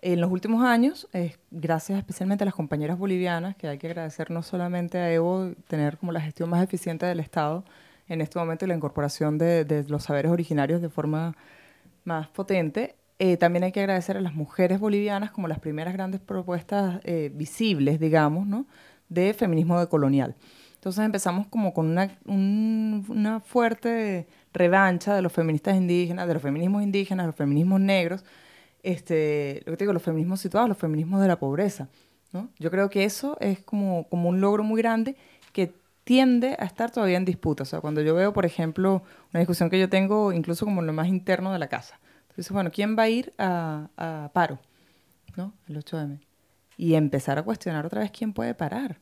En 0.00 0.20
los 0.20 0.30
últimos 0.30 0.64
años, 0.64 1.08
eh, 1.12 1.36
gracias 1.50 1.98
especialmente 1.98 2.44
a 2.44 2.46
las 2.46 2.54
compañeras 2.54 2.98
bolivianas, 2.98 3.56
que 3.56 3.66
hay 3.66 3.78
que 3.78 3.88
agradecer 3.88 4.30
no 4.30 4.42
solamente 4.42 4.98
a 4.98 5.12
Evo 5.12 5.52
tener 5.66 5.98
como 5.98 6.12
la 6.12 6.20
gestión 6.20 6.50
más 6.50 6.62
eficiente 6.62 7.04
del 7.04 7.18
Estado 7.18 7.64
en 8.08 8.20
este 8.20 8.38
momento 8.38 8.64
y 8.64 8.68
la 8.68 8.76
incorporación 8.76 9.38
de, 9.38 9.84
los 9.88 10.04
saberes 10.04 10.30
originarios 10.30 10.80
de 10.80 10.88
forma 10.88 11.36
más 12.04 12.28
potente, 12.28 12.94
eh, 13.18 13.36
también 13.36 13.64
hay 13.64 13.72
que 13.72 13.80
agradecer 13.80 14.16
a 14.16 14.20
las 14.20 14.34
mujeres 14.34 14.78
bolivianas 14.78 15.32
como 15.32 15.48
las 15.48 15.58
primeras 15.58 15.94
grandes 15.94 16.20
propuestas 16.20 17.00
eh, 17.02 17.32
visibles, 17.34 17.98
digamos, 17.98 18.46
¿no? 18.46 18.66
de 19.08 19.34
feminismo 19.34 19.80
decolonial. 19.80 20.36
Entonces 20.88 21.04
empezamos 21.04 21.46
como 21.48 21.74
con 21.74 21.86
una, 21.86 22.16
un- 22.24 23.04
una 23.08 23.40
fuerte 23.40 24.26
revancha 24.54 25.14
de 25.14 25.20
los 25.22 25.32
feministas 25.32 25.76
indígenas, 25.76 26.26
de 26.26 26.34
los 26.34 26.42
feminismos 26.42 26.82
indígenas, 26.82 27.26
los 27.26 27.34
feminismos 27.36 27.80
negros, 27.80 28.24
este, 28.82 29.62
lo 29.66 29.72
que 29.72 29.76
te 29.76 29.84
digo, 29.84 29.92
los 29.92 30.02
feminismos 30.02 30.40
situados, 30.40 30.68
los 30.68 30.78
feminismos 30.78 31.20
de 31.20 31.28
la 31.28 31.38
pobreza. 31.38 31.88
¿no? 32.32 32.48
Yo 32.58 32.70
creo 32.70 32.88
que 32.90 33.04
eso 33.04 33.36
es 33.40 33.60
como, 33.60 34.04
como 34.08 34.28
un 34.28 34.40
logro 34.40 34.62
muy 34.64 34.80
grande 34.80 35.16
que 35.52 35.74
tiende 36.04 36.56
a 36.58 36.64
estar 36.64 36.90
todavía 36.90 37.16
en 37.18 37.24
disputa. 37.24 37.64
O 37.64 37.66
sea, 37.66 37.80
cuando 37.80 38.00
yo 38.00 38.14
veo, 38.14 38.32
por 38.32 38.46
ejemplo, 38.46 39.02
una 39.32 39.40
discusión 39.40 39.68
que 39.70 39.78
yo 39.78 39.88
tengo 39.90 40.32
incluso 40.32 40.64
como 40.64 40.80
lo 40.82 40.92
más 40.92 41.08
interno 41.08 41.52
de 41.52 41.58
la 41.58 41.68
casa. 41.68 41.98
Entonces, 42.30 42.50
bueno, 42.50 42.70
¿quién 42.72 42.96
va 42.98 43.02
a 43.04 43.08
ir 43.10 43.32
a, 43.38 43.88
a 43.96 44.30
paro? 44.32 44.58
¿No? 45.36 45.52
El 45.68 45.76
8M. 45.76 46.18
Y 46.76 46.94
empezar 46.94 47.38
a 47.38 47.42
cuestionar 47.42 47.84
otra 47.84 48.00
vez 48.00 48.10
quién 48.10 48.32
puede 48.32 48.54
parar. 48.54 48.98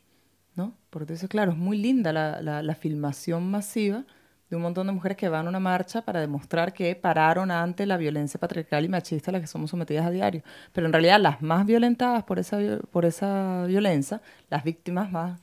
¿No? 0.56 0.74
Porque 0.90 1.04
entonces, 1.04 1.28
claro, 1.28 1.52
es 1.52 1.58
muy 1.58 1.78
linda 1.78 2.12
la, 2.12 2.74
filmación 2.74 3.50
masiva 3.50 4.04
de 4.50 4.56
un 4.56 4.62
montón 4.62 4.86
de 4.86 4.92
mujeres 4.92 5.16
que 5.16 5.28
van 5.28 5.46
a 5.46 5.48
una 5.50 5.60
marcha 5.60 6.02
para 6.02 6.20
demostrar 6.20 6.72
que 6.72 6.94
pararon 6.94 7.50
ante 7.50 7.84
la 7.84 7.96
violencia 7.96 8.40
patriarcal 8.40 8.84
y 8.84 8.88
machista 8.88 9.30
a 9.30 9.32
la 9.32 9.40
que 9.40 9.46
somos 9.46 9.70
sometidas 9.70 10.06
a 10.06 10.10
diario. 10.10 10.42
Pero 10.72 10.86
en 10.86 10.92
realidad 10.92 11.20
las 11.20 11.42
más 11.42 11.66
violentadas 11.66 12.24
por 12.24 12.38
esa, 12.38 12.58
por 12.90 13.04
esa 13.04 13.64
violencia, 13.66 14.20
las 14.48 14.64
víctimas 14.64 15.10
más, 15.10 15.40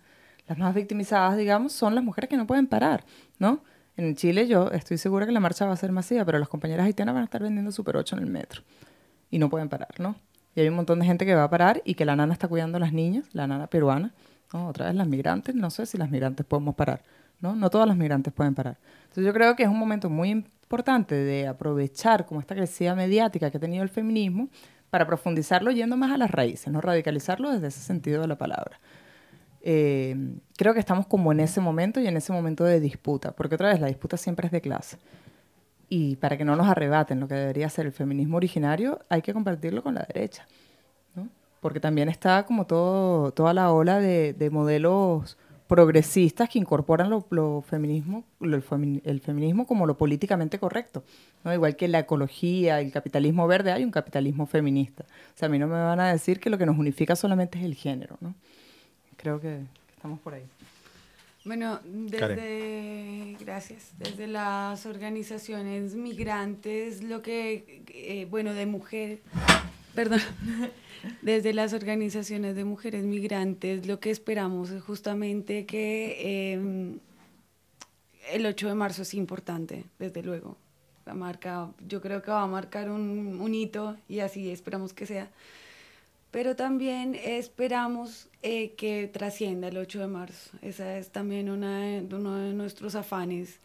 las 0.47 0.57
más 0.57 0.73
victimizadas, 0.73 1.37
digamos, 1.37 1.73
son 1.73 1.95
las 1.95 2.03
mujeres 2.03 2.29
que 2.29 2.37
no 2.37 2.47
pueden 2.47 2.67
parar, 2.67 3.05
¿no? 3.39 3.63
En 3.95 4.15
Chile 4.15 4.47
yo 4.47 4.71
estoy 4.71 4.97
segura 4.97 5.25
que 5.25 5.31
la 5.31 5.39
marcha 5.39 5.65
va 5.65 5.73
a 5.73 5.77
ser 5.77 5.91
masiva, 5.91 6.25
pero 6.25 6.39
las 6.39 6.49
compañeras 6.49 6.85
haitianas 6.85 7.13
van 7.13 7.21
a 7.21 7.25
estar 7.25 7.43
vendiendo 7.43 7.71
Super 7.71 7.97
8 7.97 8.17
en 8.17 8.23
el 8.23 8.29
metro 8.29 8.63
y 9.29 9.37
no 9.37 9.49
pueden 9.49 9.69
parar, 9.69 9.99
¿no? 9.99 10.15
Y 10.55 10.61
hay 10.61 10.69
un 10.69 10.75
montón 10.75 10.99
de 10.99 11.05
gente 11.05 11.25
que 11.25 11.35
va 11.35 11.43
a 11.43 11.49
parar 11.49 11.81
y 11.85 11.95
que 11.95 12.05
la 12.05 12.15
nana 12.15 12.33
está 12.33 12.47
cuidando 12.47 12.77
a 12.77 12.79
las 12.79 12.93
niñas, 12.93 13.25
la 13.33 13.47
nana 13.47 13.67
peruana, 13.67 14.13
¿no? 14.53 14.67
Otra 14.67 14.85
vez 14.85 14.95
las 14.95 15.07
migrantes, 15.07 15.55
no 15.55 15.69
sé 15.69 15.85
si 15.85 15.97
las 15.97 16.09
migrantes 16.09 16.45
podemos 16.45 16.75
parar, 16.75 17.01
¿no? 17.41 17.55
No 17.55 17.69
todas 17.69 17.87
las 17.87 17.97
migrantes 17.97 18.31
pueden 18.31 18.55
parar. 18.55 18.77
Entonces 19.01 19.25
yo 19.25 19.33
creo 19.33 19.55
que 19.55 19.63
es 19.63 19.69
un 19.69 19.77
momento 19.77 20.09
muy 20.09 20.29
importante 20.29 21.15
de 21.15 21.47
aprovechar 21.47 22.25
como 22.25 22.39
esta 22.39 22.55
crecida 22.55 22.95
mediática 22.95 23.51
que 23.51 23.57
ha 23.57 23.59
tenido 23.59 23.83
el 23.83 23.89
feminismo 23.89 24.47
para 24.89 25.07
profundizarlo 25.07 25.71
yendo 25.71 25.97
más 25.97 26.11
a 26.11 26.17
las 26.17 26.31
raíces, 26.31 26.71
no 26.71 26.79
radicalizarlo 26.79 27.51
desde 27.51 27.67
ese 27.67 27.79
sentido 27.79 28.21
de 28.21 28.27
la 28.27 28.37
palabra. 28.37 28.79
Eh, 29.65 30.15
creo 30.57 30.73
que 30.73 30.79
estamos 30.79 31.07
como 31.07 31.31
en 31.31 31.39
ese 31.39 31.61
momento 31.61 31.99
y 31.99 32.07
en 32.07 32.17
ese 32.17 32.31
momento 32.31 32.63
de 32.63 32.79
disputa, 32.79 33.31
porque 33.31 33.55
otra 33.55 33.69
vez 33.69 33.79
la 33.79 33.87
disputa 33.87 34.17
siempre 34.17 34.45
es 34.45 34.51
de 34.51 34.61
clase. 34.61 34.97
Y 35.89 36.15
para 36.17 36.37
que 36.37 36.45
no 36.45 36.55
nos 36.55 36.67
arrebaten 36.67 37.19
lo 37.19 37.27
que 37.27 37.35
debería 37.35 37.69
ser 37.69 37.85
el 37.85 37.91
feminismo 37.91 38.37
originario, 38.37 38.99
hay 39.09 39.21
que 39.21 39.33
compartirlo 39.33 39.83
con 39.83 39.95
la 39.95 40.05
derecha. 40.13 40.47
Porque 41.63 41.79
también 41.79 42.09
está 42.09 42.45
como 42.45 42.67
todo, 42.67 43.31
toda 43.31 43.53
la 43.55 43.71
ola 43.71 43.99
de, 43.99 44.33
de 44.33 44.49
modelos 44.51 45.37
progresistas 45.67 46.49
que 46.49 46.59
incorporan 46.59 47.09
lo, 47.09 47.25
lo 47.31 47.63
feminismo, 47.67 48.23
lo- 48.39 48.55
el, 48.57 48.63
femi- 48.63 49.01
el 49.05 49.21
feminismo 49.21 49.65
como 49.65 49.87
lo 49.87 49.97
políticamente 49.97 50.59
correcto. 50.59 51.03
¿no? 51.43 51.51
Igual 51.53 51.75
que 51.75 51.87
la 51.87 51.99
ecología, 51.99 52.79
el 52.79 52.91
capitalismo 52.91 53.47
verde, 53.47 53.71
hay 53.71 53.83
un 53.83 53.89
capitalismo 53.91 54.45
feminista. 54.45 55.03
O 55.03 55.37
sea, 55.37 55.47
a 55.47 55.49
mí 55.49 55.57
no 55.57 55.65
me 55.67 55.73
van 55.81 55.99
a 55.99 56.11
decir 56.11 56.39
que 56.39 56.51
lo 56.51 56.59
que 56.59 56.65
nos 56.67 56.77
unifica 56.77 57.15
solamente 57.15 57.57
es 57.57 57.63
el 57.65 57.73
género. 57.73 58.17
¿no? 58.21 58.35
Creo 59.17 59.39
que 59.41 59.61
estamos 59.95 60.19
por 60.19 60.35
ahí. 60.35 60.43
Bueno, 61.45 61.79
desde, 61.85 63.35
gracias, 63.39 63.91
desde 63.97 64.27
las 64.27 64.85
organizaciones 64.85 65.93
migrantes, 65.95 67.03
lo 67.03 67.21
que, 67.21 67.81
eh, 67.93 68.27
bueno, 68.29 68.53
de 68.53 68.65
mujer, 68.65 69.19
perdón, 69.93 70.21
desde 71.21 71.53
las 71.53 71.73
organizaciones 71.73 72.55
de 72.55 72.63
mujeres 72.63 73.03
migrantes, 73.03 73.85
lo 73.87 73.99
que 73.99 74.09
esperamos 74.11 74.69
es 74.71 74.81
justamente 74.83 75.65
que 75.65 76.17
eh, 76.53 76.97
el 78.31 78.45
8 78.45 78.67
de 78.69 78.75
marzo 78.75 79.01
es 79.01 79.13
importante, 79.13 79.85
desde 79.99 80.23
luego. 80.23 80.57
Va 81.07 81.11
a 81.11 81.15
marcar- 81.15 81.69
yo 81.87 82.01
creo 82.01 82.21
que 82.21 82.31
va 82.31 82.43
a 82.43 82.47
marcar 82.47 82.89
un, 82.89 83.39
un 83.41 83.53
hito 83.55 83.97
y 84.07 84.19
así 84.19 84.49
esperamos 84.49 84.93
que 84.93 85.05
sea 85.05 85.29
pero 86.31 86.55
también 86.55 87.13
esperamos 87.13 88.27
eh, 88.41 88.71
que 88.75 89.07
trascienda 89.07 89.67
el 89.67 89.77
8 89.77 89.99
de 89.99 90.07
marzo. 90.07 90.57
Esa 90.63 90.97
es 90.97 91.11
también 91.11 91.47
una 91.47 92.01
uno 92.11 92.35
de 92.37 92.53
nuestros 92.55 92.95
afanes 92.95 93.59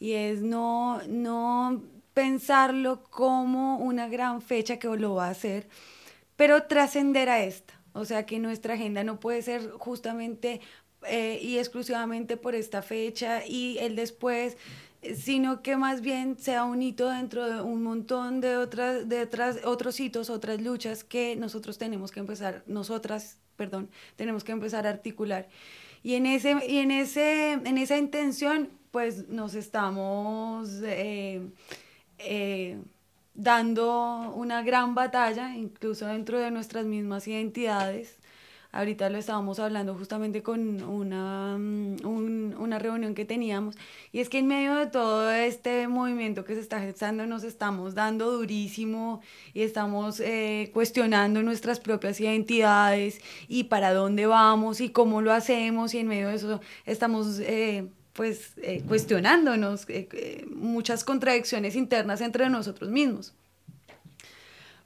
y 0.00 0.14
es 0.14 0.42
no, 0.42 1.00
no 1.06 1.80
pensarlo 2.14 3.04
como 3.04 3.76
una 3.78 4.08
gran 4.08 4.42
fecha 4.42 4.80
que 4.80 4.88
lo 4.88 5.14
va 5.14 5.28
a 5.28 5.30
hacer, 5.30 5.68
pero 6.38 6.62
trascender 6.62 7.28
a 7.28 7.42
esta. 7.42 7.74
O 7.92 8.04
sea, 8.04 8.24
que 8.24 8.38
nuestra 8.38 8.74
agenda 8.74 9.02
no 9.02 9.18
puede 9.18 9.42
ser 9.42 9.72
justamente 9.72 10.60
eh, 11.08 11.40
y 11.42 11.58
exclusivamente 11.58 12.36
por 12.36 12.54
esta 12.54 12.80
fecha 12.80 13.44
y 13.44 13.76
el 13.78 13.96
después, 13.96 14.56
sino 15.16 15.62
que 15.62 15.76
más 15.76 16.00
bien 16.00 16.38
sea 16.38 16.62
un 16.62 16.80
hito 16.80 17.08
dentro 17.08 17.44
de 17.48 17.60
un 17.60 17.82
montón 17.82 18.40
de 18.40 18.56
otras, 18.56 19.08
de 19.08 19.22
otras, 19.22 19.64
otros 19.64 19.98
hitos, 19.98 20.30
otras 20.30 20.60
luchas 20.62 21.02
que 21.02 21.34
nosotros 21.34 21.76
tenemos 21.76 22.12
que 22.12 22.20
empezar, 22.20 22.62
nosotras, 22.68 23.38
perdón, 23.56 23.90
tenemos 24.14 24.44
que 24.44 24.52
empezar 24.52 24.86
a 24.86 24.90
articular. 24.90 25.48
Y 26.04 26.14
en, 26.14 26.26
ese, 26.26 26.54
y 26.68 26.78
en, 26.78 26.92
ese, 26.92 27.52
en 27.52 27.78
esa 27.78 27.98
intención, 27.98 28.68
pues 28.92 29.28
nos 29.28 29.56
estamos 29.56 30.68
eh, 30.84 31.42
eh, 32.18 32.78
dando 33.42 34.32
una 34.34 34.62
gran 34.62 34.94
batalla, 34.94 35.54
incluso 35.56 36.06
dentro 36.06 36.38
de 36.38 36.50
nuestras 36.50 36.84
mismas 36.84 37.26
identidades, 37.28 38.16
Ahorita 38.70 39.08
lo 39.08 39.16
estábamos 39.16 39.58
hablando 39.60 39.94
justamente 39.94 40.42
con 40.42 40.82
una, 40.82 41.56
mm, 41.58 42.04
un- 42.06 42.54
una 42.58 42.78
reunión 42.78 43.14
que 43.14 43.24
teníamos. 43.24 43.76
Y 44.12 44.20
es 44.20 44.28
que 44.28 44.38
en 44.40 44.46
medio 44.46 44.74
de 44.74 44.86
todo 44.88 45.30
este 45.32 45.88
movimiento 45.88 46.44
que 46.44 46.54
se 46.54 46.60
está 46.60 46.78
gestando 46.78 47.24
nos 47.26 47.44
estamos 47.44 47.94
dando 47.94 48.30
durísimo 48.30 49.22
y 49.54 49.62
estamos 49.62 50.20
eh, 50.20 50.70
cuestionando 50.74 51.42
nuestras 51.42 51.80
propias 51.80 52.20
identidades 52.20 53.20
y 53.48 53.64
para 53.64 53.94
dónde 53.94 54.26
vamos 54.26 54.82
y 54.82 54.90
cómo 54.90 55.22
lo 55.22 55.32
hacemos. 55.32 55.94
Y 55.94 55.98
en 56.00 56.08
medio 56.08 56.28
de 56.28 56.34
eso 56.34 56.60
estamos... 56.84 57.40
eh, 57.40 57.88
pues 58.18 58.54
eh, 58.56 58.82
cuestionándonos 58.88 59.88
eh, 59.88 60.08
eh, 60.12 60.44
muchas 60.52 61.04
contradicciones 61.04 61.76
internas 61.76 62.20
entre 62.20 62.50
nosotros 62.50 62.90
mismos. 62.90 63.32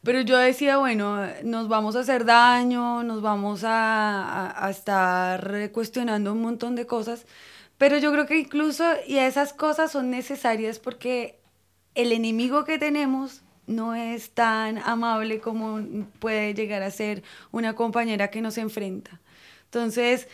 Pero 0.02 0.20
yo 0.20 0.36
decía, 0.36 0.76
bueno, 0.76 1.26
nos 1.42 1.66
vamos 1.66 1.96
a 1.96 2.00
hacer 2.00 2.26
daño, 2.26 3.02
nos 3.04 3.22
vamos 3.22 3.64
a, 3.64 4.66
a- 4.66 4.70
estar 4.70 5.70
cuestionando 5.72 6.34
un 6.34 6.42
montón 6.42 6.74
de 6.74 6.84
cosas, 6.84 7.24
pero 7.78 7.96
yo 7.96 8.12
creo 8.12 8.26
que 8.26 8.38
incluso, 8.38 8.84
y 9.08 9.16
esas 9.16 9.54
cosas 9.54 9.90
son 9.90 10.10
necesarias 10.10 10.78
porque 10.78 11.38
el 11.94 12.12
enemigo 12.12 12.66
que 12.66 12.78
tenemos 12.78 13.40
no 13.66 13.94
es 13.94 14.32
tan 14.32 14.76
amable 14.76 15.40
como 15.40 15.80
puede 16.18 16.52
llegar 16.52 16.82
a 16.82 16.90
ser 16.90 17.22
una 17.50 17.74
compañera 17.74 18.28
que 18.28 18.42
nos 18.42 18.58
enfrenta. 18.58 19.20
Entonces, 19.64 20.28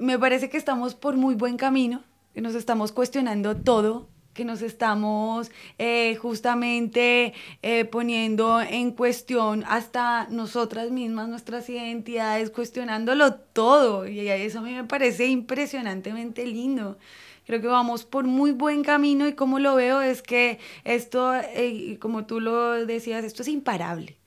me 0.00 0.18
parece 0.18 0.50
que 0.50 0.56
estamos 0.56 0.96
por 0.96 1.16
muy 1.16 1.36
buen 1.36 1.56
camino, 1.56 2.02
que 2.36 2.42
nos 2.42 2.54
estamos 2.54 2.92
cuestionando 2.92 3.56
todo, 3.56 4.10
que 4.34 4.44
nos 4.44 4.60
estamos 4.60 5.50
eh, 5.78 6.16
justamente 6.16 7.32
eh, 7.62 7.86
poniendo 7.86 8.60
en 8.60 8.90
cuestión 8.90 9.64
hasta 9.66 10.26
nosotras 10.28 10.90
mismas, 10.90 11.30
nuestras 11.30 11.66
identidades, 11.70 12.50
cuestionándolo 12.50 13.36
todo. 13.36 14.06
Y 14.06 14.28
eso 14.28 14.58
a 14.58 14.60
mí 14.60 14.74
me 14.74 14.84
parece 14.84 15.28
impresionantemente 15.28 16.44
lindo. 16.44 16.98
Creo 17.46 17.62
que 17.62 17.68
vamos 17.68 18.04
por 18.04 18.24
muy 18.24 18.52
buen 18.52 18.84
camino 18.84 19.26
y 19.26 19.32
como 19.32 19.58
lo 19.58 19.74
veo 19.74 20.02
es 20.02 20.20
que 20.20 20.58
esto, 20.84 21.34
eh, 21.34 21.96
como 22.02 22.26
tú 22.26 22.40
lo 22.40 22.84
decías, 22.84 23.24
esto 23.24 23.40
es 23.40 23.48
imparable. 23.48 24.18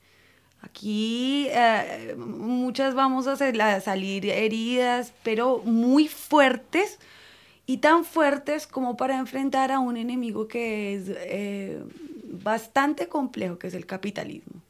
Aquí 0.62 1.46
eh, 1.50 2.16
muchas 2.18 2.94
vamos 2.94 3.28
a 3.28 3.34
a 3.34 3.80
salir 3.80 4.26
heridas, 4.26 5.12
pero 5.22 5.58
muy 5.58 6.08
fuertes 6.08 6.98
y 7.70 7.76
tan 7.76 8.04
fuertes 8.04 8.66
como 8.66 8.96
para 8.96 9.16
enfrentar 9.16 9.70
a 9.70 9.78
un 9.78 9.96
enemigo 9.96 10.48
que 10.48 10.92
es 10.92 11.04
eh, 11.08 11.80
bastante 12.24 13.06
complejo, 13.06 13.60
que 13.60 13.68
es 13.68 13.74
el 13.74 13.86
capitalismo. 13.86 14.60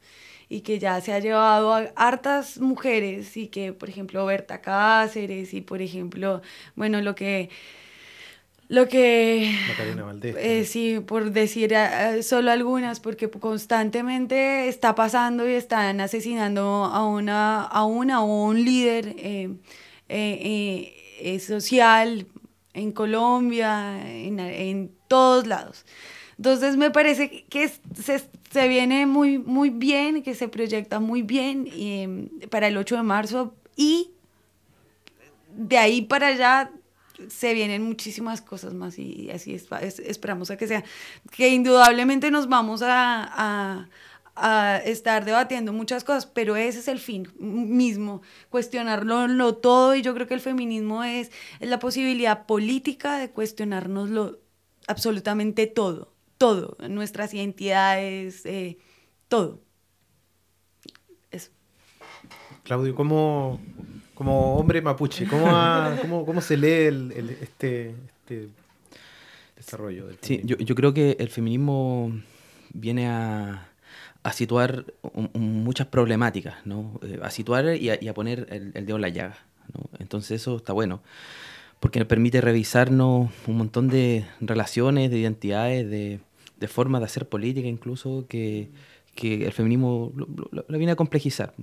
Y 0.49 0.61
que 0.61 0.77
ya 0.77 1.01
se 1.01 1.11
ha 1.11 1.17
llevado 1.17 1.73
a 1.73 1.79
hartas 1.95 2.59
mujeres 2.59 3.35
y 3.37 3.47
que, 3.47 3.73
por 3.73 3.89
ejemplo, 3.89 4.23
Berta 4.27 4.61
Cáceres 4.61 5.55
y, 5.55 5.61
por 5.61 5.81
ejemplo, 5.81 6.43
bueno, 6.75 7.01
lo 7.01 7.15
que... 7.15 7.49
Lo 8.67 8.87
que 8.87 9.51
Macarena 9.69 10.03
Valdés. 10.03 10.35
eh, 10.37 10.65
sí, 10.65 10.99
por 10.99 11.31
decir 11.31 11.73
eh, 11.73 12.21
solo 12.21 12.51
algunas, 12.51 12.99
porque 12.99 13.31
constantemente 13.31 14.67
está 14.67 14.93
pasando 14.93 15.49
y 15.49 15.53
están 15.53 16.01
asesinando 16.01 16.85
a 16.85 17.07
una, 17.07 17.63
a 17.63 17.83
una 17.83 18.21
o 18.21 18.45
un 18.45 18.63
líder 18.63 19.15
eh, 19.17 19.49
social 21.39 22.27
en 22.73 22.91
Colombia, 22.91 23.99
en, 24.09 24.39
en 24.39 24.91
todos 25.07 25.47
lados. 25.47 25.85
Entonces 26.37 26.77
me 26.77 26.89
parece 26.91 27.45
que 27.49 27.67
se, 27.69 28.23
se 28.49 28.67
viene 28.67 29.05
muy, 29.05 29.37
muy 29.37 29.69
bien, 29.69 30.23
que 30.23 30.33
se 30.33 30.47
proyecta 30.47 30.99
muy 30.99 31.21
bien 31.21 31.67
eh, 31.71 32.29
para 32.49 32.67
el 32.67 32.77
8 32.77 32.95
de 32.97 33.03
marzo 33.03 33.53
y 33.75 34.11
de 35.53 35.77
ahí 35.77 36.01
para 36.01 36.27
allá 36.27 36.71
se 37.29 37.53
vienen 37.53 37.83
muchísimas 37.83 38.41
cosas 38.41 38.73
más 38.73 38.97
y 38.97 39.29
así 39.29 39.53
es- 39.53 39.67
es- 39.81 39.99
esperamos 39.99 40.49
a 40.49 40.57
que 40.57 40.67
sea, 40.67 40.83
que 41.29 41.49
indudablemente 41.49 42.31
nos 42.31 42.47
vamos 42.49 42.81
a- 42.83 43.87
a 44.43 44.77
estar 44.77 45.23
debatiendo 45.25 45.71
muchas 45.73 46.03
cosas, 46.03 46.25
pero 46.25 46.55
ese 46.55 46.79
es 46.79 46.87
el 46.87 46.99
fin 46.99 47.27
mismo, 47.39 48.21
cuestionarlo 48.49 49.27
lo 49.27 49.55
todo 49.55 49.95
y 49.95 50.01
yo 50.01 50.13
creo 50.13 50.27
que 50.27 50.33
el 50.33 50.39
feminismo 50.41 51.03
es, 51.03 51.31
es 51.59 51.69
la 51.69 51.79
posibilidad 51.79 52.45
política 52.45 53.17
de 53.17 53.29
cuestionárnoslo 53.29 54.39
absolutamente 54.87 55.67
todo, 55.67 56.11
todo, 56.37 56.75
nuestras 56.89 57.33
identidades, 57.33 58.45
eh, 58.45 58.77
todo. 59.27 59.61
Eso. 61.29 61.51
Claudio, 62.63 62.95
¿cómo, 62.95 63.59
como 64.15 64.55
hombre 64.57 64.81
mapuche, 64.81 65.27
¿cómo, 65.27 65.47
ha- 65.55 65.97
cómo, 66.01 66.25
cómo 66.25 66.41
se 66.41 66.57
lee 66.57 66.87
el- 66.87 67.11
el- 67.15 67.29
este, 67.29 67.95
este 68.07 68.49
desarrollo 69.55 70.07
del 70.07 70.17
Sí, 70.21 70.41
yo, 70.43 70.57
yo 70.57 70.75
creo 70.75 70.93
que 70.93 71.15
el 71.19 71.29
feminismo 71.29 72.11
viene 72.73 73.07
a, 73.07 73.67
a 74.23 74.33
situar 74.33 74.85
muchas 75.33 75.87
problemáticas, 75.87 76.65
¿no? 76.65 76.99
Eh, 77.03 77.19
a 77.21 77.31
situar 77.31 77.75
y 77.75 77.89
a, 77.89 78.13
poner 78.13 78.47
el, 78.49 78.71
el 78.75 78.85
dedo 78.85 78.97
en 78.97 79.01
la 79.01 79.09
llaga, 79.09 79.37
¿no? 79.73 79.89
Entonces 79.99 80.41
eso 80.41 80.57
está 80.57 80.73
bueno, 80.73 81.01
porque 81.79 81.99
nos 81.99 82.07
permite 82.07 82.41
revisarnos 82.41 83.31
un 83.47 83.57
montón 83.57 83.87
de 83.87 84.25
relaciones, 84.39 85.09
de 85.09 85.17
identidades, 85.17 85.89
de, 85.89 86.19
de 86.61 86.67
formas 86.67 87.01
de 87.01 87.05
hacer 87.05 87.27
política 87.27 87.67
incluso, 87.67 88.25
que, 88.29 88.69
el 89.21 89.51
feminismo 89.51 90.13
lo, 90.15 90.77
viene 90.77 90.93
a 90.93 90.95
complejizar 90.95 91.53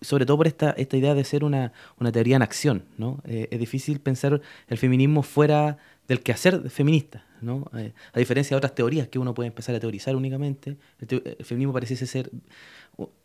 sobre 0.00 0.26
todo 0.26 0.36
por 0.36 0.46
esta, 0.46 0.74
idea 0.76 1.14
de 1.14 1.24
ser 1.24 1.44
una, 1.44 1.72
una 1.98 2.12
teoría 2.12 2.36
en 2.36 2.42
acción, 2.42 2.84
¿no? 2.98 3.22
Eh, 3.24 3.48
es 3.50 3.58
difícil 3.58 4.00
pensar 4.00 4.42
el 4.68 4.76
feminismo 4.76 5.22
fuera 5.22 5.78
del 6.08 6.20
quehacer 6.20 6.68
feminista, 6.70 7.24
¿no? 7.40 7.64
Eh, 7.76 7.92
a 8.12 8.18
diferencia 8.18 8.54
de 8.54 8.58
otras 8.58 8.74
teorías 8.74 9.08
que 9.08 9.18
uno 9.18 9.32
puede 9.34 9.46
empezar 9.48 9.74
a 9.74 9.80
teorizar 9.80 10.14
únicamente, 10.16 10.76
el, 11.00 11.44
feminismo 11.44 11.72
pareciese 11.72 12.06
ser, 12.06 12.30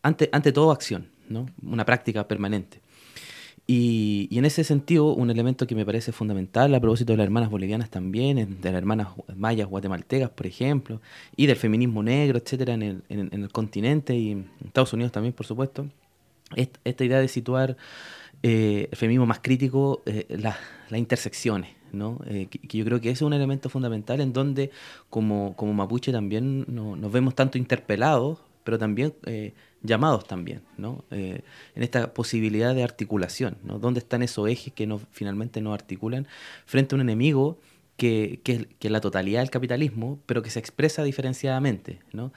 ante, 0.01 0.29
ante 0.31 0.51
todo, 0.51 0.71
acción, 0.71 1.07
¿no? 1.27 1.45
Una 1.61 1.85
práctica 1.85 2.27
permanente. 2.27 2.79
Y, 3.67 4.27
y 4.31 4.39
en 4.39 4.45
ese 4.45 4.63
sentido, 4.63 5.13
un 5.13 5.29
elemento 5.29 5.67
que 5.67 5.75
me 5.75 5.85
parece 5.85 6.11
fundamental 6.11 6.73
a 6.73 6.79
propósito 6.79 7.13
de 7.13 7.17
las 7.17 7.25
hermanas 7.25 7.51
bolivianas 7.51 7.91
también, 7.91 8.35
de 8.61 8.71
las 8.71 8.79
hermanas 8.79 9.09
mayas 9.35 9.67
guatemaltecas, 9.67 10.31
por 10.31 10.47
ejemplo, 10.47 11.01
y 11.35 11.45
del 11.45 11.55
feminismo 11.55 12.01
negro, 12.01 12.39
etcétera, 12.39 12.73
en 12.73 12.81
el, 12.81 13.03
en, 13.09 13.29
el 13.43 13.51
continente 13.51 14.15
y 14.17 14.31
en 14.31 14.49
Estados 14.65 14.93
Unidos 14.93 15.11
también, 15.11 15.33
por 15.33 15.45
supuesto, 15.45 15.85
est- 16.55 16.77
esta 16.83 17.03
idea 17.05 17.19
de 17.19 17.27
situar 17.27 17.77
eh, 18.41 18.87
el 18.89 18.97
feminismo 18.97 19.27
más 19.27 19.39
crítico, 19.39 20.01
eh, 20.07 20.25
la- 20.29 20.57
las 20.89 20.99
intersecciones, 20.99 21.69
¿no? 21.93 22.19
Eh, 22.25 22.47
que, 22.49 22.77
yo 22.77 22.85
creo 22.85 22.99
que 23.01 23.09
ese 23.09 23.19
es 23.19 23.21
un 23.27 23.33
elemento 23.33 23.69
fundamental 23.69 24.21
en 24.21 24.33
donde 24.33 24.71
como, 25.09 25.55
como 25.55 25.73
mapuche 25.73 26.11
también 26.11 26.65
no- 26.67 26.95
nos 26.95 27.11
vemos 27.11 27.35
tanto 27.35 27.57
interpelados, 27.57 28.39
pero 28.63 28.77
también 28.77 29.13
eh, 29.25 29.53
llamados 29.81 30.25
también, 30.27 30.61
¿no? 30.77 31.03
Eh, 31.11 31.41
en 31.75 31.83
esta 31.83 32.13
posibilidad 32.13 32.75
de 32.75 32.83
articulación, 32.83 33.57
¿no? 33.63 33.79
¿Dónde 33.79 33.99
están 33.99 34.21
esos 34.23 34.47
ejes 34.49 34.73
que 34.73 34.85
no, 34.87 34.99
finalmente 35.11 35.61
nos 35.61 35.73
articulan 35.73 36.27
frente 36.65 36.93
a 36.93 36.97
un 36.97 37.01
enemigo 37.01 37.57
que, 37.99 38.39
que, 38.45 38.65
que 38.79 38.89
la 38.89 39.01
totalidad 39.01 39.41
del 39.41 39.49
capitalismo, 39.49 40.19
pero 40.25 40.41
que 40.41 40.49
se 40.49 40.57
expresa 40.57 41.03
diferenciadamente, 41.03 41.99
¿no? 42.13 42.31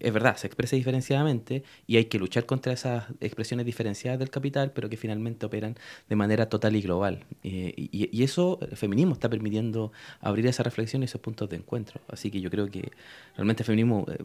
Es 0.00 0.10
verdad, 0.10 0.36
se 0.36 0.46
expresa 0.46 0.74
diferenciadamente 0.74 1.64
y 1.86 1.98
hay 1.98 2.06
que 2.06 2.18
luchar 2.18 2.46
contra 2.46 2.72
esas 2.72 3.04
expresiones 3.20 3.66
diferenciadas 3.66 4.18
del 4.18 4.30
capital, 4.30 4.72
pero 4.72 4.88
que 4.88 4.96
finalmente 4.96 5.44
operan 5.44 5.76
de 6.08 6.16
manera 6.16 6.48
total 6.48 6.76
y 6.76 6.80
global. 6.80 7.26
Eh, 7.44 7.74
y, 7.76 8.08
y 8.10 8.22
eso, 8.24 8.58
el 8.62 8.76
feminismo 8.78 9.12
está 9.12 9.28
permitiendo 9.28 9.92
abrir 10.20 10.46
esa 10.46 10.62
reflexión 10.62 11.02
y 11.02 11.04
esos 11.04 11.20
puntos 11.20 11.50
de 11.50 11.56
encuentro. 11.56 12.00
Así 12.08 12.30
que 12.30 12.40
yo 12.40 12.50
creo 12.50 12.70
que 12.70 12.90
realmente 13.36 13.62
el 13.62 13.66
feminismo 13.66 14.06
eh, 14.08 14.24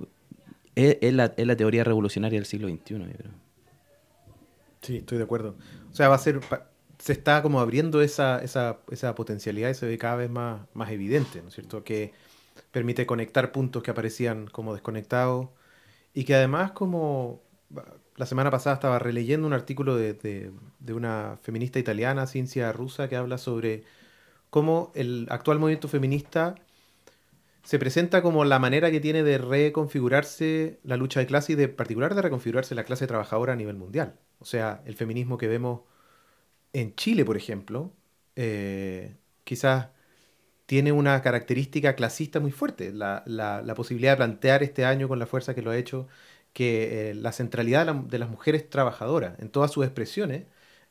es, 0.76 0.98
es 1.02 1.14
la, 1.14 1.34
es 1.36 1.46
la 1.46 1.58
teoría 1.58 1.84
revolucionaria 1.84 2.40
del 2.40 2.46
siglo 2.46 2.70
XXI, 2.70 2.94
yo 2.94 3.18
creo. 3.18 3.32
Sí, 4.80 4.98
estoy 4.98 5.18
de 5.18 5.26
acuerdo. 5.26 5.58
O 5.92 5.96
sea, 5.96 6.08
va 6.08 6.16
a 6.16 6.20
ser, 6.20 6.40
se 7.06 7.14
está 7.14 7.44
como 7.44 7.60
abriendo 7.62 8.02
esa, 8.02 8.40
esa, 8.44 8.80
esa 8.92 9.16
potencialidad 9.16 9.70
y 9.70 9.76
se 9.76 9.86
ve 9.88 9.98
cada 10.00 10.18
vez 10.18 10.32
más, 10.32 10.64
más 10.74 10.92
evidente, 10.92 11.44
¿no 11.44 11.50
es 11.50 11.56
cierto? 11.56 11.84
Que 11.84 12.14
permite 12.72 13.06
conectar 13.06 13.52
puntos 13.52 13.84
que 13.84 13.92
aparecían 13.92 14.48
como 14.48 14.74
desconectados 14.74 15.50
y 16.14 16.26
que 16.26 16.36
además 16.36 16.72
como 16.74 17.42
la 18.18 18.26
semana 18.26 18.52
pasada 18.52 18.76
estaba 18.76 19.00
releyendo 19.00 19.48
un 19.48 19.54
artículo 19.54 19.96
de, 19.98 20.14
de- 20.14 20.94
una 20.94 21.38
feminista 21.44 21.80
italiana, 21.80 22.28
Ciencia 22.28 22.72
Rusa, 22.74 23.10
que 23.10 23.16
habla 23.18 23.38
sobre 23.40 23.84
cómo 24.52 24.92
el 24.96 25.28
actual 25.32 25.60
movimiento 25.60 25.88
feminista 25.90 26.56
se 27.64 27.80
presenta 27.80 28.22
como 28.22 28.46
la 28.46 28.60
manera 28.60 28.92
que 28.92 29.00
tiene 29.00 29.24
de 29.24 29.38
reconfigurarse 29.38 30.80
la 30.84 30.98
lucha 30.98 31.20
de 31.20 31.26
clase 31.26 31.54
y 31.54 31.56
de 31.56 31.68
particular 31.68 32.14
de 32.16 32.22
reconfigurarse 32.22 32.76
la 32.76 32.84
clase 32.84 33.08
trabajadora 33.08 33.54
a 33.54 33.56
nivel 33.56 33.76
mundial. 33.76 34.20
O 34.40 34.46
sea, 34.46 34.82
el 34.86 34.96
feminismo 34.96 35.38
que 35.38 35.48
vemos 35.48 35.82
en 36.82 36.96
Chile, 36.96 37.26
por 37.26 37.38
ejemplo, 37.38 37.94
eh, 38.36 39.16
quizás 39.44 39.90
tiene 40.66 40.92
una 40.92 41.22
característica 41.22 41.96
clasista 41.96 42.40
muy 42.40 42.52
fuerte. 42.52 42.92
La, 42.92 43.24
la- 43.28 43.62
la 43.62 43.76
posibilidad 43.76 44.14
de 44.14 44.18
plantear 44.18 44.64
este 44.64 44.86
año 44.86 45.08
con 45.08 45.20
la 45.20 45.26
fuerza 45.28 45.54
que 45.56 45.62
lo 45.62 45.72
ha 45.72 45.78
hecho 45.78 46.08
que 46.54 47.12
eh, 47.12 47.16
la 47.16 47.32
centralidad 47.34 47.82
de, 47.86 47.94
la- 47.94 48.02
de 48.08 48.20
las 48.20 48.30
mujeres 48.30 48.70
trabajadoras 48.70 49.40
en 49.40 49.50
todas 49.50 49.72
sus 49.72 49.86
expresiones 49.86 50.46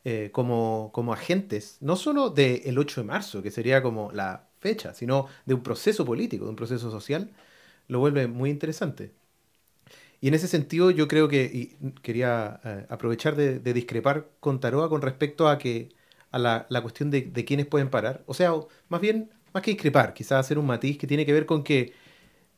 eh, 0.05 0.31
como, 0.33 0.91
como 0.93 1.13
agentes, 1.15 1.79
no 1.81 1.97
solo 1.97 2.31
del 2.31 2.79
8 2.79 3.01
de 3.01 3.07
marzo, 3.07 3.43
que 3.43 3.51
sería 3.51 3.83
como 3.83 4.13
la 4.13 4.49
fecha, 4.61 4.95
sino 4.95 5.27
de 5.47 5.55
un 5.55 5.63
proceso 5.63 6.05
político, 6.05 6.45
de 6.45 6.51
un 6.51 6.57
proceso 6.57 6.91
social, 6.91 7.31
lo 7.89 7.99
vuelve 8.01 8.27
muy 8.29 8.51
interesante. 8.51 9.13
Y 10.25 10.29
en 10.29 10.35
ese 10.35 10.49
sentido 10.49 10.91
yo 10.91 11.07
creo 11.07 11.29
que 11.29 11.45
y 11.45 11.77
quería 12.01 12.59
eh, 12.65 12.87
aprovechar 12.89 13.37
de, 13.37 13.59
discrepar 13.75 14.31
con 14.41 14.59
Taroa 14.59 14.89
con 14.89 15.03
respecto 15.03 15.49
a 15.49 15.59
que 15.59 15.91
a 16.31 16.39
la, 16.39 16.67
la 16.71 16.81
cuestión 16.81 17.11
de, 17.11 17.31
quiénes 17.45 17.67
pueden 17.67 17.91
parar. 17.91 18.23
O 18.27 18.33
sea, 18.33 18.53
más 18.89 19.01
bien, 19.03 19.31
más 19.53 19.63
que 19.63 19.73
discrepar, 19.73 20.15
quizás 20.15 20.41
hacer 20.41 20.59
un 20.59 20.65
matiz 20.67 20.97
que 20.97 21.07
tiene 21.07 21.27
que 21.27 21.35
ver 21.35 21.45
con 21.45 21.63
que 21.63 21.93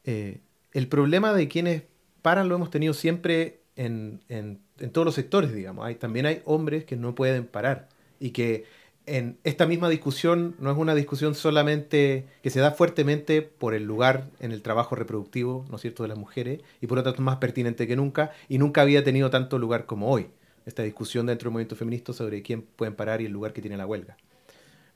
eh, 0.05 0.41
el 0.73 0.89
problema 0.89 1.33
de 1.35 1.49
quienes 1.49 1.83
paran 2.23 2.49
lo 2.49 2.57
hemos 2.57 2.71
tenido 2.71 2.95
siempre 2.95 3.61
en, 3.77 4.23
en- 4.29 4.61
en 4.79 4.91
todos 4.93 5.05
los 5.07 5.15
sectores, 5.17 5.53
digamos. 5.55 5.87
Hay, 5.87 5.97
también 5.97 6.27
hay 6.27 6.43
hombres 6.45 6.85
que 6.85 6.97
no 6.97 7.15
pueden 7.15 7.47
parar 7.47 7.89
y 8.21 8.31
que 8.31 8.65
en 9.07 9.39
esta 9.45 9.67
misma 9.67 9.89
discusión 9.89 10.57
no 10.59 10.71
es 10.71 10.77
una 10.77 10.95
discusión 10.95 11.35
solamente 11.35 12.27
que 12.43 12.51
se 12.51 12.61
da 12.61 12.73
fuertemente 12.73 13.41
por 13.41 13.75
el 13.75 13.85
lugar 13.85 14.29
en 14.41 14.51
el 14.51 14.63
trabajo 14.63 14.97
reproductivo, 14.97 15.65
¿no 15.71 15.77
es 15.77 15.83
cierto?, 15.83 16.03
de 16.03 16.09
las 16.09 16.19
mujeres 16.19 16.61
y 16.81 16.89
por 16.89 16.99
lo 16.99 17.05
tanto 17.05 17.23
más 17.23 17.37
pertinente 17.37 17.87
que 17.87 17.97
nunca 17.97 18.33
y 18.49 18.59
nunca 18.59 18.83
había 18.83 19.05
tenido 19.05 19.31
tanto 19.31 19.59
lugar 19.59 19.87
como 19.87 20.11
hoy. 20.11 20.27
Esta 20.67 20.83
discusión 20.83 21.27
dentro 21.27 21.49
del 21.49 21.53
movimiento 21.53 21.77
feminista 21.77 22.13
sobre 22.13 22.43
quién 22.43 22.63
pueden 22.63 22.97
parar 22.97 23.21
y 23.21 23.27
el 23.27 23.33
lugar 23.33 23.53
que 23.53 23.63
tiene 23.63 23.77
la 23.77 23.87
huelga. 23.87 24.17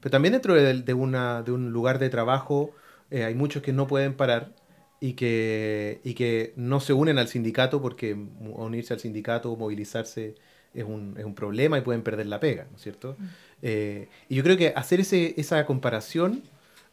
Pero 0.00 0.10
también 0.10 0.32
dentro 0.32 0.54
de, 0.54 0.94
una, 0.94 1.42
de 1.42 1.52
un 1.52 1.70
lugar 1.70 2.00
de 2.00 2.10
trabajo 2.10 2.72
eh, 3.10 3.24
hay 3.24 3.34
muchos 3.36 3.62
que 3.62 3.72
no 3.72 3.86
pueden 3.86 4.14
parar 4.14 4.52
y 4.98 5.12
que, 5.12 6.00
y 6.02 6.14
que 6.14 6.52
no 6.56 6.80
se 6.80 6.92
unen 6.92 7.18
al 7.18 7.28
sindicato 7.28 7.80
porque 7.80 8.14
unirse 8.14 8.92
al 8.92 9.00
sindicato 9.00 9.52
o 9.52 9.56
movilizarse 9.56 10.34
es 10.74 10.84
un, 10.84 11.14
es 11.18 11.24
un 11.24 11.34
problema 11.34 11.78
y 11.78 11.80
pueden 11.80 12.02
perder 12.02 12.26
la 12.26 12.38
pega, 12.40 12.66
¿no 12.70 12.76
es 12.76 12.82
cierto? 12.82 13.16
Eh, 13.62 14.08
y 14.28 14.36
yo 14.36 14.42
creo 14.42 14.56
que 14.56 14.72
hacer 14.76 15.00
ese, 15.00 15.34
esa 15.38 15.64
comparación 15.66 16.42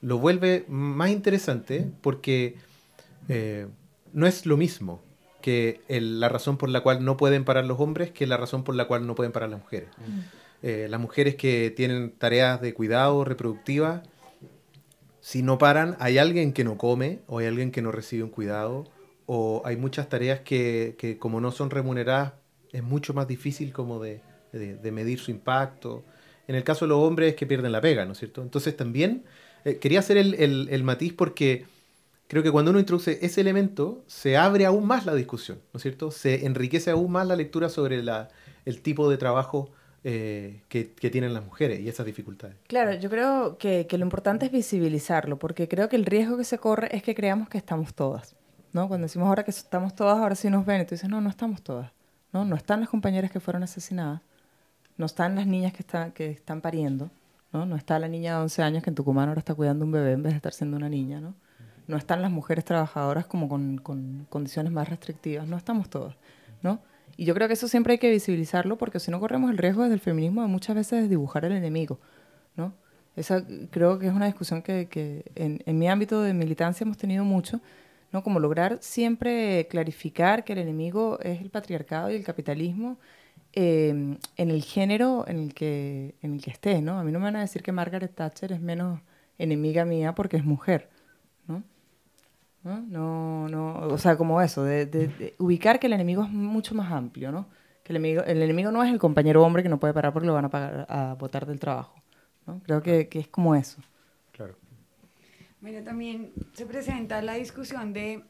lo 0.01 0.17
vuelve 0.19 0.65
más 0.67 1.09
interesante 1.11 1.87
porque 2.01 2.55
eh, 3.29 3.67
no 4.13 4.25
es 4.27 4.45
lo 4.45 4.57
mismo 4.57 5.01
que 5.41 5.81
el- 5.87 6.19
la 6.19 6.29
razón 6.29 6.57
por 6.57 6.69
la 6.69 6.81
cual 6.81 7.03
no 7.05 7.17
pueden 7.17 7.45
parar 7.45 7.65
los 7.65 7.79
hombres 7.79 8.11
que 8.11 8.27
la 8.27 8.37
razón 8.37 8.63
por 8.63 8.75
la 8.75 8.85
cual 8.85 9.05
no 9.07 9.15
pueden 9.15 9.31
parar 9.31 9.49
las 9.49 9.59
mujeres. 9.61 9.89
Eh, 10.63 10.87
las 10.89 10.99
mujeres 10.99 11.35
que 11.35 11.71
tienen 11.75 12.11
tareas 12.17 12.59
de 12.61 12.73
cuidado 12.73 13.23
reproductiva, 13.23 14.01
si 15.21 15.41
no 15.43 15.57
paran, 15.57 15.95
hay 15.99 16.17
alguien 16.17 16.53
que 16.53 16.63
no 16.63 16.77
come 16.77 17.19
o 17.27 17.39
hay 17.39 17.47
alguien 17.47 17.71
que 17.71 17.81
no 17.81 17.91
recibe 17.91 18.23
un 18.23 18.29
cuidado 18.29 18.85
o 19.25 19.61
hay 19.65 19.75
muchas 19.77 20.09
tareas 20.09 20.39
que, 20.39 20.95
que 20.97 21.17
como 21.17 21.41
no 21.41 21.51
son 21.51 21.69
remuneradas 21.69 22.33
es 22.71 22.83
mucho 22.83 23.13
más 23.13 23.27
difícil 23.27 23.73
como 23.73 23.99
de, 23.99 24.21
de- 24.51 24.91
medir 24.91 25.19
su 25.19 25.31
impacto. 25.31 26.03
En 26.47 26.55
el 26.55 26.63
caso 26.63 26.85
de 26.85 26.89
los 26.89 26.99
hombres 26.99 27.29
es 27.31 27.35
que 27.35 27.45
pierden 27.45 27.71
la 27.71 27.81
pega, 27.81 28.05
¿no 28.05 28.13
es 28.13 28.19
cierto? 28.19 28.41
Entonces 28.41 28.75
también 28.77 29.23
eh, 29.65 29.77
quería 29.77 29.99
hacer 29.99 30.17
el, 30.17 30.33
el- 30.35 30.67
el 30.71 30.83
matiz 30.83 31.13
porque 31.13 31.65
creo 32.27 32.43
que 32.43 32.51
cuando 32.51 32.71
uno 32.71 32.79
introduce 32.79 33.19
ese 33.21 33.41
elemento 33.41 34.03
se 34.07 34.37
abre 34.37 34.65
aún 34.65 34.85
más 34.85 35.05
la 35.05 35.15
discusión, 35.15 35.59
¿no 35.73 35.77
es 35.77 35.83
cierto? 35.83 36.11
Se 36.11 36.45
enriquece 36.45 36.91
aún 36.91 37.11
más 37.11 37.27
la 37.27 37.35
lectura 37.35 37.69
sobre 37.69 38.03
la, 38.03 38.29
el 38.65 38.81
tipo 38.81 39.09
de 39.09 39.17
trabajo 39.17 39.71
eh, 40.03 40.61
que, 40.69 40.91
que 40.93 41.09
tienen 41.09 41.33
las 41.33 41.43
mujeres 41.43 41.79
y 41.81 41.89
esas 41.89 42.05
dificultades. 42.05 42.55
Claro, 42.67 42.93
yo 42.93 43.09
creo 43.09 43.57
que, 43.57 43.87
que 43.87 43.97
lo 43.97 44.05
importante 44.05 44.45
es 44.45 44.51
visibilizarlo, 44.51 45.37
porque 45.37 45.67
creo 45.67 45.89
que 45.89 45.95
el 45.97 46.05
riesgo 46.05 46.37
que 46.37 46.43
se 46.45 46.57
corre 46.59 46.95
es 46.95 47.03
que 47.03 47.13
creamos 47.15 47.49
que 47.49 47.57
estamos 47.57 47.93
todas, 47.93 48.35
¿no? 48.73 48.87
Cuando 48.87 49.05
decimos 49.05 49.27
ahora 49.27 49.43
que 49.43 49.51
estamos 49.51 49.95
todas, 49.95 50.17
ahora 50.17 50.35
sí 50.35 50.49
nos 50.49 50.65
ven, 50.65 50.81
y 50.81 50.85
tú 50.85 50.95
dices, 50.95 51.09
no, 51.09 51.19
no 51.19 51.29
estamos 51.29 51.61
todas, 51.61 51.91
¿no? 52.45 52.55
Están 52.55 52.79
las 52.79 52.89
compañeras 52.89 53.31
que 53.31 53.39
fueron 53.39 53.63
asesinadas, 53.63 54.21
no 54.97 55.05
están 55.05 55.35
las 55.35 55.47
niñas 55.47 55.73
que, 55.73 56.31
están 56.31 56.61
pariendo, 56.61 57.09
¿no? 57.53 57.65
No 57.65 57.75
está 57.75 57.99
la 57.99 58.07
niña 58.07 58.35
de 58.35 58.41
11 58.43 58.63
años 58.63 58.83
que 58.83 58.89
en 58.89 58.95
Tucumán 58.95 59.29
ahora 59.29 59.39
está 59.39 59.53
cuidando 59.53 59.85
un 59.85 59.91
bebé 59.91 60.13
en 60.13 60.23
vez 60.23 60.33
de 60.33 60.37
estar 60.37 60.53
siendo 60.53 60.77
una 60.77 60.89
niña, 60.89 61.21
¿no? 61.21 61.35
No 61.87 61.97
están 61.97 62.21
las 62.21 62.31
mujeres 62.31 62.65
trabajadoras 62.65 63.25
como 63.27 63.47
con, 63.47 63.77
con 63.77 64.25
condiciones 64.29 64.71
más 64.71 64.89
restrictivas, 64.89 65.47
no 65.47 65.55
estamos 65.55 65.89
todas, 65.89 66.15
¿no? 66.61 66.79
Y 67.15 67.25
yo 67.25 67.33
creo 67.33 67.47
que 67.47 67.53
eso 67.53 67.67
siempre 67.67 67.93
hay 67.93 67.99
que 67.99 68.11
visibilizarlo 68.11 68.77
porque 68.77 68.99
si 68.99 69.11
no 69.11 69.19
corremos 69.19 69.49
el 69.51 69.57
riesgo 69.57 69.83
desde 69.83 69.95
el 69.95 70.01
feminismo 70.01 70.41
de 70.41 70.47
muchas 70.47 70.75
veces 70.75 71.09
dibujar 71.09 71.45
el 71.45 71.53
enemigo, 71.53 71.99
¿no? 72.55 72.73
Esa 73.15 73.43
creo 73.71 73.97
que 73.97 74.07
es 74.07 74.13
una 74.13 74.27
discusión 74.27 74.61
que, 74.61 74.87
que 74.87 75.23
en 75.35 75.79
mi 75.79 75.89
ámbito 75.89 76.21
de 76.21 76.33
militancia 76.33 76.83
hemos 76.83 76.97
tenido 76.97 77.23
mucho, 77.23 77.61
Como 78.23 78.39
lograr 78.39 78.77
siempre 78.81 79.67
clarificar 79.69 80.43
que 80.43 80.53
el 80.53 80.59
enemigo 80.59 81.19
es 81.21 81.41
el 81.41 81.49
patriarcado 81.49 82.11
y 82.11 82.15
el 82.15 82.23
capitalismo 82.23 82.97
eh, 83.53 83.89
en 83.89 84.51
el 84.51 84.63
género 84.63 85.25
en 85.27 85.39
el 85.39 85.53
que 85.53 86.15
en 86.21 86.33
el 86.33 86.41
que 86.41 86.51
esté, 86.51 86.81
¿no? 86.81 86.99
A 86.99 87.03
mí 87.03 87.11
no 87.11 87.19
me 87.19 87.25
van 87.25 87.37
a 87.37 87.41
decir 87.41 87.63
que 87.63 87.71
Margaret 87.71 88.13
Thatcher 88.13 88.51
es 88.51 88.61
menos 88.61 88.99
enemiga 89.37 89.85
mía 89.85 90.13
porque 90.13 90.37
es 90.37 90.45
mujer, 90.45 90.89
¿no? 91.47 91.63
¿no? 92.63 92.81
No, 92.81 93.49
no, 93.49 93.87
o 93.87 93.97
sea, 93.97 94.17
como 94.17 94.41
eso, 94.41 94.63
de, 94.63 95.35
ubicar 95.39 95.79
que 95.79 95.87
el 95.87 95.93
enemigo 95.93 96.23
es 96.23 96.29
mucho 96.29 96.75
más 96.75 96.91
amplio, 96.91 97.31
¿no? 97.31 97.47
Que 97.83 97.93
el 97.93 97.97
enemigo, 97.97 98.23
el 98.25 98.41
enemigo 98.41 98.71
no 98.71 98.83
es 98.83 98.91
el 98.91 98.99
compañero 98.99 99.43
hombre 99.43 99.63
que 99.63 99.69
no 99.69 99.79
puede 99.79 99.93
parar 99.93 100.13
porque 100.13 100.27
lo 100.27 100.33
van 100.33 100.45
a, 100.45 100.49
pagar, 100.49 100.85
a 100.89 101.15
votar 101.17 101.45
del 101.45 101.59
trabajo, 101.59 101.95
¿no? 102.45 102.61
Creo 102.63 102.81
que, 102.83 103.07
que 103.09 103.19
es 103.19 103.27
como 103.27 103.55
eso. 103.55 103.81
Bueno, 105.59 105.83
también 105.83 106.33
se 106.53 106.65
presenta 106.65 107.21
la 107.21 107.33
discusión 107.33 107.91
de, 107.91 108.23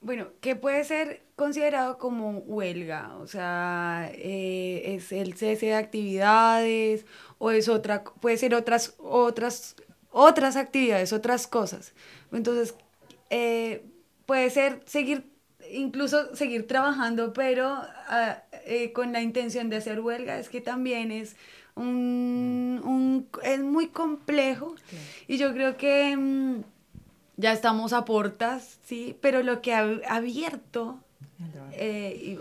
bueno, 0.00 0.28
¿qué 0.40 0.54
puede 0.54 0.84
ser 0.84 1.22
considerado 1.34 1.98
como 1.98 2.38
huelga? 2.38 3.16
O 3.16 3.26
sea, 3.26 4.10
eh, 4.14 4.94
¿es 4.94 5.10
el 5.10 5.34
cese 5.34 5.66
de 5.66 5.74
actividades 5.74 7.06
o 7.38 7.50
es 7.50 7.68
otra, 7.68 8.04
puede 8.04 8.36
ser 8.36 8.54
otras, 8.54 8.94
otras, 8.98 9.74
otras 10.10 10.56
actividades, 10.56 11.12
otras 11.12 11.48
cosas? 11.48 11.92
Entonces, 12.30 12.76
eh, 13.30 13.84
puede 14.24 14.50
ser 14.50 14.80
seguir, 14.86 15.32
incluso 15.72 16.36
seguir 16.36 16.68
trabajando, 16.68 17.32
pero 17.32 17.66
ah, 17.66 18.44
eh, 18.64 18.92
con 18.92 19.12
la 19.12 19.22
intención 19.22 19.70
de 19.70 19.76
hacer 19.76 20.00
huelga, 20.00 20.38
es 20.38 20.48
que 20.48 20.60
también 20.60 21.10
es 21.10 21.34
un, 21.78 22.80
un- 22.84 23.28
es 23.42 23.60
muy 23.60 23.88
complejo 23.88 24.74
y 25.26 25.36
yo 25.38 25.52
creo 25.52 25.76
que 25.76 26.16
mm, 26.16 26.62
ya 27.36 27.52
estamos 27.52 27.92
a 27.92 28.04
portas, 28.04 28.78
sí, 28.84 29.16
pero 29.20 29.42
lo 29.42 29.62
que 29.62 29.72
ha 29.74 29.86
abierto, 30.08 30.98
eh, 31.72 32.38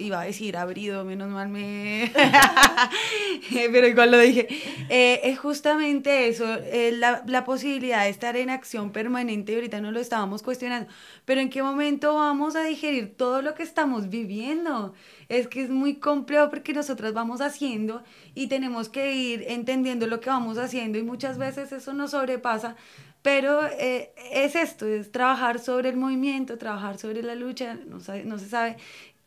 iba 0.00 0.20
a 0.20 0.24
decir 0.24 0.56
abrido, 0.56 1.04
menos 1.04 1.28
mal 1.30 1.48
me... 1.48 2.12
pero 3.72 3.86
igual 3.86 4.10
lo 4.10 4.18
dije, 4.18 4.48
eh, 4.88 5.20
es 5.24 5.38
justamente 5.38 6.28
eso, 6.28 6.44
eh, 6.54 6.92
la, 6.92 7.22
la 7.26 7.44
posibilidad 7.44 8.04
de 8.04 8.10
estar 8.10 8.36
en 8.36 8.50
acción 8.50 8.90
permanente, 8.92 9.54
ahorita 9.54 9.80
no 9.80 9.92
lo 9.92 10.00
estábamos 10.00 10.42
cuestionando, 10.42 10.88
pero 11.24 11.40
en 11.40 11.50
qué 11.50 11.62
momento 11.62 12.14
vamos 12.14 12.56
a 12.56 12.62
digerir 12.64 13.14
todo 13.16 13.42
lo 13.42 13.54
que 13.54 13.62
estamos 13.62 14.08
viviendo. 14.10 14.94
Es 15.28 15.46
que 15.46 15.62
es 15.62 15.70
muy 15.70 15.96
complejo 15.96 16.50
porque 16.50 16.72
nosotros 16.72 17.12
vamos 17.14 17.40
haciendo 17.40 18.02
y 18.34 18.48
tenemos 18.48 18.88
que 18.88 19.14
ir 19.14 19.44
entendiendo 19.48 20.06
lo 20.08 20.20
que 20.20 20.28
vamos 20.30 20.58
haciendo 20.58 20.98
y 20.98 21.02
muchas 21.02 21.38
veces 21.38 21.70
eso 21.72 21.92
nos 21.92 22.10
sobrepasa, 22.12 22.74
pero 23.22 23.60
eh, 23.78 24.12
es 24.32 24.56
esto, 24.56 24.86
es 24.86 25.12
trabajar 25.12 25.58
sobre 25.58 25.90
el 25.90 25.96
movimiento, 25.96 26.56
trabajar 26.58 26.98
sobre 26.98 27.22
la 27.22 27.34
lucha, 27.34 27.74
no, 27.86 28.00
sabe- 28.00 28.24
no 28.24 28.38
se 28.38 28.48
sabe 28.48 28.76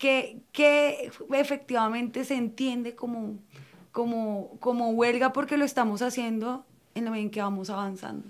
qué 0.03 0.41
qué 0.51 1.09
efectivamente 1.33 2.25
se 2.25 2.35
entiende 2.35 2.93
como, 2.93 3.39
como, 3.93 4.57
como 4.59 4.89
huelga 4.89 5.31
porque 5.31 5.55
lo 5.55 5.63
estamos 5.63 6.01
haciendo 6.01 6.65
en 6.93 7.05
la 7.05 7.11
medida 7.11 7.23
en 7.23 7.31
que 7.31 7.41
vamos 7.41 7.69
avanzando. 7.69 8.27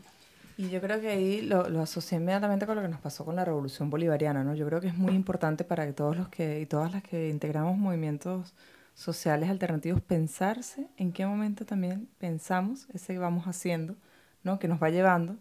Y 0.55 0.69
yo 0.69 0.79
creo 0.81 1.01
que 1.01 1.09
ahí 1.09 1.41
lo, 1.41 1.67
lo 1.69 1.81
asocié 1.81 2.19
inmediatamente 2.19 2.67
con 2.67 2.75
lo 2.75 2.83
que 2.83 2.87
nos 2.87 3.01
pasó 3.01 3.25
con 3.25 3.35
la 3.35 3.43
revolución 3.43 3.89
bolivariana, 3.89 4.43
¿no? 4.43 4.53
Yo 4.53 4.67
creo 4.67 4.79
que 4.79 4.87
es 4.87 4.95
muy 4.95 5.13
importante 5.13 5.63
para 5.63 5.87
que 5.87 5.93
todos 5.93 6.15
los 6.15 6.29
que 6.29 6.61
y 6.61 6.67
todas 6.67 6.91
las 6.91 7.01
que 7.01 7.29
integramos 7.29 7.75
movimientos 7.75 8.53
sociales 8.93 9.49
alternativos 9.49 9.99
pensarse 10.01 10.87
en 10.97 11.11
qué 11.11 11.25
momento 11.25 11.65
también 11.65 12.07
pensamos 12.19 12.87
ese 12.93 13.13
que 13.13 13.19
vamos 13.19 13.47
haciendo, 13.47 13.95
¿no? 14.43 14.59
Que 14.59 14.67
nos 14.67 14.81
va 14.81 14.91
llevando 14.91 15.37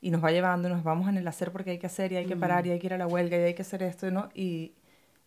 y 0.00 0.10
nos 0.10 0.24
va 0.24 0.32
llevando 0.32 0.68
y 0.68 0.72
nos 0.72 0.82
vamos 0.82 1.08
en 1.08 1.16
el 1.16 1.28
hacer 1.28 1.52
porque 1.52 1.70
hay 1.70 1.78
que 1.78 1.86
hacer 1.86 2.10
y 2.10 2.16
hay 2.16 2.26
que 2.26 2.36
parar 2.36 2.66
y 2.66 2.72
hay 2.72 2.80
que 2.80 2.88
ir 2.88 2.94
a 2.94 2.98
la 2.98 3.06
huelga 3.06 3.36
y 3.36 3.42
hay 3.42 3.54
que 3.54 3.62
hacer 3.62 3.84
esto, 3.84 4.10
¿no? 4.10 4.30
Y, 4.34 4.72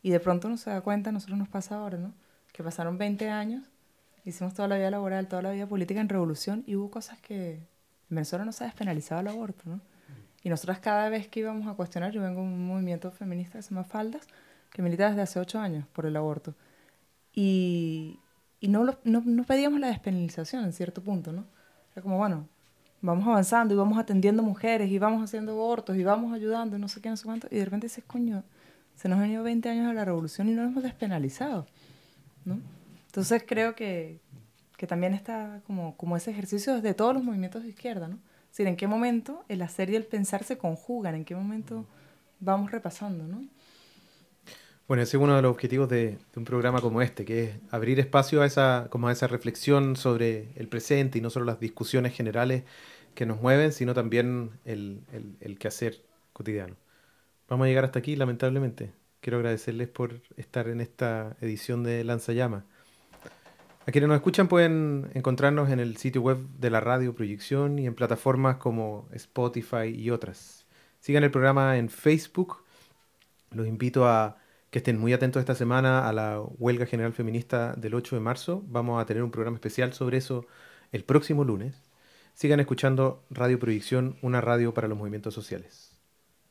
y 0.04 0.12
de 0.12 0.22
pronto 0.22 0.50
uno 0.50 0.58
se 0.58 0.72
da 0.72 0.82
cuenta, 0.82 1.12
nosotros 1.14 1.40
nos 1.40 1.50
pasa 1.50 1.78
ahora, 1.78 2.00
¿no? 2.00 2.14
Que 2.54 2.64
pasaron 2.64 2.98
20 3.00 3.30
años, 3.30 3.64
hicimos 4.26 4.54
toda 4.56 4.68
la 4.70 4.78
vida 4.78 4.92
laboral, 4.92 5.28
toda 5.30 5.44
la 5.44 5.52
vida 5.54 5.68
política 5.68 6.02
en 6.02 6.10
revolución 6.10 6.64
y 6.68 6.76
hubo 6.78 6.92
cosas 6.92 7.20
que 7.22 7.54
en 7.56 7.68
Venezuela 8.18 8.46
no 8.46 8.54
se 8.54 8.66
ha 8.66 8.68
despenalizado 8.68 9.22
el 9.22 9.30
aborto, 9.30 9.64
¿no? 9.68 9.82
Y 10.44 10.50
nosotras 10.50 10.80
cada 10.80 11.10
vez 11.10 11.28
que 11.30 11.42
íbamos 11.42 11.68
a 11.68 11.74
cuestionar, 11.76 12.12
yo 12.14 12.22
vengo 12.22 12.42
de 12.42 12.48
un 12.48 12.68
movimiento 12.68 13.12
feminista 13.12 13.60
que 13.60 13.64
se 13.64 13.72
llama 13.72 13.86
Faldas, 13.86 14.28
que 14.72 14.82
milita 14.82 15.10
desde 15.10 15.22
hace 15.24 15.40
ocho 15.40 15.60
años 15.60 15.86
por 15.94 16.06
el 16.06 16.16
aborto. 16.18 16.56
Y, 17.34 18.20
y 18.60 18.68
no, 18.68 18.84
lo- 18.84 19.00
no, 19.04 19.22
no 19.26 19.44
pedíamos 19.44 19.80
la 19.80 19.88
despenalización 19.88 20.64
en 20.66 20.74
cierto 20.74 21.02
punto, 21.04 21.32
¿no? 21.34 21.46
Era 21.94 22.02
como, 22.02 22.18
bueno, 22.18 22.48
vamos 23.02 23.28
avanzando 23.28 23.74
y 23.74 23.78
vamos 23.78 23.98
atendiendo 23.98 24.44
mujeres 24.44 24.90
y 24.92 25.00
vamos 25.00 25.24
haciendo 25.24 25.54
abortos 25.54 25.98
y 25.98 26.04
vamos 26.04 26.34
ayudando 26.34 26.78
y 26.78 26.80
no 26.80 26.88
sé 26.88 27.02
qué, 27.02 27.10
no 27.10 27.18
sé 27.18 27.26
cuánto. 27.26 27.48
Y 27.52 27.58
de 27.58 27.66
repente 27.66 27.88
dices, 27.88 28.04
coño, 28.06 28.44
se 28.95 29.10
nos 29.10 29.18
han 29.18 29.24
venido 29.24 29.44
20 29.44 29.70
años 29.70 29.90
a 29.90 29.94
la 29.94 30.06
revolución 30.06 30.49
y 30.49 30.53
no 30.53 30.64
lo 30.64 30.70
hemos 30.70 30.84
despenalizado, 30.84 31.68
¿no? 32.45 32.60
Entonces 33.07 33.44
creo 33.45 33.76
que, 33.76 34.20
que 34.78 34.88
también 34.88 35.14
está 35.14 35.61
como, 35.68 35.95
como 35.98 36.18
ese 36.18 36.32
ejercicio 36.32 36.82
de 36.82 36.94
todos 36.94 37.14
los 37.14 37.24
movimientos 37.24 37.64
de 37.64 37.70
izquierda, 37.70 38.07
¿no? 38.07 38.15
Es 38.15 38.57
decir, 38.57 38.68
en 38.68 38.76
qué 38.76 38.88
momento 38.88 39.44
el 39.49 39.61
hacer 39.61 39.90
y 39.90 39.95
el 39.95 40.06
pensar 40.06 40.44
se 40.44 40.57
conjugan, 40.57 41.15
en 41.15 41.26
qué 41.26 41.36
momento 41.36 41.86
vamos 42.40 42.72
repasando, 42.72 43.28
¿no? 43.28 43.44
Bueno, 44.88 45.02
ese 45.02 45.18
es 45.18 45.24
uno 45.24 45.36
de 45.36 45.41
los 45.41 45.52
objetivos 45.52 45.90
de, 45.90 46.10
de 46.10 46.18
un 46.36 46.44
programa 46.44 46.82
como 46.82 47.02
este, 47.02 47.24
que 47.24 47.44
es 47.45 47.56
abrir 47.72 47.99
espacio 47.99 48.41
a 48.41 48.45
esa, 48.45 48.88
como 48.90 49.07
a 49.07 49.11
esa 49.11 49.28
reflexión 49.28 49.95
sobre 49.95 50.49
el 50.56 50.68
presente 50.68 51.18
y 51.18 51.22
no 51.22 51.30
solo 51.30 51.45
las 51.45 51.60
discusiones 51.60 52.14
generales 52.14 52.64
que 53.15 53.26
nos 53.26 53.41
mueven, 53.41 53.72
sino 53.72 53.94
también 53.94 54.52
el, 54.65 55.02
el, 55.14 55.36
el 55.40 55.57
quehacer 55.57 56.02
cotidiano. 56.34 56.76
Vamos 57.49 57.65
a 57.65 57.68
llegar 57.68 57.86
hasta 57.86 57.99
aquí, 57.99 58.15
lamentablemente. 58.15 58.94
Quiero 59.20 59.38
agradecerles 59.38 59.88
por 59.88 60.22
estar 60.38 60.68
en 60.68 60.82
esta 60.82 61.38
edición 61.41 61.84
de 61.84 62.03
Lanzallama. 62.03 62.65
A 63.86 63.91
quienes 63.91 64.07
nos 64.07 64.15
escuchan 64.15 64.48
pueden 64.48 65.11
encontrarnos 65.14 65.70
en 65.70 65.80
el 65.80 65.98
sitio 65.98 66.22
web 66.22 66.38
de 66.57 66.70
la 66.70 66.80
radio 66.80 67.14
Proyección 67.14 67.80
y 67.80 67.86
en 67.86 67.95
plataformas 67.95 68.56
como 68.57 69.10
Spotify 69.11 69.88
y 69.94 70.10
otras. 70.10 70.65
Sigan 70.99 71.26
el 71.26 71.32
programa 71.32 71.78
en 71.78 71.90
Facebook. 71.90 72.64
Los 73.52 73.68
invito 73.68 74.07
a 74.07 74.38
que 74.72 74.80
estén 74.80 74.98
muy 74.98 75.11
atentos 75.11 75.41
esta 75.41 75.53
semana 75.53 76.07
a 76.07 76.14
la 76.14 76.41
huelga 76.41 76.86
general 76.86 77.14
feminista 77.14 77.74
del 77.74 77.94
8 77.94 78.15
de 78.15 78.22
marzo. 78.22 78.64
Vamos 78.68 79.02
a 79.02 79.06
tener 79.06 79.22
un 79.22 79.32
programa 79.32 79.57
especial 79.57 79.94
sobre 79.94 80.18
eso 80.18 80.48
el 80.94 81.03
próximo 81.03 81.44
lunes. 81.44 81.76
Sigan 82.34 82.61
escuchando 82.61 83.26
Radio 83.30 83.60
Proyección, 83.60 84.18
una 84.22 84.40
radio 84.40 84.74
para 84.74 84.88
los 84.88 84.98
movimientos 84.98 85.34
sociales. 85.34 85.93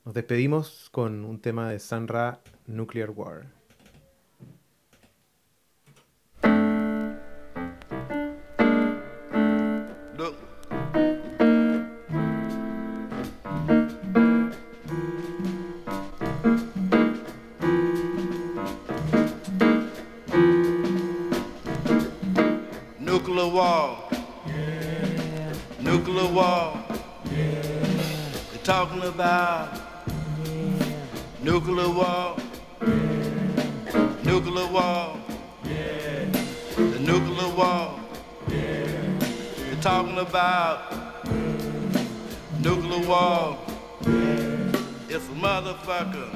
Nos 0.05 0.15
despedimos 0.15 0.89
con 0.91 1.25
un 1.25 1.41
tema 1.41 1.71
de 1.71 1.79
Sanra 1.79 2.41
Nuclear 2.67 3.13
War. 3.13 3.47
Nuclear 22.99 23.47
war. 23.53 24.09
Nuclear 25.81 26.33
war. 26.33 26.85
They're 28.51 28.65
talking 28.65 29.05
about 29.05 29.82
nuclear 31.43 31.89
war. 31.89 32.37
Nuclear 34.23 34.67
war. 34.69 35.17
The 35.65 36.99
nuclear 37.01 37.49
war. 37.57 38.01
You're 38.49 39.81
talking 39.81 40.19
about 40.19 40.95
nuclear 42.61 43.07
war. 43.09 43.59
It's 45.09 45.29
a 45.29 45.33
motherfucker. 45.33 46.31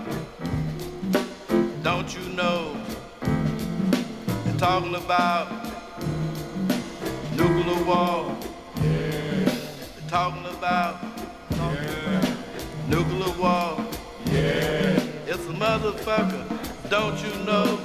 Don't 1.85 2.13
you 2.13 2.29
know? 2.35 2.77
You're 4.45 4.59
talking 4.59 4.97
about 4.97 5.49
nuclear 7.37 7.85
war. 7.85 8.37
You're 8.83 10.09
talking 10.09 10.47
about 10.47 10.97
nuclear 12.89 13.39
war. 13.39 13.87
A 14.29 14.86
motherfucker. 15.59 16.45
Don't 16.91 17.19
you 17.25 17.33
know? 17.45 17.79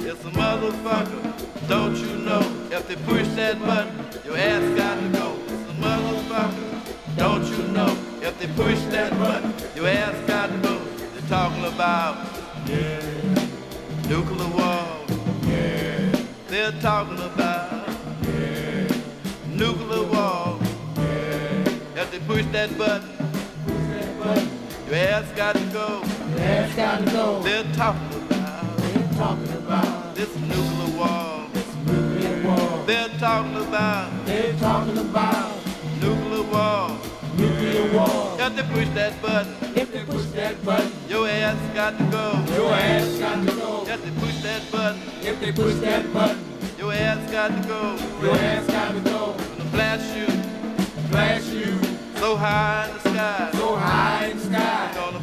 It's 0.00 0.24
a 0.24 0.30
motherfucker. 0.30 1.68
Don't 1.68 1.96
you 1.96 2.16
know? 2.18 2.40
If 2.70 2.88
they 2.88 2.96
push 2.96 3.28
that 3.36 3.60
button, 3.60 3.92
your 4.24 4.36
ass 4.38 4.76
got 4.76 4.94
to 5.00 5.08
go. 5.10 5.36
It's 5.44 5.70
a 5.70 5.74
motherfucker. 5.74 7.16
Don't 7.16 7.44
you 7.46 7.62
know? 7.72 7.96
If 8.22 8.38
they 8.38 8.46
push 8.48 8.80
that 8.94 9.12
button, 9.18 9.52
your 9.76 9.88
ass 9.88 10.16
got 10.26 10.50
to 10.50 10.58
go. 10.58 10.78
They're 10.78 11.28
talking 11.28 11.64
about 11.66 12.26
nuclear 14.08 14.48
war. 14.48 15.06
They're 16.48 16.72
talking 16.80 17.18
about 17.18 17.86
nuclear 19.48 20.04
war. 20.04 20.58
If 21.96 22.10
they 22.10 22.18
push 22.20 22.46
that 22.52 22.76
button, 22.78 23.10
your 23.68 24.34
ass 24.34 24.59
got 24.90 25.54
to 25.54 25.64
go. 25.72 26.02
Ass 26.38 26.74
got 26.74 27.04
to 27.04 27.10
go. 27.12 27.40
They're 27.42 27.62
talking 27.74 28.22
about 28.22 28.76
They're 28.78 29.08
talking 29.16 29.52
about 29.52 30.14
this 30.16 30.34
nuclear 30.36 30.96
war. 30.98 31.46
This 31.52 31.76
nuclear 31.86 32.42
war. 32.44 32.84
They're 32.86 33.08
talking 33.18 33.56
about 33.56 34.26
They're 34.26 34.52
talking 34.54 34.98
about 34.98 35.56
nuclear 36.00 36.42
war. 36.42 36.98
nuclear 37.36 37.92
war. 37.92 38.36
If 38.40 38.56
they 38.56 38.62
push 38.74 38.88
that 38.94 39.22
button, 39.22 39.54
If 39.76 39.92
they 39.92 40.04
push 40.04 40.24
that 40.34 40.64
button, 40.64 40.92
your 41.08 41.28
ass 41.28 41.56
got 41.74 41.96
to 41.98 42.04
go. 42.06 42.44
your 42.56 42.72
ass 42.72 43.18
got 43.18 43.46
to 43.46 43.54
go. 43.54 43.84
If 43.86 44.02
they 44.04 44.10
push 44.20 44.42
that 44.42 44.72
button, 44.72 45.00
If 45.22 45.40
they 45.40 45.52
push 45.52 45.74
that 45.76 46.12
button, 46.12 46.40
your 46.78 46.92
ass 46.92 47.30
got 47.30 47.48
to 47.62 47.68
go. 47.68 47.96
your 48.22 48.34
ass 48.36 48.66
got 48.66 48.92
to 48.94 49.00
go. 49.00 49.34
Gonna 49.58 49.70
blast 49.70 50.16
you 50.16 50.26
Blast 51.10 51.52
you 51.52 51.78
so 52.20 52.36
high 52.36 52.86
in 52.88 52.94
the 52.94 53.00
sky. 53.00 53.50
so 53.54 53.76
high 53.76 54.26
in 54.26 54.36
the 54.36 54.44
sky. 54.44 54.79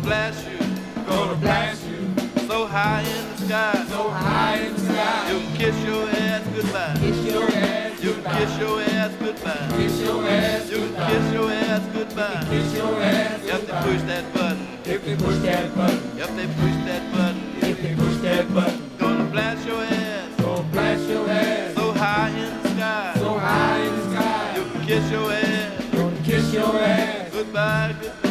Gonna 0.08 0.16
blast 0.16 0.48
you 0.48 1.04
Gonna 1.06 1.36
blast 1.36 1.84
you 1.86 2.48
so 2.48 2.66
high 2.66 3.02
in 3.02 3.30
the 3.36 3.46
sky. 3.46 3.86
so 3.90 4.10
high 4.10 4.56
in 4.56 4.74
the 4.74 4.80
You 4.80 4.86
sky. 4.88 5.28
can 5.28 5.56
kiss 5.58 5.84
your 5.84 6.10
ass 6.10 6.48
goodbye. 6.56 6.96
Kiss 7.02 7.26
your 7.26 7.44
ass 7.44 8.04
You 8.04 8.14
can 8.14 8.24
goodbye. 8.24 8.40
kiss 8.40 8.58
your 8.58 8.82
ass 8.82 9.12
goodbye. 9.20 9.68
Kiss 9.78 10.00
your 10.02 10.28
ass 10.30 10.70
You 10.72 10.78
can 10.78 10.88
goodbye. 10.88 11.10
kiss 11.12 11.34
your 11.34 11.52
ass 11.52 11.82
goodbye. 11.94 12.46
Kiss 12.50 12.74
your 12.74 13.02
ass 13.04 13.44
If 13.44 13.68
they 13.68 13.82
push 13.84 14.02
that 14.08 14.34
button, 14.34 14.68
If 14.86 15.04
they 15.06 15.16
push 15.18 15.38
that 15.44 15.76
button, 15.76 16.18
if 16.18 16.36
they 16.38 16.48
push 16.48 16.78
that 16.88 17.12
button, 17.12 17.42
if 17.62 17.82
they 17.82 17.96
push 17.96 18.18
that 18.22 18.54
button, 18.54 18.92
gonna 18.98 19.24
blast 19.26 19.68
your 19.68 19.84
ass 19.84 20.42
gonna 20.42 20.64
blast 20.72 21.10
your 21.10 21.30
ass 21.30 21.76
so 21.76 21.92
high 21.92 22.30
in 22.30 22.64
the 22.64 22.70
sky. 22.70 23.14
so 23.18 23.38
high 23.38 23.80
in 23.80 23.96
the 24.00 24.12
sky. 24.16 24.56
You 24.56 24.64
can 24.72 24.86
kiss 24.88 25.12
your 25.12 25.32
ass 25.34 25.86
Gonna 25.92 26.22
kiss 26.24 26.54
your 26.54 26.76
ass 26.80 27.30
goodbye, 27.34 27.96
goodbye. 28.02 28.27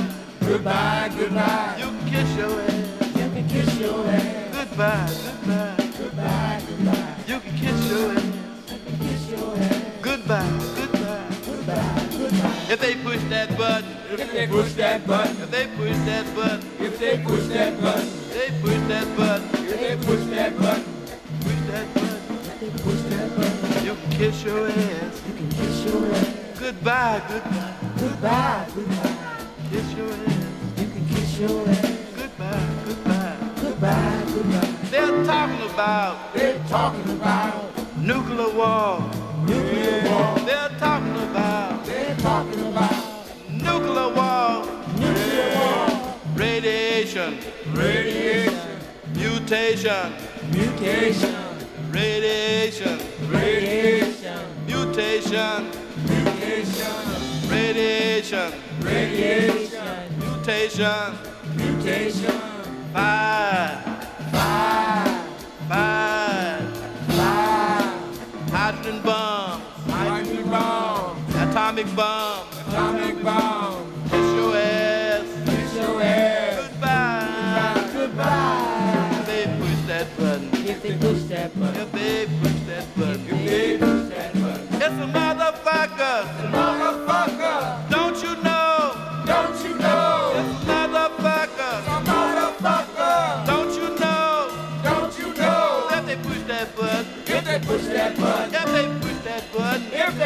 Goodbye, 0.46 1.10
goodbye. 1.18 1.76
You 1.78 1.86
can 1.86 2.08
kiss 2.08 2.36
your 2.36 2.60
ass 2.60 3.16
You 3.16 3.30
can 3.34 3.48
kiss 3.48 3.78
your 3.78 4.06
ass 4.06 4.54
goodbye, 4.56 5.10
goodbye. 5.24 5.90
goodbye, 5.98 6.62
goodbye. 6.68 7.14
You 7.26 7.40
can 7.40 7.54
kiss 7.56 7.90
your 7.90 8.12
ass 8.12 8.24
Kiss 9.00 9.30
your 9.30 9.56
ass 9.56 9.82
goodbye, 10.02 10.50
goodbye. 10.76 11.28
goodbye, 11.46 12.06
goodbye. 12.12 12.72
If 12.72 12.80
they 12.80 12.94
push 12.96 13.22
that 13.30 13.56
button, 13.58 13.90
If 14.18 14.32
they 14.32 14.46
push 14.46 14.72
that 14.74 15.06
button, 15.06 15.36
if 15.42 15.50
they 15.50 15.66
push 15.76 15.96
that 16.06 16.34
button, 16.34 16.60
if 16.80 16.98
they 16.98 17.18
push 17.18 17.46
that 17.48 17.80
button, 17.80 18.08
they 18.30 18.50
push 18.62 18.80
that 18.88 19.16
button, 19.16 19.48
if 19.66 19.80
they 19.80 19.96
push 20.06 20.24
that 20.30 20.56
button, 20.58 20.84
push 21.40 21.60
that 21.70 21.94
button. 21.94 22.36
if 22.38 22.60
they 22.60 22.70
push 22.82 23.02
that 23.10 23.28
button, 23.36 23.84
You 23.86 23.94
can 23.94 24.10
kiss 24.18 24.44
your 24.44 24.68
ass 24.68 25.22
you 25.26 25.34
can 25.34 25.48
kiss 25.50 25.84
your 25.84 26.06
ass 26.12 26.58
goodbye, 26.60 27.22
goodbye. 27.28 27.74
goodbye, 27.98 28.66
goodbye. 28.74 29.15
Kiss 29.70 29.92
your 29.94 30.10
ass 30.10 30.44
You 30.78 30.86
can 30.88 31.06
kiss 31.08 31.38
your 31.38 31.68
ass 31.68 31.90
goodbye, 32.16 32.66
goodbye. 32.86 33.36
goodbye, 33.60 34.22
goodbye. 34.34 34.68
They're 34.90 35.24
talking 35.24 35.70
about 35.70 36.34
They're 36.34 36.58
talking 36.68 37.10
about 37.16 37.98
nuclear 37.98 38.50
war. 38.56 39.00
nuclear 39.46 40.02
war. 40.10 40.38
They're 40.40 40.68
talking 40.78 41.16
about 41.28 41.84
They're 41.84 42.16
talking 42.16 42.60
about 42.66 43.26
nuclear 43.50 44.08
war. 44.14 44.64
nuclear 44.98 45.48
war. 45.56 46.14
Radiation, 46.36 47.38
Radiation, 47.72 48.60
mutation, 49.14 50.12
mutation, 50.50 51.34
radiation, 51.90 52.98
radiation, 53.30 54.38
mutation, 54.66 55.70
mutation, 56.06 57.50
radiation, 57.50 58.52
radiation, 58.80 60.18
mutation. 60.18 61.18
mutation. 61.56 62.40
Five, 62.92 63.84
Five, 64.32 65.28
five, 65.68 66.76
five, 67.08 68.50
hydrogen 68.50 69.02
bomb, 69.02 69.60
hydrogen 69.88 70.50
bomb, 70.50 71.24
atomic 71.34 71.94
bomb. 71.96 72.46
atomic 72.68 73.22
bomb. 73.22 73.92
Kiss 74.10 74.34
your 74.34 74.56
ass 74.56 75.26
Kiss 75.46 75.74
your 75.74 76.02
ass 76.02 76.68
goodbye. 76.68 77.90
goodbye. 77.92 79.18
If 79.18 79.26
they 79.26 79.44
push 79.58 79.80
that 79.88 80.16
button, 80.16 80.50
If 80.66 80.82
they 80.82 80.96
push 80.98 81.22
that 81.24 81.50
button, 81.60 81.80
if 81.82 81.92
they 81.92 82.26
push 82.40 82.60
that 82.66 82.86
button, 82.96 83.26
if 83.28 83.46
they 83.46 83.78
push 83.78 84.08
that 84.14 84.32
button, 84.34 84.68
it's 84.74 84.84
a 84.84 85.08
motherfucker. 85.16 86.18
motherfucker, 86.50 86.85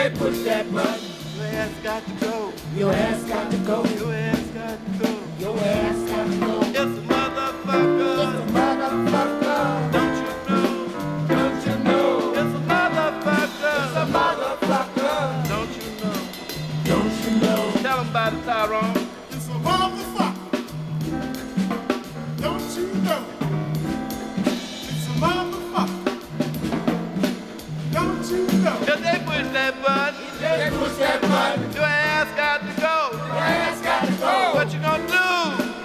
they 0.01 0.11
push 0.17 0.39
that 0.45 0.73
button, 0.73 1.05
your 1.37 1.47
ass 1.47 1.71
got 1.83 2.03
to 2.07 2.13
go. 2.25 2.53
your 2.75 2.91
ass 2.93 3.23
got 3.25 3.51
to 3.51 3.57
go. 3.59 3.85
Your 3.85 4.15
ass 4.15 4.47
got 4.55 4.79
to 4.87 5.05
go. 5.05 5.19
Your 5.39 5.59
ass 5.59 6.11
got 6.11 6.27
to 6.31 6.39
go. 6.39 6.61
It's 6.63 6.79
a 6.79 7.03
motherfucker. 7.13 8.17
Motherfucker, 8.57 9.93
Don't 9.93 10.17
you 10.17 10.33
know? 10.49 11.27
don't 11.29 11.67
you 11.67 11.85
know? 11.85 12.31
It's 12.33 12.55
a 12.57 12.63
motherfucker. 12.73 13.77
It's 13.85 13.97
a 13.97 14.07
motherfucker, 14.17 15.49
Don't 15.49 15.73
you 15.77 15.91
know? 16.01 16.19
don't 16.85 17.15
you 17.25 17.33
know? 17.43 17.73
Tell 17.83 18.01
'em 18.01 18.09
about 18.09 18.33
it, 18.33 18.45
Tyrone. 18.47 19.00
Don't? 28.31 28.89
If 28.89 29.03
they 29.03 29.19
push 29.27 29.47
that 29.59 29.75
button, 29.83 30.23
If 30.23 30.39
they 30.41 30.71
push 30.79 30.97
that 31.03 31.21
button, 31.23 31.73
your 31.75 31.83
ass 31.83 32.29
got 32.39 32.61
to 32.63 32.81
go. 32.81 33.11
your 33.27 33.43
ass 33.43 33.81
got 33.83 34.07
to 34.07 34.13
go. 34.23 34.55
What 34.55 34.73
you 34.73 34.79
gonna 34.79 35.07
do 35.09 35.27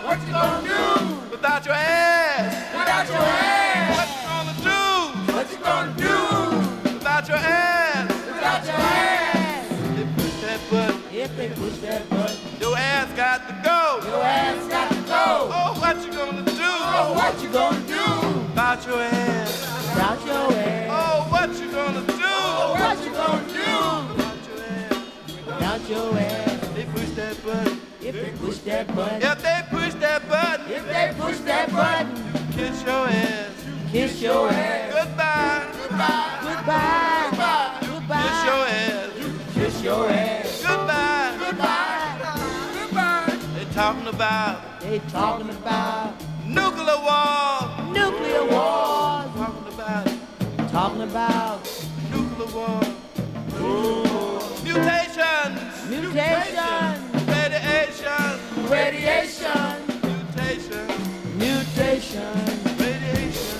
What 0.05 0.19
you 0.21 0.31
gonna 0.31 0.61
do 0.61 1.31
without 1.31 1.65
your 1.65 1.73
ass? 1.73 2.53
without 2.77 3.07
your 3.07 3.17
ass? 3.17 3.97
What 3.97 4.07
you 4.13 4.21
gonna 4.29 4.55
do 4.61 5.33
What 5.33 5.47
you 5.51 5.57
gonna 5.57 5.93
do 5.97 6.93
without 6.93 7.27
your 7.27 7.37
ass? 7.37 8.13
without 8.29 8.65
your 8.65 8.75
ass? 8.77 9.69
They 9.97 10.05
push 10.13 10.35
that 10.45 10.59
button, 10.69 11.01
If 11.11 11.35
they 11.37 11.49
push 11.49 11.77
that 11.81 12.07
button, 12.11 12.37
your 12.61 12.77
ass 12.77 13.09
got 13.17 13.47
to 13.49 13.53
go. 13.65 14.07
your 14.07 14.21
ass 14.23 14.67
got 14.69 14.89
to 14.91 15.01
go. 15.09 15.49
Oh, 15.49 15.73
what 15.81 15.97
you 16.05 16.11
gonna 16.13 16.43
do 16.45 16.53
Oh, 16.61 17.13
what 17.17 17.41
you 17.41 17.49
gonna 17.49 17.81
do 17.89 18.05
without 18.53 18.85
your 18.85 19.01
ass? 19.01 19.49
without 19.89 20.25
your 20.27 20.53
ass? 20.53 20.91
Oh, 20.91 21.27
what 22.79 22.97
you 23.05 23.11
gonna 23.11 23.47
do 23.47 25.45
without 25.45 25.89
your 25.89 26.17
ass? 26.17 26.67
They 26.75 26.85
push 26.85 27.09
that 27.15 27.43
button. 27.45 27.81
If 28.01 28.13
they 28.13 28.31
push 28.45 28.57
that 28.59 28.95
button, 28.95 29.21
If 29.21 29.41
they 29.41 29.61
push 29.71 29.93
that 29.95 30.29
button, 30.29 30.71
if 30.71 30.85
they 30.87 31.13
push 31.19 31.37
that 31.39 31.71
button, 31.71 32.51
kiss 32.53 32.83
your 32.83 33.07
ass. 33.07 33.51
kiss 33.91 34.21
your 34.21 34.49
ass. 34.49 34.93
Goodbye. 34.93 35.65
Goodbye. 35.81 36.39
Goodbye. 36.43 37.77
Goodbye. 37.81 38.21
Kiss 38.23 38.43
your 38.45 38.63
ass. 38.67 39.09
Kiss 39.55 39.83
your 39.83 40.09
ass. 40.09 40.61
Goodbye. 40.61 41.37
Goodbye. 41.39 42.17
Goodbye. 42.79 43.37
They 43.57 43.65
talking 43.73 44.07
about 44.07 44.79
They 44.81 44.99
talking 45.09 45.49
about 45.49 46.13
nuclear 46.45 46.99
war. 47.07 47.93
nuclear 47.93 48.45
wars. 48.45 49.31
Talking 49.35 49.73
about 49.73 50.07
Talking 50.71 51.01
about 51.03 51.67
nuclear 52.45 52.67
war. 52.67 52.81
Mutations. 54.63 55.89
mutation, 55.89 56.95
Radiation. 57.27 58.39
radiation, 58.69 59.75
Mutation. 59.87 60.87
mutation, 61.37 62.35
Radiation. 62.77 63.59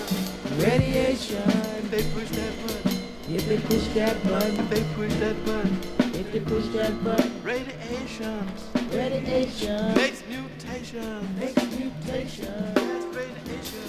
radiation. 0.60 1.50
If 1.78 1.90
they 1.92 2.04
push 2.14 2.30
that 2.30 2.54
button. 2.62 2.92
If 3.28 3.48
they 3.48 3.58
push 3.58 3.88
that 3.96 4.24
button, 4.24 4.60
If 4.60 4.70
they 4.70 4.84
push 4.96 5.14
that 5.16 5.46
button. 5.46 5.80
if 6.14 6.32
they 6.32 6.40
push 6.40 6.68
that 6.74 7.04
button, 7.04 7.32
Radiations. 7.44 8.62
radiation 8.94 9.94
Makes 9.96 10.24
mutations. 10.28 11.40
makes 11.40 11.64
mutation, 11.78 12.74
That's 12.74 13.06
radiation. 13.16 13.88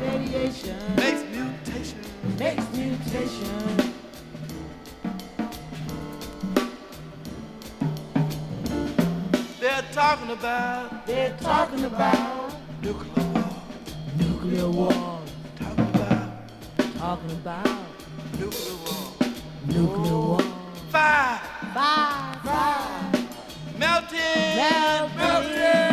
radiation 0.00 0.96
Makes 0.96 1.22
mutation. 1.34 2.00
makes 2.38 2.66
mutation. 2.76 3.94
They're 9.68 9.84
talking 9.92 10.30
about 10.30 11.06
They're 11.06 11.36
talking 11.40 11.84
about 11.84 12.54
nuclear 12.82 13.26
war. 13.34 13.44
nuclear 14.16 14.68
war. 14.70 15.20
Talking 15.60 15.88
about 15.94 16.30
Talking 16.96 17.30
about 17.32 17.66
nuclear 18.38 18.76
war. 18.86 19.28
nuclear 19.66 20.18
war. 20.18 20.40
Fire. 20.90 21.38
Fire, 21.74 22.40
fire, 22.44 23.12
Melting. 23.78 24.56
melting 24.56 25.87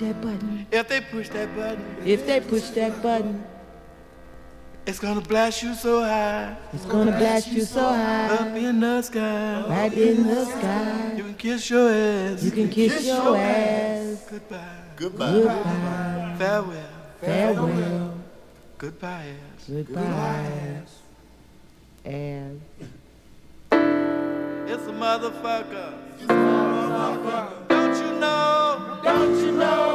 that 0.00 0.20
button. 0.20 0.66
If 0.70 0.88
they 0.88 1.00
push 1.00 1.28
that 1.30 1.54
button. 1.56 1.84
If 2.04 2.26
they 2.26 2.40
push 2.40 2.68
that 2.70 3.02
button, 3.02 3.44
It's 4.86 4.98
gonna 4.98 5.20
blast 5.20 5.62
you 5.62 5.74
so 5.74 6.00
high. 6.02 6.56
it's 6.72 6.86
gonna 6.86 7.12
blast 7.12 7.48
you 7.52 7.60
so 7.60 7.80
high. 7.92 8.28
Up 8.32 8.40
high, 8.40 8.56
in 8.56 8.80
the 8.80 9.02
sky. 9.02 9.62
right 9.68 9.92
in 9.92 10.22
the 10.26 10.44
sky. 10.46 11.12
You 11.16 11.24
can 11.24 11.34
kiss 11.34 11.68
your 11.70 11.90
ass. 11.92 12.42
You 12.42 12.50
can 12.50 12.68
kiss 12.70 13.04
your 13.06 13.36
ass. 13.36 14.24
Goodbye. 14.30 14.80
Goodbye, 14.96 16.34
Farewell. 16.38 16.72
farewell, 17.20 18.14
Goodbye 18.78 19.26
ass. 19.36 19.64
goodbye, 19.68 20.00
ass. 20.00 20.92
and 22.04 22.60
It's 24.72 24.86
a 24.86 24.94
motherfucker. 25.04 25.92
Don't 27.68 27.96
you 28.04 28.12
know? 28.20 29.00
don't 29.04 29.36
you 29.44 29.52
know, 29.52 29.87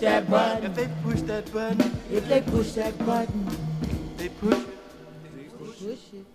If 0.00 0.04
they 0.04 0.20
push 0.22 0.30
that 0.30 0.30
button. 0.30 0.64
If 0.70 0.76
they 0.76 0.88
push 1.02 1.20
that 1.22 1.44
If 1.46 1.52
button, 1.52 2.28
they 2.28 2.40
push 2.42 2.72
that 2.72 2.98
button. 3.06 3.46
if 3.50 4.16
they 4.18 4.28
push 4.28 4.58
button, 4.58 4.66
They 5.36 5.48
push 5.58 5.82
it, 6.14 6.26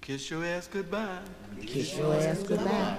Kiss 0.00 0.30
your 0.30 0.44
ass 0.44 0.68
goodbye. 0.68 1.18
kiss 1.66 1.96
your 1.96 2.14
ass 2.14 2.42
goodbye. 2.42 2.98